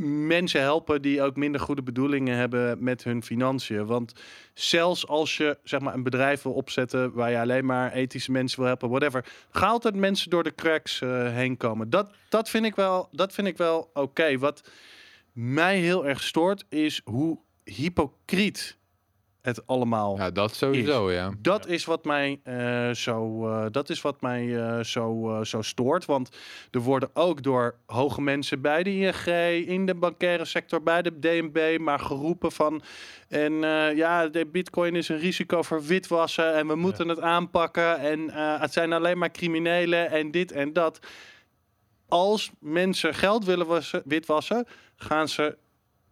mensen 0.05 0.61
helpen 0.61 1.03
die 1.03 1.23
ook 1.23 1.37
minder 1.37 1.61
goede 1.61 1.83
bedoelingen 1.83 2.37
hebben 2.37 2.85
met 2.85 3.05
hun 3.05 3.23
financiën. 3.23 3.87
Want 3.87 4.13
zelfs 4.55 5.07
als 5.07 5.37
je 5.37 5.59
zeg 5.63 5.81
maar, 5.81 5.95
een 5.95 6.03
bedrijf 6.03 6.43
wil 6.43 6.53
opzetten 6.53 7.13
waar 7.13 7.31
je 7.31 7.39
alleen 7.39 7.67
maar 7.67 7.93
ethische 7.93 8.31
mensen 8.31 8.59
wil 8.59 8.69
helpen, 8.69 8.89
whatever, 8.89 9.25
ga 9.51 9.67
altijd 9.67 9.95
mensen 9.95 10.31
door 10.31 10.43
de 10.43 10.55
cracks 10.55 11.01
heen 11.31 11.57
komen. 11.57 11.91
Dat, 11.91 12.11
dat 12.29 12.51
vind 12.51 12.65
ik 12.65 12.75
wel, 12.75 13.09
dat 13.13 13.33
vind 13.33 13.47
ik 13.47 13.57
wel 13.57 13.91
oké. 13.95 14.39
Wat 14.39 14.63
mij 15.33 15.79
heel 15.79 16.07
erg 16.07 16.23
stoort 16.23 16.65
is 16.69 17.01
hoe 17.05 17.39
hypocriet 17.65 18.79
het 19.41 19.67
allemaal 19.67 20.17
Ja, 20.17 20.31
dat 20.31 20.55
sowieso, 20.55 21.13
ja. 21.13 21.33
dat 21.39 21.67
is 21.67 21.85
wat 21.85 22.05
mij 22.05 22.41
eh, 22.43 22.91
zo, 22.91 23.49
eh, 23.49 23.67
dat 23.71 23.91
is 23.91 24.01
wat 24.01 24.21
mij 24.21 24.57
eh, 24.59 24.85
zo, 24.85 25.31
eh, 25.31 25.45
zo 25.45 25.63
stoort. 25.63 26.05
Want 26.05 26.37
er 26.71 26.81
worden 26.81 27.11
ook 27.13 27.43
door 27.43 27.75
hoge 27.87 28.21
mensen 28.21 28.61
bij 28.61 28.83
de 28.83 28.91
ING, 28.91 29.67
in 29.69 29.87
de 29.87 29.95
bankaire 29.95 30.45
sector, 30.45 30.83
bij 30.83 31.03
de 31.03 31.19
DNB, 31.19 31.79
maar 31.81 31.99
geroepen 31.99 32.53
van. 32.53 32.83
En 33.29 33.65
eh, 33.65 33.97
ja, 33.97 34.29
de 34.29 34.47
Bitcoin 34.47 34.97
is 34.97 35.09
een 35.09 35.19
risico 35.19 35.63
voor 35.63 35.83
witwassen 35.83 36.55
en 36.55 36.67
we 36.67 36.75
moeten 36.75 37.09
het 37.09 37.21
aanpakken. 37.21 37.99
En 37.99 38.31
eh, 38.31 38.61
het 38.61 38.73
zijn 38.73 38.93
alleen 38.93 39.19
maar 39.19 39.31
criminelen 39.31 40.11
en 40.11 40.31
dit 40.31 40.53
en 40.53 40.73
dat. 40.73 40.99
Als 42.11 42.51
mensen 42.59 43.15
geld 43.15 43.45
willen 43.45 43.67
wassen, 43.67 44.03
witwassen, 44.05 44.67
gaan 44.97 45.29
ze 45.29 45.57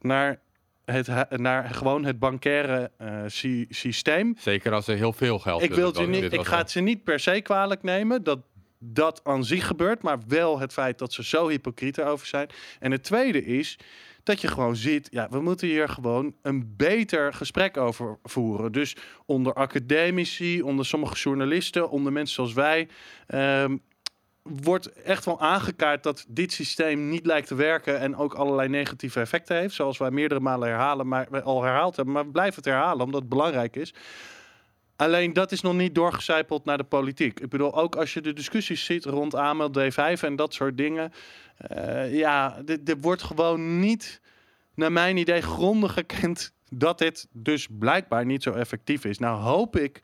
naar. 0.01 0.41
Het, 0.85 1.09
naar 1.39 1.65
gewoon 1.75 2.05
het 2.05 2.19
bankaire 2.19 2.91
eh, 2.99 3.23
sy- 3.27 3.67
systeem. 3.69 4.35
Zeker 4.39 4.73
als 4.73 4.87
er 4.87 4.97
heel 4.97 5.13
veel 5.13 5.39
geld 5.39 5.63
Ik, 5.63 5.75
wil 5.75 5.93
dan 5.93 6.11
niet, 6.11 6.33
ik 6.33 6.45
ga 6.45 6.59
het 6.59 6.71
ze 6.71 6.81
niet 6.81 7.05
per 7.05 7.21
se 7.21 7.41
kwalijk 7.41 7.83
nemen 7.83 8.23
dat 8.23 8.39
dat 8.79 9.21
aan 9.25 9.45
zich 9.45 9.67
gebeurt, 9.67 10.03
maar 10.03 10.19
wel 10.29 10.59
het 10.59 10.73
feit 10.73 10.99
dat 10.99 11.13
ze 11.13 11.25
zo 11.25 11.49
hypocriet 11.49 11.99
erover 11.99 12.27
zijn. 12.27 12.49
En 12.81 12.91
het 12.93 13.03
tweede 13.03 13.45
is 13.45 13.79
dat 14.23 14.41
je 14.41 14.49
gewoon 14.49 14.77
ziet, 14.77 15.09
ja, 15.11 15.29
we 15.31 15.41
moeten 15.41 15.69
hier 15.69 15.89
gewoon 15.89 16.35
een 16.43 16.75
beter 16.77 17.33
gesprek 17.35 17.77
over 17.77 18.19
voeren. 18.23 18.73
Dus 18.73 18.97
onder 19.27 19.55
academici, 19.55 20.63
onder 20.63 20.87
sommige 20.87 21.15
journalisten, 21.15 21.91
onder 21.91 22.13
mensen 22.13 22.35
zoals 22.35 22.53
wij. 22.53 22.89
ehm, 23.27 23.77
wordt 24.43 24.93
echt 24.93 25.25
wel 25.25 25.41
aangekaart 25.41 26.03
dat 26.03 26.25
dit 26.29 26.53
systeem 26.53 27.09
niet 27.09 27.27
lijkt 27.27 27.49
te 27.49 27.55
werken 27.55 27.99
en 27.99 28.17
ook 28.17 28.35
allerlei 28.35 28.69
negatieve 28.69 29.21
effecten 29.21 29.57
heeft, 29.57 29.75
zoals 29.75 29.99
wij 29.99 30.11
meerdere 30.11 30.41
malen 30.41 30.69
herhalen, 30.69 31.09
maar 31.09 31.43
al 31.43 31.63
herhaald 31.63 31.97
hebben, 31.97 32.15
maar 32.15 32.27
blijven 32.27 32.55
het 32.55 32.65
herhalen 32.65 33.05
omdat 33.05 33.21
het 33.21 33.29
belangrijk 33.29 33.77
is. 33.77 33.95
Alleen 34.97 35.33
dat 35.33 35.53
is 35.53 35.61
nog 35.61 35.75
niet 35.75 35.95
doorgecijpeld 35.95 36.65
naar 36.65 36.77
de 36.77 36.85
politiek. 36.85 37.41
Ik 37.41 37.49
bedoel, 37.49 37.75
ook 37.75 37.97
als 37.97 38.15
je 38.15 38.21
de 38.21 38.33
discussies 38.33 38.85
ziet 38.85 39.05
rond 39.05 39.35
AML 39.35 39.71
D5 39.79 40.21
en 40.21 40.37
dat 40.37 40.55
soort 40.55 40.77
dingen. 40.77 41.13
eh, 41.57 42.15
ja, 42.15 42.63
er 42.85 42.99
wordt 43.01 43.23
gewoon 43.23 43.81
niet, 43.81 44.21
naar 44.75 44.93
mijn 44.93 45.17
idee, 45.17 45.41
grondig 45.41 45.93
gekend 45.93 46.53
dat 46.71 46.99
dit 46.99 47.27
dus 47.33 47.69
blijkbaar 47.79 48.25
niet 48.25 48.43
zo 48.43 48.53
effectief 48.53 49.05
is. 49.05 49.19
Nou 49.19 49.41
hoop 49.41 49.77
ik 49.77 50.03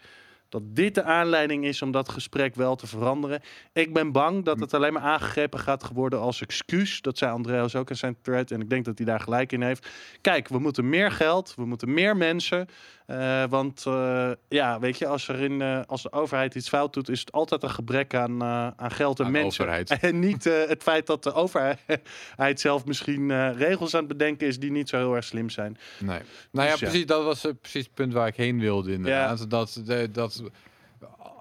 dat 0.54 0.76
dit 0.76 0.94
de 0.94 1.02
aanleiding 1.02 1.64
is 1.64 1.82
om 1.82 1.90
dat 1.90 2.08
gesprek 2.08 2.54
wel 2.54 2.76
te 2.76 2.86
veranderen. 2.86 3.40
Ik 3.72 3.92
ben 3.92 4.12
bang 4.12 4.44
dat 4.44 4.60
het 4.60 4.74
alleen 4.74 4.92
maar 4.92 5.02
aangegrepen 5.02 5.58
gaat 5.58 5.90
worden 5.92 6.20
als 6.20 6.40
excuus. 6.40 7.00
Dat 7.00 7.18
zei 7.18 7.32
Andreas 7.32 7.74
ook 7.74 7.90
in 7.90 7.96
zijn 7.96 8.16
thread 8.22 8.50
en 8.50 8.60
ik 8.60 8.70
denk 8.70 8.84
dat 8.84 8.98
hij 8.98 9.06
daar 9.06 9.20
gelijk 9.20 9.52
in 9.52 9.62
heeft. 9.62 9.88
Kijk, 10.20 10.48
we 10.48 10.58
moeten 10.58 10.88
meer 10.88 11.10
geld, 11.10 11.54
we 11.56 11.66
moeten 11.66 11.94
meer 11.94 12.16
mensen. 12.16 12.68
Eh, 13.06 13.44
want 13.48 13.84
eh, 13.86 14.30
ja, 14.48 14.80
weet 14.80 14.98
je, 14.98 15.06
als, 15.06 15.28
er 15.28 15.40
in, 15.40 15.62
eh, 15.62 15.80
als 15.86 16.02
de 16.02 16.12
overheid 16.12 16.54
iets 16.54 16.68
fout 16.68 16.92
doet, 16.92 17.08
is 17.08 17.20
het 17.20 17.32
altijd 17.32 17.62
een 17.62 17.70
gebrek 17.70 18.14
aan, 18.14 18.42
aan 18.44 18.90
geld 18.90 19.18
en 19.18 19.24
Aan 19.24 19.30
mensen. 19.32 19.64
overheid. 19.64 19.90
En 20.00 20.18
niet 20.18 20.44
het 20.44 20.82
feit 20.82 21.06
dat 21.06 21.22
de 21.22 21.32
overheid 21.32 22.60
zelf 22.60 22.84
misschien 22.84 23.52
regels 23.52 23.94
aan 23.94 24.04
het 24.04 24.08
bedenken 24.08 24.46
is 24.46 24.58
die 24.58 24.70
niet 24.70 24.88
zo 24.88 24.96
heel 24.96 25.14
erg 25.14 25.24
slim 25.24 25.50
zijn. 25.50 25.78
Nee. 25.98 26.18
Nou 26.50 26.66
ja, 26.66 26.70
Dus 26.72 26.80
ja. 26.80 26.86
precies. 26.86 27.06
Dat 27.06 27.24
was 27.24 27.46
precies 27.60 27.84
het 27.84 27.94
punt 27.94 28.12
waar 28.12 28.26
ik 28.26 28.36
heen 28.36 28.58
wilde 28.58 28.92
inderdaad. 28.92 29.50
Dat, 29.50 29.82
dat, 30.12 30.42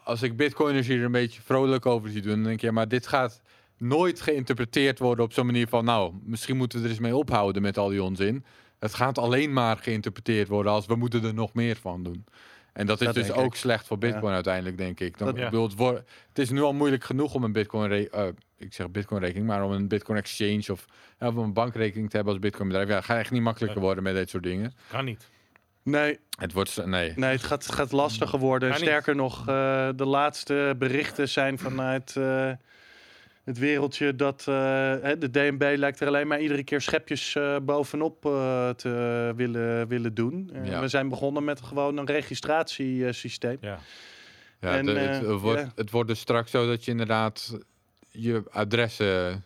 als 0.04 0.22
ik 0.22 0.38
bitcoiners 0.38 0.88
hier 0.88 1.04
een 1.04 1.12
beetje 1.12 1.42
vrolijk 1.42 1.86
over 1.86 2.10
zie 2.10 2.22
doen, 2.22 2.36
dan 2.36 2.44
denk 2.44 2.60
je, 2.60 2.68
ja, 2.68 2.74
maar 2.74 2.88
dit 2.88 3.08
gaat 3.08 3.42
nooit 3.78 4.22
geïnterpreteerd 4.22 5.00
worden 5.00 5.26
op 5.26 5.34
zo'n 5.34 5.46
manier 5.46 5.68
van, 5.68 5.86
nou, 5.86 6.14
misschien 6.24 6.58
moeten 6.58 6.80
we 6.80 6.86
er 6.86 6.92
eens 6.92 7.00
mee 7.00 7.16
ophouden 7.16 7.62
met 7.62 7.78
al 7.78 7.90
die 7.90 8.04
onzin. 8.04 8.46
Het 8.84 8.94
gaat 8.94 9.18
alleen 9.18 9.54
maar 9.54 9.78
geïnterpreteerd 9.78 10.48
worden 10.48 10.72
als 10.72 10.86
we 10.86 10.96
moeten 10.96 11.24
er 11.24 11.34
nog 11.34 11.54
meer 11.54 11.76
van 11.76 12.04
doen. 12.04 12.26
En 12.74 12.86
dat 12.86 13.00
is 13.02 13.06
Dat 13.06 13.16
dus 13.16 13.32
ook 13.32 13.46
ik. 13.54 13.56
slecht 13.56 13.88
voor 13.88 13.98
Bitcoin 13.98 14.34
uiteindelijk, 14.34 14.78
denk 14.78 15.00
ik. 15.00 15.18
Dan, 15.18 15.28
Dat- 15.28 15.36
ik 15.36 15.44
Ja. 15.44 15.50
bedoel, 15.50 15.64
het, 15.68 15.76
wordt- 15.76 16.00
het 16.30 16.40
is 16.40 16.50
nu 16.50 16.62
al 16.62 16.74
moeilijk 16.74 17.04
genoeg 17.04 17.34
om 17.34 17.44
een 17.44 17.52
Bitcoin, 17.52 17.88
re- 17.90 18.08
eh, 18.12 18.28
ik 18.58 18.74
zeg 18.74 18.90
Bitcoin 18.92 19.22
rekening, 19.22 19.48
maar 19.48 19.64
om 19.64 19.72
een 19.72 19.88
Bitcoin 19.88 20.18
exchange 20.18 20.64
of, 20.72 20.86
ja, 21.20 21.28
of 21.28 21.36
een 21.36 21.54
bankrekening 21.54 22.10
te 22.10 22.16
hebben 22.16 22.34
als 22.34 22.42
Bitcoin 22.42 22.68
bedrijf. 22.68 22.90
Ja, 22.90 22.96
het 22.96 23.06
gaat 23.06 23.18
echt 23.18 23.32
niet 23.32 23.42
makkelijker 23.42 23.82
worden 23.82 24.04
met 24.04 24.16
dit 24.16 24.30
soort 24.30 24.44
dingen. 24.44 24.74
Kan 24.88 25.06
niet. 25.06 25.30
Nee, 25.84 26.20
Het 26.40 26.54
wordt, 26.54 26.86
nee. 26.86 27.14
Nee, 27.16 27.32
het 27.32 27.44
gaat, 27.44 27.72
gaat 27.72 27.92
lastiger 27.92 28.40
worden. 28.40 28.70
Kan 28.70 28.80
niet. 28.80 28.88
Sterker 28.90 29.16
nog, 29.16 29.40
eh, 29.48 29.90
de 29.96 30.06
laatste 30.06 30.76
berichten 30.80 31.30
zijn 31.30 31.60
vanuit 31.60 32.16
eh, 32.16 32.52
het 33.44 33.58
wereldje 33.58 34.16
dat 34.16 34.46
eh, 34.48 34.56
hè, 35.02 35.18
de 35.18 35.30
DNB 35.30 35.74
lijkt 35.78 36.00
er 36.00 36.08
alleen 36.08 36.28
maar 36.28 36.42
iedere 36.42 36.64
keer 36.64 36.82
schepjes 36.82 37.36
eh, 37.36 37.58
bovenop 37.62 38.26
eh, 38.26 38.70
te 38.70 39.34
willen, 39.36 39.88
willen 39.88 40.14
doen. 40.14 40.52
Ja. 40.64 40.82
We 40.82 40.88
zijn 40.88 41.10
begonnen 41.10 41.44
met 41.44 41.62
gewoon 41.62 41.98
een 41.98 42.06
registratiesysteem. 42.06 43.58
Ja. 43.62 43.80
Ja, 44.60 44.78
En, 44.78 44.88
het, 44.88 45.26
het 45.26 45.40
wordt, 45.40 45.66
het 45.76 45.92
wordt 45.92 46.10
dus 46.10 46.20
straks 46.20 46.52
zo 46.52 46.68
dat 46.68 46.86
je 46.86 46.92
inderdaad 46.92 47.58
je 48.12 48.44
adressen 48.50 49.44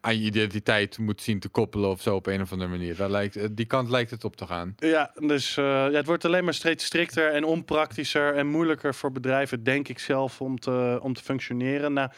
aan 0.00 0.18
je 0.18 0.24
identiteit 0.24 0.98
moet 0.98 1.22
zien 1.22 1.40
te 1.40 1.48
koppelen 1.48 1.90
of 1.90 2.00
zo 2.00 2.14
op 2.14 2.26
een 2.26 2.40
of 2.40 2.52
andere 2.52 2.70
manier. 2.70 2.96
Daar 2.96 3.10
lijkt, 3.10 3.56
die 3.56 3.66
kant 3.66 3.90
lijkt 3.90 4.10
het 4.10 4.24
op 4.24 4.36
te 4.36 4.46
gaan. 4.46 4.74
Ja, 4.78 5.10
dus 5.18 5.56
eh, 5.56 5.64
ja, 5.64 5.90
het 5.90 6.06
wordt 6.06 6.24
alleen 6.24 6.44
maar 6.44 6.54
steeds 6.54 6.84
strikter 6.84 7.32
en 7.32 7.44
onpraktischer 7.44 8.34
en 8.34 8.46
moeilijker 8.46 8.94
voor 8.94 9.12
bedrijven, 9.12 9.64
denk 9.64 9.88
ik 9.88 9.98
zelf, 9.98 10.40
om 10.40 10.58
te, 10.58 10.98
om 11.02 11.14
te 11.14 11.22
functioneren. 11.22 11.92
Nou, 11.92 12.10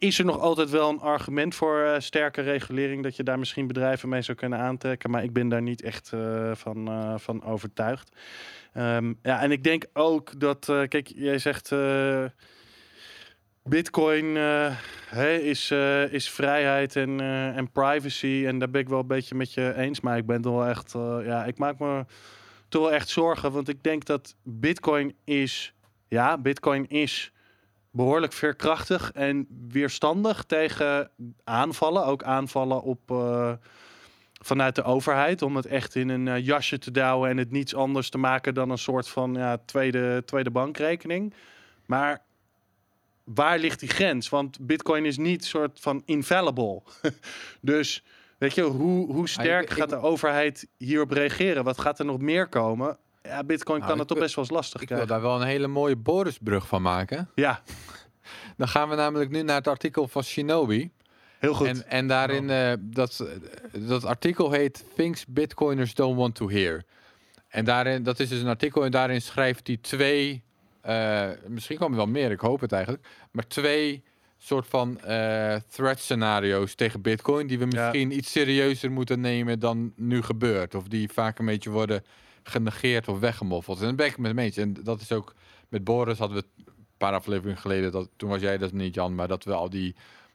is 0.00 0.18
er 0.18 0.24
nog 0.24 0.38
altijd 0.38 0.70
wel 0.70 0.88
een 0.88 1.00
argument 1.00 1.54
voor 1.54 1.80
eh, 1.80 2.00
sterke 2.00 2.40
regulering 2.40 3.02
dat 3.02 3.16
je 3.16 3.22
daar 3.22 3.38
misschien 3.38 3.66
bedrijven 3.66 4.08
mee 4.08 4.22
zou 4.22 4.36
kunnen 4.36 4.58
aantrekken, 4.58 5.10
maar 5.10 5.24
ik 5.24 5.32
ben 5.32 5.48
daar 5.48 5.62
niet 5.62 5.82
echt 5.82 6.12
eh, 6.12 6.50
van, 6.54 6.88
eh, 6.88 7.14
van 7.18 7.44
overtuigd. 7.44 8.16
Ehm, 8.72 9.12
ja, 9.22 9.40
en 9.40 9.50
ik 9.50 9.64
denk 9.64 9.84
ook 9.92 10.40
dat, 10.40 10.64
kijk, 10.88 11.12
jij 11.14 11.38
zegt. 11.38 11.74
Bitcoin 13.62 14.36
is, 15.40 15.70
is 16.10 16.30
vrijheid 16.30 16.96
en, 16.96 17.20
en 17.54 17.70
privacy. 17.70 18.44
En 18.46 18.58
daar 18.58 18.70
ben 18.70 18.80
ik 18.80 18.88
wel 18.88 19.00
een 19.00 19.06
beetje 19.06 19.34
met 19.34 19.52
je 19.52 19.74
eens. 19.76 20.00
Maar 20.00 20.16
ik 20.16 20.26
ben 20.26 20.42
toch 20.42 20.54
wel 20.54 20.66
echt. 20.66 20.92
ja, 21.24 21.44
ik 21.44 21.58
maak 21.58 21.78
me 21.78 22.04
toch 22.68 22.82
wel 22.82 22.92
echt 22.92 23.08
zorgen. 23.08 23.52
Want 23.52 23.68
ik 23.68 23.82
denk 23.82 24.04
dat 24.04 24.36
Bitcoin 24.42 25.14
is. 25.24 25.74
Ja, 26.08 26.38
Bitcoin 26.38 26.88
is 26.88 27.32
behoorlijk 27.90 28.32
veerkrachtig 28.32 29.12
en 29.12 29.46
weerstandig 29.68 30.44
tegen 30.44 31.10
aanvallen. 31.44 32.04
Ook 32.04 32.22
aanvallen 32.22 32.82
op. 32.82 33.10
eh, 33.10 33.52
vanuit 34.42 34.74
de 34.74 34.82
overheid. 34.82 35.42
Om 35.42 35.56
het 35.56 35.66
echt 35.66 35.94
in 35.94 36.08
een 36.08 36.28
eh, 36.28 36.44
jasje 36.44 36.78
te 36.78 36.90
douwen. 36.90 37.30
En 37.30 37.36
het 37.36 37.50
niets 37.50 37.74
anders 37.74 38.10
te 38.10 38.18
maken 38.18 38.54
dan 38.54 38.70
een 38.70 38.78
soort 38.78 39.08
van 39.08 39.34
ja, 39.34 39.58
tweede, 39.64 40.22
tweede 40.24 40.50
bankrekening. 40.50 41.34
Maar 41.86 42.22
waar 43.24 43.58
ligt 43.58 43.80
die 43.80 43.88
grens? 43.88 44.28
Want 44.28 44.66
Bitcoin 44.66 45.04
is 45.04 45.16
niet 45.18 45.44
soort 45.44 45.80
van 45.80 46.02
infallible. 46.04 46.82
dus 47.60 48.04
weet 48.38 48.54
je, 48.54 48.62
hoe, 48.62 49.12
hoe 49.12 49.28
sterk 49.28 49.70
ik- 49.70 49.76
gaat 49.76 49.90
de 49.90 49.96
overheid 49.96 50.68
hierop 50.76 51.10
reageren? 51.10 51.64
Wat 51.64 51.80
gaat 51.80 51.98
er 51.98 52.04
nog 52.04 52.18
meer 52.20 52.48
komen? 52.48 52.98
Ja, 53.22 53.44
Bitcoin 53.44 53.78
Nou, 53.78 53.90
kan 53.90 53.92
ik 53.92 53.98
het 53.98 54.08
toch 54.08 54.16
wil- 54.16 54.26
best 54.26 54.34
wel 54.36 54.44
eens 54.44 54.54
lastig 54.54 54.80
Ik 54.82 54.88
wil 54.88 54.96
krijgen. 54.98 55.20
daar 55.22 55.30
wel 55.30 55.40
een 55.40 55.46
hele 55.46 55.66
mooie 55.66 55.96
Borisbrug 55.96 56.66
van 56.66 56.82
maken. 56.82 57.30
Ja, 57.34 57.62
Dan 58.56 58.68
gaan 58.68 58.88
we 58.88 58.94
namelijk 58.94 59.30
nu 59.30 59.42
naar 59.42 59.56
het 59.56 59.68
artikel 59.68 60.08
van 60.08 60.22
Shinobi. 60.22 60.90
heel 61.38 61.54
goed. 61.54 61.66
En, 61.66 61.86
en 61.88 62.08
daarin, 62.08 62.50
eh, 62.50 62.72
dat, 62.80 63.26
dat 63.72 64.04
artikel 64.04 64.50
heet 64.50 64.84
Things 64.96 65.24
Bitcoiners 65.26 65.94
Don't 65.94 66.16
Want 66.16 66.34
to 66.34 66.50
Hear. 66.50 66.82
En 67.48 67.64
daarin, 67.64 68.02
dat 68.02 68.20
is 68.20 68.28
dus 68.28 68.40
een 68.40 68.48
artikel 68.48 68.84
en 68.84 68.90
daarin 68.90 69.22
schrijft 69.22 69.66
hij 69.66 69.76
twee, 69.80 70.42
eh, 70.80 71.28
misschien 71.46 71.76
komen 71.78 71.98
er 71.98 72.04
wel 72.04 72.12
meer, 72.12 72.30
ik 72.30 72.40
hoop 72.40 72.60
het 72.60 72.72
eigenlijk, 72.72 73.06
maar 73.30 73.46
twee 73.46 74.02
soort 74.38 74.66
van 74.66 75.00
eh 75.00 75.54
threat 75.68 75.98
scenario's 75.98 76.74
tegen 76.74 77.00
Bitcoin 77.02 77.46
die 77.46 77.58
we 77.58 77.66
Ja. 77.70 77.70
misschien 77.84 78.16
iets 78.16 78.30
serieuzer 78.30 78.90
moeten 78.90 79.20
nemen 79.20 79.58
dan 79.58 79.92
nu 79.96 80.22
gebeurt. 80.22 80.74
Of 80.74 80.88
die 80.88 81.08
vaak 81.12 81.38
een 81.38 81.46
beetje 81.46 81.70
worden 81.70 82.04
genegeerd 82.50 83.08
of 83.08 83.18
weggemoffeld. 83.18 83.80
En 83.80 83.86
dat 83.86 83.96
ben 83.96 84.06
ik 84.06 84.18
met 84.18 84.36
eens. 84.38 84.56
En 84.56 84.72
dat 84.82 85.00
is 85.00 85.12
ook 85.12 85.34
met 85.68 85.84
Boris 85.84 86.18
hadden 86.18 86.36
we 86.36 86.44
een 86.66 86.74
paar 86.96 87.12
afleveringen 87.12 87.58
geleden. 87.60 87.92
Dat, 87.92 88.08
toen 88.16 88.28
was 88.28 88.40
jij 88.40 88.58
dat 88.58 88.72
niet, 88.72 88.94
Jan, 88.94 89.14
maar 89.14 89.28
dat 89.28 89.44
we 89.44 89.52
al 89.54 89.70
die. 89.70 89.94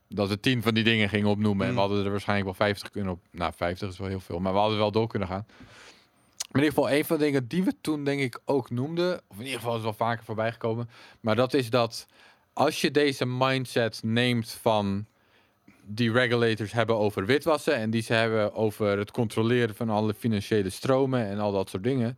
Dat 0.09 0.29
we 0.29 0.39
tien 0.39 0.61
van 0.61 0.73
die 0.73 0.83
dingen 0.83 1.09
gingen 1.09 1.29
opnoemen. 1.29 1.65
En 1.65 1.69
Mm. 1.71 1.75
we 1.77 1.81
hadden 1.85 2.05
er 2.05 2.11
waarschijnlijk 2.11 2.45
wel 2.57 2.67
50 2.67 2.89
kunnen 2.89 3.11
op. 3.11 3.19
Nou, 3.31 3.53
50 3.55 3.89
is 3.89 3.97
wel 3.97 4.07
heel 4.07 4.19
veel. 4.19 4.39
Maar 4.39 4.53
we 4.53 4.59
hadden 4.59 4.77
wel 4.77 4.91
door 4.91 5.07
kunnen 5.07 5.27
gaan. 5.27 5.45
Maar 5.47 6.63
in 6.63 6.69
ieder 6.69 6.83
geval, 6.83 6.91
een 6.91 7.05
van 7.05 7.17
de 7.17 7.23
dingen 7.23 7.47
die 7.47 7.63
we 7.63 7.73
toen 7.81 8.03
denk 8.03 8.19
ik 8.21 8.39
ook 8.45 8.69
noemden. 8.69 9.21
Of 9.27 9.37
in 9.37 9.43
ieder 9.45 9.59
geval 9.59 9.75
is 9.75 9.81
wel 9.83 9.93
vaker 9.93 10.23
voorbij 10.25 10.51
gekomen. 10.51 10.89
Maar 11.19 11.35
dat 11.35 11.53
is 11.53 11.69
dat 11.69 12.07
als 12.53 12.81
je 12.81 12.91
deze 12.91 13.25
mindset 13.25 13.99
neemt 14.03 14.51
van 14.51 15.05
die 15.87 16.11
regulators 16.11 16.71
hebben 16.71 16.97
over 16.97 17.25
witwassen 17.25 17.75
en 17.75 17.89
die 17.89 18.01
ze 18.01 18.13
hebben 18.13 18.53
over 18.53 18.97
het 18.97 19.11
controleren 19.11 19.75
van 19.75 19.89
alle 19.89 20.13
financiële 20.13 20.69
stromen 20.69 21.27
en 21.27 21.39
al 21.39 21.51
dat 21.51 21.69
soort 21.69 21.83
dingen, 21.83 22.17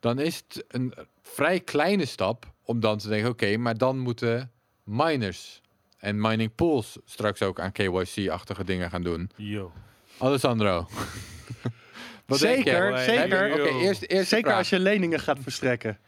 dan 0.00 0.18
is 0.18 0.36
het 0.36 0.64
een 0.68 0.94
vrij 1.22 1.60
kleine 1.60 2.04
stap 2.04 2.52
om 2.62 2.80
dan 2.80 2.98
te 2.98 3.08
denken: 3.08 3.30
oké, 3.30 3.56
maar 3.56 3.78
dan 3.78 3.98
moeten 3.98 4.50
miners 4.84 5.60
en 5.98 6.20
mining 6.20 6.54
pools 6.54 6.98
straks 7.04 7.42
ook 7.42 7.60
aan 7.60 7.72
KYC-achtige 7.72 8.64
dingen 8.64 8.90
gaan 8.90 9.02
doen. 9.02 9.30
Yo. 9.36 9.72
Alessandro. 10.18 10.86
Wat 12.26 12.38
Zeker, 12.38 12.98
zeker. 12.98 13.52
Oké, 13.52 13.68
eerst, 13.68 14.02
eerst 14.02 14.28
Zeker 14.28 14.52
als 14.52 14.68
je 14.68 14.78
leningen 14.78 15.20
gaat 15.20 15.38
verstrekken. 15.40 15.98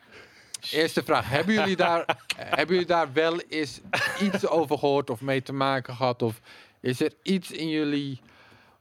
Eerste 0.71 1.03
vraag. 1.03 1.29
Hebben 1.29 1.55
jullie, 1.55 1.77
daar, 1.77 2.05
hebben 2.37 2.75
jullie 2.75 2.91
daar 2.91 3.13
wel 3.13 3.41
eens 3.41 3.81
iets 4.21 4.47
over 4.47 4.79
gehoord 4.79 5.11
of 5.11 5.21
mee 5.21 5.43
te 5.43 5.53
maken 5.53 5.95
gehad? 5.95 6.23
Of 6.23 6.41
is 6.81 7.01
er 7.01 7.13
iets 7.23 7.51
in 7.51 7.69
jullie 7.69 8.21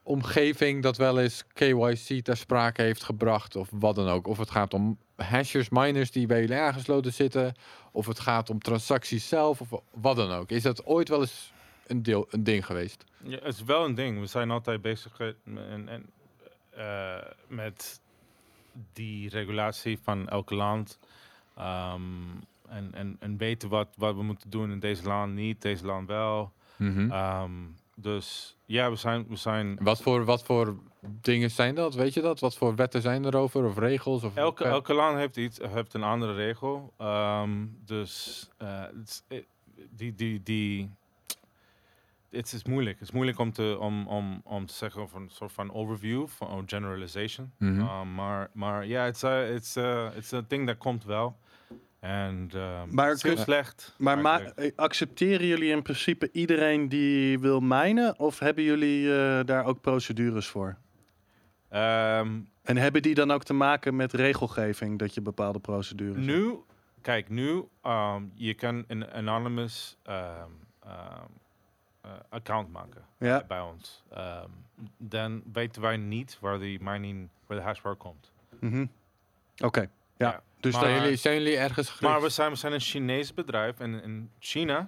omgeving 0.03 0.83
dat 0.83 0.97
wel 0.97 1.19
eens 1.19 1.43
KYC 1.53 2.23
ter 2.23 2.37
sprake 2.37 2.81
heeft 2.81 3.03
gebracht? 3.03 3.55
Of 3.55 3.69
wat 3.71 3.95
dan 3.95 4.07
ook? 4.07 4.27
Of 4.27 4.37
het 4.37 4.51
gaat 4.51 4.73
om 4.73 4.97
hashers, 5.15 5.69
miners 5.69 6.11
die 6.11 6.25
bij 6.25 6.39
jullie 6.39 6.55
aangesloten 6.55 7.13
zitten? 7.13 7.55
Of 7.91 8.05
het 8.05 8.19
gaat 8.19 8.49
om 8.49 8.59
transacties 8.59 9.27
zelf? 9.27 9.61
Of 9.61 9.81
wat 9.93 10.15
dan 10.15 10.31
ook? 10.31 10.49
Is 10.49 10.63
dat 10.63 10.85
ooit 10.85 11.09
wel 11.09 11.19
eens 11.19 11.53
een, 11.87 12.03
deel, 12.03 12.27
een 12.29 12.43
ding 12.43 12.65
geweest? 12.65 13.03
Ja, 13.23 13.39
het 13.43 13.53
is 13.53 13.63
wel 13.63 13.85
een 13.85 13.95
ding. 13.95 14.19
We 14.19 14.25
zijn 14.25 14.51
altijd 14.51 14.81
bezig 14.81 15.19
en, 15.19 15.87
en, 15.87 16.09
eh, 16.69 17.17
met 17.47 18.01
die 18.93 19.29
regulatie 19.29 19.99
van 20.03 20.29
elk 20.29 20.49
land. 20.49 20.99
Ehm, 21.55 22.01
en, 22.67 22.93
en, 22.93 23.17
en 23.19 23.37
weten 23.37 23.69
wat, 23.69 23.87
wat 23.97 24.15
we 24.15 24.23
moeten 24.23 24.49
doen 24.49 24.71
in 24.71 24.79
deze 24.79 25.03
land 25.03 25.33
niet, 25.33 25.61
deze 25.61 25.85
land 25.85 26.07
wel. 26.07 26.51
Ehm, 26.79 27.51
dus 27.99 28.57
ja, 28.65 28.89
we 28.89 28.95
zijn, 28.95 29.25
we 29.27 29.35
zijn 29.35 29.77
Wat, 29.81 30.01
voor, 30.01 30.25
wat 30.25 30.43
voor 30.43 30.77
dingen 31.01 31.51
zijn 31.51 31.75
dat? 31.75 31.93
Weet 31.95 32.13
je 32.13 32.21
dat? 32.21 32.39
Wat 32.39 32.57
voor 32.57 32.75
wetten 32.75 33.01
zijn 33.01 33.25
erover? 33.25 33.65
Of 33.65 33.77
regels? 33.77 34.23
Of 34.23 34.35
Elke, 34.35 34.63
elke 34.63 34.93
land 34.93 35.17
heeft 35.17 35.37
iets, 35.37 35.59
heeft 35.61 35.93
een 35.93 36.03
andere 36.03 36.33
regel. 36.33 36.93
Ehm, 36.97 37.65
dus 37.85 38.47
eh, 38.57 38.81
het 38.81 39.07
is- 39.09 39.23
eh, 39.27 39.43
die, 39.89 40.15
die, 40.15 40.43
die, 40.43 40.89
het 42.29 42.53
is 42.53 42.63
moeilijk. 42.63 42.99
Het 42.99 43.07
is 43.07 43.13
moeilijk 43.13 43.39
om 43.39 43.51
te, 43.51 43.77
om, 43.79 44.07
om, 44.07 44.41
om 44.43 44.65
te 44.65 44.73
zeggen 44.73 45.01
of 45.01 45.13
een 45.13 45.29
soort 45.29 45.51
van 45.51 45.73
overview, 45.73 46.27
van 46.27 46.47
of 46.47 46.63
generalization. 46.65 47.51
Mhm. 47.57 47.79
Um, 47.79 48.13
maar, 48.15 48.49
maar 48.53 48.85
ja, 48.85 49.03
het 49.03 49.15
is 49.15 49.23
it's, 49.55 49.75
it's 50.15 50.31
een 50.31 50.45
ding 50.47 50.67
dat 50.67 50.77
komt 50.77 51.03
wel. 51.03 51.37
En 51.99 52.49
um, 52.55 52.93
Maar 52.95 53.07
het 53.07 53.17
is 53.17 53.23
heel 53.23 53.33
kun- 53.33 53.43
slecht. 53.43 53.95
Maar 53.97 54.41
eh, 54.41 54.71
accepteren 54.75 55.47
jullie 55.47 55.71
in 55.71 55.81
principe 55.81 56.29
iedereen 56.31 56.89
die 56.89 57.39
wil 57.39 57.59
mijnen? 57.59 58.19
Of 58.19 58.39
hebben 58.39 58.63
jullie 58.63 59.15
eh, 59.17 59.45
daar 59.45 59.65
ook 59.65 59.81
procedures 59.81 60.47
voor? 60.47 60.77
Ehm, 61.69 62.39
En 62.63 62.77
hebben 62.77 63.01
die 63.01 63.15
dan 63.15 63.31
ook 63.31 63.43
te 63.43 63.53
maken 63.53 63.95
met 63.95 64.13
regelgeving, 64.13 64.99
dat 64.99 65.13
je 65.13 65.21
bepaalde 65.21 65.59
procedures 65.59 66.15
hebt? 66.25 66.27
Nu, 66.27 66.55
kijk, 67.01 67.29
nu, 67.29 67.63
um, 67.85 68.31
je 68.35 68.53
kan 68.53 68.83
een 68.87 69.11
anonymous 69.11 69.97
um, 70.09 70.13
uh, 70.85 70.91
account 72.29 72.71
maken 72.71 73.01
Ja. 73.19 73.43
bij 73.47 73.59
ons. 73.61 74.03
Dan 74.97 75.41
weten 75.53 75.81
wij 75.81 75.97
niet 75.97 76.37
waar 76.41 76.59
die 76.59 76.79
mining, 76.83 77.29
waar 77.47 77.57
de 77.57 77.63
hashware 77.63 77.95
komt. 77.95 78.31
Mhm. 78.59 78.85
Oké, 79.63 79.79
ja. 79.81 79.87
Ja. 80.17 80.41
Dus 80.59 80.73
Maar- 80.73 80.91
jullie, 80.91 81.15
zijn 81.15 81.35
jullie 81.35 81.57
ergens 81.57 81.99
Maar 81.99 82.21
we 82.21 82.29
zijn, 82.29 82.49
we 82.51 82.55
zijn 82.55 82.73
een 82.73 82.79
Chinees 82.79 83.33
bedrijf 83.33 83.79
en 83.79 84.03
in 84.03 84.31
China 84.39 84.87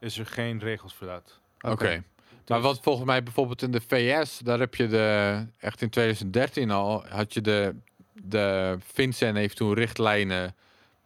is 0.00 0.18
er 0.18 0.26
geen 0.26 0.58
regels 0.58 0.94
voor 0.94 1.06
dat. 1.06 1.40
Oké. 1.60 2.02
Maar 2.46 2.60
wat 2.60 2.80
volgens 2.82 3.06
mij 3.06 3.22
bijvoorbeeld 3.22 3.62
in 3.62 3.70
de 3.70 3.80
VS, 3.86 4.38
daar 4.38 4.58
heb 4.58 4.74
je 4.74 4.86
de, 4.86 5.46
echt 5.58 5.82
in 5.82 5.90
2013 5.90 6.70
al, 6.70 7.04
had 7.08 7.34
je 7.34 7.40
de, 7.40 7.74
de 8.12 8.76
FinCEN 8.92 9.36
heeft 9.36 9.56
toen 9.56 9.74
richtlijnen 9.74 10.54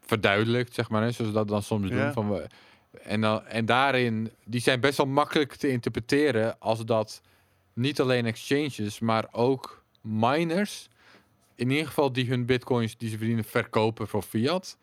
verduidelijkt, 0.01 0.75
zeg 0.75 0.89
maar, 0.89 1.03
hè, 1.03 1.11
zoals 1.11 1.31
we 1.31 1.37
dat 1.37 1.49
dan 1.49 1.63
soms 1.63 1.89
doen. 1.91 1.99
Ja. 1.99 2.13
Van 2.13 2.31
we, 2.33 2.47
en, 3.03 3.21
dan, 3.21 3.47
en 3.47 3.67
daarin, 3.67 4.31
die 4.45 4.61
zijn 4.61 4.81
best 4.81 4.97
wel 4.97 5.07
makkelijk 5.07 5.55
te 5.55 5.69
interpreteren 5.69 6.61
als 6.61 6.85
dat 6.85 7.23
niet 7.73 8.01
alleen 8.01 8.27
exchanges, 8.27 8.99
maar 8.99 9.29
ook 9.31 9.85
miners, 10.01 10.89
in 11.57 11.71
ieder 11.71 11.87
geval 11.87 12.13
die 12.13 12.29
hun 12.29 12.47
bitcoins 12.47 12.97
die 12.97 13.09
ze 13.09 13.17
verdienen 13.19 13.45
verkopen 13.45 14.09
voor 14.09 14.23
fiat, 14.23 14.79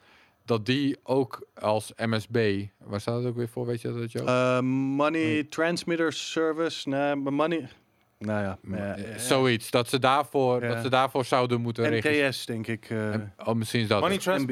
dat 0.46 0.66
die 0.66 0.98
ook 1.04 1.48
als 1.56 1.92
MSB, 1.98 2.66
waar 2.78 3.02
staat 3.02 3.18
het 3.18 3.26
ook 3.26 3.36
weer 3.36 3.50
voor, 3.50 3.66
weet 3.66 3.82
je 3.82 3.94
dat, 3.94 4.12
Joe? 4.12 4.26
Eh, 4.26 4.60
money 4.96 5.44
Transmitter 5.44 6.14
Service, 6.14 6.90
nee, 6.90 7.16
money... 7.16 7.68
Nou 8.18 8.42
ja, 8.44 8.58
Maar, 8.62 8.80
eh, 8.98 9.14
eh, 9.14 9.18
Zoiets, 9.20 9.72
dat 9.72 9.90
ze 9.90 10.00
daarvoor, 10.00 10.62
Ja. 10.64 10.68
dat 10.74 10.84
ze 10.84 10.90
daarvoor 10.90 11.26
zouden 11.26 11.62
moeten 11.62 11.84
registreren. 11.90 12.28
NTS 12.30 12.46
denk 12.46 12.68
ik. 12.68 12.90
eh, 12.90 13.14
En- 13.14 13.34
Oh, 13.46 13.54
misschien 13.54 13.82
is 13.82 13.88
dat. 13.88 14.02
Money, 14.02 14.18
trans 14.18 14.46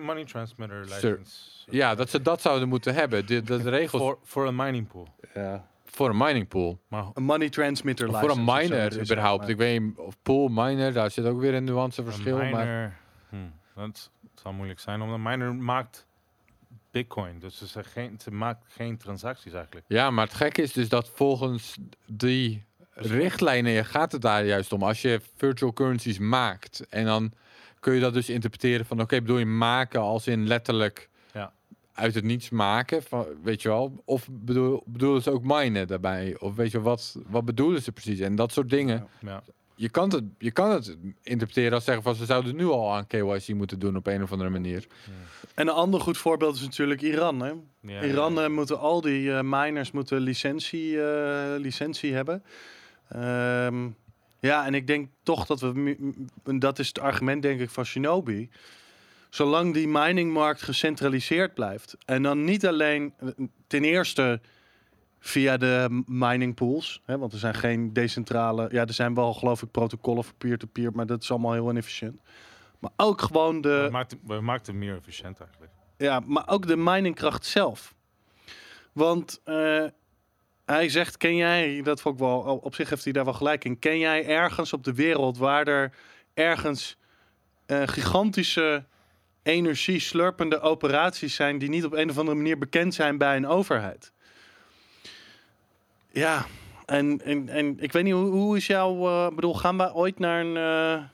money, 0.00 0.24
transmitter 0.24 0.84
Sir. 0.88 1.10
license. 1.10 1.40
Ja, 1.70 1.94
dat 1.94 2.10
ze 2.10 2.22
dat 2.22 2.40
zouden 2.40 2.68
moeten 2.68 2.94
hebben. 2.94 3.26
De, 3.26 3.42
de, 3.42 3.62
de 3.62 3.70
regels 3.80 4.14
voor 4.22 4.46
een 4.46 4.56
mining 4.56 4.88
pool. 4.88 5.08
ja. 5.34 5.68
Een 5.96 6.16
mining 6.16 6.48
pool. 6.48 6.80
Maar 6.88 7.04
Een 7.14 7.22
money 7.22 7.48
transmitter 7.48 8.06
license. 8.06 8.28
voor 8.28 8.38
een 8.38 8.44
miner 8.44 9.00
überhaupt. 9.00 9.40
maar- 9.40 9.50
Ik 9.50 9.56
weet 9.56 9.80
niet, 9.80 9.96
of 9.98 10.16
pool, 10.22 10.48
miner, 10.48 10.92
daar 10.92 11.10
zit 11.10 11.24
ook 11.24 11.40
weer 11.40 11.54
een 11.54 11.64
nuanceverschil. 11.64 12.40
Een 12.40 12.50
Maar 12.50 12.64
miner, 12.64 12.96
hmm, 13.28 13.52
dat 13.74 14.10
zal 14.34 14.52
moeilijk 14.52 14.80
zijn, 14.80 15.00
omdat 15.00 15.16
een 15.16 15.22
miner 15.22 15.54
maakt 15.54 16.06
bitcoin. 16.90 17.38
Dus 17.38 17.62
ze, 17.72 17.84
geen, 17.84 18.18
ze 18.20 18.30
maakt 18.30 18.64
geen 18.72 18.96
transacties 18.96 19.52
eigenlijk. 19.52 19.86
ja, 19.88 20.10
maar 20.10 20.24
het 20.26 20.34
gekke 20.34 20.62
is 20.62 20.72
dus 20.72 20.88
dat 20.88 21.10
volgens 21.14 21.76
die 22.06 22.64
richtlijnen 22.92 23.84
gaat 23.84 24.12
het 24.12 24.22
daar 24.22 24.44
juist 24.44 24.72
om. 24.72 24.82
Als 24.82 25.02
je 25.02 25.20
virtual 25.36 25.72
currencies 25.72 26.18
maakt 26.18 26.86
en 26.88 27.04
dan 27.04 27.32
kun 27.80 27.94
je 27.94 28.00
dat 28.00 28.12
dus 28.12 28.28
interpreteren 28.28 28.86
van 28.86 29.00
oké, 29.00 29.20
bedoel 29.20 29.38
je 29.38 29.46
maken 29.46 30.00
als 30.00 30.26
in 30.26 30.46
letterlijk. 30.46 31.07
Uit 31.98 32.14
het 32.14 32.24
niets 32.24 32.50
maken, 32.50 33.02
van, 33.02 33.26
weet 33.42 33.62
je 33.62 33.68
wel? 33.68 34.02
Of 34.04 34.28
bedoel, 34.30 34.82
bedoelen 34.86 35.22
ze 35.22 35.30
ook 35.30 35.42
minen 35.44 35.86
daarbij? 35.86 36.36
Of 36.38 36.54
weet 36.54 36.70
je 36.70 36.80
wat, 36.80 37.16
wat 37.26 37.44
bedoelen 37.44 37.82
ze 37.82 37.92
precies? 37.92 38.20
En 38.20 38.34
dat 38.34 38.52
soort 38.52 38.70
dingen. 38.70 39.06
Ja. 39.20 39.42
je 39.74 39.88
kan 39.88 40.10
het, 40.10 40.24
je 40.38 40.50
kan 40.50 40.70
het 40.70 40.96
interpreteren 41.22 41.72
als 41.72 41.84
zeggen 41.84 42.02
van 42.02 42.14
ze 42.14 42.24
zouden 42.24 42.56
nu 42.56 42.66
al 42.66 42.94
aan 42.94 43.06
KYC 43.06 43.48
moeten 43.54 43.78
doen 43.78 43.96
op 43.96 44.06
een 44.06 44.22
of 44.22 44.32
andere 44.32 44.50
manier. 44.50 44.86
En 45.54 45.68
een 45.68 45.74
ander 45.74 46.00
goed 46.00 46.18
voorbeeld 46.18 46.54
is 46.54 46.62
natuurlijk 46.62 47.02
Iran. 47.02 47.40
Hè? 47.40 47.52
Ja, 47.80 48.02
Iran 48.02 48.34
ja. 48.34 48.42
eh, 48.44 48.50
moeten 48.50 48.78
al 48.78 49.00
die 49.00 49.32
eh, 49.32 49.40
miners 49.44 49.90
moeten 49.90 50.20
licentie, 50.20 51.02
eh, 51.02 51.58
licentie 51.58 52.14
hebben. 52.14 52.42
Ehm, 53.08 53.88
ja, 54.40 54.66
en 54.66 54.74
ik 54.74 54.86
denk 54.86 55.08
toch 55.22 55.46
dat 55.46 55.60
we, 55.60 55.96
dat 56.58 56.78
is 56.78 56.88
het 56.88 57.00
argument 57.00 57.42
denk 57.42 57.60
ik 57.60 57.70
van 57.70 57.84
Shinobi. 57.84 58.48
Zolang 59.28 59.74
die 59.74 59.88
miningmarkt 59.88 60.62
gecentraliseerd 60.62 61.54
blijft. 61.54 61.96
En 62.04 62.22
dan 62.22 62.44
niet 62.44 62.66
alleen 62.66 63.14
ten 63.66 63.84
eerste 63.84 64.40
via 65.20 65.56
de 65.56 66.02
mining 66.06 66.54
pools. 66.54 67.02
Hè, 67.04 67.18
want 67.18 67.32
er 67.32 67.38
zijn 67.38 67.54
geen 67.54 67.92
decentrale. 67.92 68.68
Ja, 68.70 68.86
er 68.86 68.92
zijn 68.92 69.14
wel 69.14 69.34
geloof 69.34 69.62
ik 69.62 69.70
protocollen 69.70 70.24
voor 70.24 70.34
peer-to-peer. 70.34 70.92
Maar 70.92 71.06
dat 71.06 71.22
is 71.22 71.30
allemaal 71.30 71.52
heel 71.52 71.70
inefficiënt. 71.70 72.20
Maar 72.78 72.90
ook 72.96 73.22
gewoon 73.22 73.60
de. 73.60 73.82
We 73.84 73.90
maakt, 73.90 74.16
we 74.26 74.40
maakt 74.40 74.66
het 74.66 74.76
meer 74.76 74.96
efficiënt 74.96 75.40
eigenlijk. 75.40 75.72
Ja, 75.96 76.20
maar 76.26 76.48
ook 76.48 76.66
de 76.66 76.76
miningkracht 76.76 77.44
zelf. 77.44 77.94
Want 78.92 79.40
eh, 79.44 79.84
hij 80.64 80.88
zegt, 80.88 81.16
ken 81.16 81.36
jij, 81.36 81.82
dat 81.82 82.00
vond 82.00 82.14
ik 82.14 82.20
wel, 82.20 82.40
op 82.40 82.74
zich 82.74 82.90
heeft 82.90 83.04
hij 83.04 83.12
daar 83.12 83.24
wel 83.24 83.34
gelijk 83.34 83.64
in. 83.64 83.78
Ken 83.78 83.98
jij 83.98 84.26
ergens 84.26 84.72
op 84.72 84.84
de 84.84 84.94
wereld 84.94 85.38
waar 85.38 85.66
er 85.66 85.92
ergens 86.34 86.96
eh, 87.66 87.82
gigantische 87.84 88.84
energie 89.48 90.00
slurpende 90.00 90.60
operaties 90.60 91.34
zijn 91.34 91.58
die 91.58 91.68
niet 91.68 91.84
op 91.84 91.92
een 91.92 92.10
of 92.10 92.18
andere 92.18 92.36
manier 92.36 92.58
bekend 92.58 92.94
zijn 92.94 93.18
bij 93.18 93.36
een 93.36 93.46
overheid? 93.46 94.12
Ja, 96.10 96.46
en, 96.86 97.20
en, 97.24 97.48
en 97.48 97.80
ik 97.80 97.92
weet 97.92 98.04
niet, 98.04 98.12
hoe, 98.12 98.30
hoe 98.30 98.56
is 98.56 98.66
jouw, 98.66 99.06
eh, 99.06 99.34
bedoel, 99.34 99.54
gaan 99.54 99.76
we 99.76 99.94
ooit 99.94 100.18
naar 100.18 100.40
een, 100.40 100.56
eh, 100.56 101.04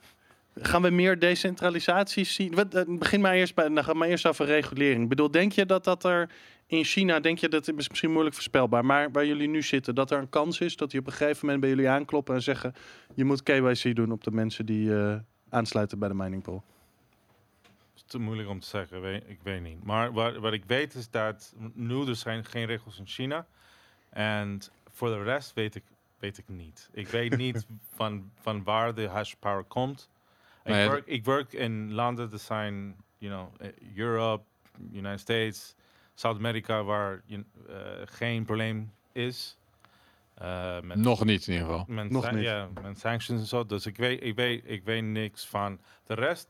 Gaan 0.61 0.81
we 0.81 0.89
meer 0.89 1.19
decentralisatie 1.19 2.23
zien? 2.23 2.55
Wat, 2.55 2.73
eh, 2.73 2.83
begin 2.87 3.21
maar 3.21 3.33
eerst 3.33 3.55
bij, 3.55 3.67
nou, 3.67 3.85
ga 3.85 3.93
maar 3.93 4.07
eerst 4.07 4.27
over 4.27 4.45
regulering. 4.45 5.03
Ik 5.03 5.09
bedoel, 5.09 5.31
denk 5.31 5.51
je 5.51 5.65
dat 5.65 5.83
dat 5.83 6.03
er 6.03 6.29
in 6.67 6.83
China, 6.83 7.19
denk 7.19 7.37
je 7.37 7.49
dat 7.49 7.65
het 7.65 7.79
is 7.79 7.87
misschien 7.87 8.11
moeilijk 8.11 8.35
voorspelbaar, 8.35 8.85
maar 8.85 9.11
waar 9.11 9.25
jullie 9.25 9.47
nu 9.47 9.61
zitten, 9.61 9.95
dat 9.95 10.11
er 10.11 10.17
een 10.17 10.29
kans 10.29 10.59
is 10.59 10.75
dat 10.75 10.91
die 10.91 10.99
op 10.99 11.07
een 11.07 11.13
gegeven 11.13 11.39
moment 11.41 11.59
bij 11.59 11.69
jullie 11.69 11.89
aankloppen 11.89 12.35
en 12.35 12.41
zeggen: 12.41 12.73
je 13.13 13.25
moet 13.25 13.43
KYC 13.43 13.95
doen 13.95 14.11
op 14.11 14.23
de 14.23 14.31
mensen 14.31 14.65
die 14.65 14.91
aansluiten 15.49 15.99
bij 15.99 16.09
de 16.09 16.15
mining 16.15 16.43
pool? 16.43 16.63
Te 18.05 18.19
moeilijk 18.19 18.49
om 18.49 18.59
te 18.59 18.67
zeggen, 18.67 19.01
weet, 19.01 19.23
ik 19.27 19.39
weet 19.43 19.61
niet. 19.61 19.83
Maar 19.83 20.13
wat, 20.13 20.35
wat 20.35 20.53
ik 20.53 20.65
weet 20.65 20.93
is 20.93 21.09
dat 21.09 21.53
nu 21.73 22.07
er 22.07 22.15
zijn 22.15 22.45
geen 22.45 22.65
regels 22.65 22.99
in 22.99 23.07
China. 23.07 23.45
En 24.09 24.61
voor 24.91 25.09
de 25.09 25.23
rest 25.23 25.53
weet 25.53 25.75
ik, 25.75 25.83
weet 26.19 26.37
ik 26.37 26.47
niet. 26.47 26.89
Ik 26.93 27.07
weet 27.07 27.37
niet 27.45 27.65
van, 27.95 28.31
van 28.41 28.63
waar 28.63 28.93
de 28.93 29.07
hash 29.07 29.33
power 29.39 29.63
komt. 29.63 30.09
Ik, 30.63 30.71
Nee, 30.71 30.89
werk, 30.89 31.05
ik 31.05 31.25
werk 31.25 31.53
in 31.53 31.93
landen 31.93 32.29
dat 32.29 32.41
zijn, 32.41 32.95
you 33.17 33.33
know, 33.33 33.67
eh, 33.67 33.97
Europe, 33.97 34.43
United 34.93 35.19
States, 35.19 35.75
Zuid-Amerika, 36.13 36.83
waar 36.83 37.21
je, 37.25 37.43
eh, 37.67 37.75
geen 38.05 38.45
probleem 38.45 38.91
is. 39.11 39.57
Eh, 40.35 40.79
met 40.81 40.97
Nog 40.97 41.25
niet 41.25 41.47
in 41.47 41.53
ieder 41.53 41.67
geval. 41.67 41.85
met, 41.87 42.09
Nog 42.09 42.31
niet. 42.31 42.43
Ja, 42.43 42.69
met 42.81 42.99
sanctions 42.99 43.41
en 43.41 43.47
zo. 43.47 43.65
Dus 43.65 43.85
ik 43.85 43.97
weet, 43.97 44.23
ik, 44.23 44.35
weet, 44.35 44.63
ik 44.65 44.83
weet 44.83 45.03
niks 45.03 45.45
van. 45.45 45.79
De 46.05 46.13
rest, 46.13 46.47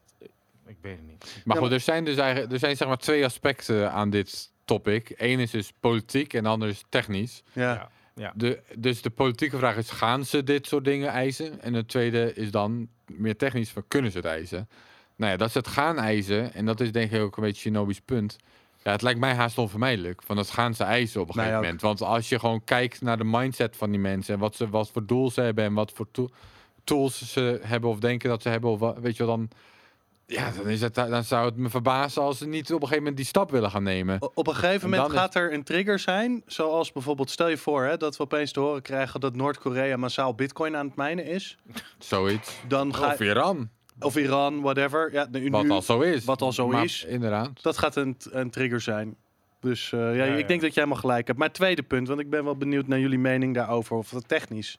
ik, 0.68 0.78
weet 0.82 0.97
het 0.97 1.07
niet. 1.07 1.41
Maar 1.45 1.55
Ja, 1.55 1.61
goed, 1.63 1.72
er 1.72 1.80
zijn 1.80 2.05
dus 2.05 2.18
eigenlijk, 2.18 2.53
er 2.53 2.59
zijn 2.59 2.78
zeg 2.78 2.88
maar 2.88 2.97
twee 2.97 3.26
aspecten 3.26 3.91
aan 3.91 4.09
dit 4.09 4.51
topic. 4.66 5.13
Eén 5.18 5.39
is 5.39 5.51
dus 5.51 5.74
politiek 5.80 6.34
en 6.34 6.43
de 6.43 6.49
ander 6.49 6.70
is 6.70 6.84
technisch. 6.89 7.43
Ja. 7.53 7.89
Ja. 8.16 8.34
De, 8.36 8.61
dus 8.78 9.01
de 9.01 9.09
politieke 9.09 9.57
vraag 9.57 9.78
is, 9.78 9.89
gaan 9.89 10.26
ze 10.26 10.43
dit 10.43 10.68
soort 10.68 10.86
dingen 10.86 11.09
eisen? 11.09 11.61
En 11.61 11.74
het 11.74 11.88
tweede 11.88 12.34
is 12.34 12.51
dan 12.51 12.88
meer 13.05 13.38
technisch, 13.38 13.70
van, 13.70 13.84
kunnen 13.88 14.11
ze 14.11 14.18
het 14.18 14.26
eisen? 14.26 14.70
Nou 15.16 15.32
ja, 15.32 15.38
dat 15.38 15.51
ze 15.51 15.57
het 15.57 15.68
gaan 15.68 15.97
eisen, 15.97 16.53
en 16.53 16.66
dat 16.66 16.80
is 16.80 16.91
denk 16.91 17.11
ik 17.11 17.22
ook 17.22 17.38
een 17.38 17.43
beetje 17.43 17.61
Shinobi's 17.61 18.01
punt. 18.01 18.38
Ja, 18.84 18.91
het 18.91 19.01
lijkt 19.01 19.20
mij 19.20 19.34
haast 19.34 19.57
onvermijdelijk. 19.57 20.22
Van 20.26 20.36
dat 20.36 20.49
gaan 20.49 20.74
ze 20.76 20.84
eisen 20.84 21.22
op 21.22 21.28
een 21.30 21.36
Mij 21.36 21.45
gegeven 21.45 21.63
moment. 21.63 21.82
Want 21.82 22.01
als 22.01 22.30
je 22.30 22.39
gewoon 22.39 22.63
kijkt 22.63 23.01
naar 23.01 23.18
de 23.18 23.24
mindset 23.24 23.78
van 23.78 23.91
die 23.91 23.99
mensen 23.99 24.34
en 24.34 24.39
wat, 24.39 24.55
ze, 24.55 24.70
wat 24.70 24.91
voor 24.91 25.05
doel 25.05 25.32
ze 25.32 25.41
hebben 25.41 25.63
en 25.63 25.74
wat 25.74 25.91
voor 25.91 26.11
tool- 26.11 26.32
tools 26.84 27.32
ze 27.32 27.59
hebben 27.63 27.89
of 27.89 27.99
denken 27.99 28.30
dat 28.30 28.41
ze 28.41 28.49
hebben, 28.49 28.70
of 28.70 28.80
wat, 28.80 28.99
weet 28.99 29.18
je 29.18 29.26
wel, 29.26 29.36
dan, 29.36 29.49
ja, 30.28 30.51
dan, 30.51 30.67
is 30.67 30.82
het, 30.82 30.95
dan 30.95 31.23
zou 31.23 31.45
het 31.45 31.55
me 31.55 31.69
verbazen 31.69 32.21
als 32.21 32.38
ze 32.38 32.47
niet 32.47 32.65
op 32.65 32.69
een 32.71 32.80
gegeven 32.80 32.97
moment 32.97 33.17
die 33.17 33.26
stap 33.26 33.51
willen 33.51 33.71
gaan 33.71 33.84
nemen. 33.84 34.21
Op 34.34 34.47
een 34.47 34.55
gegeven 34.55 34.82
En 34.82 34.89
moment 34.89 35.17
gaat 35.17 35.36
er 35.36 35.53
een 35.53 35.63
trigger 35.63 35.99
zijn, 35.99 36.43
zoals 36.45 36.91
bijvoorbeeld, 36.91 37.30
stel 37.30 37.47
je 37.47 37.57
voor 37.57 37.84
hè, 37.84 37.97
dat 37.97 38.17
we 38.17 38.23
opeens 38.23 38.51
te 38.51 38.59
horen 38.59 38.82
krijgen 38.82 39.19
dat 39.19 39.36
Noord-Korea 39.36 39.97
massaal 39.97 40.34
bitcoin 40.34 40.76
aan 40.76 40.86
het 40.86 40.95
mijnen 40.95 41.26
is. 41.26 41.57
Zoiets. 41.97 42.57
Dan 42.67 42.95
ga, 42.95 43.11
Of 43.13 43.19
Iran, 43.19 43.69
of 43.99 44.15
Iran, 44.15 44.61
whatever. 44.61 45.11
Ja, 45.13 45.28
nu, 45.32 45.49
wat 45.49 45.69
al 45.69 45.82
zo 45.82 45.99
is. 46.01 46.26
wat 46.26 46.41
al 46.41 46.51
zo 46.51 46.67
Maar 46.67 46.84
is. 46.84 47.03
Inderdaad. 47.03 47.63
Dat 47.63 47.78
gaat 47.78 47.95
een, 47.95 48.17
een 48.32 48.49
trigger 48.49 48.82
zijn. 48.82 49.15
Dus 49.59 49.91
eh, 49.91 49.99
ja, 49.99 50.11
Ja, 50.11 50.23
ik 50.23 50.39
ja. 50.39 50.47
denk 50.47 50.61
dat 50.61 50.73
jij 50.73 50.84
helemaal 50.84 50.97
gelijk 50.97 51.28
hebt. 51.28 51.39
Maar 51.39 51.51
tweede 51.51 51.84
punt, 51.84 52.07
want 52.07 52.19
ik 52.19 52.30
ben 52.30 52.43
wel 52.43 52.55
benieuwd 52.57 52.88
naar 52.88 52.99
jullie 52.99 53.19
mening 53.19 53.55
daarover. 53.55 53.95
Of 53.97 54.09
dat 54.09 54.28
technisch. 54.28 54.78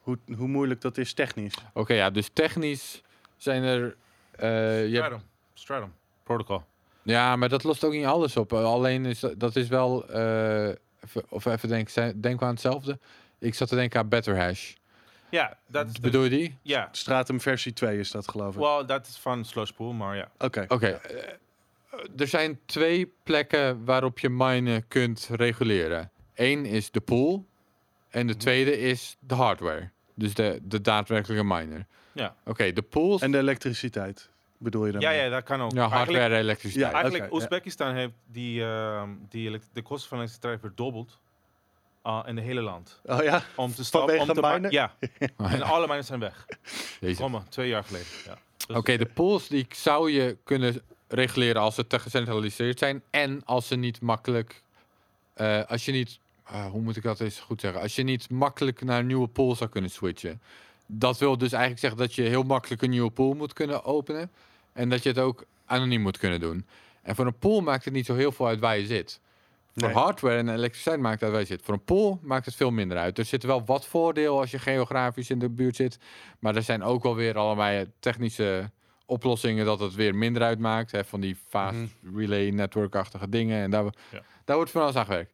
Hoe, 0.00 0.18
hoe 0.36 0.48
moeilijk 0.48 0.80
dat 0.80 0.98
is 0.98 1.12
technisch. 1.12 1.54
Oké, 1.72 1.94
ja, 1.94 2.10
dus 2.10 2.30
technisch 2.32 3.02
zijn 3.36 3.62
er. 3.62 3.96
Eh, 4.38 4.88
je 4.88 4.94
Stratum. 4.96 5.22
Stratum. 5.54 5.92
Protocol. 6.22 6.62
ja, 7.02 7.36
maar 7.36 7.48
dat 7.48 7.64
lost 7.64 7.84
ook 7.84 7.92
niet 7.92 8.04
alles 8.06 8.36
op. 8.36 8.52
Eh, 8.52 8.64
Alleen 8.64 9.06
is 9.06 9.20
dat, 9.20 9.40
dat 9.40 9.56
is 9.56 9.68
wel. 9.68 10.08
eh, 10.08 10.68
even, 11.04 11.22
of 11.28 11.44
even 11.44 11.68
denken 11.68 12.20
we 12.20 12.44
aan 12.44 12.48
hetzelfde? 12.50 12.98
Ik 13.38 13.54
zat 13.54 13.68
te 13.68 13.74
denken 13.74 14.00
aan 14.00 14.08
Better 14.08 14.36
Hash. 14.38 14.72
Ja, 15.28 15.58
dat 15.66 15.86
is 15.88 16.00
Bedoel 16.00 16.22
je 16.24 16.30
die? 16.30 16.58
Ja, 16.62 16.88
Stratum 16.92 17.40
versie 17.40 17.72
2 17.72 17.98
is 17.98 18.10
dat 18.10 18.28
geloof 18.28 18.54
ik. 18.54 18.60
well, 18.60 18.84
dat 18.86 19.06
is 19.06 19.16
van 19.16 19.44
Slushpool, 19.44 19.92
maar 19.92 20.16
ja. 20.16 20.30
Oké. 20.38 20.64
Oké. 20.68 21.00
er 22.16 22.26
zijn 22.28 22.58
twee 22.66 23.12
plekken 23.22 23.84
waarop 23.84 24.18
je 24.18 24.28
minen 24.28 24.88
kunt 24.88 25.28
reguleren. 25.32 26.10
Eén 26.34 26.64
is 26.66 26.90
de 26.90 27.00
pool. 27.00 27.46
En 28.08 28.26
de 28.26 28.32
Mhm. 28.32 28.42
tweede 28.42 28.78
is 28.78 29.16
de 29.20 29.34
hardware. 29.34 29.90
Dus 30.14 30.34
de, 30.34 30.58
de 30.62 30.80
daadwerkelijke 30.80 31.44
miner. 31.44 31.86
Ja. 32.14 32.34
Oké, 32.44 32.72
de 32.72 32.82
pools. 32.82 33.20
En 33.22 33.30
de 33.30 33.38
elektriciteit 33.38 34.28
bedoel 34.58 34.86
je 34.86 34.92
dan? 34.92 35.00
Ja, 35.00 35.10
ja, 35.10 35.28
dat 35.28 35.42
kan 35.44 35.62
ook. 35.62 35.72
ja, 35.72 35.78
Eigenlijk- 35.78 36.06
hardware, 36.18 36.36
elektriciteit. 36.36 36.90
Ja, 36.90 36.92
Eigenlijk, 37.00 37.24
ja. 37.30 37.36
Oezbekistan 37.36 37.94
heeft 37.94 38.12
die, 38.26 38.64
ehm, 38.64 39.08
die 39.28 39.60
de 39.72 39.82
kosten 39.82 40.08
van 40.08 40.18
elektriciteit 40.18 40.60
verdubbeld 40.60 41.18
uh, 42.06 42.22
in 42.26 42.36
het 42.36 42.44
hele 42.44 42.60
land. 42.60 43.00
Oh 43.04 43.22
ja? 43.22 43.42
Om 43.56 43.74
te 43.74 43.84
stoppen. 43.84 44.20
Om 44.20 44.26
te 44.32 44.40
minen? 44.40 44.70
Ja, 44.70 44.94
Oh, 45.36 45.52
en 45.54 45.62
alle 45.62 45.86
mijnen 45.86 46.04
zijn 46.06 46.20
weg. 46.20 46.46
Jezus. 47.00 47.18
Kom 47.18 47.30
maar, 47.30 47.48
twee 47.48 47.68
jaar 47.68 47.84
geleden. 47.84 48.06
Ja. 48.24 48.38
Dus- 48.66 48.76
Oké, 48.76 48.96
de 48.96 49.06
pools 49.06 49.48
die 49.48 49.66
zou 49.70 50.10
je 50.10 50.36
kunnen 50.44 50.82
reguleren 51.08 51.62
als 51.62 51.74
ze 51.74 51.86
te 51.86 51.98
gecentraliseerd 51.98 52.78
zijn 52.78 53.02
en 53.10 53.42
als 53.44 53.66
ze 53.66 53.76
niet 53.76 54.00
makkelijk, 54.00 54.62
eh, 55.34 55.64
als 55.64 55.84
je 55.84 55.92
niet, 55.92 56.18
ah, 56.42 56.66
hoe 56.70 56.80
moet 56.80 56.96
ik 56.96 57.02
dat 57.02 57.20
eens 57.20 57.40
goed 57.40 57.60
zeggen, 57.60 57.80
als 57.80 57.94
je 57.96 58.02
niet 58.02 58.30
makkelijk 58.30 58.84
naar 58.84 58.98
een 58.98 59.06
nieuwe 59.06 59.28
pool 59.28 59.54
zou 59.56 59.70
kunnen 59.70 59.90
switchen. 59.90 60.40
Dat 60.86 61.18
wil 61.18 61.38
dus 61.38 61.52
eigenlijk 61.52 61.80
zeggen 61.80 62.00
dat 62.00 62.14
je 62.14 62.22
heel 62.22 62.42
makkelijk 62.42 62.82
een 62.82 62.90
nieuwe 62.90 63.10
pool 63.10 63.34
moet 63.34 63.52
kunnen 63.52 63.84
openen 63.84 64.30
en 64.72 64.88
dat 64.88 65.02
je 65.02 65.08
het 65.08 65.18
ook 65.18 65.44
anoniem 65.66 66.00
moet 66.00 66.18
kunnen 66.18 66.40
doen. 66.40 66.66
En 67.02 67.14
voor 67.14 67.26
een 67.26 67.38
pool 67.38 67.60
maakt 67.60 67.84
het 67.84 67.94
niet 67.94 68.06
zo 68.06 68.14
heel 68.14 68.32
veel 68.32 68.46
uit 68.46 68.60
waar 68.60 68.78
je 68.78 68.86
zit. 68.86 69.20
Voor 69.74 69.88
Nee. 69.88 69.96
hardware 69.96 70.36
en 70.36 70.48
elektriciteit 70.48 71.00
maakt 71.00 71.14
het 71.14 71.22
uit 71.22 71.32
waar 71.32 71.40
je 71.40 71.46
zit. 71.46 71.62
Voor 71.62 71.74
een 71.74 71.84
pool 71.84 72.18
maakt 72.22 72.44
het 72.46 72.54
veel 72.54 72.70
minder 72.70 72.98
uit. 72.98 73.18
Er 73.18 73.24
zit 73.24 73.42
wel 73.42 73.64
wat 73.64 73.86
voordeel 73.86 74.40
als 74.40 74.50
je 74.50 74.58
geografisch 74.58 75.30
in 75.30 75.38
de 75.38 75.48
buurt 75.50 75.76
zit. 75.76 75.98
Maar 76.38 76.56
er 76.56 76.62
zijn 76.62 76.82
ook 76.82 77.02
wel 77.02 77.14
weer 77.14 77.38
allerlei 77.38 77.90
technische 77.98 78.70
oplossingen 79.06 79.64
dat 79.64 79.80
het 79.80 79.94
weer 79.94 80.14
minder 80.14 80.42
uitmaakt. 80.42 80.90
Hè, 80.92 81.04
van 81.04 81.20
die 81.20 81.36
fast 81.48 81.78
relay 82.14 82.50
network-achtige 82.50 83.28
dingen. 83.28 83.62
En 83.62 83.70
daar, 83.70 83.84
Ja. 83.84 84.22
daar 84.44 84.56
wordt 84.56 84.70
van 84.70 84.82
alles 84.82 84.94
aan 84.96 85.04
gewerkt. 85.04 85.32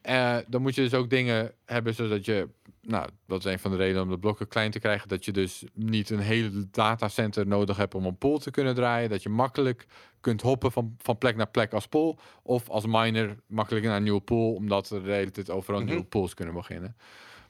Eh, 0.00 0.36
dan 0.46 0.62
moet 0.62 0.74
je 0.74 0.82
dus 0.82 0.94
ook 0.94 1.10
dingen 1.10 1.52
hebben 1.64 1.94
zodat 1.94 2.24
je... 2.24 2.48
Nou, 2.86 3.08
dat 3.26 3.38
is 3.44 3.52
een 3.52 3.58
van 3.58 3.70
de 3.70 3.76
redenen 3.76 4.02
om 4.02 4.08
de 4.10 4.18
blokken 4.18 4.48
klein 4.48 4.70
te 4.70 4.78
krijgen. 4.78 5.08
Dat 5.08 5.24
je 5.24 5.32
dus 5.32 5.64
niet 5.74 6.10
een 6.10 6.18
hele 6.18 6.70
datacenter 6.70 7.46
nodig 7.46 7.76
hebt 7.76 7.94
om 7.94 8.04
een 8.06 8.18
pool 8.18 8.38
te 8.38 8.50
kunnen 8.50 8.74
draaien. 8.74 9.10
Dat 9.10 9.22
je 9.22 9.28
makkelijk 9.28 9.86
kunt 10.20 10.42
hoppen 10.42 10.72
van, 10.72 10.94
van 10.98 11.18
plek 11.18 11.36
naar 11.36 11.48
plek 11.50 11.72
als 11.72 11.86
pool. 11.86 12.18
Of 12.42 12.68
als 12.68 12.86
miner 12.86 13.36
makkelijk 13.46 13.84
naar 13.84 13.96
een 13.96 14.02
nieuwe 14.02 14.20
pool. 14.20 14.54
Omdat 14.54 14.90
er 14.90 15.02
de 15.02 15.12
hele 15.12 15.30
tijd 15.30 15.50
overal 15.50 15.80
Mhm. 15.80 15.88
nieuwe 15.88 16.04
pools 16.04 16.34
kunnen 16.34 16.54
beginnen. 16.54 16.96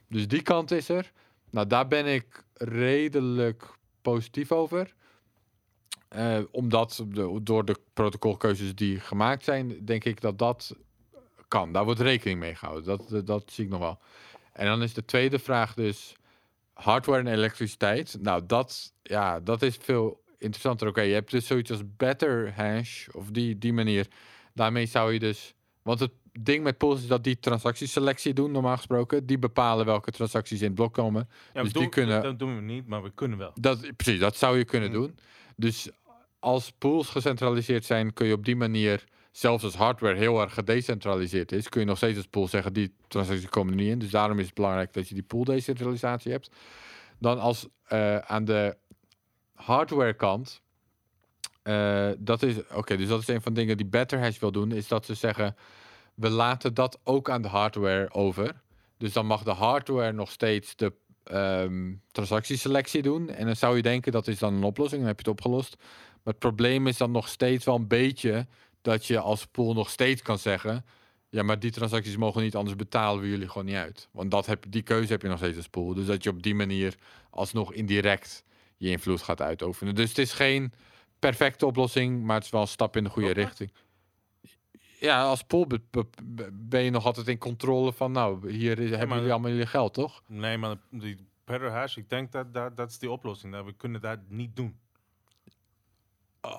Dus 0.08 0.28
die 0.28 0.42
kant 0.42 0.70
is 0.70 0.88
er. 0.88 1.12
Nou, 1.50 1.66
daar 1.66 1.88
ben 1.88 2.06
ik 2.06 2.44
redelijk 2.54 3.70
positief 4.02 4.52
over. 4.52 4.94
Eh, 6.08 6.38
omdat 6.50 7.04
de, 7.08 7.40
door 7.42 7.64
de 7.64 7.76
protocolkeuzes 7.92 8.74
die 8.74 9.00
gemaakt 9.00 9.44
zijn, 9.44 9.84
denk 9.84 10.04
ik 10.04 10.20
dat 10.20 10.38
dat 10.38 10.76
kan. 11.48 11.72
Daar 11.72 11.84
wordt 11.84 12.00
rekening 12.00 12.38
mee 12.40 12.54
gehouden. 12.54 12.84
Dat, 12.84 13.08
dat, 13.08 13.26
dat 13.26 13.50
zie 13.52 13.64
ik 13.64 13.70
nog 13.70 13.80
wel. 13.80 13.98
En 14.52 14.66
dan 14.66 14.82
is 14.82 14.94
de 14.94 15.04
tweede 15.04 15.38
vraag 15.38 15.74
dus 15.74 16.14
hardware 16.72 17.18
en 17.20 17.26
elektriciteit. 17.26 18.16
Nou, 18.20 18.42
dat, 18.46 18.92
ja, 19.02 19.40
dat 19.40 19.62
is 19.62 19.76
veel 19.80 20.20
interessanter. 20.38 20.88
Oké, 20.88 21.00
je 21.00 21.14
hebt 21.14 21.30
dus 21.30 21.46
zoiets 21.46 21.70
als 21.70 21.82
better 21.96 22.52
hash 22.54 23.08
of 23.08 23.30
die, 23.30 23.58
die 23.58 23.72
manier. 23.72 24.06
Daarmee 24.54 24.86
zou 24.86 25.12
je 25.12 25.18
dus... 25.18 25.54
Want 25.82 26.00
het 26.00 26.10
ding 26.40 26.64
met 26.64 26.78
pools 26.78 27.00
is 27.00 27.06
dat 27.06 27.24
die 27.24 27.38
transactieselectie 27.38 28.32
doen, 28.32 28.50
normaal 28.50 28.76
gesproken. 28.76 29.26
Die 29.26 29.38
bepalen 29.38 29.86
welke 29.86 30.10
transacties 30.10 30.60
in 30.60 30.66
het 30.66 30.74
blok 30.74 30.94
komen. 30.94 31.28
Ja, 31.54 31.62
dus 31.62 31.72
die 31.72 31.88
kunnen- 31.88 32.22
Dat 32.22 32.38
doen 32.38 32.54
we 32.54 32.60
niet, 32.62 32.86
maar 32.86 33.02
we 33.02 33.10
kunnen 33.14 33.38
wel. 33.38 33.52
Dat, 33.54 33.96
precies, 33.96 34.20
dat 34.20 34.36
zou 34.36 34.58
je 34.58 34.64
kunnen 34.64 34.88
Mm. 34.88 34.94
doen. 34.94 35.18
Dus 35.56 35.90
als 36.38 36.72
pools 36.78 37.08
gecentraliseerd 37.08 37.84
zijn, 37.84 38.12
kun 38.12 38.26
je 38.26 38.32
op 38.32 38.44
die 38.44 38.56
manier, 38.56 39.04
zelfs 39.32 39.64
als 39.64 39.74
hardware 39.74 40.16
heel 40.16 40.40
erg 40.40 40.54
gedecentraliseerd 40.54 41.52
is, 41.52 41.68
kun 41.68 41.80
je 41.80 41.86
nog 41.86 41.96
steeds 41.96 42.16
als 42.16 42.26
pool 42.26 42.48
zeggen, 42.48 42.72
die 42.72 42.94
transacties 43.08 43.48
komen 43.48 43.72
er 43.72 43.80
niet 43.80 43.90
in. 43.90 43.98
Dus 43.98 44.10
daarom 44.10 44.38
is 44.38 44.46
het 44.46 44.54
belangrijk 44.54 44.92
dat 44.92 45.08
je 45.08 45.14
die 45.14 45.22
pool 45.22 45.44
decentralisatie 45.44 46.32
hebt. 46.32 46.50
Dan 47.18 47.40
als 47.40 47.68
eh, 47.84 48.16
aan 48.18 48.44
de 48.44 48.76
hardware 49.54 50.14
kant, 50.14 50.62
eh, 51.62 52.10
dat 52.18 52.42
is, 52.42 52.56
oké, 52.72 52.96
dus 52.96 53.08
dat 53.08 53.20
is 53.20 53.28
een 53.28 53.42
van 53.42 53.54
de 53.54 53.60
dingen 53.60 53.76
die 53.76 53.86
Better 53.86 54.18
Hash 54.18 54.38
wil 54.38 54.52
doen, 54.52 54.72
is 54.72 54.88
dat 54.88 55.06
ze 55.06 55.14
zeggen, 55.14 55.56
we 56.14 56.30
laten 56.30 56.74
dat 56.74 57.00
ook 57.04 57.30
aan 57.30 57.42
de 57.42 57.48
hardware 57.48 58.12
over. 58.12 58.60
Dus 58.98 59.12
dan 59.12 59.26
mag 59.26 59.42
de 59.42 59.50
hardware 59.50 60.12
nog 60.12 60.30
steeds 60.30 60.76
de 60.76 60.92
ehm, 61.24 61.92
transactieselectie 62.10 63.02
doen. 63.02 63.28
En 63.28 63.46
dan 63.46 63.56
zou 63.56 63.76
je 63.76 63.82
denken 63.82 64.12
dat 64.12 64.28
is 64.28 64.38
dan 64.38 64.54
een 64.54 64.62
oplossing, 64.62 65.00
dan 65.00 65.08
heb 65.08 65.20
je 65.20 65.30
het 65.30 65.40
opgelost. 65.40 65.76
Maar 66.22 66.32
het 66.32 66.38
probleem 66.38 66.86
is 66.86 66.96
dan 66.96 67.10
nog 67.10 67.28
steeds 67.28 67.64
wel 67.64 67.74
een 67.74 67.88
beetje 67.88 68.46
dat 68.82 69.06
je 69.06 69.18
als 69.18 69.46
pool 69.46 69.74
nog 69.74 69.90
steeds 69.90 70.22
kan 70.22 70.38
zeggen. 70.38 70.84
Ja, 71.28 71.42
maar 71.42 71.58
die 71.58 71.70
transacties 71.70 72.16
mogen 72.16 72.42
niet, 72.42 72.56
anders 72.56 72.76
betalen 72.76 73.22
we 73.22 73.28
jullie 73.28 73.48
gewoon 73.48 73.64
niet 73.64 73.76
uit. 73.76 74.08
Want 74.12 74.30
dat 74.30 74.46
heb, 74.46 74.64
die 74.68 74.82
keuze 74.82 75.12
heb 75.12 75.22
je 75.22 75.28
nog 75.28 75.38
steeds 75.38 75.56
als 75.56 75.68
pool. 75.68 75.94
Dus 75.94 76.06
dat 76.06 76.22
je 76.22 76.30
op 76.30 76.42
die 76.42 76.54
manier 76.54 76.94
alsnog 77.30 77.72
indirect 77.72 78.44
je 78.76 78.90
invloed 78.90 79.22
gaat 79.22 79.40
uitoefenen. 79.40 79.94
Dus 79.94 80.08
het 80.08 80.18
is 80.18 80.32
geen 80.32 80.72
perfecte 81.18 81.66
oplossing, 81.66 82.22
maar 82.22 82.34
het 82.36 82.44
is 82.44 82.50
wel 82.50 82.60
een 82.60 82.66
stap 82.66 82.96
in 82.96 83.04
de 83.04 83.10
goede 83.10 83.32
Klopt 83.32 83.48
richting. 83.48 83.72
Ja, 85.00 85.22
als 85.22 85.42
pool 85.42 85.66
be- 85.66 85.80
be- 85.90 86.06
be- 86.24 86.50
ben 86.52 86.82
je 86.82 86.90
nog 86.90 87.04
altijd 87.04 87.28
in 87.28 87.38
controle 87.38 87.92
van, 87.92 88.12
nou, 88.12 88.52
hier 88.52 88.78
is, 88.78 88.90
hebben 88.90 89.16
jullie 89.16 89.32
allemaal 89.32 89.50
jullie 89.50 89.66
geld, 89.66 89.94
toch? 89.94 90.22
Nee, 90.26 90.58
maar 90.58 90.76
die 90.90 91.16
better 91.44 91.70
hash, 91.70 91.96
ik 91.96 92.08
denk 92.10 92.32
dat 92.32 92.54
dat, 92.54 92.76
dat 92.76 92.90
is 92.90 92.98
die 92.98 93.10
oplossing. 93.10 93.52
Dat 93.52 93.64
we 93.64 93.72
kunnen 93.72 94.00
dat 94.00 94.18
niet 94.28 94.56
doen. 94.56 94.78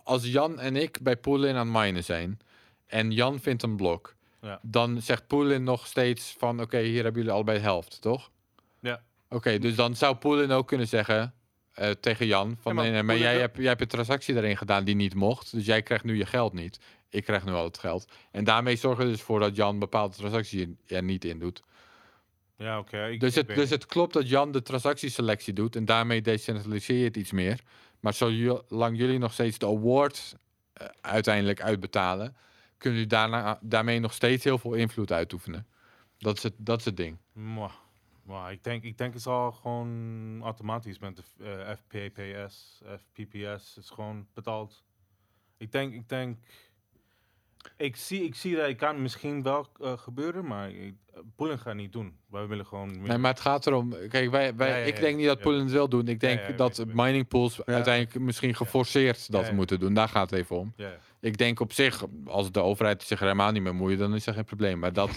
Als 0.03 0.25
Jan 0.25 0.59
en 0.59 0.75
ik 0.75 1.01
bij 1.01 1.17
Poolin 1.17 1.55
aan 1.55 1.73
het 1.73 1.83
minen 1.83 2.03
zijn 2.03 2.39
en 2.85 3.11
Jan 3.11 3.39
vindt 3.39 3.63
een 3.63 3.75
blok, 3.75 4.15
Ja. 4.41 4.59
dan 4.61 5.01
zegt 5.01 5.27
Poolin 5.27 5.63
nog 5.63 5.87
steeds 5.87 6.35
van 6.37 6.61
oké, 6.61 6.79
hier 6.79 7.03
hebben 7.03 7.21
jullie 7.21 7.35
allebei 7.35 7.57
de 7.57 7.63
helft, 7.63 8.01
toch? 8.01 8.31
Ja. 8.79 9.03
Oké, 9.29 9.59
dus 9.59 9.75
dan 9.75 9.95
zou 9.95 10.15
Poolin 10.15 10.51
ook 10.51 10.67
kunnen 10.67 10.87
zeggen 10.87 11.33
eh, 11.73 11.89
tegen 11.89 12.25
Jan 12.25 12.57
van 12.61 12.71
Ja, 12.71 12.73
maar 12.73 12.83
nee, 12.83 12.93
nee, 12.93 13.03
maar 13.03 13.15
Poelin 13.15 13.31
jij 13.31 13.41
hebt, 13.41 13.57
jij 13.57 13.67
hebt 13.67 13.81
een 13.81 13.87
transactie 13.87 14.35
erin 14.35 14.57
gedaan 14.57 14.83
die 14.83 14.95
niet 14.95 15.15
mocht, 15.15 15.51
dus 15.51 15.65
jij 15.65 15.81
krijgt 15.81 16.03
nu 16.03 16.17
je 16.17 16.25
geld 16.25 16.53
niet. 16.53 16.79
Ik 17.09 17.23
krijg 17.23 17.45
nu 17.45 17.51
al 17.51 17.63
het 17.63 17.77
geld. 17.77 18.11
En 18.31 18.43
daarmee 18.43 18.75
zorgen 18.75 19.05
we 19.05 19.11
dus 19.11 19.21
voor 19.21 19.39
dat 19.39 19.55
Jan 19.55 19.79
bepaalde 19.79 20.15
transacties 20.15 20.67
er 20.87 21.03
niet 21.03 21.25
in 21.25 21.39
doet. 21.39 21.63
Ja, 22.57 22.79
oké. 22.79 23.15
Dus 23.17 23.37
ik 23.37 23.47
het, 23.47 23.55
dus 23.57 23.69
het 23.69 23.85
klopt 23.85 24.13
dat 24.13 24.29
Jan 24.29 24.51
de 24.51 24.61
transactieselectie 24.61 25.53
doet 25.53 25.75
en 25.75 25.85
daarmee 25.85 26.21
decentraliseer 26.21 26.97
je 26.97 27.03
het 27.03 27.17
iets 27.17 27.31
meer. 27.31 27.59
Maar 28.03 28.13
zolang 28.13 28.97
jullie 28.97 29.17
nog 29.17 29.33
steeds 29.33 29.57
de 29.57 29.65
award 29.65 30.37
eh, 30.73 30.87
uiteindelijk 31.01 31.61
uitbetalen, 31.61 32.35
kunnen 32.77 32.99
jullie 32.99 33.15
daarna, 33.15 33.59
daarmee 33.61 33.99
nog 33.99 34.13
steeds 34.13 34.43
heel 34.43 34.57
veel 34.57 34.73
invloed 34.73 35.11
uitoefenen. 35.11 35.67
Dat 36.17 36.37
is 36.37 36.43
het, 36.43 36.53
dat 36.57 36.79
is 36.79 36.85
het 36.85 36.97
ding. 36.97 37.17
Mwah, 37.33 38.51
ik, 38.51 38.63
denk, 38.63 38.83
ik 38.83 38.97
denk 38.97 39.13
het 39.13 39.19
is 39.19 39.27
al 39.27 39.51
gewoon 39.51 40.41
automatisch 40.41 40.99
met 40.99 41.15
de 41.15 41.23
eh, 41.43 41.75
FPPS, 41.75 42.81
FPPS 42.97 43.77
is 43.77 43.89
gewoon 43.89 44.27
betaald. 44.33 44.83
Ik 45.57 45.71
denk, 45.71 45.93
ik 45.93 46.09
denk, 46.09 46.39
ik 47.77 47.95
zie, 47.95 48.23
ik 48.23 48.35
zie 48.35 48.55
dat 48.55 48.67
ik 48.67 48.77
kan 48.77 49.01
misschien 49.01 49.43
wel 49.43 49.67
eh, 49.81 49.97
gebeuren, 49.97 50.45
maar 50.45 50.69
eh, 50.69 50.91
Poelen 51.35 51.59
gaat 51.59 51.75
niet 51.75 51.91
doen. 51.93 52.17
Wij 52.29 52.47
willen 52.47 52.65
gewoon. 52.65 53.01
Nee, 53.01 53.17
maar 53.17 53.31
het 53.31 53.39
gaat 53.39 53.67
erom. 53.67 53.95
Kijk, 54.09 54.31
wij, 54.31 54.55
wij, 54.55 54.69
Ja, 54.69 54.75
ja, 54.75 54.83
ik 54.85 54.99
denk 54.99 55.17
niet 55.17 55.25
dat. 55.25 55.39
Poelen 55.39 55.61
het 55.61 55.71
wil 55.71 55.89
doen. 55.89 56.07
Ik 56.07 56.19
denk 56.19 56.57
dat 56.57 56.77
weet- 56.77 56.93
mining 56.93 57.27
pools 57.27 57.65
uiteindelijk 57.65 58.19
misschien 58.19 58.55
geforceerd 58.55 59.31
dat 59.31 59.51
moeten 59.51 59.79
doen. 59.79 59.93
Daar 59.93 60.09
gaat 60.09 60.29
het 60.29 60.39
even 60.39 60.57
om. 60.57 60.73
Ik 61.19 61.37
denk 61.37 61.59
op 61.59 61.73
zich, 61.73 62.03
als 62.25 62.51
de 62.51 62.61
overheid 62.61 63.03
zich 63.03 63.19
er 63.19 63.25
helemaal 63.25 63.51
niet 63.51 63.63
mee 63.63 63.73
moeit, 63.73 63.99
dan 63.99 64.15
is 64.15 64.25
er 64.25 64.33
geen 64.33 64.45
probleem. 64.45 64.79
Maar 64.79 64.93
dat, 64.93 65.09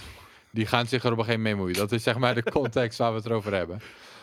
die 0.51 0.67
gaan 0.67 0.87
zich 0.87 1.05
er 1.05 1.13
op 1.13 1.19
een 1.19 1.25
gegeven 1.25 1.43
moment 1.43 1.57
mee 1.59 1.65
moeien. 1.67 1.89
Dat 1.89 1.93
is 1.99 2.03
zeg 2.03 2.19
maar 2.19 2.35
de 2.35 2.51
context 2.51 2.99
waar 2.99 3.11
we 3.11 3.17
het 3.17 3.31
over 3.31 3.55
hebben. 3.55 3.81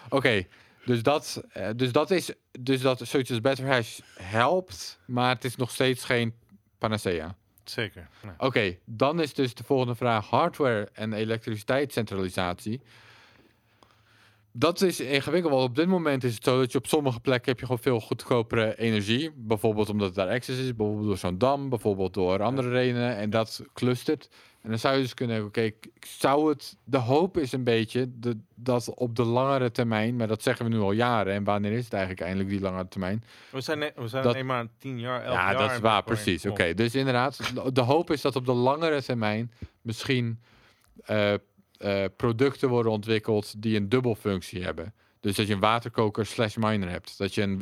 Oké, 0.10 0.44
dus, 0.86 1.04
dat, 1.04 1.44
eh, 1.50 1.70
dus 1.76 1.92
dat 1.92 2.12
is, 2.12 2.34
dus 2.60 2.82
dat 2.82 3.00
zoiets 3.04 3.30
als 3.30 3.42
Better 3.42 3.68
Hash 3.68 4.00
helpt, 4.22 5.00
maar 5.06 5.36
het 5.36 5.44
is 5.44 5.56
nog 5.56 5.72
steeds 5.72 6.04
geen 6.04 6.34
panacea. 6.78 7.36
Zeker. 7.64 8.08
Nee. 8.24 8.34
Oké, 8.38 8.78
dan 8.86 9.22
is 9.22 9.34
dus 9.34 9.54
de 9.54 9.64
volgende 9.64 9.96
vraag 9.96 10.30
hardware 10.30 10.90
en 10.94 11.14
elektriciteitscentralisatie. 11.14 12.82
Dat 14.52 14.82
is 14.82 15.00
ingewikkeld, 15.00 15.54
want 15.54 15.70
op 15.70 15.76
dit 15.76 15.88
moment 15.88 16.24
is 16.24 16.34
het 16.34 16.44
zo 16.44 16.60
dat 16.60 16.72
je 16.72 16.78
op 16.78 16.88
sommige 16.88 17.20
plekken 17.20 17.52
heb 17.52 17.60
je 17.60 17.66
gewoon 17.66 17.82
veel 17.82 18.00
goedkopere 18.00 18.78
energie. 18.78 19.32
Bijvoorbeeld 19.36 19.90
omdat 19.90 20.16
daar 20.16 20.30
access 20.30 20.60
is, 20.60 20.76
bijvoorbeeld 20.76 21.08
door 21.08 21.18
zo'n 21.18 21.38
dam, 21.38 21.70
bijvoorbeeld 21.70 22.14
door 22.14 22.42
andere 22.42 22.70
redenen. 22.70 23.16
En 23.16 23.30
dat 23.30 23.64
clustert. 23.74 24.30
En 24.64 24.70
dan 24.70 24.80
zou 24.80 24.96
je 24.96 25.02
dus 25.02 25.14
kunnen, 25.14 25.46
oké, 25.46 25.62
ik 25.62 25.88
zou 26.00 26.50
het, 26.50 26.78
de 26.84 26.98
hoop 26.98 27.38
is 27.38 27.52
een 27.52 27.64
beetje 27.64 28.10
de, 28.20 28.38
dat 28.56 28.94
op 28.94 29.16
de 29.16 29.24
langere 29.24 29.72
termijn, 29.72 30.16
maar 30.16 30.28
dat 30.28 30.44
zeggen 30.44 30.66
we 30.66 30.72
nu 30.72 30.80
al 30.80 30.92
jaren. 30.92 31.34
En 31.34 31.44
wanneer 31.44 31.72
is 31.72 31.84
het 31.84 31.94
eigenlijk 31.94 32.22
eindelijk 32.24 32.50
die 32.50 32.60
langere 32.62 32.88
termijn? 32.88 33.24
We 33.50 33.62
zijn, 33.62 33.80
ne- 33.80 33.92
we 33.96 34.08
zijn 34.08 34.24
Dat- 34.24 34.34
alleen 34.34 34.46
maar 34.46 34.66
tien 34.78 35.00
jaar, 35.00 35.24
elf 35.24 35.34
Ja, 35.36 35.52
jaar. 35.52 35.62
dat 35.62 35.72
is 35.72 35.80
waar, 35.80 36.04
precies. 36.04 36.46
Oké, 36.46 36.74
dus 36.74 36.96
inderdaad, 36.96 37.40
de- 37.74 37.82
hoop 37.82 38.12
is 38.12 38.22
dat 38.22 38.36
op 38.36 38.46
de 38.46 38.54
langere 38.54 39.04
termijn 39.04 39.52
misschien 39.82 40.40
eh, 41.06 41.34
eh, 41.34 41.40
producten 42.18 42.70
worden 42.70 42.92
ontwikkeld 42.92 43.62
die 43.62 43.78
een 43.78 43.90
dubbelfunctie 43.90 44.64
hebben. 44.64 44.94
Dus 45.20 45.36
dat 45.36 45.48
je 45.48 45.54
een 45.54 45.60
waterkoker 45.60 46.26
slash 46.26 46.56
miner 46.56 46.90
hebt. 46.90 47.18
Dat 47.18 47.34
je 47.34 47.58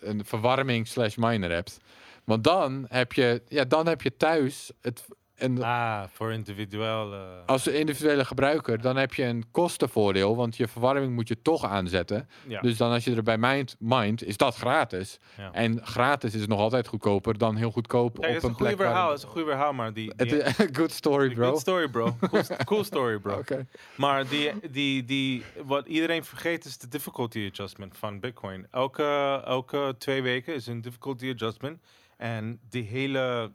een 0.00 0.24
verwarming 0.24 0.86
slash 0.88 1.16
miner 1.16 1.50
hebt. 1.50 1.78
Want 2.24 2.44
dan 2.44 2.84
heb 2.88 3.12
je, 3.12 3.42
ja, 3.48 3.64
dan 3.64 3.86
heb 3.86 4.02
je 4.02 4.16
thuis 4.16 4.72
het, 4.80 5.04
een, 5.36 5.62
Ah, 5.62 6.02
voor 6.12 6.32
individueel. 6.32 7.12
eh, 7.12 7.20
als 7.46 7.66
individuele 7.66 8.24
gebruiker, 8.24 8.80
dan 8.80 8.96
heb 8.96 9.14
je 9.14 9.24
een 9.24 9.44
kostenvoordeel. 9.50 10.36
Want 10.36 10.56
je 10.56 10.68
verwarming 10.68 11.14
moet 11.14 11.28
je 11.28 11.42
toch 11.42 11.64
aanzetten. 11.64 12.28
ja. 12.46 12.60
Dus 12.60 12.76
dan 12.76 12.92
als 12.92 13.04
je 13.04 13.14
erbij 13.16 13.38
mind, 13.38 13.76
mind 13.78 14.24
is 14.24 14.36
dat 14.36 14.54
gratis. 14.56 15.18
Ja. 15.36 15.52
En 15.52 15.86
gratis 15.86 16.34
is 16.34 16.46
nog 16.46 16.58
altijd 16.58 16.86
goedkoper 16.86 17.38
dan 17.38 17.56
heel 17.56 17.70
goedkoop 17.70 18.18
Kijk, 18.20 18.30
op 18.30 18.36
is 18.36 18.42
een 18.42 18.48
een 18.48 18.54
goede 18.54 18.64
plek 18.74 18.78
waar- 18.78 18.86
verhaal. 18.86 19.08
Het 19.08 19.18
is 19.18 19.24
een 19.24 19.30
goede 19.30 19.46
verhaal, 19.50 19.72
maar 19.72 19.92
die. 19.92 20.14
Die 20.16 20.42
good 20.78 20.92
story, 20.92 21.34
bro. 21.34 21.48
Good 21.48 21.60
story, 21.60 21.88
bro. 21.88 22.16
Cool, 22.30 22.42
cool 22.64 22.84
story, 22.84 23.18
bro. 23.18 23.38
Oké. 23.38 23.66
Maar 23.96 24.28
die, 24.28 24.50
die, 24.70 25.04
die, 25.04 25.42
wat 25.64 25.86
iedereen 25.86 26.24
vergeet 26.24 26.64
is 26.64 26.78
de 26.78 26.88
difficulty 26.88 27.48
adjustment 27.50 27.96
van 27.96 28.20
Bitcoin. 28.20 28.66
Elke, 28.70 29.40
elke 29.44 29.94
twee 29.98 30.22
weken 30.22 30.54
is 30.54 30.66
een 30.66 30.80
difficulty 30.80 31.30
adjustment. 31.30 31.80
En 32.16 32.60
de 32.70 32.78
hele 32.78 33.50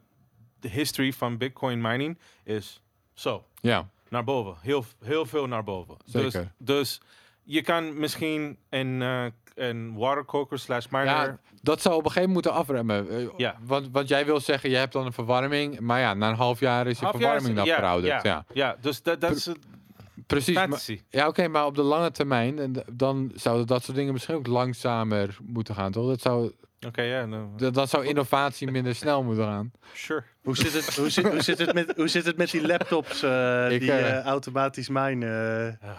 de 0.59 0.69
history 0.69 1.13
van 1.13 1.37
Bitcoin 1.37 1.81
mining 1.81 2.17
is 2.43 2.81
zo, 3.13 3.45
Ja, 3.61 3.89
naar 4.09 4.23
boven. 4.23 4.55
Heel, 4.61 4.85
heel 5.03 5.25
veel 5.25 5.47
naar 5.47 5.63
boven. 5.63 5.97
Dus, 6.11 6.31
Zeker. 6.33 6.51
dus 6.57 7.01
je 7.43 7.61
kan 7.61 7.99
misschien 7.99 8.57
een, 8.69 9.01
eh 9.01 9.25
een 9.55 9.95
waterkoker 9.97 10.59
slash 10.59 10.87
miner... 10.87 11.05
ja, 11.07 11.39
dat 11.61 11.81
zou 11.81 11.95
op 11.95 12.05
een 12.05 12.11
gegeven 12.11 12.29
moment 12.33 12.45
moeten 12.45 12.61
afremmen. 12.61 13.09
Eh, 13.09 13.27
Ja. 13.37 13.57
Want, 13.61 13.89
want 13.91 14.07
jij 14.07 14.25
wil 14.25 14.39
zeggen, 14.39 14.69
je 14.69 14.75
hebt 14.75 14.93
dan 14.93 15.05
een 15.05 15.13
verwarming. 15.13 15.79
Maar 15.79 15.99
ja, 15.99 16.13
na 16.13 16.29
een 16.29 16.35
half 16.35 16.59
jaar 16.59 16.87
is 16.87 16.99
je 16.99 17.05
Half 17.05 17.15
verwarming 17.17 17.55
dan 17.55 17.65
verouderd. 17.65 18.23
Ja, 18.23 18.29
Ja, 18.31 18.45
ja, 18.53 18.77
dus 18.81 19.01
dat, 19.03 19.21
dat 19.21 19.35
is 19.35 19.49
precies. 20.27 20.55
maar- 20.55 20.79
ja, 21.09 21.27
oké, 21.27 21.47
maar 21.47 21.65
op 21.65 21.75
de 21.75 21.81
lange 21.81 22.11
termijn, 22.11 22.59
en 22.59 22.73
dan 22.91 23.31
zouden 23.35 23.67
dat 23.67 23.83
soort 23.83 23.97
dingen 23.97 24.13
misschien 24.13 24.35
ook 24.35 24.47
langzamer 24.47 25.37
moeten 25.41 25.75
gaan, 25.75 25.91
toch? 25.91 26.07
Dat 26.07 26.21
zou, 26.21 26.51
Oké, 26.87 27.01
ja. 27.01 27.27
dan 27.71 27.87
zou 27.87 28.05
innovatie 28.05 28.71
minder 28.71 28.95
snel 28.95 29.23
moeten 29.23 29.43
gaan. 29.43 29.71
sure. 29.93 30.23
Hoe 30.43 30.55
zit 30.57 30.73
het, 30.73 30.95
hoe 30.95 31.09
zit, 31.09 31.27
hoe 31.31 31.41
zit 31.41 31.57
het, 31.57 31.73
met, 31.73 31.93
hoe 31.95 32.07
zit 32.07 32.25
het 32.25 32.37
met 32.37 32.51
die 32.51 32.67
laptops 32.67 33.23
eh, 33.23 33.71
Ik, 33.71 33.79
die 33.79 33.91
eh, 33.91 34.17
eh, 34.17 34.25
automatisch 34.25 34.89
minen? 34.89 35.77
eh? 35.81 35.89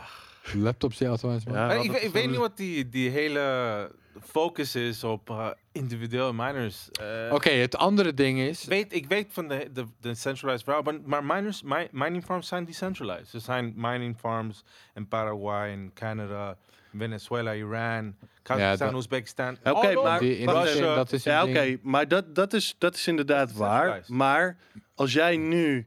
Laptops 0.55 0.99
die 0.99 1.07
automatisch 1.09 1.45
Ja. 1.45 1.51
Maar 1.53 1.77
wat 1.77 1.85
ik, 1.85 1.93
ik 1.93 2.13
weet 2.13 2.27
niet 2.31 2.37
wat 2.37 2.57
die, 2.57 2.89
die 2.89 3.11
hele 3.11 3.91
focus 4.23 4.75
is 4.75 5.05
op 5.05 5.31
uh, 5.31 5.49
individuele 5.73 6.33
miners. 6.33 6.91
Eh, 6.91 7.33
Oké, 7.33 7.51
het 7.51 7.77
andere 7.77 8.15
ding 8.15 8.39
is... 8.39 8.63
ik, 8.63 8.69
weet, 8.69 8.93
ik 8.93 9.07
weet 9.07 9.27
van 9.33 9.49
de, 9.49 9.69
de, 9.73 9.85
de 10.01 10.15
centralized 10.15 10.65
verhaal, 10.65 10.83
maar, 10.83 10.95
maar 11.05 11.25
miners, 11.25 11.63
mi- 11.63 11.89
mining 11.91 12.25
farms 12.25 12.49
zijn 12.49 12.65
decentralized. 12.65 13.33
Er 13.33 13.41
zijn 13.41 13.73
mining 13.77 14.17
farms 14.19 14.65
in 14.95 15.09
Paraguay, 15.09 15.71
in 15.73 15.91
Canada, 15.95 16.57
Venezuela, 16.97 17.55
Iran, 17.55 18.17
Kazachstan, 18.43 18.91
dat- 18.91 19.01
Uzbekistan. 19.01 19.57
Oké, 19.65 19.95
maar- 19.95 20.19
Die 20.21 20.37
even. 20.37 20.55
dat 20.95 21.13
is 21.13 21.23
Ja, 21.23 21.45
oké, 21.45 21.77
maar 21.83 22.09
dat, 22.09 22.35
dat, 22.35 22.53
is, 22.53 22.75
dat 22.79 22.95
is 22.95 23.07
inderdaad 23.07 23.53
waar. 23.53 24.05
Maar 24.07 24.57
als 24.95 25.13
jij 25.13 25.37
nu 25.37 25.87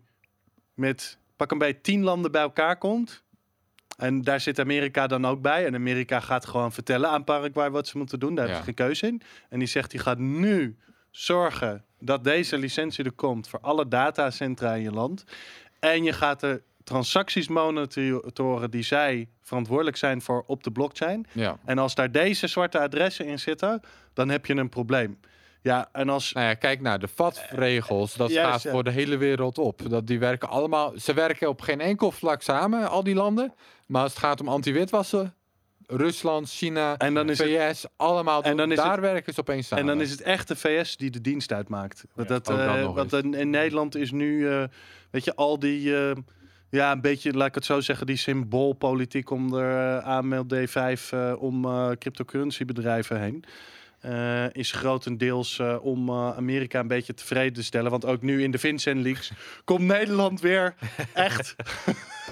met 0.74 1.18
pak 1.36 1.52
een 1.52 1.58
bij 1.58 1.74
tien 1.74 2.04
landen 2.04 2.32
bij 2.32 2.42
elkaar 2.42 2.78
komt. 2.78 3.24
En 3.98 4.22
daar 4.22 4.40
zit 4.40 4.60
Amerika 4.60 5.08
dan 5.08 5.26
ook 5.26 5.42
bij. 5.42 5.66
En 5.66 5.76
Amerika 5.76 6.20
gaat 6.20 6.46
gewoon 6.46 6.72
vertellen 6.72 7.10
aan 7.10 7.24
Paraguay 7.24 7.70
wat 7.70 7.88
ze 7.88 7.98
moeten 7.98 8.20
doen. 8.20 8.36
Daar 8.36 8.46
Ja. 8.46 8.52
heeft 8.52 8.60
ze 8.66 8.74
geen 8.74 8.86
keuze 8.86 9.08
in. 9.08 9.22
En 9.50 9.60
die 9.60 9.68
zegt, 9.68 9.92
die 9.92 10.00
gaat 10.00 10.18
nu 10.18 10.78
zorgen 11.12 11.86
dat 12.00 12.24
deze 12.24 12.58
licentie 12.58 13.04
er 13.06 13.12
komt 13.12 13.48
voor 13.48 13.60
alle 13.60 13.88
datacentra 13.88 14.74
in 14.74 14.82
je 14.82 14.92
land. 14.92 15.24
En 15.80 16.04
je 16.04 16.14
gaat 16.14 16.40
de 16.40 16.62
transacties 16.84 17.48
monitoren 17.48 18.72
die 18.72 18.84
zij 18.84 19.28
verantwoordelijk 19.42 19.98
zijn 19.98 20.22
voor 20.22 20.44
op 20.48 20.64
de 20.64 20.72
blockchain. 20.72 21.26
Ja. 21.32 21.58
En 21.66 21.78
als 21.78 21.96
daar 21.96 22.12
deze 22.12 22.48
zwarte 22.48 22.80
adressen 22.80 23.26
in 23.26 23.40
zitten, 23.40 23.82
dan 24.14 24.30
heb 24.30 24.46
je 24.46 24.56
een 24.56 24.70
probleem. 24.70 25.20
Ja, 25.62 25.90
en 25.92 26.10
als 26.10 26.32
Nou 26.34 26.46
ja, 26.48 26.54
kijk 26.54 26.82
naar 26.82 27.00
de 27.00 27.08
VAT-regels. 27.08 28.14
Dat 28.14 28.32
Juist, 28.32 28.52
gaat 28.52 28.62
ja. 28.62 28.72
voor 28.72 28.84
de 28.84 28.92
hele 28.92 29.18
wereld 29.18 29.58
op. 29.58 29.90
Dat 29.90 30.08
die 30.08 30.20
werken 30.20 30.50
allemaal. 30.50 30.94
Ze 31.00 31.14
werken 31.14 31.50
op 31.50 31.62
geen 31.62 31.82
enkel 31.82 32.12
vlak 32.12 32.42
samen, 32.42 32.90
al 32.90 33.04
die 33.04 33.16
landen. 33.16 33.54
Maar 33.86 34.02
als 34.02 34.12
het 34.12 34.20
gaat 34.20 34.42
om 34.42 34.48
anti-witwassen, 34.48 35.34
Rusland, 35.88 36.50
China, 36.50 36.98
En 36.98 37.14
dan 37.14 37.30
is 37.30 37.38
het- 37.38 37.48
VS, 37.48 37.86
allemaal. 37.96 38.44
en 38.44 38.58
dan 38.58 38.72
is 38.72 38.78
daar 38.78 38.92
het- 38.92 39.00
werken 39.00 39.34
ze 39.34 39.40
opeens 39.40 39.68
samen. 39.68 39.84
En 39.84 39.90
dan 39.90 40.02
is 40.02 40.12
het 40.12 40.22
echt 40.22 40.48
de 40.48 40.56
VS 40.56 40.98
die 40.98 41.10
de 41.10 41.22
dienst 41.22 41.52
uitmaakt. 41.52 42.04
Want, 42.16 42.28
dat, 42.28 42.50
ook 42.52 42.58
dan 42.58 42.76
eh, 42.76 42.82
nog 42.82 42.96
want 42.96 43.14
eens. 43.14 43.24
in, 43.24 43.34
in 43.34 43.50
Nederland 43.50 43.96
is 43.96 44.12
nu, 44.12 44.50
eh, 44.50 44.64
weet 45.12 45.24
je, 45.24 45.36
al 45.36 45.60
die, 45.60 45.98
eh, 45.98 46.16
ja, 46.74 46.92
een 46.92 47.02
beetje, 47.02 47.32
laat 47.34 47.48
ik 47.48 47.56
het 47.56 47.66
zo 47.66 47.80
zeggen, 47.82 48.06
die 48.06 48.16
symboolpolitiek 48.18 49.30
om 49.30 49.52
de 49.52 49.58
uh, 50.04 50.08
AML 50.08 50.46
D5 50.56 51.10
eh, 51.10 51.34
om 51.38 51.66
eh 51.66 51.90
cryptocurrency 52.00 52.66
bedrijven 52.66 53.20
heen. 53.22 53.44
eh, 54.00 54.50
is 54.52 54.72
grotendeels 54.72 55.60
eh, 55.60 55.76
om 55.82 56.10
eh, 56.10 56.36
Amerika 56.38 56.80
een 56.80 56.88
beetje 56.88 57.14
tevreden 57.14 57.54
te 57.54 57.64
stellen. 57.64 57.92
Want 57.92 58.06
ook 58.06 58.22
nu 58.22 58.44
in 58.44 58.52
de 58.52 58.58
Vincent 58.58 59.02
Leaks 59.04 59.32
komt 59.66 59.82
Nederland 59.82 60.42
weer 60.42 60.76
echt 61.14 61.56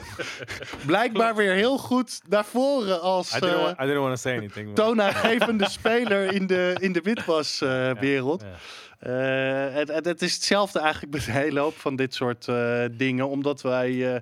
blijkbaar 0.85 1.35
weer 1.35 1.53
heel 1.53 1.77
goed 1.77 2.21
naar 2.29 2.45
voren 2.45 3.01
als 3.01 3.35
I 3.35 3.39
didn't, 3.39 3.55
eh, 3.77 3.83
I 3.83 3.85
didn't 3.87 4.01
want 4.01 4.15
to 4.15 4.21
say 4.21 4.37
anything. 4.37 4.75
toonaangevende 4.75 5.69
speler 5.79 6.33
in 6.33 6.47
de, 6.47 6.75
in 6.79 6.91
de 6.91 7.01
witwaswereld. 7.01 8.41
Eh, 8.43 8.47
het, 9.09 9.87
het, 9.87 10.05
het 10.05 10.21
is 10.21 10.33
hetzelfde 10.33 10.79
eigenlijk 10.79 11.13
met 11.13 11.27
een 11.27 11.33
hele 11.33 11.59
hoop 11.59 11.77
van 11.77 11.95
dit 11.95 12.13
soort 12.13 12.47
eh, 12.47 12.83
dingen. 12.91 13.29
Omdat 13.29 13.61
wij... 13.61 14.13
eh, 14.15 14.21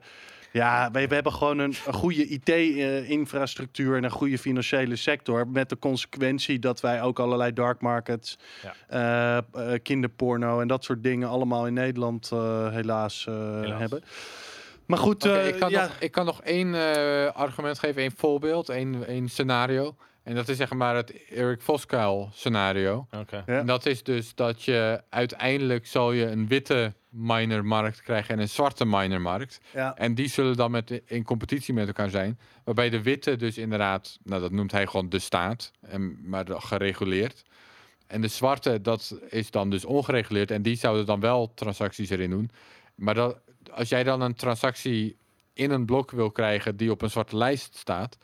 Ja, 0.52 0.90
we, 0.92 1.08
we 1.08 1.14
hebben 1.14 1.34
gewoon 1.34 1.60
een, 1.60 1.76
een 1.88 1.94
goede 1.94 2.28
IT-infrastructuur 2.28 3.96
en 3.98 4.04
een 4.04 4.10
goede 4.12 4.38
financiële 4.38 4.96
sector. 4.96 5.48
Met 5.48 5.70
de 5.70 5.78
consequentie 5.80 6.60
dat 6.60 6.80
wij 6.82 7.02
ook 7.02 7.20
allerlei 7.20 7.54
dark 7.54 7.82
markets, 7.82 8.38
Ja. 8.64 8.74
eh, 9.54 9.74
eh, 9.74 9.80
kinderporno 9.84 10.60
en 10.62 10.68
dat 10.68 10.84
soort 10.84 11.04
dingen 11.04 11.30
allemaal 11.30 11.68
in 11.68 11.74
Nederland 11.74 12.30
eh, 12.34 12.70
helaas, 12.70 13.26
eh, 13.28 13.34
Helaas. 13.34 13.80
hebben. 13.80 14.04
Maar 14.86 14.98
goed, 14.98 15.26
eh, 15.26 15.48
ik, 15.48 15.60
kan 15.60 15.70
ja, 15.70 15.82
nog, 15.84 15.96
ik 16.00 16.12
kan 16.12 16.26
nog 16.26 16.42
één 16.42 16.76
eh, 16.76 17.32
argument 17.36 17.80
geven, 17.80 18.02
één 18.02 18.14
voorbeeld, 18.18 18.70
één, 18.70 19.08
één 19.08 19.30
scenario. 19.30 19.96
En 20.30 20.36
dat 20.36 20.50
is 20.50 20.58
zeg 20.58 20.74
maar 20.74 20.96
het 20.96 21.14
Erik 21.30 21.62
Voskuil 21.62 22.30
scenario. 22.34 23.08
Oké. 23.18 23.44
Ja. 23.46 23.60
En 23.60 23.66
dat 23.66 23.86
is 23.86 24.04
dus 24.04 24.36
dat 24.36 24.64
je 24.64 25.02
uiteindelijk 25.10 25.88
zal 25.88 26.12
je 26.12 26.26
een 26.26 26.48
witte 26.48 26.94
minermarkt 27.10 28.02
krijgen 28.02 28.36
en 28.36 28.42
een 28.42 28.50
zwarte 28.50 28.86
minermarkt. 28.86 29.62
ja, 29.74 29.96
En 29.96 30.16
die 30.16 30.30
zullen 30.30 30.56
dan 30.56 30.72
met, 30.72 31.02
in 31.06 31.24
competitie 31.24 31.74
met 31.74 31.88
elkaar 31.88 32.10
zijn. 32.10 32.40
Waarbij 32.64 32.90
de 32.90 33.02
witte 33.02 33.36
dus 33.36 33.58
inderdaad, 33.58 34.20
nou 34.24 34.42
dat 34.42 34.52
noemt 34.52 34.72
hij 34.72 34.88
gewoon 34.88 35.10
de 35.10 35.20
staat, 35.20 35.72
en, 35.82 36.30
maar 36.30 36.46
gereguleerd. 36.48 37.44
En 38.08 38.22
de 38.22 38.28
zwarte, 38.28 38.82
dat 38.82 39.20
is 39.30 39.52
dan 39.52 39.70
dus 39.70 39.86
ongereguleerd. 39.86 40.52
En 40.52 40.62
die 40.62 40.76
zouden 40.76 41.06
dan 41.06 41.20
wel 41.20 41.54
transacties 41.54 42.10
erin 42.10 42.30
doen. 42.30 42.52
Maar 42.96 43.14
dat, 43.14 43.40
als 43.72 43.90
jij 43.90 44.04
dan 44.04 44.22
een 44.22 44.36
transactie 44.36 45.18
in 45.54 45.72
een 45.72 45.86
blok 45.86 46.12
wil 46.12 46.32
krijgen 46.32 46.78
die 46.78 46.92
op 46.92 47.02
een 47.02 47.10
zwarte 47.10 47.38
lijst 47.38 47.76
staat, 47.76 48.18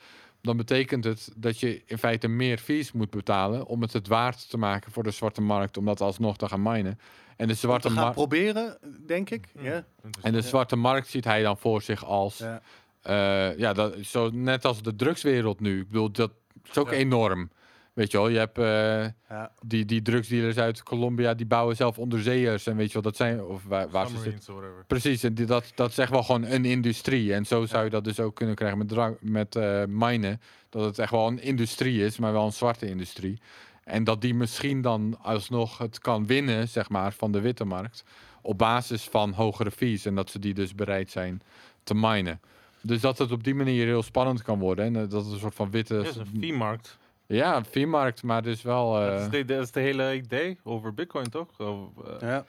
dan 0.45 0.57
betekent 0.57 1.03
het 1.03 1.31
dat 1.35 1.59
je 1.59 1.81
in 1.85 1.97
feite 1.97 2.27
meer 2.27 2.57
fees 2.57 2.91
moet 2.91 3.09
betalen 3.09 3.65
om 3.65 3.81
het 3.81 3.93
het 3.93 4.07
waard 4.07 4.49
te 4.49 4.57
maken 4.57 4.91
voor 4.91 5.03
de 5.03 5.11
zwarte 5.11 5.41
markt, 5.41 5.77
om 5.77 5.85
dat 5.85 6.01
alsnog 6.01 6.37
te 6.37 6.47
gaan 6.47 6.61
minen. 6.61 6.99
En 7.37 7.47
de 7.47 7.53
zwarte 7.53 7.89
markt. 7.89 8.13
proberen, 8.15 8.77
denk 9.05 9.29
ik. 9.29 9.47
Ja. 9.59 9.85
En 10.21 10.33
de 10.33 10.41
zwarte 10.41 10.75
markt 10.75 11.07
ziet 11.07 11.23
hij 11.25 11.41
dan 11.43 11.57
voor 11.57 11.81
zich 11.81 12.05
als. 12.05 12.37
Ja. 12.37 12.61
eh, 13.01 13.57
ja, 13.57 13.73
dat, 13.73 13.95
zo 14.03 14.29
net 14.33 14.65
als 14.65 14.81
de 14.81 14.95
drugswereld 14.95 15.59
nu. 15.59 15.79
Ik 15.79 15.87
bedoel, 15.87 16.11
dat 16.11 16.31
is 16.71 16.77
ook 16.77 16.89
Ja. 16.91 16.95
enorm. 16.97 17.49
Weet 17.95 18.11
je 18.11 18.17
wel, 18.17 18.27
je 18.27 18.37
hebt 18.37 18.57
eh, 18.57 19.03
Ja. 19.29 19.51
die, 19.65 19.85
die 19.85 20.01
drugsdealers 20.01 20.57
uit 20.57 20.83
Colombia, 20.83 21.33
die 21.33 21.45
bouwen 21.45 21.75
zelf 21.75 21.97
onderzeeërs. 21.99 22.67
En 22.67 22.75
weet 22.75 22.87
je 22.87 22.93
wel, 22.93 23.01
dat 23.01 23.15
zijn. 23.15 23.43
Of 23.43 23.63
waar, 23.63 23.89
waar 23.89 24.07
ze 24.07 24.17
zitten. 24.17 24.53
Precies, 24.87 25.23
en 25.23 25.33
die, 25.33 25.45
dat, 25.45 25.71
dat 25.75 25.89
is 25.89 25.97
echt 25.97 26.09
wel 26.11 26.23
gewoon 26.23 26.43
een 26.43 26.65
industrie. 26.65 27.33
En 27.33 27.45
zo 27.45 27.65
zou 27.65 27.83
je 27.83 27.89
dat 27.89 28.03
dus 28.03 28.19
ook 28.19 28.35
kunnen 28.35 28.55
krijgen 28.55 28.77
met, 28.77 29.21
met 29.21 29.55
eh 29.55 29.83
minen. 29.87 30.41
Dat 30.69 30.85
het 30.85 30.99
echt 30.99 31.11
wel 31.11 31.27
een 31.27 31.41
industrie 31.41 32.05
is, 32.05 32.17
maar 32.17 32.31
wel 32.33 32.45
een 32.45 32.51
zwarte 32.53 32.87
industrie. 32.87 33.39
En 33.83 34.03
dat 34.03 34.21
die 34.21 34.33
misschien 34.33 34.81
dan 34.81 35.17
alsnog 35.21 35.77
het 35.77 35.99
kan 35.99 36.25
winnen, 36.25 36.67
zeg 36.67 36.89
maar, 36.89 37.13
van 37.13 37.31
de 37.31 37.41
witte 37.41 37.65
markt. 37.65 38.03
Op 38.41 38.57
basis 38.57 39.03
van 39.03 39.31
hogere 39.31 39.71
fees. 39.71 40.05
En 40.05 40.15
dat 40.15 40.29
ze 40.29 40.39
die 40.39 40.53
dus 40.53 40.75
bereid 40.75 41.11
zijn 41.11 41.41
te 41.83 41.93
minen. 41.95 42.39
Dus 42.81 43.01
dat 43.01 43.17
het 43.17 43.31
op 43.31 43.43
die 43.43 43.55
manier 43.55 43.85
heel 43.85 44.03
spannend 44.03 44.41
kan 44.41 44.59
worden. 44.59 44.85
En 44.85 44.95
eh, 44.95 45.09
dat 45.09 45.23
het 45.23 45.33
een 45.33 45.39
soort 45.39 45.55
van 45.55 45.71
witte... 45.71 45.93
Ja, 45.93 45.99
het 45.99 46.09
is 46.09 46.15
een 46.15 46.39
fee-markt. 46.39 46.97
Ja, 47.27 47.55
een 47.55 47.65
fee-markt, 47.65 48.23
maar 48.23 48.41
dus 48.41 48.61
wel... 48.61 48.99
eh, 49.01 49.11
dat, 49.11 49.21
is 49.21 49.29
de, 49.29 49.45
dat 49.45 49.63
is 49.63 49.71
de 49.71 49.79
hele 49.79 50.15
idee 50.15 50.57
over 50.63 50.93
Bitcoin, 50.93 51.29
toch? 51.29 51.47
Of, 51.59 51.77
eh, 52.21 52.29
Ja. 52.29 52.45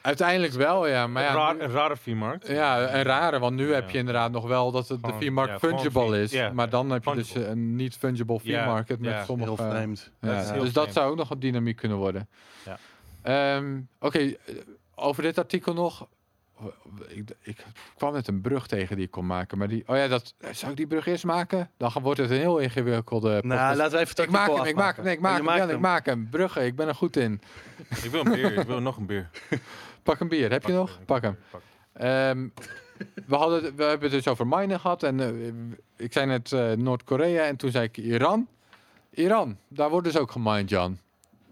uiteindelijk 0.00 0.52
wel, 0.52 0.86
ja. 0.86 1.06
Maar 1.06 1.22
ja, 1.22 1.28
een, 1.28 1.34
raar, 1.36 1.54
nu- 1.54 1.60
een 1.60 1.70
rare 1.70 1.96
fee-markt. 1.96 2.48
Ja, 2.48 2.94
een 2.94 3.02
rare, 3.02 3.38
want 3.38 3.56
nu 3.56 3.72
heb 3.72 3.84
Ja. 3.86 3.92
je 3.92 3.98
inderdaad 3.98 4.30
nog 4.30 4.46
wel 4.46 4.70
dat 4.70 4.88
het 4.88 5.02
de 5.02 5.08
Gewoon- 5.12 5.46
ja, 5.46 5.58
gewoon 5.58 5.78
fungible 5.78 6.22
is. 6.22 6.30
ja, 6.32 6.52
maar 6.52 6.68
dan 6.70 6.90
heb 6.90 7.04
je 7.04 7.14
dus 7.14 7.28
fungible. 7.30 7.50
een 7.52 7.76
niet 7.76 7.96
fungible 7.96 8.40
fee 8.40 8.50
Ja, 8.52 8.66
market 8.66 9.00
met 9.00 9.10
ja, 9.10 9.24
sommige... 9.24 9.54
Heel 9.62 9.70
vreemd. 9.70 10.10
ja, 10.20 10.28
Dat 10.34 10.42
is 10.44 10.50
heel 10.50 10.60
dus 10.62 10.72
dat 10.72 10.82
vreemd. 10.82 10.92
zou 10.98 11.10
ook 11.10 11.16
nog 11.16 11.30
een 11.30 11.40
dynamiek 11.40 11.76
kunnen 11.76 11.98
worden. 11.98 12.28
Ja. 12.64 12.78
Ehm, 13.22 13.80
Oké, 14.00 14.18
eh, 14.18 14.34
over 14.94 15.22
dit 15.22 15.38
artikel 15.38 15.72
nog. 15.74 16.06
Ik, 17.08 17.30
ik 17.40 17.64
kwam 17.96 18.12
net 18.12 18.28
een 18.28 18.40
brug 18.40 18.66
tegen 18.66 18.96
die 18.96 19.04
ik 19.04 19.10
kon 19.10 19.26
maken, 19.26 19.58
maar 19.58 19.68
die... 19.68 19.82
Oh 19.86 19.96
ja, 19.96 20.08
dat, 20.08 20.34
zou 20.50 20.70
ik 20.70 20.76
die 20.76 20.86
brug 20.86 21.06
eerst 21.06 21.24
maken? 21.24 21.70
Dan 21.76 21.92
wordt 22.02 22.20
het 22.20 22.30
een 22.30 22.36
heel 22.36 22.58
ingewikkelde 22.58 23.28
Nou, 23.28 23.42
podcast. 23.42 23.76
laten 23.78 23.92
we 23.92 23.98
even 24.04 24.24
ik 24.24 24.30
maak 24.30 24.56
hem, 24.56 24.64
ik 24.64 24.74
maak 24.74 24.96
hem, 24.96 25.04
nee, 25.04 25.12
ik 25.14 25.18
Oh, 25.18 25.24
maak 25.24 25.58
hem, 25.58 25.70
ik 25.70 25.78
maak 25.78 26.06
hem. 26.06 26.28
Bruggen, 26.30 26.64
ik 26.64 26.76
ben 26.76 26.88
er 26.88 26.94
goed 26.94 27.16
in. 27.16 27.40
Ik 28.02 28.10
wil 28.10 28.26
een 28.26 28.32
bier, 28.32 28.58
ik 28.58 28.66
wil 28.66 28.80
nog 28.80 28.96
een 28.96 29.06
bier. 29.06 29.30
Pak 30.02 30.20
een 30.20 30.28
bier, 30.28 30.50
heb 30.50 30.64
je 30.66 30.72
nog? 30.72 30.98
Pak 31.04 31.22
hem. 31.22 31.38
Ehm, 31.92 32.48
we, 33.26 33.36
hadden, 33.36 33.62
we 33.76 33.84
hebben 33.84 34.10
het 34.10 34.10
dus 34.10 34.28
over 34.28 34.46
minen 34.46 34.80
gehad. 34.80 35.02
En 35.02 35.20
eh, 35.20 36.04
ik 36.04 36.12
zei 36.12 36.26
net 36.26 36.52
eh, 36.52 36.72
Noord-Korea 36.72 37.44
en 37.44 37.56
toen 37.56 37.70
zei 37.70 37.84
ik 37.84 37.96
Iran. 37.96 38.48
Iran, 39.10 39.58
daar 39.68 39.90
wordt 39.90 40.06
dus 40.06 40.16
ook 40.16 40.30
gemined, 40.30 40.68
Jan. 40.68 40.98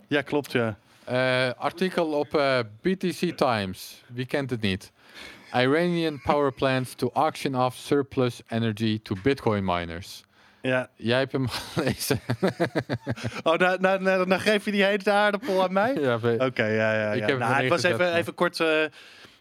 Ja, 0.07 0.23
klopt, 0.23 0.53
ja. 0.53 0.79
Eh, 1.05 1.51
artikel 1.57 2.07
op 2.13 2.35
eh, 2.35 2.59
BTC 2.81 3.37
Times. 3.37 4.05
Wie 4.09 4.27
kent 4.27 4.51
het 4.51 4.61
niet? 4.61 4.93
Iranian 5.55 6.21
power 6.23 6.53
plants 6.53 6.95
to 6.95 7.11
auction 7.13 7.55
off 7.55 7.77
surplus 7.77 8.41
energy 8.49 9.01
to 9.03 9.15
Bitcoin 9.23 9.65
miners. 9.65 10.23
ja. 10.63 10.89
Jij 10.97 11.19
hebt 11.19 11.33
hem 11.33 11.49
gelezen. 11.75 12.21
Oh, 13.43 13.55
nou, 13.57 13.81
nou, 13.81 14.03
nou, 14.03 14.29
dan 14.29 14.41
geef 14.41 14.65
je 14.65 14.71
die 14.71 14.85
hele 14.85 15.11
aardappel 15.13 15.63
aan 15.63 15.73
mij? 15.73 15.95
ja, 15.95 16.15
Oké, 16.15 16.65
ja, 16.67 16.95
ja. 16.95 17.13
Ik 17.13 17.21
ja. 17.21 17.27
heb 17.27 17.39
Nou, 17.39 17.55
het 17.55 17.69
was 17.69 17.83
even, 17.83 18.15
even 18.15 18.35
kort. 18.35 18.61
eh, 18.61 18.85
eh, 18.85 18.91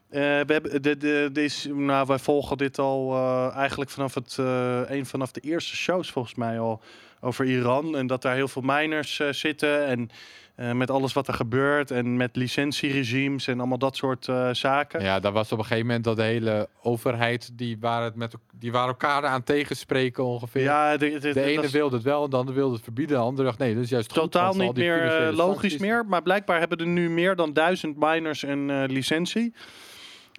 we 0.10 0.54
hebben 0.54 0.82
de, 0.82 0.98
de, 0.98 1.30
de 1.32 1.44
is, 1.44 1.68
nou, 1.72 2.08
wij 2.08 2.20
volgen 2.20 2.58
dit 2.58 2.80
al 2.80 3.14
eh, 3.14 3.56
eigenlijk 3.56 3.90
vanaf 3.92 4.14
het 4.14 4.36
eh, 4.40 4.82
een 4.88 5.06
vanaf 5.06 5.32
de 5.32 5.42
eerste 5.42 5.76
shows 5.76 6.12
volgens 6.12 6.36
mij 6.36 6.60
al 6.60 6.82
over 7.22 7.46
Iran 7.46 7.98
en 7.98 8.08
dat 8.08 8.22
daar 8.22 8.36
heel 8.36 8.48
veel 8.48 8.62
miners 8.66 9.22
zitten 9.32 9.86
en 9.86 10.10
eh, 10.56 10.72
met 10.72 10.90
alles 10.90 11.14
wat 11.14 11.28
er 11.28 11.34
gebeurt 11.34 11.92
en 11.92 12.18
met 12.18 12.36
licentieregimes 12.36 13.48
en 13.48 13.60
allemaal 13.60 13.78
dat 13.78 13.96
soort 13.96 14.28
eh, 14.28 14.50
zaken. 14.52 15.02
Ja, 15.02 15.20
daar 15.20 15.32
was 15.32 15.52
op 15.52 15.58
een 15.58 15.64
gegeven 15.64 15.86
moment 15.88 16.04
dat 16.04 16.16
de 16.16 16.24
hele 16.24 16.70
overheid, 16.82 17.58
die 17.58 17.78
waren, 17.80 18.04
het 18.06 18.16
met, 18.16 18.34
die 18.60 18.72
waren 18.72 18.88
elkaar 18.88 19.26
aan 19.26 19.44
tegenspreken 19.44 20.24
ongeveer. 20.24 20.62
Ja, 20.62 20.98
de, 20.98 21.10
de, 21.10 21.20
de 21.20 21.34
de- 21.34 21.42
ene 21.44 21.70
wilde 21.70 21.96
het 21.96 22.06
wel, 22.06 22.30
de 22.30 22.38
andere 22.38 22.58
wilde 22.58 22.74
het 22.74 22.84
verbieden. 22.84 23.18
De 23.18 23.24
andere 23.24 23.48
dacht 23.48 23.60
nee, 23.60 23.74
dat 23.74 23.84
is 23.84 23.90
juist 23.90 24.14
totaal 24.14 24.54
niet 24.54 24.76
meer 24.76 25.02
eh, 25.06 25.36
logisch 25.36 25.60
sancties- 25.60 25.78
meer, 25.78 26.06
maar 26.06 26.22
blijkbaar 26.22 26.60
hebben 26.60 26.78
er 26.78 26.88
nu 26.88 27.10
meer 27.10 27.36
dan 27.36 27.54
duizend 27.54 27.98
miners 27.98 28.42
een 28.44 28.86
licentie. 28.86 29.54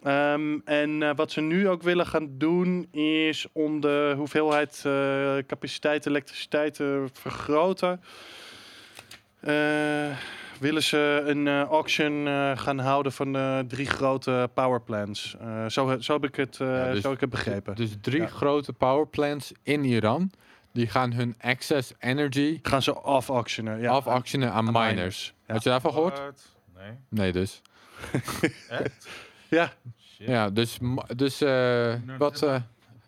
Ehm, 0.02 0.58
en 0.64 1.16
wat 1.16 1.32
ze 1.32 1.40
nu 1.40 1.68
ook 1.68 1.82
willen 1.82 2.06
gaan 2.06 2.28
doen 2.38 2.88
is 2.92 3.46
om 3.52 3.80
de 3.80 4.14
hoeveelheid 4.16 4.80
capaciteit 5.46 6.06
elektriciteit 6.06 6.74
te 6.74 7.04
vergroten. 7.12 8.00
Eh, 9.47 10.16
willen 10.61 10.82
ze 10.82 11.22
een 11.26 11.49
eh, 11.49 11.61
auction 11.62 12.26
eh, 12.26 12.53
gaan 12.59 12.78
houden 12.78 13.12
van 13.12 13.32
de 13.32 13.64
drie 13.68 13.86
grote 13.86 14.51
powerplants. 14.55 15.36
Eh 15.40 15.66
zo, 15.66 15.97
zo 16.01 16.12
heb 16.12 16.24
ik 16.24 16.36
het, 16.36 16.61
eh, 16.61 16.66
Ja, 16.68 16.90
dus- 16.92 17.01
zo 17.03 17.07
heb 17.07 17.14
ik 17.14 17.20
het 17.20 17.30
begrepen. 17.30 17.74
Dus 17.74 17.90
drie 18.01 18.20
Ja. 18.20 18.26
grote 18.26 18.72
powerplants 18.72 19.53
in 19.62 19.84
Iran, 19.84 20.30
die 20.72 20.86
gaan 20.86 21.12
hun 21.12 21.34
excess 21.38 21.92
energy 21.99 22.59
Gaan 22.62 22.82
ze 22.82 23.03
off-auctionen. 23.03 23.80
Ja. 23.80 23.90
afactionen 23.90 24.53
aan 24.53 24.66
Aan 24.66 24.72
miners. 24.72 24.95
miners, 24.95 25.34
ja. 25.47 25.53
Had 25.55 25.62
je 25.62 25.68
daarvan 25.70 25.92
gehoord? 25.92 26.20
Nee. 26.76 26.90
Nee, 27.09 27.32
dus. 27.32 27.62
Echt? 28.68 29.09
Ja, 29.49 29.72
Shit. 30.14 30.26
Ja, 30.28 30.51
dus, 30.51 30.78
dus 31.16 31.40
eh, 31.40 31.95
wat... 32.18 32.42
eh, 32.42 32.57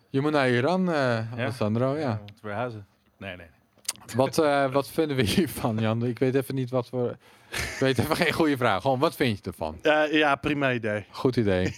je 0.09 0.21
moet 0.21 0.31
naar 0.31 0.49
Iran, 0.49 0.91
eh 0.91 1.31
Alessandro, 1.33 1.95
ja. 1.97 2.21
Ja. 2.43 2.69
Nee, 3.17 3.35
nee. 3.35 3.47
Wat, 4.15 4.37
eh, 4.37 4.71
wat 4.71 4.89
vinden 4.89 5.15
we 5.17 5.23
hiervan, 5.23 5.77
Jan? 5.79 6.05
Ik 6.05 6.19
weet 6.19 6.35
even 6.35 6.55
niet 6.55 6.69
wat 6.69 6.87
voor... 6.87 7.15
Ik 7.51 7.77
weet 7.79 7.97
even 7.99 8.15
geen 8.15 8.33
goede 8.33 8.57
vraag. 8.57 8.81
Gewoon, 8.81 8.99
wat 8.99 9.15
vind 9.15 9.37
je 9.37 9.43
ervan? 9.51 9.77
Eh, 9.81 10.11
ja 10.11 10.35
prima 10.35 10.71
idee. 10.73 11.05
Goed 11.11 11.35
idee. 11.35 11.75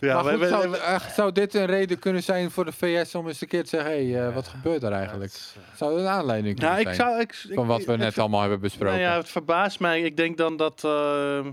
Ja, 0.00 0.14
maar 0.22 0.32
goed, 0.32 0.40
we- 0.40 0.48
zou, 0.48 0.70
we- 0.70 0.76
echt, 0.76 1.14
zou 1.14 1.32
dit 1.32 1.54
een 1.54 1.66
reden 1.66 1.98
kunnen 1.98 2.22
zijn 2.22 2.50
voor 2.50 2.64
de 2.64 2.72
VS 2.72 3.14
om 3.14 3.28
eens 3.28 3.40
een 3.40 3.48
keer 3.48 3.62
te 3.62 3.68
zeggen... 3.68 3.90
Hé, 3.90 4.10
hey, 4.10 4.26
eh, 4.28 4.34
wat 4.34 4.48
gebeurt 4.48 4.82
er 4.82 4.92
eigenlijk? 4.92 5.32
Zou 5.76 5.90
dat 5.92 6.00
een 6.00 6.06
aanleiding 6.08 6.58
kunnen 6.58 6.74
Nou, 6.76 6.88
ik 6.88 6.94
zijn? 6.94 7.08
zou. 7.10 7.20
Ik, 7.20 7.54
van 7.54 7.66
wat 7.66 7.80
ik- 7.80 7.86
we 7.86 7.96
net 7.96 8.18
allemaal 8.18 8.40
hebben 8.40 8.60
besproken. 8.60 8.98
Nou 8.98 9.00
ja, 9.10 9.16
het 9.16 9.28
verbaast 9.28 9.80
mij. 9.80 10.00
Ik 10.02 10.16
denk 10.16 10.36
dan 10.36 10.56
dat. 10.56 10.84
eh, 10.84 11.46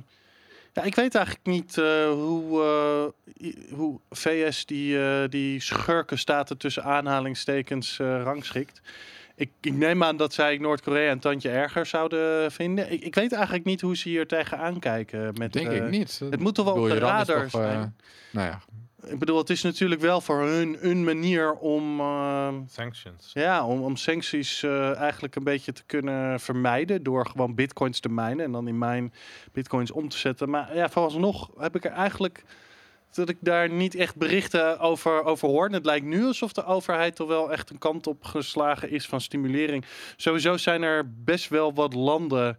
ja, 0.80 0.86
ik 0.86 0.96
weet 0.96 1.16
eigenlijk 1.16 1.46
niet 1.46 1.78
eh, 1.78 2.12
hoe, 2.12 2.64
eh, 3.38 3.74
hoe 3.74 4.00
VS 4.10 4.66
die, 4.66 5.02
eh, 5.04 5.30
die 5.30 5.60
schurkenstaten 5.60 6.58
tussen 6.58 6.84
aanhalingstekens 6.84 7.98
rangschikt. 7.98 8.82
Ik, 9.36 9.50
ik 9.62 9.74
neem 9.74 10.04
aan 10.04 10.18
dat 10.18 10.34
zij 10.34 10.58
Noord-Korea 10.58 11.12
een 11.12 11.20
tandje 11.20 11.50
erger 11.50 11.86
zouden 11.86 12.52
vinden. 12.52 12.92
Ik, 12.92 13.04
ik 13.04 13.16
weet 13.16 13.34
eigenlijk 13.34 13.66
niet 13.66 13.82
hoe 13.82 13.98
ze 13.98 14.10
hier 14.10 14.28
tegenaan 14.28 14.80
kijken. 14.80 15.34
Met, 15.38 15.54
Denk 15.54 15.72
ik 15.72 15.90
niet. 15.90 16.22
Het 16.30 16.40
moet 16.40 16.56
toch 16.56 16.66
wel 16.66 16.84
op 16.84 16.90
de 16.90 16.98
radar 16.98 17.42
toch, 17.42 17.64
zijn. 17.64 17.96
nou 18.32 18.48
ja, 18.48 18.60
Ik 19.06 19.20
bedoel, 19.20 19.38
het 19.38 19.50
is 19.50 19.62
natuurlijk 19.62 20.02
wel 20.02 20.22
voor 20.22 20.42
hun 20.42 20.78
een 20.82 21.04
manier 21.04 21.54
om. 21.54 22.00
eh, 22.00 22.54
Sanctions. 22.68 23.32
ja, 23.34 23.66
om, 23.66 23.82
om 23.82 23.96
sancties 23.96 24.64
eh, 24.64 24.96
eigenlijk 24.96 25.36
een 25.36 25.44
beetje 25.44 25.72
te 25.74 25.84
kunnen 25.86 26.40
vermijden 26.40 27.04
door 27.04 27.26
gewoon 27.28 27.56
bitcoins 27.56 28.00
te 28.00 28.10
mijnen 28.10 28.46
en 28.46 28.52
dan 28.52 28.68
in 28.68 28.78
mijn 28.78 29.14
bitcoins 29.52 29.92
om 29.92 30.10
te 30.10 30.18
zetten. 30.18 30.50
Maar 30.50 30.76
ja, 30.76 30.90
vooralsnog 30.90 31.50
heb 31.58 31.76
ik 31.76 31.86
er 31.86 31.92
eigenlijk 31.92 32.44
dat 33.12 33.30
ik 33.30 33.38
daar 33.40 33.70
niet 33.70 33.96
echt 33.96 34.16
berichten 34.16 34.80
over, 34.80 35.24
over 35.24 35.48
hoor. 35.48 35.66
En 35.66 35.74
het 35.74 35.86
lijkt 35.86 36.06
nu 36.06 36.26
alsof 36.26 36.54
de 36.54 36.66
overheid 36.66 37.16
toch 37.16 37.28
wel 37.28 37.52
echt 37.52 37.70
een 37.70 37.78
kant 37.78 38.08
op 38.08 38.24
geslagen 38.24 38.90
is 38.90 39.06
van 39.06 39.22
stimulering. 39.22 39.86
Sowieso 40.16 40.58
zijn 40.58 40.84
er 40.84 41.14
best 41.24 41.50
wel 41.50 41.74
wat 41.74 41.94
landen 41.94 42.58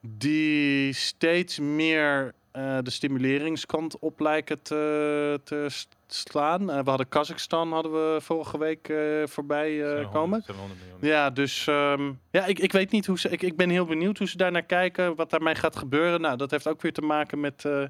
die 0.00 0.92
steeds 0.92 1.58
meer 1.58 2.34
eh, 2.58 2.78
de 2.82 2.90
stimuleringskant 2.90 3.98
op 3.98 4.20
lijken 4.20 4.62
te, 4.62 5.68
slaan. 6.06 6.70
Eh, 6.70 6.82
we 6.82 6.88
hadden 6.88 7.08
Kazachstan 7.08 7.72
hadden 7.72 7.92
we 7.92 8.20
vorige 8.20 8.58
week 8.58 8.88
eh, 8.88 8.96
voorbij 9.24 9.68
eh, 9.68 9.88
700 9.88 10.10
komen. 10.12 10.42
700 10.46 10.80
miljoen. 10.80 10.98
Ja, 11.00 11.30
dus 11.30 11.66
ehm, 11.66 12.12
ja, 12.30 12.46
ik, 12.46 12.58
ik 12.58 12.72
weet 12.72 12.90
niet 12.90 13.06
hoe 13.06 13.18
ze. 13.18 13.28
Ik, 13.28 13.42
ik 13.42 13.56
ben 13.56 13.70
heel 13.70 13.84
benieuwd 13.84 14.18
hoe 14.18 14.28
ze 14.28 14.36
daar 14.36 14.52
naar 14.52 14.62
kijken, 14.62 15.14
wat 15.14 15.30
daarmee 15.30 15.54
gaat 15.54 15.76
gebeuren. 15.76 16.20
Nou, 16.20 16.36
dat 16.36 16.50
heeft 16.50 16.68
ook 16.68 16.82
weer 16.82 16.92
te 16.92 17.02
maken 17.02 17.40
met 17.40 17.64
eh, 17.64 17.82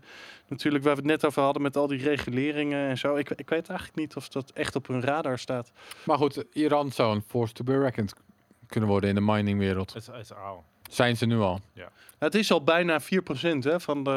natuurlijk 0.49 0.85
waar 0.85 0.95
we 0.95 1.01
het 1.01 1.11
net 1.11 1.27
over 1.27 1.43
hadden, 1.43 1.63
met 1.63 1.77
al 1.77 1.87
die 1.87 2.03
reguleringen 2.03 2.89
en 2.89 2.99
zo. 2.99 3.17
Ik, 3.17 3.31
ik 3.31 3.49
weet 3.49 3.69
eigenlijk 3.69 3.99
niet 3.99 4.17
of 4.17 4.29
dat 4.29 4.51
echt 4.51 4.77
op 4.77 4.87
hun 4.87 5.01
radar 5.01 5.39
staat. 5.39 5.73
Maar 6.05 6.17
goed, 6.17 6.45
Iran 6.53 6.93
zou 6.93 7.15
een 7.15 7.23
force 7.27 7.53
to 7.53 7.65
be 7.65 7.79
reckoned 7.79 8.15
kunnen 8.67 8.89
worden 8.89 9.09
in 9.09 9.15
de 9.15 9.21
miningwereld. 9.21 9.93
Het 9.93 10.03
is, 10.03 10.21
is. 10.21 10.33
Zijn 10.89 11.17
ze 11.17 11.27
nu 11.27 11.39
al? 11.39 11.61
Het 12.19 12.35
is 12.35 12.51
al 12.53 12.65
bijna 12.65 13.01
4% 13.01 13.05
hè, 13.65 13.81
van 13.81 14.05
de 14.05 14.11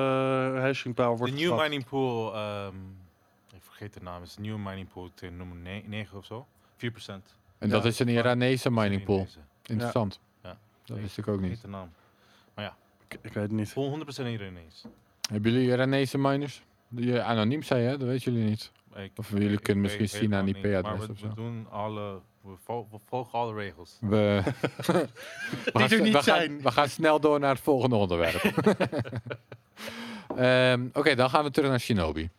hashing 0.62 0.96
power 0.96 1.12
De 1.12 1.18
wordt 1.18 1.34
new 1.34 1.42
geschat. 1.42 1.60
mining 1.60 1.86
pool, 1.86 2.36
ehm, 2.36 2.76
ik 3.54 3.62
vergeet 3.62 3.94
de 3.94 4.00
naam, 4.02 4.24
is 4.24 4.36
de 4.36 4.42
new 4.42 4.58
mining 4.58 4.88
pool 4.94 5.10
nummer 5.32 5.82
9 5.88 6.18
of 6.18 6.26
zo. 6.26 6.48
4%. 6.78 7.36
En 7.58 7.68
Ja. 7.68 7.74
dat 7.74 7.86
is 7.86 8.00
een 8.00 8.08
Iranese 8.08 8.72
mining 8.72 9.04
pool. 9.04 9.28
Interessant. 9.66 10.20
Ja. 10.44 10.58
Dat 10.86 10.98
Ik 10.98 11.04
wist 11.04 11.18
ik 11.18 11.28
ook 11.28 11.40
niet. 11.40 11.48
Vergeet 11.50 11.62
de 11.66 11.68
naam. 11.70 11.90
Ik, 13.08 13.20
ik 13.22 13.34
weet 13.34 13.44
het 13.44 13.52
niet. 13.52 13.70
Vol 13.70 13.90
100% 13.90 14.28
Iranees. 14.28 14.86
Hebben 15.32 15.52
jullie 15.52 15.68
Iranese 15.68 16.18
miners? 16.18 16.64
Die 16.88 17.06
je 17.06 17.22
anoniem 17.22 17.64
zei, 17.64 17.84
hè? 17.84 17.98
Dat 17.98 18.08
weten 18.08 18.34
jullie 18.34 18.50
niet. 18.50 18.72
Ik- 18.96 19.12
Of 19.16 19.30
jullie 19.30 19.52
ik- 19.52 19.64
kunnen 19.64 19.92
ik 19.92 20.00
misschien 20.00 20.30
die 20.30 20.42
niet, 20.42 20.56
IP-adres 20.56 20.82
Maar 20.82 20.94
of 20.94 21.00
we, 21.08 21.14
we 21.14 21.20
zo. 21.20 21.34
doen 21.34 21.68
alle, 21.70 22.20
we, 22.44 22.52
vol- 22.66 22.88
we 22.92 22.98
volgen 23.10 23.40
alle 23.40 23.54
regels. 23.54 23.98
We, 24.02 24.42
we 24.86 25.08
gaan, 25.74 25.90
er 25.90 26.02
niet 26.02 26.14
we, 26.14 26.22
zijn. 26.22 26.50
Gaan, 26.50 26.62
we 26.62 26.72
gaan 26.72 26.90
snel 26.90 27.20
door 27.20 27.40
naar 27.40 27.54
het 27.54 27.64
volgende 27.64 27.96
onderwerp. 27.96 28.42
Ehm, 30.36 30.88
Oké, 30.94 31.16
dan 31.16 31.30
gaan 31.30 31.44
we 31.44 31.52
terug 31.52 31.70
naar 31.70 31.80
Shinobi. 31.80 32.30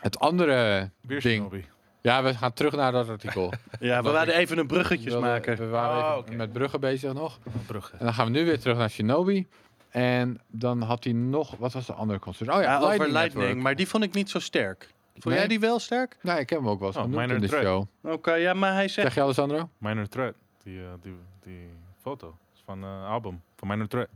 Het 0.00 0.18
andere 0.18 0.90
Weer 1.00 1.20
ding. 1.20 1.34
Shinobi. 1.34 1.64
Ja, 2.00 2.22
we 2.22 2.34
gaan 2.34 2.52
terug 2.52 2.74
naar 2.74 2.92
dat 2.92 3.08
artikel. 3.08 3.52
Ja, 3.80 4.02
we 4.02 4.10
waren 4.10 4.34
even 4.34 4.58
een 4.58 4.66
bruggetjes 4.66 5.14
maken. 5.16 5.56
We 5.56 5.66
waren 5.66 6.04
even 6.04 6.18
oké. 6.18 6.34
met 6.34 6.52
bruggen 6.52 6.80
bezig 6.80 7.12
nog. 7.12 7.38
Brugge. 7.66 7.92
En 7.96 8.04
dan 8.04 8.14
gaan 8.14 8.24
we 8.26 8.30
nu 8.38 8.44
weer 8.44 8.60
terug 8.60 8.76
naar 8.76 8.90
Shinobi. 8.90 9.46
En 9.90 10.40
dan 10.46 10.82
had 10.82 11.04
hij 11.04 11.12
nog... 11.12 11.54
Wat 11.58 11.72
was 11.72 11.86
de 11.86 11.92
andere 11.92 12.18
constructie? 12.18 12.58
Oh 12.58 12.64
ja, 12.64 12.70
Ja, 12.72 12.78
Lightning, 12.78 13.00
over 13.02 13.12
Lightning, 13.12 13.44
Network. 13.44 13.62
maar 13.64 13.74
die 13.76 13.88
vond 13.88 14.04
ik 14.04 14.14
niet 14.14 14.30
zo 14.30 14.38
sterk. 14.38 14.94
Vond 15.18 15.24
Nee? 15.24 15.34
jij 15.38 15.46
die 15.48 15.60
wel 15.60 15.78
sterk? 15.78 16.16
Nee, 16.22 16.38
ik 16.38 16.50
heb 16.50 16.58
hem 16.58 16.68
ook 16.68 16.78
wel 16.78 16.88
eens 16.88 16.96
Oh, 16.96 17.02
genoemd 17.02 17.30
in 17.30 17.40
de 17.40 17.48
Threat. 17.48 17.62
show. 17.64 17.84
Oké, 18.02 18.34
ja, 18.34 18.54
maar 18.54 18.72
hij 18.72 18.88
zegt... 18.88 19.06
Zeg 19.06 19.14
je 19.14 19.22
Alessandro? 19.22 19.68
Minor 19.78 20.08
Threat. 20.08 20.34
Die, 20.62 20.78
eh, 20.80 20.86
die, 21.02 21.14
die 21.42 21.68
foto. 22.02 22.36
is 22.54 22.62
van 22.64 22.82
eh 22.84 23.08
album. 23.10 23.42
Van 23.56 23.68
Minor 23.68 23.86
Threat. 23.88 24.08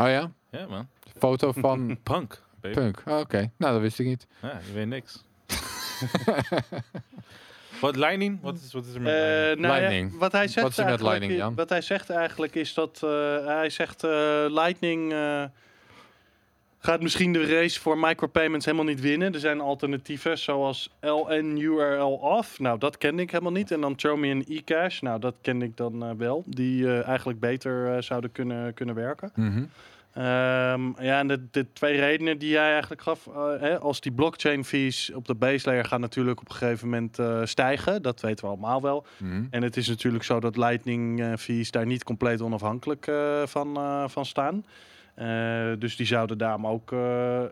Oh 0.00 0.08
ja? 0.08 0.30
Ja 0.50 0.66
man. 0.68 0.88
Foto 1.18 1.52
van 1.52 1.98
Punk. 2.02 2.42
baby. 2.60 2.74
Punk. 2.74 3.02
Oh, 3.06 3.18
Oké, 3.18 3.50
nou 3.56 3.72
dat 3.72 3.80
wist 3.82 3.98
ik 3.98 4.06
niet. 4.06 4.26
Ja, 4.42 4.60
je 4.66 4.72
weet 4.72 4.86
niks. 4.86 5.24
Wat 7.80 7.96
Lightning? 7.96 8.38
Wat 8.42 8.54
is, 8.54 8.72
wat 8.72 8.84
is 8.86 8.94
er 8.94 9.00
met 9.00 9.12
Eh, 9.12 9.18
Lightning? 9.18 9.60
nou 9.60 9.74
ja, 9.74 9.80
Lightning. 9.80 10.18
wat 10.18 10.32
hij 10.32 10.48
zegt 10.48 10.62
Wat 10.62 10.70
is 10.70 10.78
er 10.78 10.84
met 10.84 10.90
eigenlijk 11.00 11.18
Lightning, 11.18 11.40
Jan? 11.42 11.54
Wat 11.54 11.68
hij 11.68 11.80
zegt 11.80 12.10
eigenlijk 12.10 12.54
is 12.54 12.74
dat 12.74 13.00
eh, 13.02 13.10
hij 13.46 13.70
zegt 13.70 14.04
eh, 14.04 14.10
Lightning 14.48 15.12
eh, 15.12 15.44
gaat 16.84 17.02
misschien 17.02 17.32
de 17.32 17.46
race 17.46 17.80
voor 17.80 17.98
micropayments 17.98 18.64
helemaal 18.64 18.86
niet 18.86 19.00
winnen. 19.00 19.32
Er 19.32 19.40
zijn 19.40 19.60
alternatieven 19.60 20.38
zoals 20.38 20.90
LNURL 21.00 22.12
off. 22.12 22.58
Nou, 22.58 22.78
dat 22.78 22.98
kende 22.98 23.22
ik 23.22 23.30
helemaal 23.30 23.52
niet. 23.52 23.70
En 23.70 23.80
dan 23.80 23.94
Chromi 23.96 24.30
en 24.30 24.44
eCash. 24.44 25.00
Nou, 25.00 25.20
dat 25.20 25.34
kende 25.40 25.64
ik 25.64 25.76
dan 25.76 26.04
eh, 26.04 26.10
wel. 26.16 26.44
Die 26.46 26.86
eh, 26.86 27.08
eigenlijk 27.08 27.40
beter 27.40 27.94
eh, 27.94 28.02
zouden 28.02 28.32
kunnen, 28.32 28.74
kunnen 28.74 28.94
werken. 28.94 29.32
Mhm. 29.34 29.64
Ehm, 30.12 31.02
ja, 31.04 31.18
en 31.18 31.28
de, 31.28 31.46
de 31.50 31.72
twee 31.72 31.98
redenen 31.98 32.38
die 32.38 32.50
jij 32.50 32.70
eigenlijk 32.70 33.02
gaf, 33.02 33.28
hè, 33.60 33.78
als 33.78 34.00
die 34.00 34.12
blockchain 34.12 34.64
fees 34.64 35.12
op 35.14 35.26
de 35.26 35.34
base 35.34 35.68
layer 35.68 35.84
gaan 35.84 36.00
natuurlijk 36.00 36.40
op 36.40 36.48
een 36.48 36.54
gegeven 36.54 36.88
moment 36.88 37.18
stijgen, 37.48 38.02
dat 38.02 38.20
weten 38.20 38.44
we 38.44 38.50
allemaal 38.50 38.82
wel. 38.82 39.06
Mhm. 39.16 39.44
En 39.50 39.62
het 39.62 39.76
is 39.76 39.88
natuurlijk 39.88 40.24
zo 40.24 40.40
dat 40.40 40.56
Lightning 40.56 41.34
fees 41.38 41.70
daar 41.70 41.86
niet 41.86 42.04
compleet 42.04 42.40
onafhankelijk 42.40 43.12
van, 43.44 43.78
van 44.10 44.26
staan. 44.26 44.64
Eh, 45.14 45.72
dus 45.78 45.96
die 45.96 46.06
zouden 46.06 46.38
daarom 46.38 46.66
ook 46.66 46.92
eh, 46.92 47.42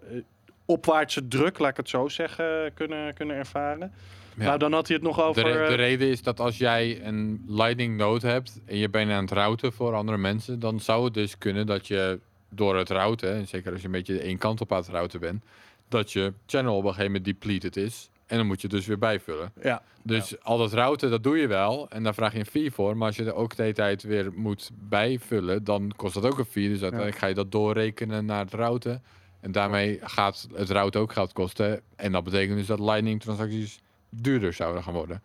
opwaartse 0.64 1.28
druk, 1.28 1.58
laat 1.58 1.70
ik 1.70 1.76
het 1.76 1.88
zo 1.88 2.08
zeggen, 2.08 2.74
kunnen, 2.74 3.14
kunnen 3.14 3.36
ervaren. 3.36 3.92
Ja. 4.36 4.44
Nou, 4.44 4.58
dan 4.58 4.72
had 4.72 4.86
hij 4.86 4.96
het 4.96 5.04
nog 5.04 5.16
De, 5.16 5.22
over... 5.22 5.42
re- 5.42 5.52
de 5.52 5.64
eh, 5.64 5.74
reden 5.74 6.08
is 6.08 6.22
dat 6.22 6.40
als 6.40 6.58
jij 6.58 7.04
een 7.04 7.44
Lightning 7.48 7.96
node 7.96 8.26
hebt 8.26 8.60
en 8.66 8.76
je 8.76 8.88
bent 8.88 9.10
aan 9.10 9.22
het 9.22 9.32
routen 9.32 9.72
voor 9.72 9.94
andere 9.94 10.18
mensen, 10.18 10.58
dan 10.58 10.80
zou 10.80 11.04
het 11.04 11.14
dus 11.14 11.38
kunnen 11.38 11.66
dat 11.66 11.86
je 11.86 12.20
door 12.48 12.76
het 12.76 12.90
routen, 12.90 13.34
en 13.34 13.46
zeker 13.46 13.72
als 13.72 13.80
je 13.80 13.86
een 13.86 13.92
beetje 13.92 14.18
één 14.20 14.38
kant 14.38 14.60
op 14.60 14.72
aan 14.72 14.78
het 14.78 14.88
routen 14.88 15.20
bent, 15.20 15.44
dat 15.88 16.12
je 16.12 16.32
channel 16.46 16.76
op 16.76 16.82
een 16.82 16.88
gegeven 16.88 17.06
moment 17.12 17.24
depleted 17.24 17.76
is. 17.76 18.10
En 18.26 18.36
dan 18.36 18.46
moet 18.46 18.60
je 18.60 18.66
het 18.66 18.76
dus 18.76 18.86
weer 18.86 18.98
bijvullen. 18.98 19.52
ja, 19.62 19.82
Dus 20.02 20.42
al 20.42 20.58
dat 20.58 20.72
routen, 20.72 21.10
dat 21.10 21.22
doe 21.22 21.38
je 21.38 21.46
wel. 21.46 21.88
En 21.88 22.02
daar 22.02 22.14
vraag 22.14 22.32
je 22.32 22.38
een 22.38 22.46
fee 22.46 22.70
voor. 22.70 22.96
Maar 22.96 23.06
als 23.06 23.16
je 23.16 23.24
er 23.24 23.34
ook 23.34 23.56
de 23.56 23.62
hele 23.62 23.74
tijd 23.74 24.02
weer 24.02 24.32
moet 24.32 24.70
bijvullen, 24.74 25.64
dan 25.64 25.92
kost 25.96 26.14
dat 26.14 26.24
ook 26.24 26.38
een 26.38 26.44
fee. 26.44 26.68
Dus 26.68 26.82
uiteindelijk 26.82 27.18
ga 27.18 27.26
je 27.26 27.34
dat 27.34 27.52
doorrekenen 27.52 28.24
naar 28.24 28.44
het 28.44 28.54
routen. 28.54 29.02
En 29.40 29.52
daarmee 29.52 29.98
gaat 30.02 30.48
het 30.54 30.70
routen 30.70 31.00
ook 31.00 31.12
geld 31.12 31.32
kosten. 31.32 31.80
En 31.96 32.12
dat 32.12 32.24
betekent 32.24 32.58
dus 32.58 32.66
dat 32.66 32.80
Lightning 32.80 33.20
transacties 33.20 33.80
duurder 34.10 34.52
zouden 34.52 34.82
gaan 34.82 34.94
worden. 34.94 35.22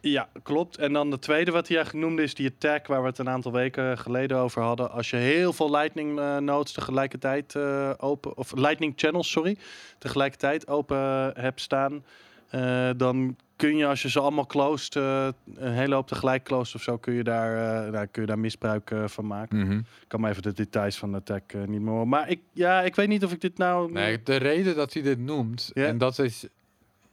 Ja, 0.00 0.28
klopt. 0.42 0.78
En 0.78 0.92
dan 0.92 1.10
de 1.10 1.18
tweede 1.18 1.50
wat 1.50 1.68
hij 1.68 1.76
eigenlijk 1.76 2.06
noemde 2.06 2.22
is 2.22 2.34
die 2.34 2.50
attack 2.50 2.86
waar 2.86 3.00
we 3.00 3.08
het 3.08 3.18
een 3.18 3.28
aantal 3.28 3.52
weken 3.52 3.98
geleden 3.98 4.36
over 4.36 4.62
hadden. 4.62 4.90
Als 4.90 5.10
je 5.10 5.16
heel 5.16 5.52
veel 5.52 5.70
Lightning 5.70 6.18
eh, 6.18 6.36
nodes 6.36 6.72
tegelijkertijd 6.72 7.54
eh, 7.54 7.90
open, 7.96 8.36
of 8.36 8.52
Lightning 8.54 8.92
channels, 8.96 9.30
sorry, 9.30 9.56
tegelijkertijd 9.98 10.68
open 10.68 11.32
hebt 11.40 11.60
staan, 11.60 12.04
eh, 12.54 12.90
dan 12.96 13.36
kun 13.56 13.76
je 13.76 13.86
als 13.86 14.02
je 14.02 14.10
ze 14.10 14.20
allemaal 14.20 14.46
closed, 14.46 14.96
eh, 14.96 15.28
een 15.54 15.72
hele 15.72 15.94
hoop 15.94 16.06
tegelijk 16.06 16.42
closed 16.42 16.74
of 16.74 16.82
zo, 16.82 16.96
kun 16.96 17.14
je 17.14 17.24
daar, 17.24 17.84
eh, 17.84 17.92
nou, 17.92 18.06
kun 18.06 18.22
je 18.22 18.28
daar 18.28 18.38
misbruik 18.38 18.90
eh, 18.90 19.04
van 19.06 19.26
maken. 19.26 19.58
Mhm. 19.58 19.78
Ik 19.78 19.84
kan 20.08 20.20
me 20.20 20.28
even 20.28 20.42
de 20.42 20.52
details 20.52 20.96
van 20.96 21.10
de 21.10 21.16
attack 21.16 21.52
eh, 21.52 21.62
niet 21.62 21.80
meer 21.80 21.92
horen. 21.92 22.08
Maar 22.08 22.28
ik, 22.28 22.40
ja, 22.52 22.82
ik 22.82 22.94
weet 22.94 23.08
niet 23.08 23.24
of 23.24 23.32
ik 23.32 23.40
dit 23.40 23.58
nou... 23.58 23.92
Nee, 23.92 24.22
de 24.22 24.36
reden 24.36 24.76
dat 24.76 24.92
hij 24.92 25.02
dit 25.02 25.18
noemt, 25.18 25.70
en 25.74 25.98
dat 25.98 26.18
is, 26.18 26.46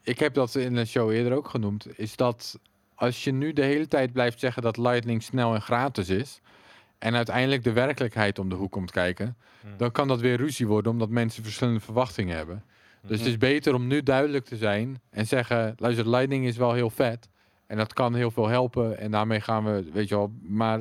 ik 0.03 0.19
heb 0.19 0.33
dat 0.33 0.55
in 0.55 0.75
de 0.75 0.85
show 0.85 1.11
eerder 1.11 1.33
ook 1.33 1.49
genoemd, 1.49 1.87
is 1.99 2.15
dat 2.15 2.59
als 2.95 3.23
je 3.23 3.31
nu 3.31 3.53
de 3.53 3.63
hele 3.63 3.87
tijd 3.87 4.13
blijft 4.13 4.39
zeggen 4.39 4.61
dat 4.61 4.77
Lightning 4.77 5.23
snel 5.23 5.53
en 5.53 5.61
gratis 5.61 6.09
is, 6.09 6.41
en 6.97 7.15
uiteindelijk 7.15 7.63
de 7.63 7.73
werkelijkheid 7.73 8.39
om 8.39 8.49
de 8.49 8.55
hoek 8.55 8.71
komt 8.71 8.91
kijken, 8.91 9.35
Hmm. 9.61 9.77
dan 9.77 9.91
kan 9.91 10.07
dat 10.07 10.19
weer 10.19 10.37
ruzie 10.37 10.67
worden, 10.67 10.91
omdat 10.91 11.09
mensen 11.09 11.43
verschillende 11.43 11.79
verwachtingen 11.79 12.37
hebben. 12.37 12.63
Dus 13.07 13.19
het 13.19 13.27
is 13.27 13.37
beter 13.37 13.73
om 13.73 13.87
nu 13.87 14.03
duidelijk 14.03 14.45
te 14.45 14.57
zijn 14.57 15.01
en 15.09 15.27
zeggen, 15.27 15.75
luister, 15.77 16.09
Lightning 16.09 16.45
is 16.45 16.57
wel 16.57 16.73
heel 16.73 16.89
vet, 16.89 17.29
en 17.67 17.77
dat 17.77 17.93
kan 17.93 18.15
heel 18.15 18.31
veel 18.31 18.47
helpen, 18.47 18.97
en 18.97 19.11
daarmee 19.11 19.41
gaan 19.41 19.63
we, 19.63 19.91
weet 19.91 20.09
je 20.09 20.15
wel, 20.15 20.31
maar 20.41 20.79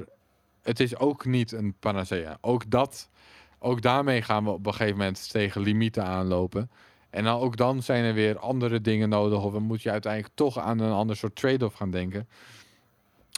het 0.62 0.81
is 0.81 0.97
ook 0.97 1.25
niet 1.25 1.53
een 1.53 1.75
panacea. 1.81 2.39
Ook 2.41 2.71
dat, 2.71 3.11
ook 3.59 3.83
daarmee 3.83 4.23
gaan 4.23 4.45
we 4.45 4.51
op 4.51 4.66
een 4.66 4.73
gegeven 4.75 4.99
moment 4.99 5.31
tegen 5.31 5.61
limieten 5.61 6.05
aanlopen. 6.05 6.71
En 7.11 7.25
dan, 7.25 7.41
ook 7.41 7.57
dan 7.57 7.83
zijn 7.83 8.05
er 8.05 8.14
weer 8.14 8.39
andere 8.39 8.81
dingen 8.81 9.09
nodig. 9.09 9.43
Of 9.43 9.53
dan 9.53 9.62
moet 9.62 9.83
je 9.83 9.91
uiteindelijk 9.91 10.35
toch 10.35 10.59
aan 10.59 10.79
een 10.79 10.93
ander 10.93 11.16
soort 11.16 11.37
trade-off 11.37 11.77
gaan 11.77 11.91
denken. 11.91 12.29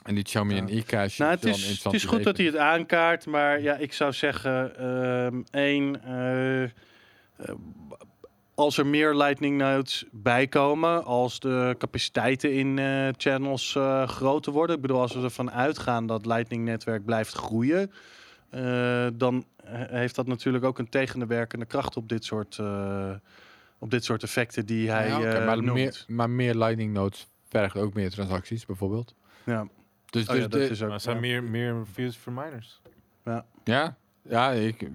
En 0.05 0.15
die 0.15 0.25
Xiaomi 0.25 0.55
Ja. 0.55 0.61
en 0.61 0.69
e-cash. 0.69 1.19
Nou, 1.19 1.31
het 1.31 1.45
is, 1.45 1.83
het 1.85 1.93
is 1.93 2.05
goed 2.05 2.23
dat 2.23 2.37
hij 2.37 2.47
het 2.47 2.57
aankaart, 2.57 3.27
maar 3.27 3.61
ja, 3.61 3.77
ik 3.77 3.93
zou 3.93 4.13
zeggen, 4.13 4.77
ehm 4.77 5.43
één, 5.51 6.05
eh, 6.05 6.63
eh, 6.63 6.71
als 8.55 8.79
er 8.79 8.87
meer 8.87 9.15
Lightning 9.15 9.59
nodes 9.59 10.05
bijkomen, 10.11 11.05
als 11.05 11.41
de 11.41 11.75
capaciteiten 11.79 12.53
in 12.53 12.79
eh, 12.79 13.09
channels 13.17 13.75
eh, 13.75 14.09
groter 14.09 14.53
worden, 14.53 14.77
ik 14.77 14.83
bedoel, 14.83 15.01
als 15.01 15.15
we 15.15 15.23
ervan 15.23 15.51
uitgaan 15.51 16.07
dat 16.07 16.27
Lightning 16.27 16.65
netwerk 16.65 17.05
blijft 17.05 17.35
groeien, 17.35 17.93
eh, 18.51 19.07
dan 19.15 19.45
he- 19.65 19.99
heeft 19.99 20.15
dat 20.15 20.27
natuurlijk 20.27 20.65
ook 20.65 20.79
een 20.79 20.89
tegenwerkende 20.89 21.65
kracht 21.67 21.97
op 21.97 22.09
dit 22.09 22.25
soort, 22.25 22.59
eh, 22.59 23.11
op 23.79 23.91
dit 23.91 24.05
soort 24.05 24.23
effecten 24.23 24.67
die 24.67 24.91
hij 24.91 25.09
Ja, 25.09 25.45
maar, 25.45 25.57
noemt. 25.63 25.73
meer, 25.75 26.05
maar 26.07 26.31
meer 26.31 26.55
Lightning 26.55 26.93
nodes 26.93 27.27
vergt 27.49 27.77
ook 27.77 27.95
meer 27.95 28.11
transacties, 28.11 28.67
bijvoorbeeld. 28.67 29.15
Ja. 29.45 29.67
Dus, 30.11 30.23
Oh 30.23 30.29
dus 30.29 30.37
ja, 30.43 30.49
dat 30.49 30.61
de- 30.61 30.69
is 30.69 30.83
ook, 30.83 30.89
Maar 30.89 31.01
zijn 31.01 31.15
ja. 31.17 31.21
meer, 31.21 31.43
meer 31.45 31.87
views 31.93 32.17
voor 32.17 32.33
miners. 32.33 32.81
ja, 33.25 33.45
ja 33.65 33.97
ik, 34.67 34.89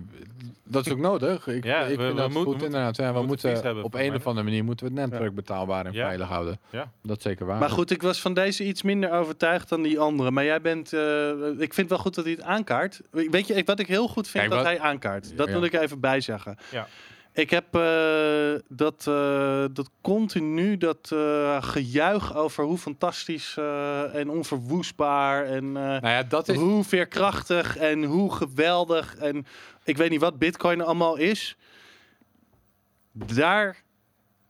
dat 0.63 0.85
is 0.85 0.91
ook 0.91 0.97
nodig. 0.99 1.47
Ik, 1.47 1.63
Ja, 1.63 1.79
ik 1.81 1.97
we- 1.97 2.03
vind 2.03 2.13
we 2.15 2.19
dat 2.21 2.31
goed 2.31 2.45
moeten- 2.45 2.65
inderdaad. 2.65 2.95
Ja, 2.95 3.03
we, 3.03 3.07
moeten 3.11 3.27
moeten 3.27 3.49
fees 3.49 3.61
hebben 3.61 3.83
op 3.83 3.93
een 3.93 4.15
of 4.15 4.27
andere 4.27 4.45
manier 4.45 4.63
moeten 4.63 4.85
we 4.93 5.01
het 5.01 5.09
netwerk 5.09 5.35
betaalbaar 5.35 5.85
en 5.85 5.93
Ja. 5.93 6.05
veilig 6.05 6.27
houden. 6.27 6.59
Ja. 6.69 6.91
Dat 7.03 7.17
is 7.17 7.23
zeker 7.23 7.45
waar. 7.45 7.59
Maar 7.59 7.69
goed, 7.69 7.91
ik 7.91 8.01
was 8.01 8.21
van 8.21 8.33
deze 8.33 8.63
iets 8.65 8.81
minder 8.81 9.11
overtuigd 9.11 9.69
dan 9.69 9.81
die 9.81 9.99
andere. 9.99 10.31
Maar 10.31 10.43
jij 10.43 10.61
bent. 10.61 10.93
eh, 10.93 11.29
ik 11.57 11.73
vind 11.73 11.89
wel 11.89 11.97
goed 11.97 12.15
dat 12.15 12.23
hij 12.25 12.33
het 12.33 12.43
aankaart. 12.43 13.01
Weet 13.11 13.47
je, 13.47 13.53
ik- 13.53 13.65
wat 13.65 13.79
ik 13.79 13.87
heel 13.87 14.07
goed 14.07 14.27
vind 14.27 14.43
Kijk, 14.43 14.49
dat 14.49 14.59
wat- 14.59 14.67
hij 14.67 14.79
aankaart. 14.89 15.37
Dat 15.37 15.47
Ja. 15.47 15.53
wil 15.53 15.63
ik 15.63 15.73
even 15.73 15.99
bijzeggen. 15.99 16.57
Ja. 16.71 16.87
Ik 17.37 17.49
heb 17.49 17.75
eh, 17.75 18.53
dat, 18.67 19.07
eh, 19.07 19.65
dat 19.73 19.89
continu, 20.01 20.77
dat 20.77 21.11
eh, 21.11 21.63
gejuich 21.63 22.35
over 22.35 22.63
hoe 22.63 22.77
fantastisch 22.77 23.57
en 24.13 24.29
onverwoestbaar 24.29 25.45
en 25.45 25.71
nou 25.71 26.07
ja, 26.07 26.23
dat 26.23 26.47
is... 26.47 26.55
hoe 26.55 26.83
veerkrachtig 26.83 27.77
en 27.77 28.03
hoe 28.03 28.33
geweldig 28.33 29.15
en 29.15 29.45
ik 29.83 29.97
weet 29.97 30.09
niet 30.09 30.21
wat 30.21 30.37
Bitcoin 30.37 30.81
allemaal 30.81 31.15
is. 31.15 31.57
Daar 33.11 33.83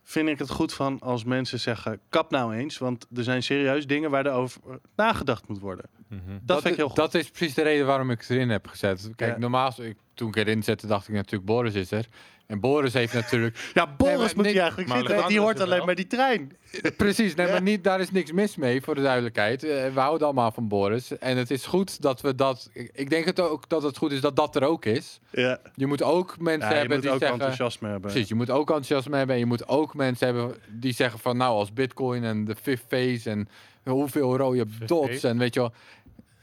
vind 0.04 0.30
ik 0.30 0.40
het 0.40 0.50
goed 0.50 0.74
van 0.74 1.00
als 1.00 1.24
mensen 1.24 1.60
zeggen, 1.60 2.00
kap 2.10 2.32
nou 2.32 2.56
eens. 2.56 2.78
Want 2.78 3.08
er 3.16 3.24
zijn 3.24 3.44
serieus 3.44 3.88
dingen 3.88 4.10
waar 4.10 4.26
er 4.26 4.32
over 4.32 4.62
nagedacht 4.96 5.48
moet 5.48 5.60
worden. 5.60 5.86
Mhm. 6.08 6.22
Dat, 6.42 6.62
vind 6.62 6.74
ik 6.74 6.80
heel 6.80 6.88
goed. 6.88 6.96
Dat 6.96 7.14
is 7.14 7.30
precies 7.30 7.54
de 7.54 7.62
reden 7.62 7.86
waarom 7.86 8.12
ik 8.12 8.20
het 8.20 8.30
erin 8.30 8.50
heb 8.50 8.68
gezet. 8.68 9.10
Kijk, 9.16 9.34
Ja. 9.34 9.40
normaal, 9.40 9.74
ik, 9.78 9.98
toen 10.14 10.28
ik 10.28 10.36
erin 10.36 10.64
zette, 10.64 10.88
dacht 10.88 11.08
ik 11.08 11.14
natuurlijk, 11.14 11.46
Boris 11.46 11.74
is 11.74 11.92
er. 11.92 12.08
En 12.48 12.60
Boris 12.60 12.94
heeft 12.94 13.14
natuurlijk... 13.14 13.58
ja, 13.74 13.88
Boris 13.98 14.18
maar 14.18 14.32
moet 14.36 14.46
hier 14.46 14.60
eigenlijk 14.60 14.90
maar 14.90 14.98
zitten. 14.98 15.28
Die 15.28 15.40
hoort 15.40 15.60
alleen 15.60 15.86
maar 15.86 15.96
die 15.96 16.08
trein. 16.08 16.58
Precies, 16.98 17.36
nee, 17.36 17.46
Ja. 17.46 17.52
maar 17.52 17.62
niet, 17.62 17.84
daar 17.84 18.00
is 18.00 18.12
niks 18.12 18.32
mis 18.32 18.56
mee, 18.56 18.82
voor 18.82 18.96
de 18.96 19.02
duidelijkheid. 19.02 19.64
Eh, 19.64 19.94
we 19.94 20.00
houden 20.00 20.28
allemaal 20.28 20.52
van 20.52 20.68
Boris. 20.68 21.18
En 21.18 21.38
het 21.38 21.52
is 21.52 21.66
goed 21.66 22.02
dat 22.02 22.22
we 22.22 22.36
dat... 22.36 22.70
Ik 22.74 22.92
ik 22.94 23.10
denk 23.10 23.26
het 23.26 23.40
ook 23.40 23.70
dat 23.70 23.84
het 23.84 23.98
goed 23.98 24.12
is 24.12 24.22
dat 24.22 24.36
dat 24.36 24.56
er 24.56 24.64
ook 24.64 24.86
is. 24.86 25.20
Ja, 25.32 25.60
Je 25.76 25.86
moet 25.88 26.04
ook 26.04 26.40
mensen 26.40 26.68
ja 26.68 26.74
je 26.74 26.80
hebben 26.80 26.98
moet 26.98 27.06
die 27.06 27.14
ook 27.14 27.20
zeggen... 27.20 27.40
enthousiasme 27.40 27.90
hebben. 27.90 28.12
Precies, 28.12 28.30
je 28.30 28.36
moet 28.36 28.50
ook 28.50 28.68
enthousiasme 28.70 29.18
hebben. 29.18 29.36
En 29.36 29.42
je 29.42 29.48
moet 29.48 29.68
ook 29.68 29.94
mensen 29.94 30.26
hebben 30.26 30.56
die 30.68 30.94
zeggen 30.94 31.20
van... 31.20 31.38
Nou, 31.38 31.54
als 31.56 31.74
bitcoin 31.74 32.24
en 32.24 32.46
de 32.46 32.56
fifth 32.62 32.86
phase 32.88 33.30
en 33.30 33.48
hoeveel 33.84 34.38
rode 34.38 34.66
dots 34.86 35.24
en 35.24 35.38
weet 35.38 35.54
je 35.54 35.60
wel... 35.60 35.74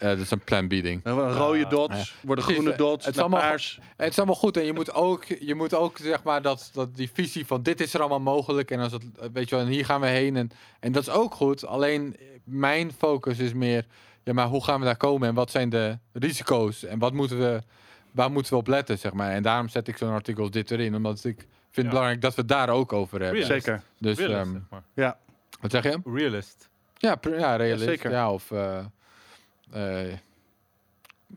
Eh, 0.05 0.11
dat 0.11 0.19
is 0.19 0.31
een 0.31 0.45
plan 0.45 0.67
B 0.67 0.71
ding. 0.71 1.05
Nou, 1.05 1.33
Rode 1.33 1.59
Ja, 1.59 1.69
dots, 1.69 2.15
worden 2.23 2.45
groene 2.45 2.73
eh, 2.73 2.79
dots, 2.79 3.05
het 3.05 3.15
is 3.15 3.21
naar 3.21 3.31
allemaal- 3.31 3.49
paars. 3.51 3.79
Het 3.97 4.11
is 4.11 4.17
allemaal 4.17 4.35
goed 4.35 4.57
en 4.57 4.65
je 4.65 4.73
moet 4.73 4.95
ook, 4.95 5.25
je 5.25 5.55
moet 5.55 5.75
ook 5.75 5.99
zeg 5.99 6.23
maar 6.23 6.43
dat, 6.43 6.71
dat 6.73 6.97
die 6.97 7.11
visie 7.13 7.47
van 7.47 7.63
dit 7.63 7.81
is 7.81 7.95
er 7.95 8.01
allemaal 8.01 8.21
mogelijk 8.35 8.71
en 8.71 8.81
als 8.81 8.93
het, 8.93 9.03
weet 9.33 9.49
je 9.49 9.55
wel, 9.57 9.65
en 9.65 9.71
hier 9.71 9.85
gaan 9.85 10.01
we 10.01 10.07
heen 10.07 10.37
en, 10.37 10.51
en 10.81 10.93
dat 10.93 11.03
is 11.03 11.11
ook 11.11 11.35
goed. 11.35 11.67
Alleen 11.67 12.17
eh, 12.19 12.25
mijn 12.45 12.93
focus 12.93 13.39
is 13.39 13.53
meer, 13.53 13.87
ja, 14.23 14.33
maar 14.33 14.47
hoe 14.47 14.65
gaan 14.65 14.79
we 14.81 14.85
daar 14.87 14.97
komen 14.97 15.29
en 15.29 15.35
wat 15.35 15.51
zijn 15.51 15.69
de 15.69 15.99
risico's 16.13 16.85
en 16.85 16.99
wat 16.99 17.13
moeten 17.13 17.39
we, 17.39 17.63
waar 18.11 18.31
moeten 18.31 18.53
we 18.53 18.59
op 18.59 18.67
letten, 18.67 18.99
zeg 18.99 19.13
maar. 19.13 19.31
En 19.31 19.43
daarom 19.43 19.69
zet 19.69 19.89
ik 19.89 19.97
zo'n 19.97 20.13
artikel 20.13 20.51
dit 20.51 20.71
erin, 20.71 20.95
omdat 20.95 21.17
ik 21.25 21.37
vind 21.41 21.47
het 21.73 21.85
Ja. 21.85 21.91
belangrijk 21.91 22.21
dat 22.21 22.35
we 22.35 22.41
het 22.41 22.51
daar 22.51 22.69
ook 22.69 22.93
over 22.93 23.21
hebben. 23.21 23.41
Ja. 23.41 23.47
Zeker. 23.47 23.83
Dus, 23.99 24.19
Realist, 24.19 24.41
ehm, 24.41 24.53
zeg 24.53 24.63
maar. 24.71 24.83
Ja. 24.95 25.19
wat 25.61 25.71
zeg 25.71 25.83
je? 25.83 25.99
Realist. 26.05 26.69
Ja, 26.99 27.19
ja 27.23 27.57
realist. 27.57 27.85
zeker. 27.85 28.11
Ja, 28.11 28.33
of 28.33 28.51
eh, 28.51 28.79
eh, 28.79 28.85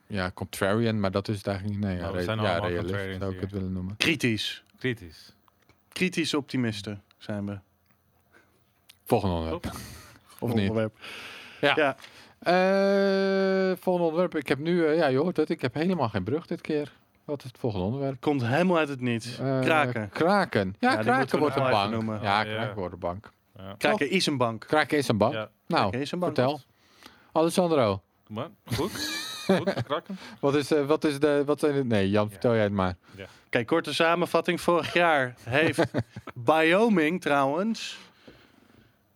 ja, 0.07 0.31
contrarian, 0.33 0.99
maar 0.99 1.11
dat 1.11 1.27
is 1.27 1.37
het 1.37 1.47
eigenlijk 1.47 1.77
niet. 1.77 1.87
Nee, 1.87 1.95
ja, 1.97 2.01
Nou, 2.11 2.21
ja 2.23 2.31
allemaal 2.57 2.69
realist 2.69 3.19
zou 3.19 3.33
ik 3.35 3.39
het 3.41 3.51
willen 3.51 3.71
noemen. 3.71 3.97
Kritisch. 3.97 4.63
Kritisch. 4.79 5.33
Kritische 5.89 6.37
optimisten 6.37 7.03
zijn 7.17 7.45
we. 7.45 7.59
Volgende 9.03 9.35
onderwerp. 9.35 9.65
Of 10.39 10.53
niet? 10.53 10.69
Onderwerp. 10.69 10.97
Ja. 11.61 11.73
Ja. 11.75 11.95
Eh, 12.39 13.77
volgende 13.79 14.07
onderwerp. 14.07 14.35
Ik 14.35 14.47
heb 14.47 14.59
nu, 14.59 14.85
eh, 14.85 14.97
ja, 14.97 15.07
je 15.07 15.17
hoort 15.17 15.37
het, 15.37 15.49
ik 15.49 15.61
heb 15.61 15.73
helemaal 15.73 16.09
geen 16.09 16.23
brug 16.23 16.45
dit 16.45 16.61
keer. 16.61 16.91
Wat 17.25 17.43
is 17.43 17.49
het 17.49 17.57
volgende 17.59 17.85
onderwerp? 17.85 18.21
Komt 18.21 18.45
helemaal 18.45 18.77
uit 18.77 18.89
het 18.89 19.01
niets. 19.01 19.37
Eh, 19.39 19.59
Kraken. 19.59 20.09
Kraken. 20.09 20.75
Ja, 20.79 20.89
Ja, 20.89 20.95
die 20.95 21.05
Kraken 21.05 21.39
wordt 21.39 21.55
een 21.55 21.69
bank. 21.69 21.91
noemen. 21.91 22.21
Ja, 22.21 22.41
Ja. 22.41 22.53
Kraken 22.55 22.75
wordt 22.75 22.93
een 22.93 22.99
bank. 22.99 23.29
Ja. 23.57 23.75
Kraken 23.77 24.09
is 24.09 24.25
een 24.25 24.37
bank. 24.37 24.65
Kraken 24.67 24.97
is 24.97 25.07
een 25.07 25.17
bank. 25.17 25.33
Ja. 25.33 25.49
Nou, 25.67 25.81
Kraken 25.81 25.99
is 25.99 26.11
een 26.11 26.19
bank. 26.19 26.35
vertel. 26.35 26.61
Alessandro, 27.31 28.01
Maar, 28.29 28.47
goed. 28.75 28.91
goed, 29.45 29.73
kraken. 29.83 30.17
wat 30.39 30.55
is, 30.55 30.71
eh, 30.71 30.85
wat 30.85 31.03
is 31.03 31.19
de, 31.19 31.43
wat 31.45 31.59
zijn 31.59 31.73
de, 31.73 31.83
nee, 31.85 32.09
Jan, 32.09 32.29
vertel 32.29 32.53
jij 32.53 32.63
het 32.63 32.71
maar. 32.71 32.95
Kijk, 33.49 33.67
korte 33.67 33.93
samenvatting. 33.93 34.61
Vorig 34.61 34.93
jaar 34.93 35.35
heeft 35.43 35.79
Wyoming 36.45 37.21
trouwens. 37.21 37.97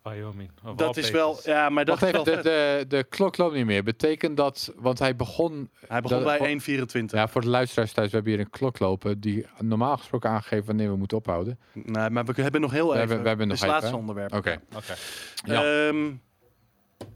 Wyoming. 0.02 0.50
of 0.64 0.74
Dat 0.76 0.96
is 0.96 1.10
wel. 1.10 1.38
Ja, 1.44 1.68
maar 1.68 1.84
dat 1.84 2.00
Wacht 2.00 2.14
is 2.14 2.20
even, 2.20 2.32
wel 2.34 2.42
de, 2.42 2.48
vet. 2.48 2.88
de, 2.88 2.96
de 2.96 3.04
klok 3.04 3.36
loopt 3.36 3.54
niet 3.54 3.66
meer. 3.66 3.82
Betekent 3.82 4.36
dat, 4.36 4.72
want 4.76 4.98
hij 4.98 5.16
begon, 5.16 5.70
Hij 5.86 6.00
begon 6.00 6.22
dat- 6.22 6.26
bij 6.38 6.58
voor- 6.60 6.76
1,24. 7.00 7.04
ja, 7.06 7.28
voor 7.28 7.40
de 7.40 7.48
luisteraars 7.48 7.92
thuis, 7.92 8.08
we 8.08 8.14
hebben 8.14 8.32
hier 8.32 8.42
een 8.42 8.50
klok 8.50 8.78
lopen 8.78 9.20
die 9.20 9.46
normaal 9.58 9.96
gesproken 9.96 10.30
aangeeft 10.30 10.66
wanneer 10.66 10.90
we 10.90 10.96
moeten 10.96 11.16
ophouden. 11.16 11.58
Nee, 11.72 12.10
maar 12.10 12.24
we 12.24 12.42
hebben 12.42 12.60
nog 12.60 12.70
heel 12.70 12.86
We 12.86 12.88
even. 12.88 12.98
hebben- 12.98 13.22
we 13.22 13.28
hebben 13.28 13.48
nog 13.48 13.58
Dit 13.58 13.68
is 13.68 13.72
het 13.74 13.82
even, 13.84 13.90
laatste 13.90 13.94
hè? 13.94 14.00
onderwerp. 14.00 14.34
Oké. 14.34 14.60
Oké. 14.76 14.94
Ja. 15.52 15.86
Ehm, 15.88 16.10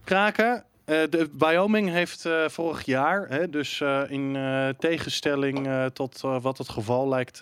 kraken. 0.04 0.64
Eh, 0.86 1.02
de, 1.10 1.28
Wyoming 1.38 1.88
heeft 1.88 2.24
eh, 2.24 2.48
vorig 2.48 2.84
jaar, 2.84 3.28
hè, 3.28 3.50
dus 3.50 3.80
eh, 3.80 4.02
in 4.08 4.36
tegenstelling 4.78 5.68
tot 5.92 6.20
wat 6.20 6.58
het 6.58 6.68
geval 6.68 7.08
lijkt 7.08 7.40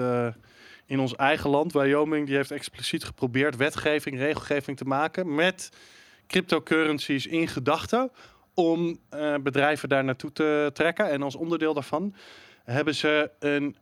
in 0.87 1.01
ons 1.01 1.17
eigen 1.17 1.51
land, 1.51 1.73
Wyoming, 1.73 2.27
die 2.27 2.37
heeft 2.37 2.51
expliciet 2.51 3.05
geprobeerd 3.05 3.57
wetgeving, 3.57 4.19
regelgeving 4.19 4.77
te 4.77 4.85
maken 4.85 5.35
met 5.35 5.71
cryptocurrencies 6.27 7.27
in 7.27 7.49
gedachten 7.49 8.11
om 8.55 8.99
bedrijven 9.41 9.89
daar 9.89 10.05
naartoe 10.05 10.33
te 10.33 10.71
trekken. 10.73 11.11
En 11.11 11.23
als 11.23 11.35
onderdeel 11.35 11.75
daarvan 11.75 12.15
hebben 12.65 12.95
ze 12.95 13.31
een 13.39 13.77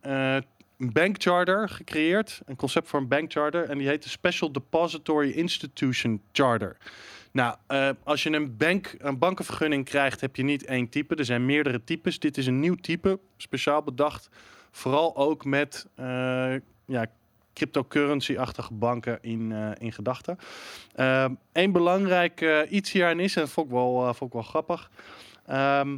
bankcharter 0.77 1.69
gecreëerd, 1.69 2.41
een 2.45 2.55
concept 2.55 2.87
voor 2.87 2.99
een 2.99 3.07
bankcharter, 3.07 3.69
en 3.69 3.77
die 3.77 3.87
heet 3.87 4.03
de 4.03 4.09
Special 4.09 4.51
Depository 4.51 5.31
Institution 5.31 6.21
Charter. 6.31 6.77
Nou, 7.33 7.55
eh, 7.67 7.89
als 8.03 8.23
je 8.23 8.31
een, 8.31 8.57
bank, 8.57 8.95
een 8.97 9.17
bankenvergunning 9.17 9.85
krijgt, 9.85 10.21
heb 10.21 10.35
je 10.35 10.43
niet 10.43 10.65
één 10.65 10.89
type. 10.89 11.15
Er 11.15 11.25
zijn 11.25 11.45
meerdere 11.45 11.83
types. 11.83 12.19
Dit 12.19 12.37
is 12.37 12.47
een 12.47 12.59
nieuw 12.59 12.75
type, 12.75 13.19
speciaal 13.37 13.83
bedacht. 13.83 14.29
Vooral 14.71 15.15
ook 15.15 15.45
met 15.45 15.87
eh, 15.95 16.53
ja, 16.85 17.05
cryptocurrency-achtige 17.53 18.73
banken 18.73 19.17
in, 19.21 19.51
eh, 19.51 19.71
in 19.77 19.91
gedachten. 19.91 20.37
Eén 21.51 21.71
belangrijk 21.71 22.65
iets 22.69 22.91
hierin 22.91 23.19
is, 23.19 23.35
en 23.35 23.49
vond 23.49 23.67
ik 23.67 23.73
wel, 23.73 24.13
vond 24.13 24.29
ik 24.29 24.33
wel 24.33 24.41
grappig. 24.41 24.91
Ehm, 25.45 25.97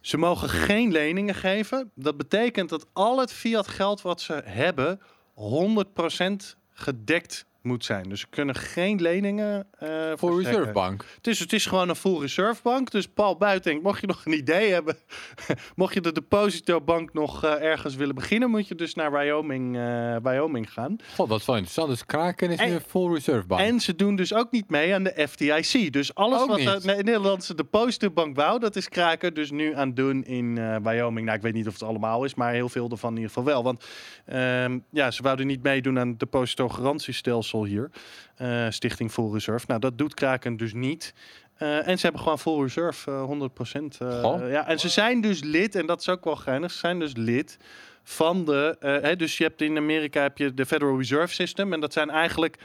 ze 0.00 0.16
mogen 0.16 0.48
geen 0.48 0.92
leningen 0.92 1.34
geven. 1.34 1.90
Dat 1.94 2.16
betekent 2.16 2.68
dat 2.68 2.86
al 2.92 3.18
het 3.18 3.32
fiat 3.32 3.68
geld 3.68 4.02
wat 4.02 4.20
ze 4.20 4.42
hebben 4.44 5.00
100% 5.34 6.56
gedekt 6.70 7.46
moet 7.62 7.84
zijn. 7.84 8.08
Dus 8.08 8.20
ze 8.20 8.26
kunnen 8.30 8.54
geen 8.54 9.00
leningen 9.00 9.66
eh 9.78 9.88
Voor. 10.16 10.42
Reserve 10.42 10.72
Bank. 10.72 11.04
Het 11.16 11.26
is, 11.26 11.38
het 11.38 11.52
is 11.52 11.66
gewoon 11.66 11.88
een 11.88 11.96
full 11.96 12.20
reserve 12.20 12.62
bank. 12.62 12.90
Dus 12.90 13.08
Paul 13.08 13.36
Buitink, 13.36 13.82
mocht 13.82 14.00
je 14.00 14.06
nog 14.06 14.22
een 14.26 14.32
idee 14.32 14.72
hebben, 14.72 14.96
mocht 15.76 15.94
je 15.94 16.00
de 16.00 16.12
depositobank 16.12 17.12
nog 17.12 17.44
eh, 17.44 17.62
ergens 17.62 17.94
willen 17.94 18.14
beginnen, 18.14 18.50
moet 18.50 18.68
je 18.68 18.74
dus 18.74 18.94
naar 18.94 19.12
Wyoming, 19.12 19.76
eh, 19.76 20.16
Wyoming 20.22 20.72
gaan. 20.72 20.96
God, 21.16 21.28
dat 21.28 21.40
is 21.40 21.46
wel 21.46 21.56
interessant. 21.56 21.88
Dus 21.88 22.06
Kraken 22.06 22.50
is 22.50 22.58
En- 22.58 22.68
nu 22.68 22.74
een 22.74 22.80
full 22.80 23.12
Reserve 23.12 23.46
Bank. 23.46 23.60
En 23.60 23.80
ze 23.80 23.96
doen 23.96 24.16
dus 24.16 24.34
ook 24.34 24.50
niet 24.50 24.70
mee 24.70 24.94
aan 24.94 25.02
de 25.02 25.26
FDIC. 25.28 25.92
Dus 25.92 26.14
alles 26.14 26.40
Ook 26.40 26.48
wat 26.48 26.58
niet. 26.58 26.66
de 26.82 26.86
Ne- 26.86 26.94
Nederlandse 26.94 27.54
depositobank 27.54 28.36
wou, 28.36 28.58
dat 28.60 28.76
is 28.76 28.88
Kraken 28.88 29.34
dus 29.34 29.50
nu 29.50 29.74
aan 29.74 29.94
doen 29.94 30.24
in 30.24 30.54
Wyoming. 30.82 31.24
Nou, 31.26 31.36
ik 31.36 31.42
weet 31.42 31.54
niet 31.54 31.66
of 31.66 31.72
het 31.72 31.82
allemaal 31.82 32.24
is, 32.24 32.34
maar 32.34 32.52
heel 32.52 32.68
veel 32.68 32.90
ervan 32.90 33.10
in 33.10 33.16
ieder 33.16 33.28
geval 33.32 33.44
wel. 33.52 33.62
Want 33.62 33.84
ehm, 34.26 34.78
ja, 34.90 35.10
ze 35.10 35.22
wouden 35.22 35.46
niet 35.46 35.62
meedoen 35.62 35.98
aan 35.98 36.08
het 36.08 36.18
depositogarantiestelsel 36.18 37.51
hier. 37.60 37.90
eh, 38.36 38.66
Stichting 38.70 39.10
Full 39.12 39.32
Reserve. 39.32 39.64
Nou, 39.68 39.80
dat 39.80 39.98
doet 39.98 40.14
Kraken 40.14 40.56
dus 40.56 40.72
niet. 40.72 41.14
Eh, 41.56 41.88
en 41.88 41.96
ze 41.98 42.02
hebben 42.02 42.20
gewoon 42.22 42.38
full 42.38 42.60
reserve, 42.62 43.10
eh, 43.10 43.24
100%. 43.24 43.98
eh, 44.00 44.50
ja, 44.52 44.66
en 44.68 44.78
ze 44.80 44.88
zijn 44.88 45.20
dus 45.20 45.42
lid, 45.42 45.74
en 45.74 45.86
dat 45.86 46.00
is 46.00 46.08
ook 46.08 46.24
wel 46.24 46.36
geinig, 46.36 46.70
ze 46.72 46.78
zijn 46.78 46.98
dus 46.98 47.12
lid 47.16 47.58
van 48.02 48.44
de... 48.44 48.76
hè, 48.80 49.16
dus 49.16 49.36
je 49.38 49.44
hebt 49.44 49.60
in 49.60 49.76
Amerika 49.76 50.22
heb 50.22 50.38
je 50.38 50.54
de 50.54 50.66
Federal 50.66 50.96
Reserve 50.98 51.34
System. 51.34 51.72
En 51.72 51.80
dat 51.80 51.92
zijn 51.92 52.10
eigenlijk, 52.10 52.56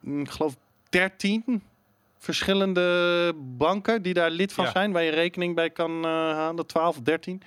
mm, 0.00 0.20
ik 0.20 0.30
geloof, 0.30 0.56
13 0.88 1.62
verschillende 2.18 3.32
banken 3.36 4.02
die 4.02 4.14
daar 4.14 4.30
lid 4.30 4.52
van 4.52 4.64
Ja. 4.64 4.70
zijn. 4.70 4.92
Waar 4.92 5.02
je 5.02 5.10
rekening 5.10 5.54
bij 5.54 5.70
kan 5.70 6.04
halen, 6.04 6.66
12 6.66 6.96
of 6.96 7.02
13. 7.02 7.42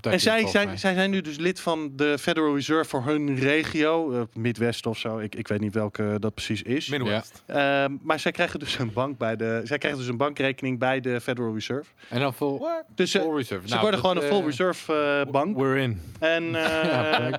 Dat 0.00 0.12
En 0.12 0.20
zij 0.20 0.46
zijn, 0.46 0.68
mij. 0.68 0.76
zij 0.76 0.94
zijn 0.94 1.10
nu 1.10 1.20
dus 1.20 1.36
lid 1.36 1.60
van 1.60 1.92
de 1.96 2.18
Federal 2.18 2.54
Reserve 2.54 2.88
voor 2.88 3.04
hun 3.04 3.38
regio, 3.38 4.12
eh, 4.12 4.22
Midwest 4.34 4.86
of 4.86 4.98
zo. 4.98 5.18
Ik, 5.18 5.34
ik 5.34 5.48
weet 5.48 5.60
niet 5.60 5.74
welke 5.74 6.16
dat 6.18 6.34
precies 6.34 6.62
is. 6.62 6.88
Midwest. 6.88 7.42
Ehm, 7.46 7.96
maar 8.02 8.20
zij 8.20 8.32
krijgen 8.32 8.58
dus 8.58 8.78
een 8.78 8.92
bank 8.92 9.18
bij 9.18 9.36
de. 9.36 9.60
Zij 9.64 9.78
krijgen 9.78 10.00
dus 10.00 10.08
een 10.08 10.16
bankrekening 10.16 10.78
bij 10.78 11.00
de 11.00 11.20
Federal 11.20 11.54
Reserve. 11.54 11.90
En 12.08 12.20
dan 12.20 12.34
full, 12.34 12.60
Dus 12.94 13.10
ze, 13.10 13.20
full 13.20 13.36
Reserve. 13.36 13.62
ze 13.62 13.68
Nou, 13.68 13.80
worden 13.80 14.00
gewoon 14.00 14.16
een 14.16 14.22
eh, 14.22 14.28
full 14.28 14.44
reserve 14.44 14.92
eh, 14.92 15.32
bank. 15.32 15.56
We're 15.56 15.80
in. 15.80 16.00
En 16.18 16.44
ja, 16.50 17.20
eh, 17.20 17.38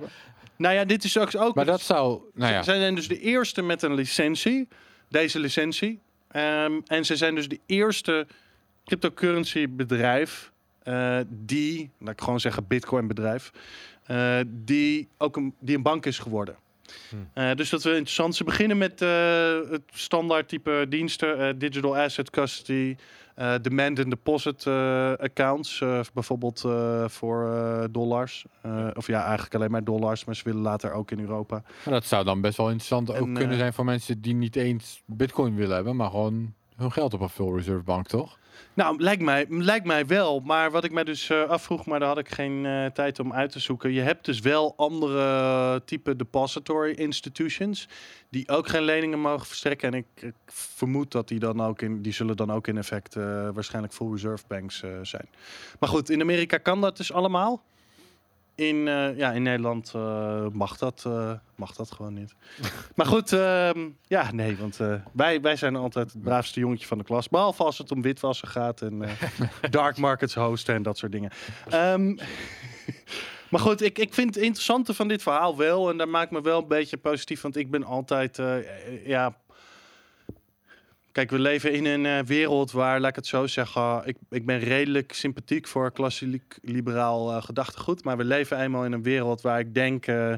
nou 0.55 0.75
ja, 0.75 0.85
dit 0.85 1.03
is 1.03 1.17
ook. 1.17 1.35
ook 1.35 1.55
maar 1.55 1.65
dat 1.65 1.81
zou, 1.81 2.21
nou 2.33 2.53
ja, 2.53 2.63
Zij 2.63 2.79
zijn 2.79 2.95
dus 2.95 3.07
de 3.07 3.19
eerste 3.19 3.61
met 3.61 3.81
een 3.81 3.93
licentie. 3.93 4.67
Deze 5.09 5.39
licentie. 5.39 5.99
Ehm, 6.31 6.71
en 6.85 7.05
ze 7.05 7.15
zijn 7.15 7.35
dus 7.35 7.47
de 7.47 7.59
eerste 7.65 8.27
cryptocurrency 8.85 9.67
bedrijf. 9.69 10.51
Eh, 10.87 11.19
die, 11.29 11.89
laat 11.99 12.13
ik 12.13 12.21
gewoon 12.21 12.39
zeggen, 12.39 12.67
bitcoin 12.67 13.07
bedrijf. 13.07 13.51
eh, 14.05 14.39
die 14.47 15.07
ook 15.17 15.35
een, 15.35 15.53
die 15.59 15.75
een 15.75 15.81
bank 15.81 16.05
is 16.05 16.19
geworden. 16.19 16.55
Hmm. 17.09 17.29
Eh, 17.33 17.55
dus 17.55 17.69
dat 17.69 17.79
is 17.79 17.85
interessant. 17.85 18.35
Ze 18.35 18.43
beginnen 18.43 18.77
met 18.77 18.99
het 19.69 19.81
standaard 19.93 20.49
type 20.49 20.85
diensten. 20.89 21.59
digital 21.59 21.97
asset 21.97 22.29
custody. 22.29 22.95
demand 23.61 23.99
and 23.99 24.09
deposit 24.09 24.67
accounts. 25.19 25.83
bijvoorbeeld 26.13 26.65
voor 27.05 27.87
dollars. 27.91 28.45
Of 28.93 29.07
ja, 29.07 29.23
eigenlijk 29.23 29.55
alleen 29.55 29.71
maar 29.71 29.83
dollars. 29.83 30.25
Maar 30.25 30.35
ze 30.35 30.43
willen 30.43 30.61
later 30.61 30.91
ook 30.91 31.11
in 31.11 31.19
Europa. 31.19 31.63
maar 31.85 31.93
dat 31.93 32.05
zou 32.05 32.23
dan 32.23 32.41
best 32.41 32.57
wel 32.57 32.67
interessant 32.67 33.09
ook 33.09 33.27
En, 33.27 33.33
kunnen 33.33 33.57
zijn 33.57 33.73
voor 33.73 33.85
mensen 33.85 34.21
die 34.21 34.33
niet 34.33 34.55
eens 34.55 35.01
bitcoin 35.05 35.55
willen 35.55 35.75
hebben, 35.75 35.95
maar 35.95 36.09
gewoon 36.09 36.53
hun 36.75 36.91
geld 36.91 37.13
op 37.13 37.21
een 37.21 37.29
full 37.29 37.55
reserve 37.55 37.83
bank, 37.83 38.07
toch? 38.07 38.37
Nou, 38.73 39.01
lijkt 39.01 39.21
mij, 39.21 39.45
lijkt 39.49 39.85
mij 39.85 40.05
wel. 40.05 40.39
Maar 40.39 40.71
wat 40.71 40.83
ik 40.83 40.91
mij 40.91 41.03
dus 41.03 41.29
eh, 41.29 41.43
afvroeg, 41.43 41.85
maar 41.85 41.99
daar 41.99 42.07
had 42.07 42.17
ik 42.17 42.29
geen 42.29 42.65
eh, 42.65 42.85
tijd 42.85 43.19
om 43.19 43.33
uit 43.33 43.51
te 43.51 43.59
zoeken. 43.59 43.91
Je 43.91 44.01
hebt 44.01 44.25
dus 44.25 44.39
wel 44.39 44.73
andere 44.77 45.81
type 45.85 46.15
depository 46.15 46.91
institutions 46.91 47.87
die 48.29 48.49
ook 48.49 48.67
geen 48.67 48.83
leningen 48.83 49.19
mogen 49.19 49.47
verstrekken. 49.47 49.93
En 49.93 49.97
ik, 49.97 50.33
vermoed 50.45 51.11
dat 51.11 51.27
die 51.27 51.39
dan 51.39 51.61
ook 51.61 51.81
in, 51.81 52.01
die 52.01 52.13
zullen 52.13 52.35
dan 52.35 52.51
ook 52.51 52.67
in 52.67 52.77
effect 52.77 53.15
eh, 53.15 53.49
waarschijnlijk 53.53 53.93
full 53.93 54.11
reserve 54.11 54.43
banks 54.47 54.83
zijn. 55.01 55.27
Maar 55.79 55.89
goed, 55.89 56.09
in 56.09 56.21
Amerika 56.21 56.57
kan 56.57 56.81
dat 56.81 56.97
dus 56.97 57.13
allemaal. 57.13 57.63
In, 58.57 58.87
eh, 58.87 59.17
ja, 59.17 59.31
in 59.31 59.41
Nederland 59.41 59.91
eh, 59.95 60.47
mag, 60.51 60.77
dat, 60.77 61.03
eh, 61.07 61.31
mag 61.55 61.75
dat 61.75 61.91
gewoon 61.91 62.13
niet. 62.13 62.35
maar 62.95 63.05
goed, 63.05 63.33
ehm, 63.33 63.89
ja, 64.07 64.31
nee, 64.31 64.57
want 64.57 64.79
wij, 65.13 65.41
wij 65.41 65.55
zijn 65.55 65.75
altijd 65.75 66.13
het 66.13 66.21
braafste 66.21 66.59
jongetje 66.59 66.87
van 66.87 66.97
de 66.97 67.03
klas. 67.03 67.29
Behalve 67.29 67.63
als 67.63 67.77
het 67.77 67.91
om 67.91 68.01
witwassen 68.01 68.47
gaat 68.47 68.81
en 68.81 69.03
dark 69.69 69.97
markets 69.97 70.35
hosten 70.35 70.75
en 70.75 70.83
dat 70.83 70.97
soort 70.97 71.11
dingen. 71.11 71.31
Ehm, 71.69 72.15
maar 73.51 73.59
goed, 73.59 73.81
ik, 73.81 73.99
ik 73.99 74.13
vind 74.13 74.35
het 74.35 74.43
interessante 74.43 74.93
van 74.93 75.07
dit 75.07 75.21
verhaal 75.21 75.57
wel. 75.57 75.89
En 75.89 75.97
daar 75.97 76.09
maakt 76.09 76.31
me 76.31 76.41
wel 76.41 76.61
een 76.61 76.67
beetje 76.67 76.97
positief. 76.97 77.41
Want 77.41 77.55
ik 77.55 77.71
ben 77.71 77.83
altijd, 77.83 78.41
ja... 79.05 79.37
Kijk, 81.17 81.29
we 81.29 81.39
leven 81.39 81.73
in 81.73 81.85
een 81.85 82.05
eh, 82.05 82.25
wereld 82.25 82.71
waar, 82.71 82.99
laat 82.99 83.09
ik 83.09 83.15
het 83.15 83.27
zo 83.27 83.47
zeggen... 83.47 84.01
Ik, 84.05 84.17
ik 84.29 84.45
ben 84.45 84.59
redelijk 84.59 85.13
sympathiek 85.13 85.67
voor 85.67 85.91
klassiek 85.91 86.57
liberaal 86.61 87.31
eh, 87.31 87.43
gedachtegoed. 87.43 88.03
Maar 88.03 88.17
we 88.17 88.23
leven 88.23 88.59
eenmaal 88.59 88.85
in 88.85 88.91
een 88.91 89.03
wereld 89.03 89.41
waar 89.41 89.59
ik 89.59 89.73
denk... 89.73 90.07
eh, 90.07 90.33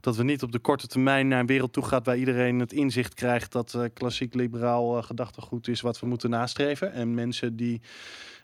dat 0.00 0.16
we 0.16 0.24
niet 0.24 0.42
op 0.42 0.52
de 0.52 0.58
korte 0.58 0.86
termijn 0.86 1.28
naar 1.28 1.40
een 1.40 1.46
wereld 1.46 1.72
toe 1.72 1.84
gaan... 1.84 2.00
waar 2.04 2.16
iedereen 2.16 2.58
het 2.58 2.72
inzicht 2.72 3.14
krijgt 3.14 3.52
dat 3.52 3.78
klassiek 3.94 4.34
liberaal 4.34 5.02
gedachtegoed 5.02 5.68
is... 5.68 5.80
wat 5.80 6.00
we 6.00 6.06
moeten 6.06 6.30
nastreven. 6.30 6.92
En 6.92 7.14
mensen 7.14 7.56
die 7.56 7.80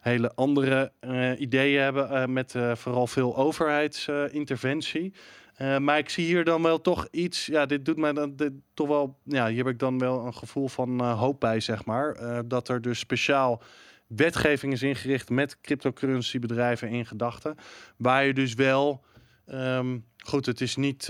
hele 0.01 0.35
andere 0.35 0.93
ideeën 1.39 1.83
hebben 1.83 2.33
met 2.33 2.55
vooral 2.75 3.07
veel 3.07 3.37
overheidsinterventie. 3.37 5.13
Eh, 5.57 5.79
maar 5.79 5.99
ik 5.99 6.09
zie 6.09 6.27
hier 6.27 6.45
dan 6.45 6.63
wel 6.63 6.81
toch 6.81 7.09
iets. 7.11 7.47
Ja, 7.47 7.67
dit 7.67 7.85
doet 7.85 7.97
mij 7.97 8.13
dan 8.13 8.37
toch 8.75 8.89
wel. 8.89 9.19
Ja, 9.25 9.49
hier 9.49 9.57
heb 9.57 9.67
ik 9.67 9.79
dan 9.79 9.99
wel 9.99 10.27
een 10.27 10.35
gevoel 10.35 10.69
van 10.69 11.01
eh, 11.01 11.19
hoop 11.19 11.41
bij, 11.41 11.61
zeg 11.61 11.85
maar. 11.85 12.13
Eh, 12.13 12.39
dat 12.45 12.69
er 12.69 12.83
dus 12.83 12.99
speciaal 12.99 13.63
wetgeving 14.07 14.73
is 14.73 14.83
ingericht 14.83 15.31
met 15.31 15.61
cryptocurrency 15.61 16.39
bedrijven 16.39 16.89
in 16.89 17.07
gedachten. 17.07 17.57
Waar 17.97 18.25
je 18.25 18.35
dus 18.35 18.55
wel. 18.55 19.05
ehm, 19.47 19.99
goed, 20.17 20.47
het 20.47 20.61
is 20.61 20.77
niet 20.77 21.07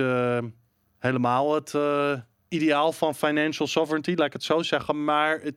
helemaal 0.98 1.54
het 1.54 1.74
ideaal 2.48 2.92
van 2.92 3.14
financial 3.14 3.66
sovereignty, 3.66 4.14
laat 4.14 4.26
ik 4.26 4.32
het 4.32 4.42
zo 4.42 4.62
zeggen. 4.62 5.04
Maar 5.04 5.40
het 5.40 5.54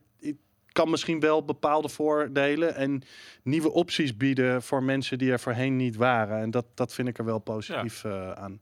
kan 0.80 0.90
misschien 0.90 1.20
wel 1.20 1.44
bepaalde 1.44 1.88
voordelen 1.88 2.74
en 2.74 3.02
nieuwe 3.42 3.72
opties 3.72 4.16
bieden 4.16 4.62
voor 4.62 4.82
mensen 4.82 5.18
die 5.18 5.32
er 5.32 5.40
voorheen 5.40 5.76
niet 5.76 5.96
waren. 5.96 6.38
En 6.40 6.50
dat, 6.50 6.64
dat 6.74 6.94
vind 6.94 7.08
ik 7.08 7.18
er 7.18 7.24
wel 7.24 7.38
positief 7.38 8.04
eh, 8.04 8.32
aan. 8.32 8.60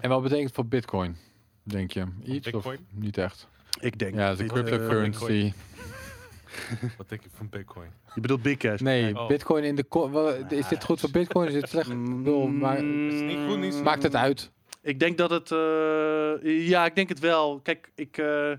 En 0.00 0.08
wat 0.10 0.22
betekent 0.22 0.46
het 0.46 0.54
voor 0.54 0.66
Bitcoin, 0.66 1.16
denk 1.62 1.90
je? 1.90 2.04
Iets 2.24 2.50
Bitcoin? 2.50 2.78
of 2.78 3.00
niet 3.02 3.18
echt? 3.18 3.48
Ik 3.80 3.98
denk. 3.98 4.14
Ja, 4.14 4.34
de 4.34 4.44
cryptocurrency. 4.46 5.52
Wat 6.98 7.08
denk 7.08 7.22
je 7.22 7.28
van 7.34 7.48
Bitcoin? 7.48 7.88
je 8.14 8.20
bedoelt 8.20 8.42
Big 8.42 8.56
Cash. 8.56 8.80
Nee, 8.80 9.18
Oh. 9.18 9.28
Bitcoin 9.28 9.64
in 9.64 9.74
de. 9.76 10.44
Is 10.48 10.68
dit 10.68 10.84
goed 10.84 11.00
voor 11.00 11.10
Bitcoin? 11.10 11.46
Is 11.48 11.54
dit 11.54 11.68
slecht? 11.68 11.90
Ik 11.90 12.04
bedoel, 12.16 12.46
maar 12.46 12.78
Is 12.84 13.14
het 13.14 13.24
niet 13.24 13.38
goed, 13.48 13.58
niet- 13.58 13.82
maakt 13.82 14.02
het 14.02 14.16
uit? 14.16 14.50
Ik 14.82 14.98
denk 15.00 15.18
dat 15.18 15.30
het. 15.30 15.50
eh, 15.52 16.68
ja, 16.68 16.84
ik 16.84 16.94
denk 16.94 17.08
het 17.08 17.18
wel. 17.18 17.60
Kijk, 17.62 17.90
ik 17.94 18.18
eh, 18.18 18.52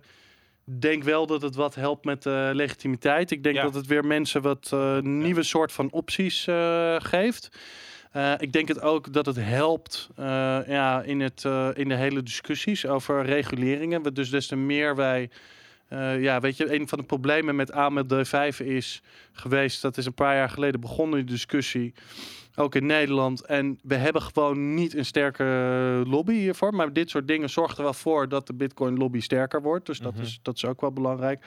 denk 0.65 1.03
wel 1.03 1.27
dat 1.27 1.41
het 1.41 1.55
wat 1.55 1.75
helpt 1.75 2.05
met 2.05 2.25
eh, 2.25 2.49
legitimiteit. 2.53 3.31
Ik 3.31 3.43
denk 3.43 3.55
Ja. 3.55 3.61
dat 3.61 3.73
het 3.73 3.87
weer 3.87 4.05
mensen 4.05 4.41
wat 4.41 4.69
eh, 4.73 4.99
nieuwe 4.99 5.43
soort 5.43 5.71
van 5.71 5.91
opties 5.91 6.47
eh, 6.47 6.95
geeft. 6.99 7.49
Ik 8.37 8.53
denk 8.53 8.67
het 8.67 8.81
ook 8.81 9.13
dat 9.13 9.25
het 9.25 9.35
helpt 9.35 10.09
ja, 10.67 11.01
in, 11.01 11.19
het, 11.19 11.43
in 11.73 11.89
de 11.89 11.95
hele 11.95 12.23
discussies 12.23 12.85
over 12.85 13.25
reguleringen. 13.25 14.13
Dus 14.13 14.29
des 14.29 14.47
te 14.47 14.55
meer 14.55 14.95
wij. 14.95 15.29
ja, 16.19 16.39
weet 16.39 16.57
je, 16.57 16.73
een 16.73 16.87
van 16.87 16.97
de 16.99 17.05
problemen 17.05 17.55
met 17.55 17.71
AML 17.71 18.03
D5 18.03 18.57
is 18.57 19.01
geweest. 19.31 19.81
Dat 19.81 19.97
is 19.97 20.05
een 20.05 20.13
paar 20.13 20.35
jaar 20.35 20.49
geleden 20.49 20.79
begonnen, 20.79 21.19
die 21.19 21.35
discussie. 21.35 21.93
Ook 22.55 22.75
in 22.75 22.85
Nederland. 22.85 23.45
En 23.45 23.79
we 23.83 23.95
hebben 23.95 24.21
gewoon 24.21 24.73
niet 24.73 24.95
een 24.95 25.05
sterke 25.05 25.43
lobby 26.07 26.33
hiervoor. 26.33 26.73
Maar 26.73 26.93
dit 26.93 27.09
soort 27.09 27.27
dingen 27.27 27.49
zorgt 27.49 27.77
er 27.77 27.83
wel 27.83 27.93
voor 27.93 28.29
dat 28.29 28.47
de 28.47 28.53
Bitcoin 28.53 28.97
lobby 28.97 29.19
sterker 29.19 29.61
wordt. 29.61 29.85
Dus 29.85 29.99
dat, 29.99 30.13
Mhm. 30.13 30.21
is, 30.21 30.39
dat 30.41 30.55
is 30.55 30.65
ook 30.65 30.81
wel 30.81 30.91
belangrijk. 30.91 31.45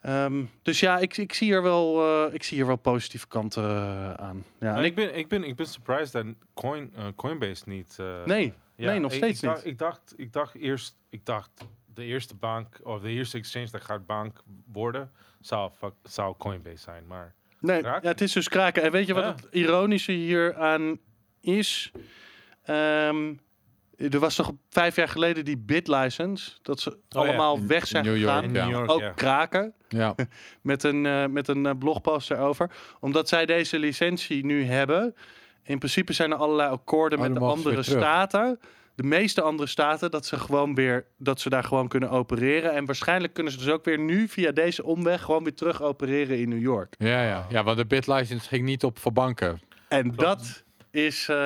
Ehm, 0.00 0.44
dus 0.62 0.80
ja, 0.80 0.98
ik, 0.98 1.16
ik, 1.16 1.32
zie 1.32 1.46
hier 1.46 1.62
wel, 1.62 2.02
eh, 2.26 2.34
ik 2.34 2.42
zie 2.42 2.56
hier 2.56 2.66
wel 2.66 2.76
positieve 2.76 3.26
kanten 3.28 3.62
eh, 3.64 4.12
aan. 4.12 4.44
Ja, 4.60 4.76
en 4.76 4.84
ik, 4.84 4.94
ben, 4.94 5.16
ik, 5.16 5.28
ben, 5.28 5.44
ik 5.44 5.56
ben 5.56 5.66
surprised 5.66 6.12
dat 6.12 6.26
Coin, 6.54 6.92
eh, 6.96 7.04
Coinbase 7.16 7.62
niet... 7.66 7.96
nee, 8.24 8.54
ja, 8.76 8.90
nee, 8.90 9.00
nog 9.00 9.12
steeds 9.12 9.42
ik 9.42 9.48
dacht, 9.48 9.64
niet. 9.64 9.72
Ik 9.72 9.78
dacht, 9.78 10.14
ik 10.16 10.32
dacht 10.32 10.54
eerst, 10.54 10.96
ik 11.08 11.26
dacht 11.26 11.50
de 11.94 12.04
eerste 12.04 12.34
bank, 12.34 12.80
of 12.82 13.00
de 13.00 13.08
eerste 13.08 13.38
exchange 13.38 13.68
dat 13.70 13.82
gaat 13.82 14.06
bank 14.06 14.42
worden, 14.72 15.10
zou, 15.40 15.70
zou 16.02 16.34
Coinbase 16.38 16.82
zijn. 16.82 17.06
Maar 17.06 17.34
Nee, 17.62 17.82
ja, 17.82 17.98
het 18.02 18.20
is 18.20 18.32
dus 18.32 18.48
kraken. 18.48 18.82
En 18.82 18.90
weet 18.90 19.06
je 19.06 19.14
wat 19.14 19.24
Ja. 19.24 19.30
het 19.34 19.46
ironische 19.50 20.12
hier 20.12 20.54
aan 20.56 20.98
is? 21.40 21.90
Ehm, 22.62 23.32
er 23.96 24.18
was 24.18 24.34
toch 24.34 24.52
vijf 24.70 24.96
jaar 24.96 25.08
geleden 25.08 25.44
die 25.44 25.58
BitLicense. 25.58 26.50
Dat 26.62 26.80
ze 26.80 26.90
Oh 26.90 26.96
allemaal 27.22 27.66
weg 27.66 27.86
zijn 27.86 28.04
in 28.04 28.10
New 28.10 28.20
York, 28.20 28.32
gegaan. 28.34 28.48
in 28.48 28.54
ja. 28.54 28.64
New 28.64 28.74
York, 28.74 28.90
Ook 28.90 29.00
ja. 29.00 29.10
kraken. 29.10 29.74
Ja. 29.88 30.14
met 30.62 30.82
een, 30.82 31.06
eh, 31.06 31.26
met 31.26 31.48
een 31.48 31.66
eh, 31.66 31.72
blogpost 31.78 32.30
erover. 32.30 32.70
Omdat 33.00 33.28
zij 33.28 33.46
deze 33.46 33.78
licentie 33.78 34.44
nu 34.44 34.64
hebben. 34.64 35.14
In 35.64 35.78
principe 35.78 36.12
zijn 36.12 36.30
er 36.30 36.36
allerlei 36.36 36.70
akkoorden 36.70 37.18
Oh, 37.18 37.24
met 37.24 37.34
dan 37.34 37.42
de 37.42 37.48
andere 37.54 37.82
terug. 37.82 38.56
De 39.02 39.08
meeste 39.08 39.42
andere 39.42 39.68
staten 39.68 40.10
dat 40.10 40.26
ze 40.26 40.38
gewoon 40.38 40.74
weer 40.74 41.06
dat 41.18 41.40
ze 41.40 41.48
daar 41.48 41.64
gewoon 41.64 41.88
kunnen 41.88 42.10
opereren. 42.10 42.72
En 42.72 42.84
waarschijnlijk 42.84 43.32
kunnen 43.34 43.52
ze 43.52 43.58
dus 43.58 43.68
ook 43.68 43.84
weer 43.84 43.98
nu 43.98 44.28
via 44.28 44.52
deze 44.52 44.84
omweg 44.84 45.22
gewoon 45.22 45.42
weer 45.44 45.54
terug 45.54 45.82
opereren 45.82 46.38
in 46.38 46.48
New 46.48 46.60
York. 46.60 46.94
Ja, 46.98 47.22
ja. 47.24 47.46
ja, 47.48 47.62
want 47.64 47.76
de 47.76 47.86
BitLicense 47.86 48.48
ging 48.48 48.64
niet 48.64 48.84
op 48.84 48.98
voor 48.98 49.12
banken. 49.12 49.60
En 49.88 50.12
dat 50.16 50.62
is. 50.90 51.28
eh, 51.28 51.36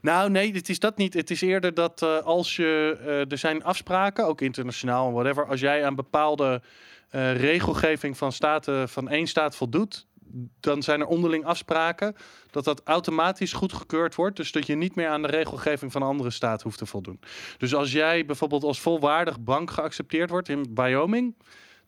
nou, 0.00 0.30
nee, 0.30 0.52
het 0.52 0.68
is 0.68 0.78
dat 0.78 0.96
niet. 0.96 1.14
Het 1.14 1.30
is 1.30 1.40
eerder 1.40 1.74
dat 1.74 2.02
eh, 2.02 2.18
als 2.18 2.56
je. 2.56 2.98
eh, 3.06 3.30
er 3.32 3.38
zijn 3.38 3.64
afspraken, 3.64 4.26
ook 4.26 4.40
internationaal 4.40 5.06
en 5.08 5.12
whatever. 5.14 5.46
Als 5.46 5.60
jij 5.60 5.84
aan 5.84 5.94
bepaalde 5.94 6.62
eh, 7.10 7.36
regelgeving 7.36 8.16
van 8.16 8.32
staten 8.32 8.88
van 8.88 9.08
één 9.08 9.26
staat 9.26 9.56
voldoet. 9.56 10.06
Dan 10.60 10.82
zijn 10.82 11.00
er 11.00 11.06
onderling 11.06 11.44
afspraken 11.44 12.14
dat 12.50 12.64
dat 12.64 12.80
automatisch 12.84 13.52
goedgekeurd 13.52 14.14
wordt. 14.14 14.36
Dus 14.36 14.52
dat 14.52 14.66
je 14.66 14.74
niet 14.76 14.94
meer 14.94 15.08
aan 15.08 15.22
de 15.22 15.28
regelgeving 15.28 15.92
van 15.92 16.02
een 16.02 16.08
andere 16.08 16.30
staat 16.30 16.62
hoeft 16.62 16.78
te 16.78 16.86
voldoen. 16.86 17.20
Dus 17.58 17.74
als 17.74 17.92
jij 17.92 18.24
bijvoorbeeld 18.26 18.62
als 18.64 18.80
volwaardig 18.80 19.40
bank 19.40 19.70
geaccepteerd 19.70 20.30
wordt 20.30 20.48
in 20.48 20.70
Wyoming, 20.74 21.36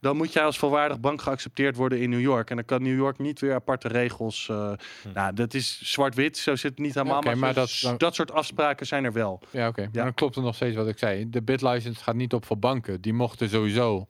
dan 0.01 0.17
moet 0.17 0.33
jij 0.33 0.45
als 0.45 0.59
volwaardig 0.59 1.01
bank 1.01 1.23
geaccepteerd 1.23 1.77
worden 1.77 2.01
in 2.01 2.11
New 2.11 2.21
York. 2.21 2.51
En 2.51 2.57
dan 2.57 2.65
kan 2.65 2.83
New 2.83 2.97
York 2.97 3.19
niet 3.19 3.41
weer 3.41 3.55
aparte 3.55 3.89
regels. 3.89 4.49
eh, 4.49 4.73
Nou, 5.15 5.33
dat 5.35 5.55
is 5.55 5.81
zwart-wit, 5.83 6.37
zo 6.39 6.57
zit 6.57 6.71
het 6.71 6.79
niet 6.79 6.95
helemaal. 6.95 7.17
Oké, 7.19 7.35
maar 7.35 7.55
dat- 7.55 7.79
dan- 7.83 7.97
dat 7.97 8.15
soort 8.15 8.33
afspraken 8.33 8.87
zijn 8.87 9.05
er 9.05 9.13
wel. 9.13 9.41
Ja, 9.51 9.69
oké. 9.69 9.81
Maar 9.93 10.05
dan 10.05 10.15
klopt 10.15 10.37
er 10.37 10.43
nog 10.43 10.55
steeds 10.55 10.77
wat 10.77 10.89
ik 10.89 10.99
zei. 10.99 11.31
De 11.31 11.43
BitLicense 11.43 12.03
gaat 12.03 12.15
niet 12.15 12.33
op 12.35 12.45
voor 12.45 12.59
banken. 12.59 13.01
Die 13.01 13.13
mochten 13.13 13.49
sowieso 13.49 14.07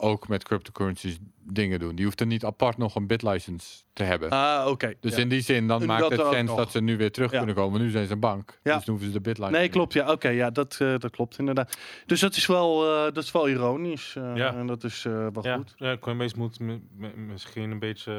ook 0.00 0.28
met 0.28 0.44
cryptocurrencies 0.44 1.18
dingen 1.52 1.78
doen. 1.78 1.94
Die 1.94 2.04
hoeft 2.04 2.20
er 2.20 2.26
niet 2.26 2.44
apart 2.44 2.76
nog 2.76 2.94
een 2.94 3.06
BitLicense 3.06 3.82
te 3.92 4.02
hebben. 4.02 4.30
Ah, 4.30 4.66
oké. 4.68 4.94
dus 5.00 5.14
Ja. 5.14 5.18
in 5.20 5.28
die 5.28 5.40
zin, 5.40 5.66
dan 5.68 5.80
En 5.80 5.86
maakt 5.86 6.00
dat 6.00 6.10
het 6.18 6.26
sens 6.32 6.56
dat 6.56 6.70
ze 6.70 6.80
nu 6.82 6.96
weer 6.96 7.12
terug 7.12 7.30
Ja. 7.30 7.36
kunnen 7.38 7.54
komen. 7.56 7.80
Nu 7.80 7.90
zijn 7.90 8.06
ze 8.06 8.12
een 8.12 8.20
bank. 8.20 8.58
Ja. 8.62 8.76
Dus 8.76 8.86
hoeven 8.86 9.06
ze 9.06 9.12
de 9.12 9.20
BitLicense 9.20 9.58
Nee, 9.60 9.68
klopt. 9.68 9.92
Ja, 9.92 10.10
oké. 10.12 10.28
ja, 10.28 10.50
dat, 10.50 10.76
eh, 10.80 10.94
dat 10.98 11.10
klopt 11.10 11.38
inderdaad. 11.38 11.78
Dus 12.06 12.20
dat 12.20 12.36
is 12.36 12.46
wel, 12.46 12.84
eh, 12.96 13.02
dat 13.14 13.24
is 13.24 13.32
wel 13.32 13.48
ironisch. 13.48 14.14
eh, 14.16 14.36
Ja. 14.36 14.54
En 14.54 14.66
dat 14.66 14.84
is 14.84 15.04
eh, 15.04 15.12
wel 15.12 15.44
ja, 15.46 15.56
goed. 15.56 15.74
ja, 15.76 15.96
Coinbase 15.98 16.34
moet 16.38 16.60
mi- 16.60 16.82
mi- 16.96 17.14
misschien 17.16 17.70
een 17.70 17.78
beetje 17.78 18.12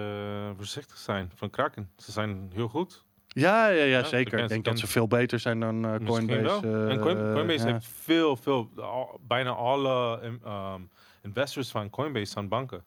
voorzichtig 0.56 0.98
zijn 0.98 1.32
van 1.36 1.50
kraken. 1.50 1.90
Ze 1.98 2.12
zijn 2.12 2.52
heel 2.54 2.68
goed. 2.68 3.04
Ja, 3.28 3.68
ja, 3.68 3.84
ja, 3.84 3.98
Ja, 3.98 4.04
zeker. 4.04 4.40
Ik 4.40 4.48
denk 4.50 4.66
dat 4.66 4.80
ze 4.80 4.88
veel 4.88 5.08
beter 5.08 5.40
zijn 5.40 5.60
dan 5.60 5.86
eh, 5.86 5.92
Misschien 6.00 6.28
Coinbase. 6.28 6.68
wel. 6.68 6.90
en 6.90 7.00
Coin- 7.00 7.34
Coinbase 7.34 7.68
ja. 7.68 7.74
heeft 7.74 7.88
veel, 8.02 8.36
veel, 8.36 8.70
al- 8.76 9.20
bijna 9.28 9.50
alle 9.50 10.20
um, 10.24 10.90
investors 11.24 11.72
van 11.72 11.90
Coinbase 11.90 12.32
zijn 12.32 12.48
banken. 12.48 12.84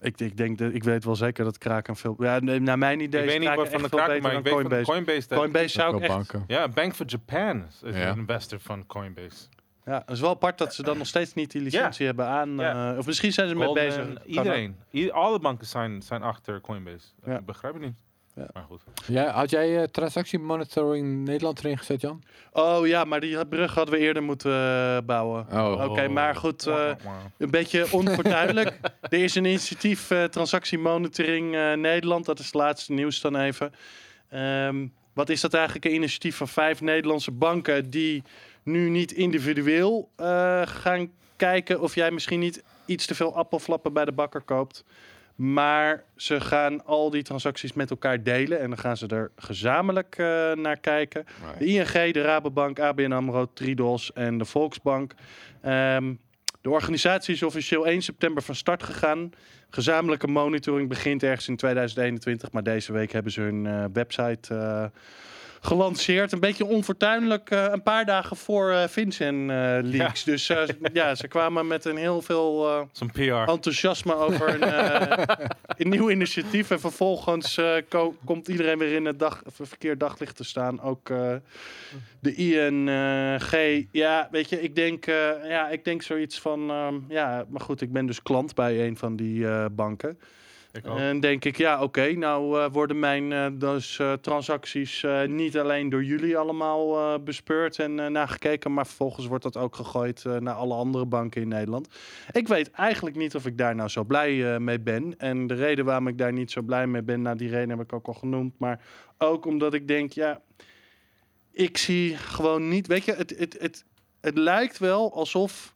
Ik, 0.00 0.20
ik 0.20 0.36
denk 0.36 0.58
dat 0.58 0.74
ik 0.74 0.84
weet 0.84 1.04
wel 1.04 1.16
zeker 1.16 1.44
dat 1.44 1.58
Kraken 1.58 1.96
veel. 1.96 2.14
Ja, 2.18 2.38
nee, 2.38 2.60
naar 2.60 2.78
mijn 2.78 3.00
idee 3.00 3.20
ik 3.20 3.26
is 3.26 3.32
weet 3.32 3.40
niet 3.48 3.54
wat 3.56 3.68
van 3.68 3.82
de 3.82 3.88
kraken, 3.88 4.22
maar 4.22 4.32
ik 4.32 4.42
weet 4.42 4.52
van 4.52 4.62
Coinbase. 4.62 4.90
Coinbase. 4.90 5.28
dat- 5.28 5.38
Coinbase 5.38 5.68
zou 5.68 5.96
ik 5.96 6.02
echt. 6.02 6.12
banken. 6.12 6.44
Ja, 6.46 6.68
Bank 6.68 6.94
for 6.94 7.06
Japan 7.06 7.64
is 7.64 7.80
Ja. 7.96 8.08
een 8.10 8.18
investor 8.18 8.60
van 8.60 8.86
Coinbase. 8.86 9.46
Ja, 9.84 9.98
het 9.98 10.10
is 10.10 10.20
wel 10.20 10.30
apart 10.30 10.58
dat 10.58 10.74
ze 10.74 10.82
dan 10.82 10.98
nog 10.98 11.06
steeds 11.06 11.34
niet 11.34 11.50
die 11.50 11.62
licentie 11.62 12.06
hebben 12.06 12.26
aan. 12.26 12.56
Ja. 12.56 12.92
eh, 12.92 12.98
of 12.98 13.06
misschien 13.06 13.32
zijn 13.32 13.48
ze 13.48 13.54
mee 13.54 13.64
Goldman, 13.66 13.86
bezig. 13.86 14.24
Iedereen. 14.24 14.76
Alle 15.12 15.38
banken 15.38 15.66
zijn, 15.66 16.02
zijn 16.02 16.22
achter 16.22 16.60
Coinbase. 16.60 17.06
Ja. 17.24 17.38
Ik 17.38 17.44
begrijp 17.46 17.74
het 17.74 17.82
niet. 17.82 17.94
Maar 18.34 18.64
goed. 18.68 18.82
Ja, 19.06 19.30
had 19.30 19.50
jij 19.50 19.78
eh, 19.78 19.82
transactie 19.88 20.38
monitoring 20.38 21.24
Nederland 21.24 21.58
erin 21.58 21.78
gezet, 21.78 22.00
Jan? 22.00 22.22
Oh 22.52 22.86
ja, 22.86 23.04
maar 23.04 23.20
die 23.20 23.46
brug 23.46 23.74
hadden 23.74 23.94
we 23.94 24.00
eerder 24.00 24.22
moeten 24.22 24.52
eh, 24.52 24.98
bouwen. 25.06 25.46
Oh. 25.52 25.84
Oké, 25.90 26.08
maar 26.08 26.36
goed. 26.36 26.66
eh, 26.66 26.90
een 27.38 27.50
beetje 27.50 27.86
onverduidelijk. 27.90 28.78
er 29.00 29.22
is 29.22 29.34
een 29.34 29.44
initiatief 29.44 30.10
eh 30.10 30.24
transactiemonitoring 30.24 31.54
eh, 31.54 31.72
Nederland. 31.72 32.24
Dat 32.24 32.38
is 32.38 32.44
het 32.44 32.54
laatste 32.54 32.92
nieuws 32.92 33.20
dan 33.20 33.36
even. 33.36 33.72
Ehm, 34.28 34.86
wat 35.12 35.28
is 35.28 35.40
dat 35.40 35.54
eigenlijk? 35.54 35.84
Een 35.84 35.94
initiatief 35.94 36.36
van 36.36 36.48
vijf 36.48 36.80
Nederlandse 36.80 37.30
banken 37.30 37.90
die 37.90 38.22
nu 38.62 38.88
niet 38.88 39.12
individueel 39.12 40.10
eh, 40.16 40.62
gaan 40.64 41.10
kijken 41.36 41.80
of 41.80 41.94
jij 41.94 42.10
misschien 42.10 42.40
niet 42.40 42.62
iets 42.86 43.06
te 43.06 43.14
veel 43.14 43.36
appelflappen 43.36 43.92
bij 43.92 44.04
de 44.04 44.12
bakker 44.12 44.40
koopt. 44.40 44.84
Maar 45.34 46.04
ze 46.16 46.40
gaan 46.40 46.84
al 46.84 47.10
die 47.10 47.22
transacties 47.22 47.72
met 47.72 47.90
elkaar 47.90 48.22
delen 48.22 48.60
en 48.60 48.68
dan 48.68 48.78
gaan 48.78 48.96
ze 48.96 49.06
er 49.06 49.30
gezamenlijk 49.36 50.14
eh, 50.18 50.52
naar 50.52 50.76
kijken. 50.76 51.24
De 51.58 51.64
ING, 51.64 52.12
de 52.12 52.22
Rabobank, 52.22 52.78
ABN 52.78 53.12
AMRO, 53.12 53.52
Tridos 53.52 54.12
en 54.12 54.38
de 54.38 54.44
Volksbank. 54.44 55.14
Ehm, 55.60 56.14
de 56.60 56.70
organisatie 56.70 57.34
is 57.34 57.42
officieel 57.42 57.86
1 57.86 58.02
september 58.02 58.42
van 58.42 58.54
start 58.54 58.82
gegaan. 58.82 59.30
Gezamenlijke 59.70 60.26
monitoring 60.26 60.88
begint 60.88 61.22
ergens 61.22 61.48
in 61.48 61.56
2021, 61.56 62.52
maar 62.52 62.62
deze 62.62 62.92
week 62.92 63.12
hebben 63.12 63.32
ze 63.32 63.40
hun 63.40 63.66
eh, 63.66 63.84
website 63.92 64.54
eh, 64.54 64.84
gelanceerd. 65.64 66.32
Een 66.32 66.40
beetje 66.40 66.64
onfortuinlijk, 66.64 67.50
eh, 67.50 67.66
een 67.70 67.82
paar 67.82 68.04
dagen 68.04 68.36
voor 68.36 68.70
eh 68.70 68.88
Vincent 68.88 69.50
eh, 69.50 69.78
leaks. 69.82 70.24
Dus 70.24 70.46
ja, 70.92 71.14
ze 71.14 71.28
kwamen 71.28 71.66
met 71.66 71.84
een 71.84 71.96
heel 71.96 72.22
veel 72.22 72.88
PR. 73.12 73.20
enthousiasme 73.50 74.14
over 74.14 74.62
een, 74.62 74.68
een 75.84 75.88
nieuw 75.88 76.10
initiatief. 76.10 76.70
En 76.70 76.80
vervolgens 76.80 77.60
ko- 77.88 78.16
komt 78.24 78.48
iedereen 78.48 78.78
weer 78.78 78.92
in 78.94 79.04
het 79.04 79.18
dag, 79.18 79.42
verkeerd 79.46 80.00
daglicht 80.00 80.36
te 80.36 80.44
staan. 80.44 80.80
Ook 80.80 81.06
de 82.20 82.34
ING. 82.34 83.86
Ja, 83.90 84.28
weet 84.30 84.48
je, 84.48 84.62
ik 84.62 84.74
denk, 84.74 85.04
ja, 85.44 85.68
ik 85.68 85.84
denk 85.84 86.02
zoiets 86.02 86.40
van... 86.40 86.70
ehm, 86.70 86.94
ja, 87.08 87.44
maar 87.48 87.60
goed, 87.60 87.80
ik 87.80 87.92
ben 87.92 88.06
dus 88.06 88.22
klant 88.22 88.54
bij 88.54 88.86
een 88.86 88.96
van 88.96 89.16
die 89.16 89.46
banken. 89.70 90.18
En 90.82 91.20
denk 91.20 91.44
ik, 91.44 91.56
ja, 91.56 91.82
oké, 91.82 92.12
nou 92.12 92.60
eh, 92.60 92.66
worden 92.72 92.98
mijn 92.98 93.32
eh, 93.32 93.46
dus, 93.52 93.98
eh, 93.98 94.12
transacties 94.12 95.06
niet 95.26 95.58
alleen 95.58 95.88
door 95.88 96.04
jullie 96.04 96.36
allemaal 96.36 97.18
bespeurd 97.20 97.78
en 97.78 98.12
nagekeken, 98.12 98.74
maar 98.74 98.86
vervolgens 98.86 99.26
wordt 99.26 99.44
dat 99.44 99.56
ook 99.56 99.76
gegooid 99.76 100.24
naar 100.24 100.54
alle 100.54 100.74
andere 100.74 101.06
banken 101.06 101.42
in 101.42 101.48
Nederland. 101.48 101.88
Ik 102.32 102.48
weet 102.48 102.70
eigenlijk 102.70 103.16
niet 103.16 103.34
of 103.34 103.46
ik 103.46 103.58
daar 103.58 103.74
nou 103.74 103.88
zo 103.88 104.04
blij 104.04 104.60
mee 104.60 104.80
ben. 104.80 105.18
En 105.18 105.46
de 105.46 105.54
reden 105.54 105.84
waarom 105.84 106.08
ik 106.08 106.18
daar 106.18 106.32
niet 106.32 106.50
zo 106.50 106.62
blij 106.62 106.86
mee 106.86 107.02
ben, 107.02 107.22
nou 107.22 107.36
die 107.36 107.48
reden 107.48 107.68
heb 107.68 107.80
ik 107.80 107.92
ook 107.92 108.06
al 108.06 108.14
genoemd, 108.14 108.58
maar 108.58 108.80
ook 109.18 109.46
omdat 109.46 109.74
ik 109.74 109.88
denk, 109.88 110.12
ja, 110.12 110.40
ik 111.52 111.78
zie 111.78 112.16
gewoon 112.16 112.68
niet, 112.68 112.86
weet 112.86 113.04
je, 113.04 113.12
het, 113.12 113.38
het, 113.38 113.56
het, 113.60 113.84
het 114.20 114.38
lijkt 114.38 114.78
wel 114.78 115.14
alsof. 115.14 115.74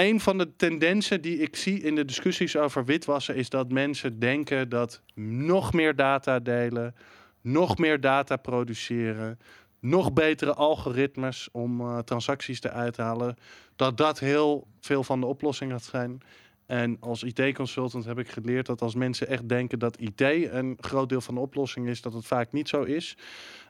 Een 0.00 0.20
van 0.20 0.38
de 0.38 0.56
tendensen 0.56 1.20
die 1.20 1.38
ik 1.38 1.56
zie 1.56 1.82
in 1.82 1.94
de 1.94 2.04
discussies 2.04 2.56
over 2.56 2.84
witwassen 2.84 3.36
is 3.36 3.48
dat 3.48 3.72
mensen 3.72 4.18
denken 4.18 4.68
dat 4.68 5.02
nog 5.14 5.72
meer 5.72 5.96
data 5.96 6.38
delen, 6.38 6.94
nog 7.40 7.78
meer 7.78 8.00
data 8.00 8.36
produceren, 8.36 9.38
nog 9.80 10.12
betere 10.12 10.54
algoritmes 10.54 11.48
om 11.52 11.80
eh, 11.80 11.98
transacties 11.98 12.60
te 12.60 12.92
halen, 12.96 13.36
dat 13.76 13.96
dat 13.96 14.18
heel 14.18 14.66
veel 14.80 15.04
van 15.04 15.20
de 15.20 15.26
oplossing 15.26 15.70
gaat 15.72 15.84
zijn. 15.84 16.20
En 16.66 16.96
als 17.00 17.22
IT-consultant 17.22 18.04
heb 18.04 18.18
ik 18.18 18.28
geleerd 18.28 18.66
dat 18.66 18.82
als 18.82 18.94
mensen 18.94 19.28
echt 19.28 19.48
denken 19.48 19.78
dat 19.78 20.00
IT 20.00 20.20
een 20.20 20.76
groot 20.80 21.08
deel 21.08 21.20
van 21.20 21.34
de 21.34 21.40
oplossing 21.40 21.88
is, 21.88 22.00
dat 22.00 22.12
het 22.12 22.26
vaak 22.26 22.52
niet 22.52 22.68
zo 22.68 22.82
is. 22.82 23.16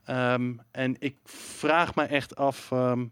Ehm, 0.04 0.54
en 0.70 0.96
ik 0.98 1.16
vraag 1.24 1.94
me 1.94 2.02
echt 2.02 2.36
af. 2.36 2.72
ehm, 2.72 3.06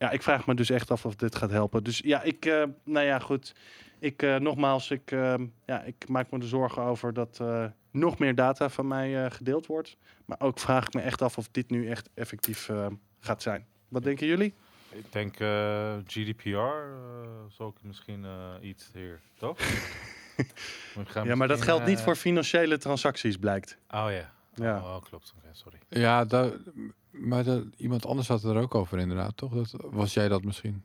ja, 0.00 0.10
ik 0.10 0.22
vraag 0.22 0.46
me 0.46 0.54
dus 0.54 0.70
echt 0.70 0.90
af 0.90 1.04
of 1.04 1.16
dit 1.16 1.36
gaat 1.36 1.50
helpen. 1.50 1.84
Dus 1.84 1.98
ja, 2.04 2.22
ik, 2.22 2.44
eh, 2.46 2.64
nou 2.84 3.06
ja, 3.06 3.18
goed. 3.18 3.54
Ik, 3.98 4.22
eh, 4.22 4.36
nogmaals, 4.36 4.90
ik, 4.90 5.10
ehm, 5.10 5.46
ja, 5.66 5.82
ik 5.82 6.08
maak 6.08 6.30
me 6.30 6.38
er 6.38 6.46
zorgen 6.48 6.82
over 6.82 7.12
dat 7.12 7.38
eh, 7.40 7.64
nog 7.90 8.18
meer 8.18 8.34
data 8.34 8.68
van 8.68 8.88
mij 8.88 9.24
eh, 9.24 9.30
gedeeld 9.30 9.66
wordt. 9.66 9.96
Maar 10.24 10.40
ook 10.40 10.58
vraag 10.58 10.86
ik 10.86 10.94
me 10.94 11.00
echt 11.00 11.22
af 11.22 11.38
of 11.38 11.48
dit 11.50 11.70
nu 11.70 11.88
echt 11.88 12.08
effectief 12.14 12.68
eh, 12.68 12.86
gaat 13.20 13.42
zijn. 13.42 13.66
Wat 13.88 14.02
denken 14.02 14.26
jullie? 14.26 14.54
Ik 14.90 15.12
denk 15.12 15.40
eh, 15.40 15.94
GDPR 16.06 16.48
uh, 16.48 16.62
zou 17.48 17.70
ik 17.70 17.82
misschien 17.82 18.24
eh, 18.24 18.68
iets 18.68 18.90
hier, 18.94 19.20
toch? 19.38 19.58
Ja, 21.24 21.34
maar 21.34 21.48
dat 21.48 21.62
geldt 21.62 21.86
niet 21.86 22.00
voor 22.00 22.16
financiële 22.16 22.78
transacties, 22.78 23.36
blijkt. 23.36 23.76
Oh 23.90 24.06
ja. 24.10 24.32
Ja. 24.54 24.76
Oh, 24.76 25.02
klopt. 25.02 25.34
Oké, 25.36 25.48
sorry. 25.52 25.78
Ja, 25.88 26.24
daar, 26.24 26.50
maar 27.10 27.44
dat, 27.44 27.62
iemand 27.76 28.06
anders 28.06 28.28
had 28.28 28.42
het 28.42 28.52
er 28.56 28.60
ook 28.62 28.74
over 28.74 28.98
inderdaad, 28.98 29.32
toch? 29.36 29.52
Dat, 29.52 29.74
was 29.90 30.14
jij 30.14 30.28
dat 30.28 30.44
misschien? 30.44 30.84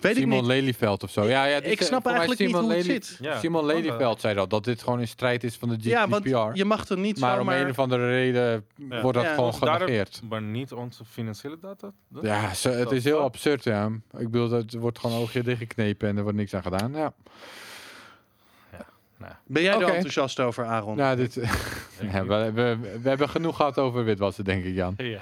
Weet 0.00 0.16
ik 0.16 0.22
Simon 0.22 0.38
niet. 0.38 0.46
Lelyveld 0.46 1.02
of 1.02 1.10
zo. 1.10 1.24
Ja, 1.24 1.44
ja, 1.44 1.60
dit, 1.60 1.70
Ik 1.70 1.82
snap 1.82 2.06
eigenlijk 2.06 2.38
niet 2.40 2.48
Simon 2.48 2.64
hoe 2.64 2.72
het 2.74 2.84
zit. 2.84 3.18
Ja, 3.20 3.38
Simon 3.38 3.60
eh. 3.70 3.74
Lelyveld 3.76 4.20
zei 4.20 4.34
dat, 4.34 4.50
dat 4.50 4.64
dit 4.64 4.82
gewoon 4.82 5.00
een 5.00 5.08
strijd 5.08 5.44
is 5.44 5.56
van 5.56 5.68
de 5.68 5.74
GDPR. 5.74 5.88
Ja, 5.88 6.08
want 6.08 6.24
je 6.56 6.64
mag 6.64 6.88
er 6.88 6.98
niet 6.98 7.20
maar 7.20 7.40
om 7.40 7.48
een 7.48 7.70
of 7.70 7.78
andere 7.78 8.06
reden 8.08 8.64
Ja. 8.88 9.00
wordt 9.02 9.18
dat 9.18 9.26
Ja. 9.26 9.34
gewoon 9.34 9.54
genegeerd. 9.54 10.20
Maar 10.28 10.42
niet 10.42 10.72
onze 10.72 11.04
financiële 11.04 11.58
data? 11.60 11.92
Dat- 12.08 12.24
Ja, 12.24 12.40
het 12.40 12.62
dat 12.62 12.92
is 12.92 13.04
heel 13.04 13.20
absurd, 13.20 13.64
ja. 13.64 13.86
Ik 14.18 14.30
bedoel, 14.30 14.48
dat 14.48 14.72
er 14.72 14.80
wordt 14.80 14.98
gewoon 14.98 15.20
oogje 15.20 15.42
dichtgeknepen 15.42 16.08
en 16.08 16.16
er 16.16 16.22
wordt 16.22 16.38
niks 16.38 16.54
aan 16.54 16.62
gedaan. 16.62 16.92
Ja, 16.92 17.12
Ben 19.46 19.62
jij 19.62 19.72
er 19.74 19.82
Oké. 19.82 19.92
enthousiast 19.92 20.40
over, 20.40 20.64
Aaron? 20.64 20.96
nou, 20.96 21.16
dit, 21.16 21.34
ja, 22.12 22.26
we, 22.26 22.52
we, 22.52 22.78
we 23.02 23.08
hebben 23.08 23.28
genoeg 23.28 23.56
gehad 23.56 23.78
over 23.78 24.04
witwassen, 24.04 24.44
denk 24.44 24.64
ik, 24.64 24.74
Jan. 24.74 24.94
Ja. 24.96 25.20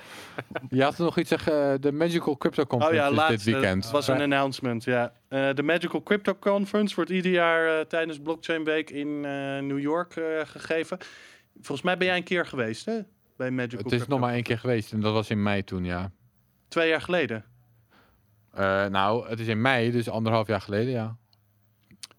Je 0.68 0.82
had 0.82 0.98
nog 0.98 1.18
iets 1.18 1.28
zeggen, 1.28 1.72
eh, 1.72 1.78
de 1.80 1.92
Magical 1.92 2.36
Crypto 2.36 2.62
Oh 2.62 2.68
Conference 2.68 3.00
ja, 3.02 3.08
is 3.10 3.16
laatst 3.16 3.44
dit 3.44 3.54
weekend. 3.54 3.90
was 3.90 4.08
een 4.08 4.20
announcement. 4.20 4.84
Ja. 4.84 5.12
Eh, 5.28 5.48
de 5.54 5.62
Magical 5.62 6.02
Crypto 6.02 6.34
Conference 6.34 6.94
wordt 6.94 7.10
ieder 7.10 7.32
jaar 7.32 7.78
eh, 7.78 7.84
tijdens 7.86 8.18
Blockchain 8.20 8.64
Week 8.64 8.90
in 8.90 9.08
eh, 9.24 9.30
New 9.58 9.78
York 9.80 10.16
eh, 10.16 10.24
gegeven. 10.44 10.98
Volgens 11.54 11.82
mij 11.82 11.96
ben 11.96 12.06
jij 12.06 12.16
een 12.16 12.22
keer 12.24 12.46
geweest, 12.46 12.84
hè? 12.86 12.98
Bij 13.36 13.50
Magical 13.50 13.78
Het 13.78 13.86
is 13.86 13.92
Crypto. 13.92 14.10
nog 14.10 14.20
maar 14.20 14.32
één 14.34 14.42
keer 14.42 14.58
geweest 14.58 14.92
en 14.92 15.00
dat 15.00 15.12
was 15.12 15.30
in 15.30 15.42
mei 15.42 15.64
toen, 15.64 15.84
ja. 15.84 16.10
Twee 16.68 16.88
jaar 16.88 17.00
geleden. 17.00 17.44
Eh, 18.52 18.86
nou, 18.86 19.28
het 19.28 19.40
is 19.40 19.46
in 19.46 19.60
mei, 19.60 19.90
dus 19.90 20.08
anderhalf 20.08 20.46
jaar 20.46 20.60
geleden, 20.60 20.92
ja. 20.92 21.16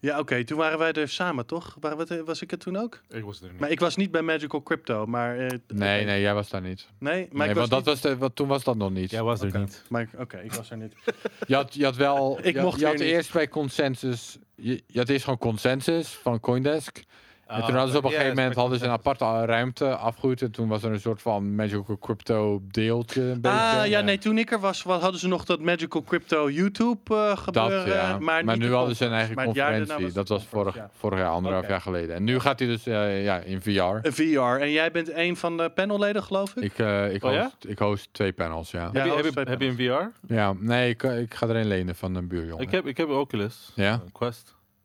Ja, 0.06 0.20
oké. 0.20 0.44
Toen 0.44 0.58
waren 0.58 0.78
wij 0.80 0.92
er 0.92 1.10
samen, 1.10 1.46
toch? 1.46 1.78
Waar, 1.80 1.96
wat, 1.96 2.10
was 2.26 2.42
ik 2.42 2.52
er 2.52 2.58
toen 2.58 2.78
ook? 2.78 3.02
Ik 3.10 3.24
was 3.24 3.42
er 3.42 3.52
niet. 3.52 3.60
Maar 3.60 3.72
ik 3.72 3.80
was 3.80 3.96
niet 3.96 4.12
bij 4.12 4.22
Magical 4.22 4.64
Crypto, 4.64 5.06
maar... 5.06 5.38
eh, 5.38 5.48
Nee, 5.68 5.96
oké. 6.00 6.06
nee, 6.06 6.22
jij 6.22 6.34
was 6.34 6.50
daar 6.50 6.62
niet. 6.62 6.88
Nee, 7.00 7.28
maar 7.32 7.48
Nee, 7.48 7.50
ik 7.50 7.56
want 7.56 7.56
was 7.56 7.70
dat 7.70 7.86
was 7.86 8.02
de, 8.02 8.18
want 8.18 8.36
toen 8.36 8.48
was 8.48 8.64
dat 8.64 8.76
nog 8.76 8.92
niet. 8.92 9.12
Jij 9.12 9.24
was 9.24 9.42
er 9.42 9.60
niet. 9.60 9.84
Maar 9.90 10.10
Oké, 10.18 10.38
ik 10.38 10.54
was 10.54 10.72
er 10.72 10.78
niet. 10.78 10.94
Je 11.48 11.56
had, 11.56 11.74
je 11.74 11.84
had 11.84 11.96
wel. 11.96 12.40
Ik 12.42 12.56
je, 12.56 12.62
mocht 12.62 12.80
je 12.80 12.86
had 12.86 12.94
niet. 12.94 13.04
eerst 13.04 13.34
bij 13.34 13.48
consensus. 13.48 14.38
Je, 14.56 14.84
je 14.88 15.00
had 15.00 15.10
eerst 15.10 15.24
gewoon 15.24 15.40
consensus 15.40 16.08
van 16.08 16.40
Coindesk. 16.40 17.04
En 17.48 17.64
toen 17.64 17.74
hadden 17.76 17.92
ze 17.92 17.98
op 17.98 18.04
een 18.04 18.10
Ja, 18.10 18.16
gegeven 18.18 18.36
moment 18.38 18.56
hadden 18.56 18.80
ze 18.80 18.86
een 18.86 18.92
aparte 18.92 19.26
ruimte 19.46 19.96
afgehuurd. 19.96 20.42
En 20.42 20.52
toen 20.52 20.68
was 20.68 20.84
er 20.84 20.92
een 20.92 21.00
soort 21.00 21.22
van 21.22 21.56
magical 21.56 21.98
crypto 21.98 22.62
deeltje. 22.72 23.22
Een 23.22 23.42
beetje. 23.42 23.58
Ah, 23.58 23.74
ja, 23.74 23.84
ja. 23.84 24.02
nee, 24.02 24.18
toen 24.18 24.38
ik 24.38 24.52
er 24.52 24.60
was, 24.60 24.84
wat 24.84 25.02
hadden 25.02 25.20
ze 25.20 25.28
nog 25.28 25.46
dat 25.46 25.60
Magical 25.60 26.04
Crypto 26.04 26.50
YouTube 26.50 27.16
eh 27.16 27.28
Dat 27.28 27.40
gebeuren. 27.40 27.88
ja. 27.88 28.18
Maar, 28.20 28.44
nu 28.44 28.68
de 28.68 28.74
hadden 28.74 28.96
ze 28.96 29.06
een 29.06 29.12
eigen 29.12 29.36
conferentie. 29.36 30.04
was 30.04 30.14
Dat 30.14 30.28
was 30.28 30.46
vorig, 30.46 30.78
vorig 30.98 31.20
jaar, 31.20 31.30
anderhalf 31.30 31.68
jaar 31.68 31.82
geleden. 31.82 32.16
En 32.16 32.24
nu 32.24 32.40
gaat 32.40 32.60
hij 32.60 32.68
dus 32.68 32.86
eh, 32.88 33.24
ja, 33.24 33.38
in 33.38 33.62
VR. 33.62 33.70
Een 33.70 34.14
VR. 34.14 34.62
En 34.62 34.72
jij 34.72 34.92
bent 34.92 35.14
een 35.14 35.38
van 35.38 35.58
de 35.58 35.70
panelleden, 35.70 36.24
geloof 36.24 36.56
ik? 36.56 36.64
Ik, 36.64 36.80
eh, 36.80 37.14
ik, 37.14 37.24
Oh 37.24 37.32
ja? 37.32 37.42
host, 37.42 37.66
ik 37.68 37.80
host 37.80 38.10
twee 38.12 38.34
panels, 38.34 38.72
ja. 38.72 38.80
Ja, 38.94 39.00
heb, 39.02 39.06
je, 39.06 39.16
heb, 39.16 39.26
je, 39.26 39.32
twee 39.32 39.46
heb 39.46 39.62
je 39.62 39.68
een 39.68 39.76
VR? 39.76 40.34
Ja, 40.34 40.54
nee, 40.60 40.90
ik, 40.90 41.04
ik 41.04 41.34
ga 41.34 41.48
er 41.48 41.56
een 41.56 41.68
lenen 41.68 41.96
van 41.96 42.16
een 42.16 42.28
buurjongen. 42.28 42.64
Ik 42.64 42.72
heb, 42.72 42.86
ik 42.86 42.98
heb 42.98 43.10
Oculus. 43.10 43.72
Ja? 43.76 43.92
Eh, 43.92 44.00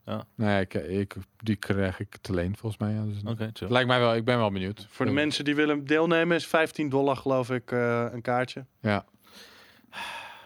Quest. 0.05 0.25
Nee, 0.35 0.61
ik, 0.61 0.73
ik, 0.73 1.15
die 1.37 1.55
krijg 1.55 1.99
ik 1.99 2.17
te 2.21 2.33
leen 2.33 2.57
volgens 2.57 2.81
mij. 2.81 2.91
Ja. 2.93 3.03
Dus 3.03 3.17
Oké, 3.25 3.51
lijkt 3.67 3.87
mij 3.87 3.99
wel, 3.99 4.15
ik 4.15 4.25
ben 4.25 4.37
wel 4.37 4.51
benieuwd. 4.51 4.87
Voor 4.89 5.05
de 5.05 5.11
mensen 5.11 5.45
die 5.45 5.55
willen 5.55 5.85
deelnemen 5.85 6.35
is 6.35 6.47
15 6.47 6.89
dollar, 6.89 7.15
geloof 7.15 7.49
ik, 7.49 7.71
eh, 7.71 8.05
een 8.11 8.21
kaartje. 8.21 8.65
Ja. 8.79 9.05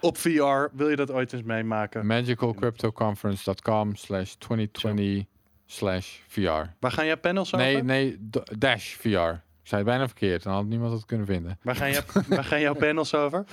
Op 0.01 0.17
VR 0.17 0.67
wil 0.73 0.89
je 0.89 0.95
dat 0.95 1.11
ooit 1.11 1.33
eens 1.33 1.43
meemaken. 1.43 2.05
magicalcryptoconference.com 2.05 3.95
slash 3.95 4.33
2020 4.33 5.25
slash 5.65 6.17
VR. 6.27 6.41
Waar 6.79 6.91
gaan 6.91 7.05
jij 7.05 7.17
panels 7.17 7.53
over? 7.53 7.65
Nee, 7.65 7.83
nee, 7.83 8.29
dash 8.57 8.93
VR. 8.93 9.07
Ik 9.07 9.71
zei 9.71 9.81
het 9.81 9.89
bijna 9.89 10.07
verkeerd, 10.07 10.43
dan 10.43 10.53
had 10.53 10.65
niemand 10.65 10.93
het 10.93 11.05
kunnen 11.05 11.25
vinden. 11.25 11.59
Waar, 11.61 11.75
gaan 11.75 11.91
jij, 11.91 12.01
waar 12.27 12.43
gaan 12.43 12.59
jouw 12.59 12.73
panels 12.73 13.15
over? 13.15 13.45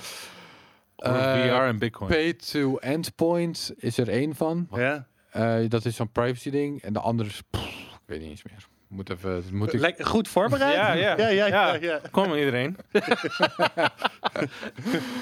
Eh, 0.95 1.31
VR 1.31 1.61
en 1.61 1.79
Bitcoin. 1.79 2.09
Pay 2.09 2.33
to 2.33 2.77
endpoint 2.77 3.73
is 3.77 3.97
er 3.97 4.09
één 4.09 4.35
van. 4.35 4.67
Ja? 4.71 5.07
Eh, 5.33 5.55
dat 5.67 5.85
is 5.85 5.95
zo'n 5.95 6.11
privacy 6.11 6.49
ding. 6.49 6.81
En 6.81 6.93
de 6.93 6.99
andere 6.99 7.29
is, 7.29 7.41
pff, 7.51 7.99
weet 8.05 8.19
niet 8.19 8.29
eens 8.29 8.43
meer. 8.43 8.67
Moet 8.87 9.09
even, 9.09 9.43
moet 9.51 9.73
ik... 9.73 9.79
Lekker 9.79 10.05
goed 10.05 10.27
voorbereid. 10.27 10.73
Ja, 10.73 10.93
ja. 10.93 11.17
ja, 11.17 11.27
ja, 11.27 11.45
ja, 11.47 11.73
Ja. 11.73 11.99
Kom 12.11 12.33
iedereen. 12.33 12.77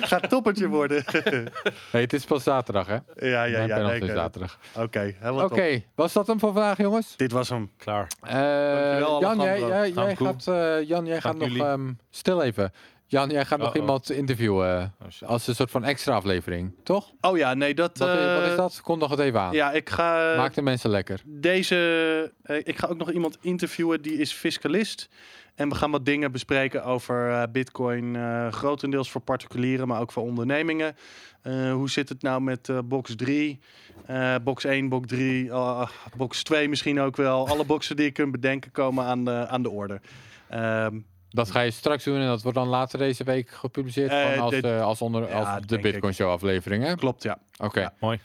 Gaat 0.02 0.30
toppertje 0.30 0.68
worden. 0.68 1.04
Nee, 1.92 2.02
het 2.02 2.14
is 2.14 2.26
pas 2.26 2.44
zaterdag, 2.44 2.88
hè? 2.88 2.94
ja, 2.94 3.44
ja, 3.44 3.58
Mijn 3.58 3.68
ja. 3.68 3.88
nee, 3.88 4.06
zaterdag. 4.06 4.60
Oké, 4.76 5.16
helemaal 5.20 5.46
Oké, 5.46 5.84
was 5.96 6.14
dat 6.14 6.28
hem 6.28 6.40
voor 6.40 6.54
vandaag, 6.54 6.78
jongens? 6.78 7.18
Dit 7.18 7.32
was 7.32 7.50
hem. 7.50 7.72
Klaar. 7.78 8.08
Eh, 8.22 9.00
Jan, 9.20 9.40
jij, 9.40 9.92
jij, 9.92 10.16
gaat, 10.16 10.48
eh, 10.48 10.88
Jan, 10.88 11.06
jij 11.06 11.22
gaat 11.22 11.38
nog... 11.38 11.58
ehm, 11.58 11.92
stil 12.10 12.42
even. 12.42 12.72
Jan, 13.12 13.30
jij 13.30 13.46
gaat 13.46 13.60
nog 13.60 13.68
Uh-oh. 13.68 13.82
iemand 13.82 14.12
interviewen. 14.12 14.94
Oh, 15.02 15.10
shit. 15.10 15.28
als 15.28 15.48
een 15.48 15.56
soort 15.56 15.72
van 15.72 15.84
extra 15.84 16.16
aflevering, 16.16 16.72
toch? 16.84 17.12
Oh 17.22 17.38
ja, 17.38 17.54
nee, 17.54 17.74
dat... 17.74 17.98
Wat, 17.98 18.10
is, 18.10 18.16
wat 18.16 18.44
is 18.44 18.50
eh, 18.50 18.58
dat? 18.58 18.82
Kom 18.82 19.00
nog 19.00 19.10
het 19.10 19.20
even 19.20 19.40
aan. 19.40 19.54
Ja, 19.54 19.72
ik 19.72 19.90
ga... 19.90 20.36
Maak 20.36 20.54
de 20.54 20.62
mensen 20.62 20.90
lekker. 20.90 21.22
Deze, 21.26 22.32
eh, 22.44 22.58
ik 22.64 22.78
ga 22.78 22.88
ook 22.88 22.98
nog 22.98 23.12
iemand 23.12 23.38
interviewen 23.42 24.02
die 24.02 24.14
is 24.18 24.32
fiscalist. 24.34 25.10
En 25.56 25.70
we 25.70 25.76
gaan 25.76 25.92
wat 25.92 26.06
dingen 26.06 26.32
bespreken 26.32 26.84
over 26.84 27.32
eh, 27.32 27.44
Bitcoin, 27.52 28.16
eh, 28.16 28.52
grotendeels 28.52 29.12
voor 29.12 29.22
particulieren, 29.22 29.88
maar 29.88 30.02
ook 30.02 30.12
voor 30.12 30.24
ondernemingen. 30.24 30.96
Eh, 31.42 31.74
hoe 31.74 31.90
zit 31.90 32.10
het 32.10 32.22
nou 32.22 32.42
met 32.42 32.70
eh, 32.70 32.80
box 32.86 33.16
3, 33.16 33.60
eh, 34.06 34.36
box 34.44 34.64
1, 34.64 34.90
box 34.90 35.08
3, 35.08 35.54
ah, 35.54 35.90
box 36.18 36.44
2 36.44 36.70
misschien 36.70 37.00
ook 37.00 37.16
wel. 37.16 37.48
Alle 37.48 37.66
boxen 37.66 37.96
die 37.96 38.06
je 38.06 38.12
kunt 38.12 38.32
bedenken 38.32 38.72
komen 38.72 39.06
aan 39.06 39.26
de, 39.26 39.48
aan 39.48 39.64
de 39.64 39.70
orde. 39.70 40.02
Ehm, 40.50 41.00
Dat 41.34 41.52
ga 41.52 41.60
je 41.62 41.72
straks 41.72 42.04
doen 42.04 42.20
en 42.20 42.28
dat 42.28 42.42
wordt 42.42 42.58
dan 42.58 42.68
later 42.68 43.00
deze 43.00 43.24
week 43.24 43.50
gepubliceerd. 43.50 44.12
Gewoon 44.12 44.40
als, 44.40 44.52
dit- 44.52 44.64
eh, 44.64 44.84
als, 44.84 45.02
onder, 45.02 45.28
Ja, 45.30 45.40
als 45.54 45.66
de 45.66 45.80
Bitcoin 45.80 46.12
ik. 46.12 46.18
Show 46.18 46.30
aflevering, 46.30 46.84
hè? 46.84 46.96
klopt, 46.96 47.24
ja. 47.24 47.38
Oké. 47.58 47.80
Ja. 47.80 47.94
Mooi. 48.00 48.20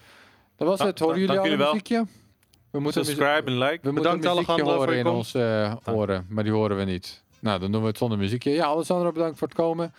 Dat 0.57 0.69
was 0.69 0.79
Da- 0.79 0.87
het. 0.87 0.99
Horen 0.99 1.15
da- 1.15 1.21
jullie 1.21 1.39
al 1.39 1.45
een 1.45 1.51
jullie 1.51 1.67
muziekje? 1.67 2.07
We 2.71 2.81
moeten 2.81 3.05
Subscribe 3.05 3.51
en 3.51 3.59
like. 3.59 3.79
We 3.83 3.91
moeten 3.93 3.95
Bedankt, 3.95 4.25
een 4.25 4.31
muziekje 4.35 4.63
horen 4.73 4.97
in 4.99 5.07
onze 5.07 5.79
eh, 5.85 5.95
oren, 5.95 6.27
maar 6.29 6.45
die 6.45 6.53
horen 6.53 6.77
we 6.77 6.85
niet. 6.85 7.25
Nou, 7.41 7.61
dan 7.61 7.73
doen 7.73 7.81
we 7.81 7.87
het 7.87 7.99
zonder 7.99 8.19
muziekje. 8.19 8.51
Ja, 8.51 8.65
Alessandro, 8.65 9.13
bedankt 9.13 9.39
voor 9.39 9.49
het 9.49 9.57
komen. 9.57 9.95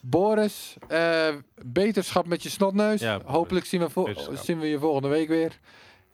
Boris, 0.00 0.76
eh, 0.88 1.28
beterschap 1.64 2.26
met 2.26 2.42
je 2.42 2.48
snotneus. 2.48 3.00
Ja. 3.00 3.20
Hopelijk 3.24 3.66
zien 3.66 3.80
we, 3.94 4.14
zien 4.42 4.58
we 4.60 4.66
je 4.66 4.78
volgende 4.78 5.08
week 5.08 5.28
weer. 5.28 5.58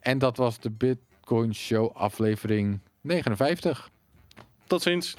En 0.01 0.19
dat 0.19 0.37
was 0.37 0.59
de 0.61 0.71
Bitcoin 0.71 1.55
Show 1.55 1.97
aflevering 1.97 2.81
59. 3.01 3.91
Tot 4.67 4.83
ziens. 4.83 5.17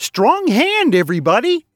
Strong 0.00 0.46
hand, 0.46 0.94
everybody! 0.94 1.67